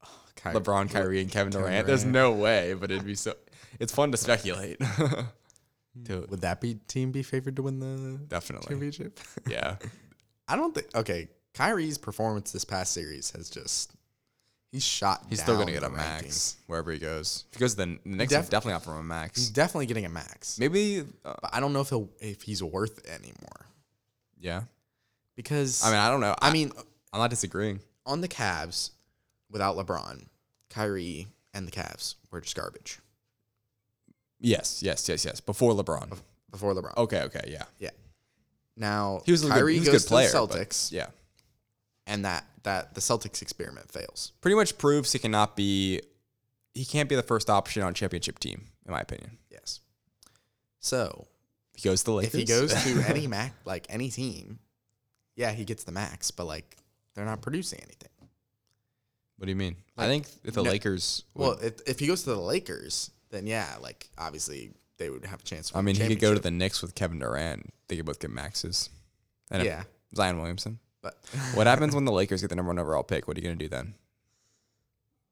Kyrie- 0.37 0.57
LeBron, 0.61 0.91
Kyrie, 0.91 1.21
and 1.21 1.31
Kevin 1.31 1.53
Kevin 1.53 1.67
Durant. 1.69 1.87
There's 1.87 2.05
no 2.05 2.33
way, 2.33 2.75
but 2.75 2.91
it'd 2.91 3.07
be 3.07 3.15
so 3.15 3.35
it's 3.79 3.93
fun 3.93 4.11
to 4.13 4.17
speculate. 4.19 4.81
Dude, 6.03 6.31
Would 6.31 6.41
that 6.43 6.61
be 6.61 6.75
team 6.89 7.13
be 7.13 7.23
favored 7.23 7.57
to 7.57 7.63
win 7.63 7.81
the 7.81 8.19
definitely. 8.29 8.69
championship? 8.69 9.19
Yeah. 9.49 9.77
I 10.49 10.57
don't 10.57 10.75
think. 10.75 10.87
Okay, 10.95 11.29
Kyrie's 11.55 11.99
performance 11.99 12.53
this 12.53 12.65
past 12.65 12.93
series 12.93 13.31
has 13.33 13.51
just 13.51 13.93
he's 14.73 14.85
shot. 14.85 15.27
He's 15.29 15.43
still 15.43 15.59
gonna 15.59 15.73
get 15.73 15.83
a 15.83 15.91
max 15.91 16.23
rankings. 16.25 16.57
wherever 16.67 16.91
he 16.91 16.99
goes. 16.99 17.45
If 17.53 17.59
he 17.59 17.61
goes 17.61 17.75
to 17.75 17.85
the 17.85 17.99
Knicks, 18.07 18.33
def- 18.33 18.49
definitely 18.49 18.73
not 18.73 18.85
from 18.85 18.97
a 18.97 19.03
max. 19.03 19.37
He's 19.39 19.51
definitely 19.51 19.87
getting 19.87 20.07
a 20.07 20.09
max, 20.09 20.59
Maybe 20.59 21.01
uh, 21.25 21.35
but 21.43 21.51
I 21.53 21.61
don't 21.61 21.73
know 21.75 21.81
if 21.81 21.91
he'll 21.91 22.09
if 22.21 22.43
he's 22.43 22.63
worth 22.63 22.99
it 22.99 23.09
anymore 23.11 23.67
yeah. 24.41 24.63
because 25.37 25.85
I 25.85 25.91
mean, 25.91 25.99
I 25.99 26.09
don't 26.11 26.21
know. 26.21 26.35
I 26.41 26.51
mean, 26.51 26.73
I'm 27.13 27.21
not 27.21 27.29
disagreeing. 27.31 27.81
on 28.07 28.21
the 28.23 28.29
Cavs 28.29 28.91
without 29.51 29.77
LeBron, 29.77 30.27
Kyrie 30.71 31.27
and 31.53 31.67
the 31.67 31.73
Cavs 31.73 32.15
were 32.31 32.41
just 32.41 32.55
garbage 32.57 33.01
Yes, 34.41 34.83
yes, 34.83 35.09
yes, 35.09 35.25
yes. 35.25 35.41
Before 35.41 35.73
LeBron. 35.73 36.19
before 36.51 36.75
LeBron. 36.75 36.97
Okay, 36.97 37.23
okay, 37.23 37.45
yeah. 37.49 37.65
Yeah. 37.79 37.91
Now 38.77 39.23
He 39.27 39.33
was 39.33 39.43
a 39.45 39.49
good, 39.49 39.69
he 39.73 39.81
was 39.81 39.89
goes 39.89 40.03
good 40.05 40.09
player. 40.09 40.29
to 40.31 40.33
the 40.33 40.39
Celtics, 40.39 40.93
yeah. 40.93 41.07
and 42.07 42.25
that 42.25 42.45
that 42.63 42.95
the 42.95 43.01
Celtics 43.01 43.43
experiment 43.43 43.91
fails. 43.91 44.33
Pretty 44.41 44.55
much 44.55 44.79
proves 44.79 45.13
he 45.13 45.19
cannot 45.19 45.57
be 45.57 46.01
he 46.75 46.85
can't 46.85 47.09
be 47.09 47.17
the 47.17 47.23
first 47.25 47.51
option 47.51 47.83
on 47.83 47.93
championship 47.95 48.39
team, 48.39 48.67
in 48.87 48.93
my 48.93 49.01
opinion. 49.01 49.39
Yes. 49.51 49.81
So 50.79 51.27
If 51.75 51.83
he 51.83 51.89
goes 51.89 52.01
to 52.03 52.05
the 52.07 52.13
Lakers. 52.13 52.35
if 52.35 52.39
he 52.41 52.45
goes 52.45 52.73
to 52.85 53.05
any 53.09 53.27
mac 53.37 53.53
like 53.65 53.87
any 53.89 54.11
team, 54.11 54.61
yeah, 55.35 55.51
he 55.51 55.65
gets 55.65 55.83
the 55.83 55.93
max, 55.93 56.31
but 56.31 56.45
like 56.47 56.77
they're 57.15 57.25
not 57.25 57.43
producing 57.43 57.81
anything. 57.81 58.11
What 59.39 59.47
do 59.47 59.51
you 59.51 59.57
mean? 59.57 59.75
I 59.97 60.07
think 60.07 60.27
if 60.45 60.55
the 60.55 60.63
no- 60.63 60.71
Lakers 60.71 61.25
would- 61.35 61.43
Well, 61.43 61.59
if, 61.63 61.81
if 61.87 61.99
he 61.99 62.07
goes 62.07 62.23
to 62.25 62.31
the 62.31 62.41
Lakers, 62.41 63.11
then 63.31 63.47
yeah, 63.47 63.77
like 63.81 64.09
obviously 64.19 64.73
they 64.99 65.11
would 65.11 65.25
have 65.25 65.41
a 65.41 65.45
chance. 65.45 65.73
I 65.75 65.81
mean, 65.81 65.95
he 65.95 66.07
could 66.09 66.21
go 66.21 66.35
to 66.35 66.41
the 66.41 66.51
Knicks 66.51 66.83
with 66.83 66.95
Kevin 66.95 67.19
Durant. 67.19 67.73
They 67.89 67.97
could 67.97 68.07
both 68.07 68.21
get 68.21 68.31
maxes. 68.31 68.91
And 69.51 69.65
yeah, 69.65 69.85
Zion 70.15 70.39
Williamson. 70.39 70.79
but 71.03 71.17
What 71.55 71.67
happens 71.67 71.95
when 71.95 72.05
the 72.05 72.13
Lakers 72.13 72.41
get 72.41 72.51
the 72.51 72.57
number 72.57 72.71
one 72.71 72.79
overall 72.79 73.03
pick? 73.03 73.29
What 73.29 73.37
are 73.37 73.41
you 73.41 73.47
gonna 73.47 73.57
do 73.57 73.69
then? 73.69 73.95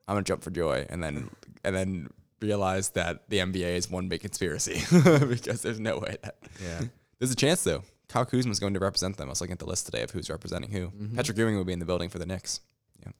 I'm 0.08 0.14
gonna 0.14 0.24
jump 0.24 0.42
for 0.42 0.50
joy 0.50 0.86
and 0.88 1.02
then 1.02 1.30
and 1.64 1.74
then 1.74 2.08
realize 2.40 2.90
that 2.90 3.28
the 3.28 3.38
NBA 3.38 3.76
is 3.76 3.90
one 3.90 4.08
big 4.08 4.20
conspiracy 4.20 4.80
because 5.28 5.62
there's 5.62 5.80
no 5.80 5.98
way 5.98 6.16
that 6.22 6.36
yeah, 6.62 6.82
there's 7.18 7.32
a 7.32 7.36
chance 7.36 7.64
though. 7.64 7.82
Kyle 8.08 8.24
Kuzma's 8.24 8.60
going 8.60 8.74
to 8.74 8.78
represent 8.78 9.16
them. 9.16 9.28
I 9.28 9.30
was 9.30 9.40
looking 9.40 9.54
at 9.54 9.58
the 9.58 9.66
list 9.66 9.86
today 9.86 10.02
of 10.02 10.12
who's 10.12 10.30
representing 10.30 10.70
who. 10.70 10.86
Mm-hmm. 10.86 11.16
Patrick 11.16 11.36
Ewing 11.36 11.56
will 11.56 11.64
be 11.64 11.72
in 11.72 11.80
the 11.80 11.84
building 11.84 12.08
for 12.08 12.20
the 12.20 12.26
Knicks. 12.26 12.60
Yeah, 13.04 13.10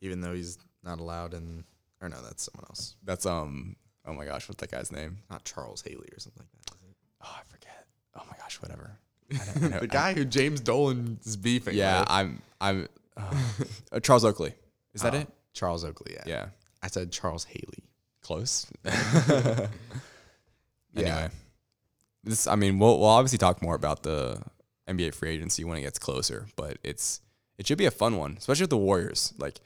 even 0.00 0.20
though 0.20 0.32
he's 0.32 0.58
not 0.84 1.00
allowed 1.00 1.34
in, 1.34 1.64
or 2.00 2.08
no, 2.08 2.16
that's 2.22 2.42
someone 2.44 2.64
else, 2.70 2.96
That's 3.04 3.26
um 3.26 3.76
oh 4.06 4.12
my 4.12 4.24
gosh, 4.24 4.48
what's 4.48 4.60
that 4.60 4.70
guy's 4.70 4.90
name? 4.92 5.18
not 5.30 5.44
Charles 5.44 5.82
Haley 5.82 6.08
or 6.12 6.18
something 6.18 6.42
like 6.42 6.66
that. 6.66 6.76
Oh, 7.22 7.36
I 7.38 7.42
forget. 7.52 7.86
Oh 8.16 8.22
my 8.30 8.36
gosh, 8.38 8.60
whatever. 8.62 8.96
I 9.32 9.36
don't- 9.60 9.70
know- 9.70 9.80
the 9.80 9.86
guy 9.86 10.14
who 10.14 10.24
James 10.24 10.60
Dolan 10.60 11.18
is 11.24 11.36
beefing. 11.36 11.76
Yeah, 11.76 12.00
with. 12.00 12.10
I'm 12.10 12.42
I'm 12.60 12.88
uh, 13.16 14.00
Charles 14.02 14.24
Oakley. 14.24 14.54
Is 14.94 15.02
that 15.02 15.14
Oh, 15.14 15.18
it? 15.18 15.28
Charles 15.52 15.84
Oakley. 15.84 16.14
Yeah. 16.14 16.22
Yeah. 16.26 16.46
I 16.82 16.86
said 16.88 17.12
Charles 17.12 17.44
Haley. 17.44 17.84
Close. 18.22 18.66
Yeah. 20.92 21.02
Anyway. 21.02 21.28
this. 22.24 22.46
I 22.46 22.56
mean, 22.56 22.78
we'll 22.78 22.98
we'll 22.98 23.08
obviously 23.08 23.38
talk 23.38 23.62
more 23.62 23.74
about 23.74 24.02
the 24.02 24.42
NBA 24.88 25.14
free 25.14 25.30
agency 25.30 25.64
when 25.64 25.78
it 25.78 25.82
gets 25.82 25.98
closer, 25.98 26.46
but 26.56 26.78
it's 26.82 27.20
it 27.58 27.66
should 27.66 27.78
be 27.78 27.86
a 27.86 27.90
fun 27.92 28.16
one, 28.16 28.36
especially 28.38 28.64
with 28.64 28.70
the 28.70 28.76
Warriors. 28.76 29.32
Like, 29.38 29.60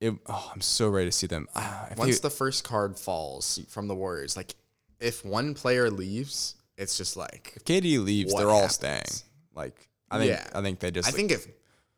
it, 0.00 0.14
oh, 0.26 0.50
I'm 0.54 0.60
so 0.60 0.88
ready 0.88 1.06
to 1.08 1.12
see 1.12 1.26
them. 1.26 1.48
Ah, 1.54 1.88
Once 1.96 2.20
the 2.20 2.30
first 2.30 2.64
card 2.64 2.98
falls 2.98 3.60
from 3.68 3.88
the 3.88 3.94
Warriors, 3.94 4.36
like 4.36 4.54
if 5.00 5.24
one 5.24 5.54
player 5.54 5.90
leaves, 5.90 6.54
it's 6.76 6.96
just 6.96 7.16
like 7.16 7.52
if 7.56 7.64
KD 7.64 8.02
leaves, 8.04 8.34
they're 8.34 8.50
all 8.50 8.68
staying. 8.68 9.02
Like, 9.54 9.88
I 10.10 10.18
think 10.18 10.30
Yeah. 10.30 10.46
I 10.54 10.62
think 10.62 10.80
they 10.80 10.90
just 10.90 11.08
I 11.08 11.10
like- 11.10 11.16
think 11.16 11.30
if 11.32 11.46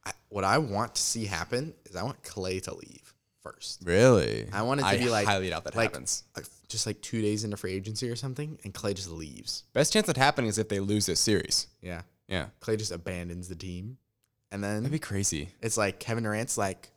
I, 0.04 0.12
what 0.28 0.44
I 0.44 0.58
want 0.58 0.94
to 0.94 1.02
see 1.02 1.26
happen 1.26 1.74
is 1.86 1.96
I 1.96 2.02
want 2.02 2.22
Klay 2.22 2.62
to 2.62 2.74
leave 2.74 3.14
first. 3.42 3.82
really. 3.84 4.48
I 4.52 4.62
want 4.62 4.80
it 4.80 4.84
to 4.90 4.98
be 4.98 5.08
like 5.10 5.26
highly 5.26 5.50
doubt 5.50 5.64
that 5.64 5.74
like, 5.74 5.90
happens. 5.90 6.22
like, 6.36 6.46
just 6.68 6.86
like 6.86 7.00
two 7.00 7.20
days 7.20 7.44
into 7.44 7.56
free 7.56 7.72
agency 7.72 8.08
or 8.08 8.16
something, 8.16 8.58
and 8.62 8.72
Klay 8.72 8.94
just 8.94 9.10
leaves. 9.10 9.64
Best 9.72 9.92
chance 9.92 10.08
of 10.08 10.16
happening 10.16 10.48
is 10.48 10.58
if 10.58 10.68
they 10.68 10.80
lose 10.80 11.06
this 11.06 11.18
series. 11.20 11.66
Yeah, 11.82 12.02
Yeah, 12.28 12.46
Klay 12.60 12.78
just 12.78 12.92
abandons 12.92 13.48
the 13.48 13.54
team, 13.56 13.98
and 14.52 14.62
then 14.62 14.82
that'd 14.82 14.92
be 14.92 14.98
crazy. 14.98 15.48
it's 15.62 15.76
like 15.76 15.98
Kevin 15.98 16.24
Durant's 16.24 16.56
like, 16.58 16.90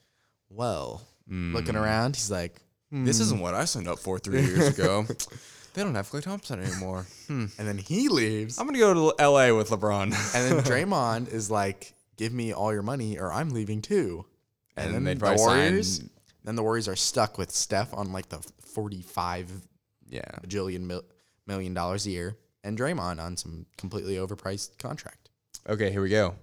well, 0.54 1.02
Hmm. 1.28 1.54
looking 1.56 1.76
around, 1.76 2.16
he's 2.16 2.32
like, 2.32 2.60
This 2.92 3.20
isn't 3.22 3.40
what 3.40 3.54
I 3.54 3.66
signed 3.66 3.88
up 3.88 4.00
for 4.00 4.20
three 4.20 4.42
years 4.42 4.78
ago. 4.78 5.06
they 5.74 5.82
don't 5.84 5.96
have 5.96 6.10
Klay 6.10 6.22
Thompson 6.22 6.62
anymore. 6.62 7.06
Hmm. 7.28 7.46
and 7.58 7.68
then 7.68 7.78
he 7.78 8.10
leaves, 8.10 8.60
I'm 8.60 8.66
gonna 8.66 8.80
go 8.80 8.94
to 9.16 9.24
LA 9.30 9.56
with 9.56 9.70
LeBron. 9.70 10.04
and 10.04 10.14
then 10.14 10.64
Draymond 10.66 11.32
is 11.32 11.50
like, 11.50 11.94
give 12.18 12.34
me 12.34 12.52
all 12.54 12.74
your 12.74 12.82
money 12.84 13.18
or 13.18 13.32
I'm 13.32 13.50
leaving 13.52 13.82
too. 13.82 14.26
And 14.76 14.88
And, 14.88 14.96
then 14.96 15.04
then 15.06 15.18
the 15.18 15.20
probably 15.22 15.38
sign- 15.38 15.48
Warriors, 15.70 16.04
then 16.44 16.56
the 16.56 16.64
Warriors 16.64 16.88
are 16.88 16.96
stuck 16.96 17.38
with 17.38 17.52
Steph 17.52 17.94
on 17.94 18.12
like 18.12 18.30
the 18.30 18.40
forty-five 18.74 19.50
yeah, 20.10 20.22
bajillion 20.46 20.82
mil- 20.82 21.06
million 21.48 21.74
dollars 21.74 22.06
a 22.06 22.10
year, 22.10 22.38
and 22.64 22.78
Draymond 22.78 23.20
on 23.22 23.38
some 23.38 23.66
completely 23.78 24.16
overpriced 24.16 24.78
contract. 24.80 25.30
Okay, 25.70 25.92
here 25.92 26.02
we 26.02 26.10
go. 26.10 26.36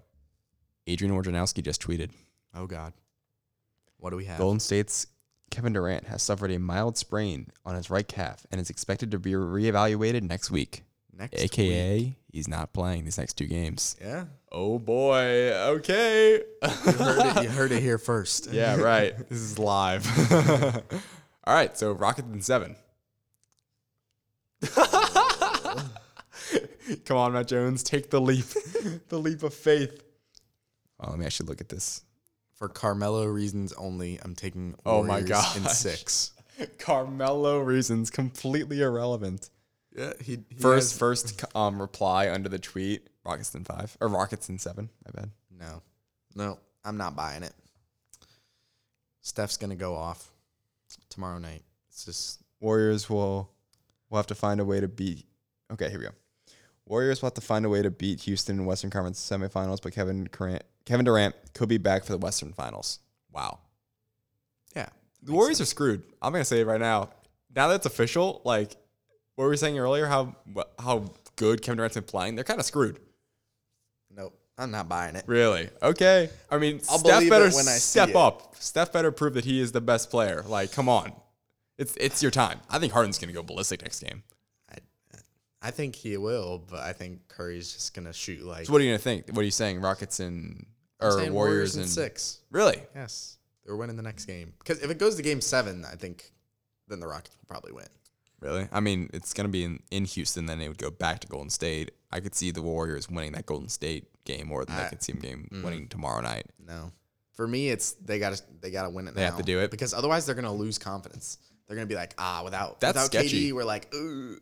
Adrian 0.86 1.14
Wojnarowski 1.14 1.62
just 1.62 1.82
tweeted. 1.82 2.11
Oh 2.54 2.66
God, 2.66 2.92
what 3.99 4.11
do 4.11 4.16
we 4.16 4.24
have? 4.26 4.38
Golden 4.38 4.61
State's 4.61 5.07
Kevin 5.51 5.72
Durant 5.72 6.07
has 6.07 6.22
suffered 6.22 6.51
a 6.51 6.59
mild 6.59 6.96
sprain 6.99 7.49
on 7.64 7.74
his 7.74 7.90
right 7.90 8.07
calf 8.07 8.46
and 8.51 8.61
is 8.61 8.70
expected 8.70 9.11
to 9.12 9.18
be 9.18 9.32
reevaluated 9.32 10.22
next 10.22 10.51
week. 10.51 10.84
Next, 11.12 11.42
AKA, 11.42 11.99
week. 11.99 12.14
he's 12.30 12.46
not 12.46 12.72
playing 12.72 13.05
these 13.05 13.18
next 13.18 13.34
two 13.34 13.46
games. 13.46 13.96
yeah, 14.01 14.26
Oh 14.53 14.78
boy. 14.78 15.53
Okay. 15.53 16.34
you 16.62 16.68
heard 16.92 17.36
it. 17.36 17.42
You 17.42 17.49
heard 17.49 17.72
it 17.72 17.82
here 17.82 17.99
first. 17.99 18.49
yeah, 18.53 18.76
right. 18.76 19.16
This 19.28 19.38
is 19.40 19.59
live. 19.59 20.07
All 21.44 21.55
right, 21.55 21.76
so 21.76 21.92
Rockets 21.92 22.28
in 22.32 22.40
seven. 22.40 22.76
Come 27.05 27.16
on, 27.16 27.32
Matt 27.32 27.49
Jones, 27.49 27.82
take 27.82 28.11
the 28.11 28.20
leap, 28.20 28.46
the 29.09 29.18
leap 29.18 29.42
of 29.42 29.53
faith. 29.53 30.03
Oh, 31.01 31.11
let 31.11 31.18
me 31.18 31.26
actually 31.26 31.46
look 31.49 31.61
at 31.61 31.68
this. 31.68 32.03
For 32.59 32.68
Carmelo 32.68 33.24
reasons 33.24 33.72
only, 33.74 34.18
I'm 34.22 34.34
taking. 34.34 34.74
Oh 34.84 35.02
my 35.04 35.20
Warriors 35.20 35.56
in 35.56 35.64
six. 35.64 36.32
Carmelo 36.78 37.61
reasons 37.61 38.11
completely 38.11 38.82
irrelevant. 38.82 39.50
Yeah, 39.96 40.12
he, 40.20 40.38
he 40.50 40.56
First, 40.61 40.92
has- 40.92 40.98
first 40.98 41.44
um 41.54 41.80
reply 41.80 42.30
under 42.30 42.48
the 42.48 42.59
tweet: 42.59 43.06
Rockets 43.24 43.54
in 43.54 43.64
five 43.64 43.96
or 44.00 44.09
Rockets 44.09 44.48
in 44.48 44.59
seven. 44.59 44.90
My 45.06 45.20
bad. 45.20 45.30
No, 45.56 45.82
no, 46.34 46.59
I'm 46.84 46.96
not 46.96 47.14
buying 47.14 47.44
it. 47.44 47.52
Steph's 49.20 49.56
gonna 49.56 49.76
go 49.76 49.94
off 49.94 50.30
tomorrow 51.11 51.38
night. 51.38 51.62
It's 51.90 52.04
just 52.04 52.40
Warriors 52.61 53.09
will 53.09 53.50
will 54.11 54.16
have 54.16 54.26
to 54.28 54.34
find 54.34 54.61
a 54.61 54.64
way 54.64 54.80
to 54.80 54.88
beat. 54.88 55.26
Okay, 55.72 55.90
here 55.90 55.98
we 55.98 56.04
go. 56.06 56.12
Warriors 56.86 57.20
will 57.20 57.26
have 57.26 57.34
to 57.34 57.40
find 57.40 57.64
a 57.66 57.68
way 57.68 57.82
to 57.82 57.90
beat 57.90 58.20
Houston 58.22 58.59
in 58.59 58.64
Western 58.64 58.90
Conference 58.90 59.20
semifinals, 59.20 59.82
but 59.82 59.92
Kevin 59.92 60.28
Durant, 60.32 60.62
Kevin 60.89 61.05
Durant 61.05 61.34
could 61.53 61.68
be 61.68 61.76
back 61.76 62.05
for 62.05 62.12
the 62.12 62.18
Western 62.18 62.55
Finals. 62.55 63.01
Wow, 63.30 63.59
yeah. 64.74 64.89
the 65.22 65.32
Warriors 65.32 65.61
are 65.61 65.66
screwed. 65.66 66.03
I'm 66.22 66.32
gonna 66.32 66.47
say 66.47 66.61
it 66.61 66.66
right 66.66 66.80
now. 66.80 67.11
Now 67.55 67.68
that 67.68 67.74
it's 67.76 67.86
official, 67.86 68.41
like 68.45 68.70
what 69.34 69.45
were 69.45 69.51
we 69.51 69.53
were 69.53 69.57
saying 69.59 69.78
earlier, 69.78 70.07
how 70.07 70.34
how 70.78 71.12
good 71.36 71.61
Kevin 71.61 71.76
Durant's 71.76 71.97
been 71.97 72.05
playing, 72.05 72.36
they're 72.36 72.45
kind 72.45 72.59
of 72.59 72.64
screwed. 72.64 72.99
Nope, 74.16 74.41
I'm 74.57 74.70
not 74.70 74.89
buying 74.89 75.14
it. 75.14 75.24
Really? 75.26 75.68
Okay. 75.82 76.30
I 76.51 76.57
mean, 76.57 76.80
I'll 76.89 76.99
Steph 76.99 77.28
better 77.28 77.51
when 77.51 77.68
I 77.68 77.76
step 77.76 78.14
up. 78.14 78.57
Steph 78.59 78.91
better 78.91 79.12
prove 79.12 79.34
that 79.34 79.45
he 79.45 79.61
is 79.61 79.72
the 79.72 79.82
best 79.82 80.11
player. 80.11 80.43
Like, 80.47 80.72
come 80.72 80.89
on. 80.89 81.12
It's 81.76 81.97
it's 82.01 82.22
your 82.22 82.30
time. 82.30 82.61
I 82.70 82.78
think 82.78 82.95
Harden's 82.95 83.18
gonna 83.18 83.34
go 83.34 83.43
ballistic 83.43 83.82
next 83.82 84.03
game. 84.03 84.22
I, 84.72 84.78
I 85.61 85.70
think 85.70 85.95
he 85.95 86.16
will, 86.16 86.64
but 86.70 86.80
I 86.80 86.95
think 86.95 87.28
Curry's 87.28 87.74
just 87.74 87.93
gonna 87.93 88.14
shoot 88.14 88.43
like. 88.43 88.66
So 88.66 88.72
what 88.72 88.80
are 88.80 88.84
you 88.84 88.91
gonna 88.91 88.99
think? 88.99 89.28
What 89.28 89.43
are 89.43 89.45
you 89.45 89.51
saying? 89.51 89.82
Rockets 89.82 90.18
and 90.18 90.64
or 91.01 91.12
saying 91.12 91.32
Warriors, 91.32 91.76
in 91.76 91.82
and 91.82 91.90
six. 91.90 92.40
Really? 92.51 92.82
Yes, 92.94 93.38
they're 93.64 93.76
winning 93.76 93.96
the 93.96 94.03
next 94.03 94.24
game. 94.24 94.53
Because 94.59 94.82
if 94.82 94.90
it 94.90 94.99
goes 94.99 95.16
to 95.16 95.22
game 95.22 95.40
seven, 95.40 95.84
I 95.84 95.96
think 95.96 96.32
then 96.88 97.01
the 97.01 97.07
Rockets 97.07 97.36
will 97.36 97.46
probably 97.46 97.72
win. 97.72 97.86
Really? 98.40 98.68
I 98.70 98.80
mean, 98.80 99.11
it's 99.12 99.32
gonna 99.32 99.49
be 99.49 99.64
in, 99.64 99.80
in 99.90 100.05
Houston. 100.05 100.46
Then 100.46 100.61
it 100.61 100.68
would 100.68 100.78
go 100.78 100.90
back 100.90 101.20
to 101.20 101.28
Golden 101.28 101.51
State. 101.51 101.90
I 102.12 102.20
could 102.20 102.34
see 102.34 102.51
the 102.51 102.62
Warriors 102.62 103.09
winning 103.09 103.32
that 103.32 103.46
Golden 103.46 103.68
State 103.68 104.07
game 104.24 104.46
more 104.46 104.64
than 104.64 104.76
I, 104.76 104.86
I- 104.86 104.88
could 104.88 105.03
see 105.03 105.12
them 105.12 105.20
game 105.20 105.49
mm. 105.53 105.64
winning 105.64 105.88
tomorrow 105.88 106.20
night. 106.20 106.46
No, 106.64 106.92
for 107.32 107.49
me, 107.49 107.68
it's 107.70 107.92
they 107.92 108.18
gotta 108.18 108.40
they 108.61 108.70
gotta 108.70 108.90
win 108.90 109.09
it. 109.09 109.14
They 109.14 109.24
have 109.24 109.36
to 109.38 109.42
do 109.42 109.61
it? 109.61 109.70
because 109.70 109.92
otherwise 109.92 110.26
they're 110.26 110.34
gonna 110.34 110.53
lose 110.53 110.78
confidence. 110.78 111.38
They're 111.66 111.76
gonna 111.76 111.86
be 111.86 111.94
like, 111.94 112.14
ah, 112.18 112.42
without 112.44 112.80
That's 112.80 112.94
without 112.94 113.07
sketchy. 113.07 113.51
KD, 113.51 113.53
we're 113.53 113.64
like, 113.64 113.92
ooh, 113.94 114.38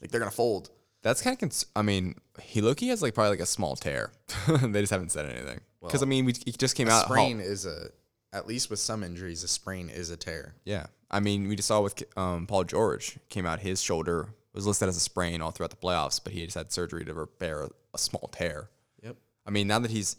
like 0.00 0.10
they're 0.10 0.20
gonna 0.20 0.30
fold. 0.30 0.70
That's 1.02 1.22
kind 1.22 1.34
of. 1.34 1.40
Cons- 1.40 1.66
I 1.76 1.82
mean, 1.82 2.16
he 2.40 2.60
Loki 2.60 2.88
has 2.88 3.02
like 3.02 3.14
probably 3.14 3.30
like 3.30 3.40
a 3.40 3.46
small 3.46 3.76
tear. 3.76 4.12
they 4.48 4.80
just 4.80 4.90
haven't 4.92 5.12
said 5.12 5.26
anything. 5.26 5.60
Because 5.80 6.02
I 6.02 6.06
mean, 6.06 6.24
we 6.24 6.34
he 6.44 6.52
just 6.52 6.76
came 6.76 6.88
A 6.88 6.92
out. 6.92 7.04
sprain 7.04 7.40
is 7.40 7.66
a 7.66 7.90
at 8.32 8.46
least 8.46 8.68
with 8.68 8.78
some 8.78 9.02
injuries, 9.02 9.42
a 9.42 9.48
sprain 9.48 9.88
is 9.88 10.10
a 10.10 10.16
tear. 10.16 10.54
Yeah, 10.64 10.86
I 11.10 11.20
mean, 11.20 11.48
we 11.48 11.56
just 11.56 11.68
saw 11.68 11.80
with 11.80 12.02
um, 12.16 12.46
Paul 12.46 12.64
George 12.64 13.18
came 13.28 13.46
out 13.46 13.60
his 13.60 13.80
shoulder 13.80 14.28
was 14.54 14.66
listed 14.66 14.88
as 14.88 14.96
a 14.96 15.00
sprain 15.00 15.40
all 15.40 15.50
throughout 15.52 15.70
the 15.70 15.76
playoffs, 15.76 16.20
but 16.22 16.32
he 16.32 16.44
just 16.44 16.56
had 16.56 16.72
surgery 16.72 17.04
to 17.04 17.14
repair 17.14 17.62
a, 17.62 17.68
a 17.94 17.98
small 17.98 18.28
tear. 18.32 18.68
Yep. 19.02 19.16
I 19.46 19.50
mean, 19.50 19.68
now 19.68 19.78
that 19.78 19.90
he's 19.90 20.16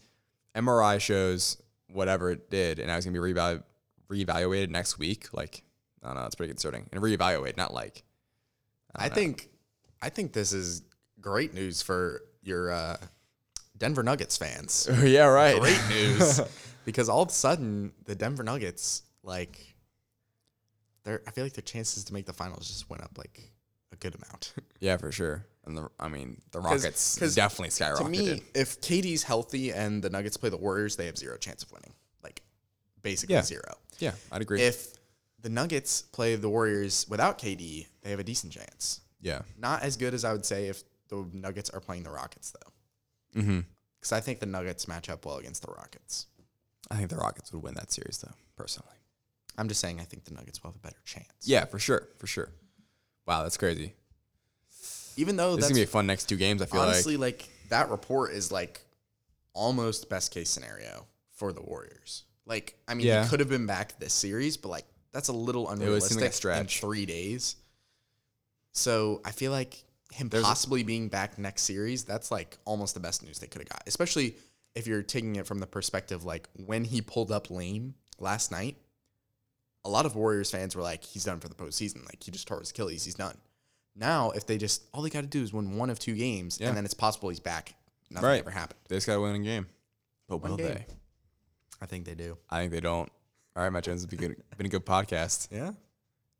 MRI 0.55 0.99
shows 1.01 1.57
whatever 1.91 2.31
it 2.31 2.49
did, 2.49 2.79
and 2.79 2.87
now 2.87 2.95
he's 2.95 3.05
gonna 3.05 3.19
be 3.19 3.33
reevalu- 3.33 3.63
reevaluated 4.09 4.69
next 4.69 4.97
week. 4.97 5.27
Like, 5.33 5.63
I 6.03 6.07
don't 6.07 6.15
know, 6.17 6.25
it's 6.25 6.35
pretty 6.35 6.51
concerning. 6.51 6.87
And 6.91 7.01
reevaluate, 7.01 7.57
not 7.57 7.73
like. 7.73 8.03
I, 8.95 9.09
think 9.09 9.48
I 10.01 10.09
think 10.09 10.33
this 10.33 10.53
is 10.53 10.83
great 11.21 11.53
news 11.53 11.81
for 11.81 12.21
your 12.41 12.71
uh, 12.71 12.97
Denver 13.77 14.03
Nuggets 14.03 14.37
fans. 14.37 14.89
yeah, 15.03 15.25
right. 15.25 15.59
great 15.59 15.79
news 15.89 16.39
because 16.85 17.09
all 17.09 17.21
of 17.23 17.29
a 17.29 17.31
sudden 17.31 17.91
the 18.05 18.15
Denver 18.15 18.43
Nuggets 18.43 19.03
like 19.23 19.59
their 21.03 21.21
I 21.27 21.31
feel 21.31 21.43
like 21.43 21.53
their 21.53 21.61
chances 21.63 22.03
to 22.05 22.13
make 22.13 22.25
the 22.25 22.33
finals 22.33 22.67
just 22.67 22.89
went 22.89 23.03
up 23.03 23.17
like 23.17 23.39
a 23.91 23.95
good 23.95 24.15
amount. 24.15 24.53
yeah, 24.79 24.97
for 24.97 25.11
sure. 25.11 25.45
And 25.65 25.77
the, 25.77 25.89
I 25.99 26.07
mean, 26.07 26.41
the 26.51 26.61
'Cause- 26.61 26.83
Rockets 26.83 27.19
'cause 27.19 27.35
definitely 27.35 27.69
skyrocketed. 27.69 27.97
to 27.97 28.09
me, 28.09 28.43
if 28.55 28.79
KD's 28.81 29.23
healthy 29.23 29.71
and 29.71 30.01
the 30.01 30.09
Nuggets 30.09 30.37
play 30.37 30.49
the 30.49 30.57
Warriors, 30.57 30.95
they 30.95 31.05
have 31.05 31.17
zero 31.17 31.37
chance 31.37 31.63
of 31.63 31.71
winning. 31.71 31.93
Like 32.23 32.41
basically 33.01 33.35
Yeah. 33.35 33.43
zero. 33.43 33.75
yeah, 33.99 34.13
I'd 34.31 34.41
agree. 34.41 34.61
If 34.61 34.93
the 35.41 35.49
Nuggets 35.49 36.01
play 36.01 36.35
the 36.35 36.49
Warriors 36.49 37.05
without 37.09 37.37
KD, 37.37 37.87
they 38.01 38.09
have 38.09 38.19
a 38.19 38.23
decent 38.23 38.51
chance. 38.53 39.01
Yeah. 39.21 39.41
Not 39.57 39.83
as 39.83 39.97
good 39.97 40.13
as 40.13 40.23
I 40.25 40.31
would 40.31 40.45
say 40.45 40.67
if 40.67 40.83
the 41.09 41.27
Nuggets 41.33 41.69
are 41.69 41.79
playing 41.79 42.03
the 42.03 42.11
Rockets 42.11 42.51
though. 42.51 43.41
Mm-hmm. 43.41 43.59
Because 43.99 44.11
I 44.13 44.21
think 44.21 44.39
the 44.39 44.45
Nuggets 44.45 44.87
match 44.87 45.09
up 45.09 45.25
well 45.25 45.37
against 45.37 45.61
the 45.61 45.71
Rockets. 45.71 46.27
I 46.89 46.95
think 46.95 47.09
the 47.09 47.17
Rockets 47.17 47.51
would 47.51 47.61
win 47.61 47.73
that 47.75 47.91
series, 47.91 48.19
though. 48.19 48.33
Personally. 48.55 48.95
I'm 49.57 49.67
just 49.67 49.81
saying 49.81 49.99
I 49.99 50.03
think 50.05 50.23
the 50.23 50.33
Nuggets 50.33 50.63
will 50.63 50.71
have 50.71 50.77
a 50.77 50.79
better 50.79 51.01
chance. 51.05 51.27
Yeah, 51.43 51.65
for 51.65 51.79
sure, 51.79 52.07
for 52.17 52.27
sure. 52.27 52.49
Wow, 53.27 53.43
that's 53.43 53.57
crazy. 53.57 53.93
Even 55.17 55.35
though 55.35 55.55
This 55.55 55.65
is 55.65 55.69
that's 55.69 55.71
gonna 55.71 55.79
be 55.79 55.83
a 55.83 55.87
fun 55.87 56.07
next 56.07 56.25
two 56.29 56.37
games. 56.37 56.61
I 56.61 56.65
feel 56.65 56.79
like 56.79 56.89
honestly 56.89 57.17
like. 57.17 57.41
like 57.41 57.49
that 57.69 57.89
report 57.89 58.31
is 58.31 58.51
like 58.51 58.81
almost 59.53 60.09
best 60.09 60.31
case 60.31 60.49
scenario 60.49 61.05
for 61.33 61.51
the 61.51 61.61
Warriors. 61.61 62.23
Like, 62.45 62.75
I 62.87 62.93
mean, 62.93 63.05
Yeah. 63.05 63.27
could 63.27 63.41
have 63.41 63.49
been 63.49 63.65
back 63.65 63.99
this 63.99 64.13
series, 64.13 64.55
but 64.57 64.69
like 64.69 64.85
that's 65.11 65.27
a 65.27 65.33
little 65.33 65.69
unrealistic 65.69 66.15
like 66.15 66.23
a 66.23 66.27
in 66.27 66.31
stretch. 66.31 66.79
three 66.79 67.05
days. 67.05 67.57
So 68.79 69.21
I 69.25 69.31
feel 69.31 69.51
like 69.51 69.83
him 70.11 70.29
There's 70.29 70.43
a- 70.43 70.47
possibly 70.47 70.83
being 70.83 71.07
back 71.09 71.37
next 71.37 71.63
series, 71.63 72.03
that's 72.03 72.31
like 72.31 72.57
almost 72.65 72.93
the 72.93 72.99
best 72.99 73.23
news 73.23 73.39
they 73.39 73.47
could 73.47 73.61
have 73.61 73.69
got. 73.69 73.83
Especially 73.85 74.35
if 74.75 74.87
you're 74.87 75.03
taking 75.03 75.35
it 75.35 75.45
from 75.45 75.59
the 75.59 75.67
perspective 75.67 76.23
like 76.23 76.47
when 76.65 76.83
he 76.83 77.01
pulled 77.01 77.31
up 77.31 77.49
lame 77.51 77.93
last 78.19 78.51
night, 78.51 78.77
a 79.85 79.89
lot 79.89 80.05
of 80.05 80.15
Warriors 80.15 80.51
fans 80.51 80.75
were 80.75 80.81
like, 80.81 81.03
he's 81.03 81.23
done 81.23 81.39
for 81.39 81.47
the 81.49 81.55
postseason. 81.55 82.05
Like 82.05 82.23
he 82.23 82.31
just 82.31 82.47
tore 82.47 82.59
his 82.59 82.69
Achilles, 82.71 83.03
he's 83.05 83.15
done. 83.15 83.37
Now, 83.95 84.31
if 84.31 84.45
they 84.45 84.57
just 84.57 84.83
all 84.93 85.01
they 85.01 85.09
got 85.09 85.21
to 85.21 85.27
do 85.27 85.41
is 85.43 85.51
win 85.53 85.77
one 85.77 85.89
of 85.89 85.99
two 85.99 86.15
games, 86.15 86.57
Yeah. 86.59 86.69
and 86.69 86.77
then 86.77 86.85
it's 86.85 86.93
possible 86.93 87.29
he's 87.29 87.39
back. 87.39 87.75
Nothing 88.09 88.27
Right. 88.29 88.39
ever 88.41 88.51
happened. 88.51 88.79
They 88.87 88.95
just 88.95 89.07
gotta 89.07 89.19
win 89.21 89.35
a 89.35 89.39
game. 89.39 89.67
But 90.27 90.37
One 90.37 90.51
will 90.51 90.57
game. 90.57 90.67
they? 90.67 90.85
I 91.81 91.85
think 91.85 92.05
they 92.05 92.15
do. 92.15 92.37
I 92.49 92.59
think 92.61 92.71
they 92.71 92.79
don't. 92.79 93.11
All 93.55 93.63
right, 93.63 93.69
my 93.71 93.81
Jones, 93.81 94.03
it's 94.03 94.13
been, 94.13 94.35
been 94.57 94.65
a 94.65 94.69
good 94.69 94.85
podcast. 94.85 95.47
Yeah. 95.51 95.71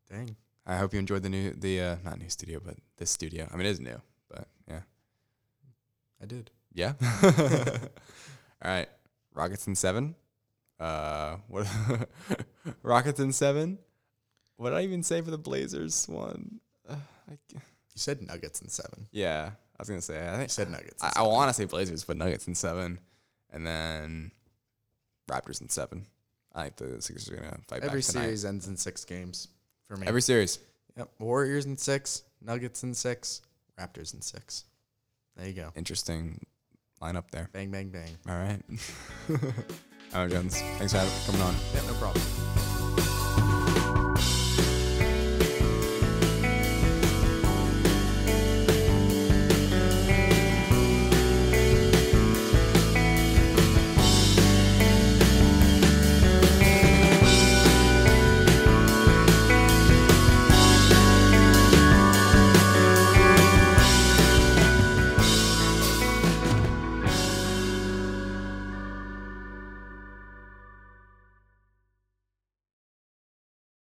Dang. 0.09 0.35
I 0.70 0.78
hope 0.78 0.93
you 0.93 0.99
enjoyed 0.99 1.24
the 1.24 1.30
new, 1.30 1.51
the 1.53 1.82
uh, 1.82 1.95
not 2.03 2.20
new 2.20 2.30
studio, 2.30 2.59
but 2.63 2.76
this 2.97 3.09
studio. 3.09 3.47
I 3.51 3.55
mean, 3.57 3.65
it 3.65 3.72
is 3.72 3.80
new, 3.80 3.99
But 4.30 4.47
yeah, 4.67 4.82
I 6.22 6.26
did. 6.26 6.51
yeah. 6.74 6.93
All 8.61 8.72
right, 8.72 8.88
Rockets 9.34 9.65
in 9.67 9.76
seven. 9.76 10.15
Uh, 10.80 11.38
what? 11.47 11.65
Rockets 12.84 13.20
in 13.20 13.32
seven. 13.34 13.80
What 14.57 14.70
did 14.72 14.78
I 14.80 14.84
even 14.84 15.01
say 15.03 15.22
for 15.22 15.32
the 15.32 15.38
Blazers 15.38 16.07
one? 16.07 16.59
Uh, 16.88 16.95
I, 17.30 17.38
You 17.53 17.59
said 17.95 18.22
Nuggets 18.22 18.61
in 18.61 18.70
seven. 18.70 19.07
yeah, 19.11 19.51
I 19.78 19.82
was 19.82 19.89
gonna 19.89 20.01
say. 20.01 20.22
I 20.28 20.32
think 20.38 20.43
You 20.43 20.49
said 20.49 20.70
Nuggets. 20.70 21.01
I, 21.03 21.13
I 21.17 21.22
want 21.24 21.49
to 21.49 21.53
say 21.53 21.65
Blazers, 21.65 22.03
but 22.03 22.17
Nuggets 22.17 22.47
in 22.47 22.53
seven, 22.55 22.99
and 23.51 23.65
then 23.65 24.32
Raptors 25.30 25.61
in 25.61 25.70
seven. 25.70 26.05
I 26.53 26.63
think 26.63 26.76
the 26.76 27.01
Sixers 27.01 27.30
are 27.30 27.38
gonna 27.38 27.57
fight 27.67 27.84
Every 27.84 28.01
back 28.01 28.07
tonight. 28.07 28.24
series 28.24 28.45
ends 28.45 28.67
in 28.67 28.76
six 28.78 29.03
games 29.05 29.47
for 29.89 29.97
me. 29.97 30.07
Every 30.07 30.21
series. 30.21 30.59
yep. 30.95 31.09
Warriors 31.19 31.65
in 31.65 31.75
six, 31.75 32.23
Nuggets 32.41 32.83
in 32.83 32.93
six, 32.93 33.41
Raptors 33.79 34.13
in 34.13 34.21
six. 34.21 34.65
There 35.35 35.47
you 35.47 35.53
go. 35.53 35.71
Interesting 35.75 36.45
lineup 37.01 37.31
there. 37.31 37.49
Bang, 37.51 37.71
bang, 37.71 37.89
bang. 37.89 38.17
All 38.27 38.35
right. 38.35 38.61
All 40.13 40.21
right, 40.23 40.31
Guns. 40.31 40.61
Thanks 40.77 40.93
for 40.93 41.31
coming 41.31 41.41
on. 41.41 41.55
Yeah, 41.73 41.81
no 41.87 41.93
problem. 41.93 42.68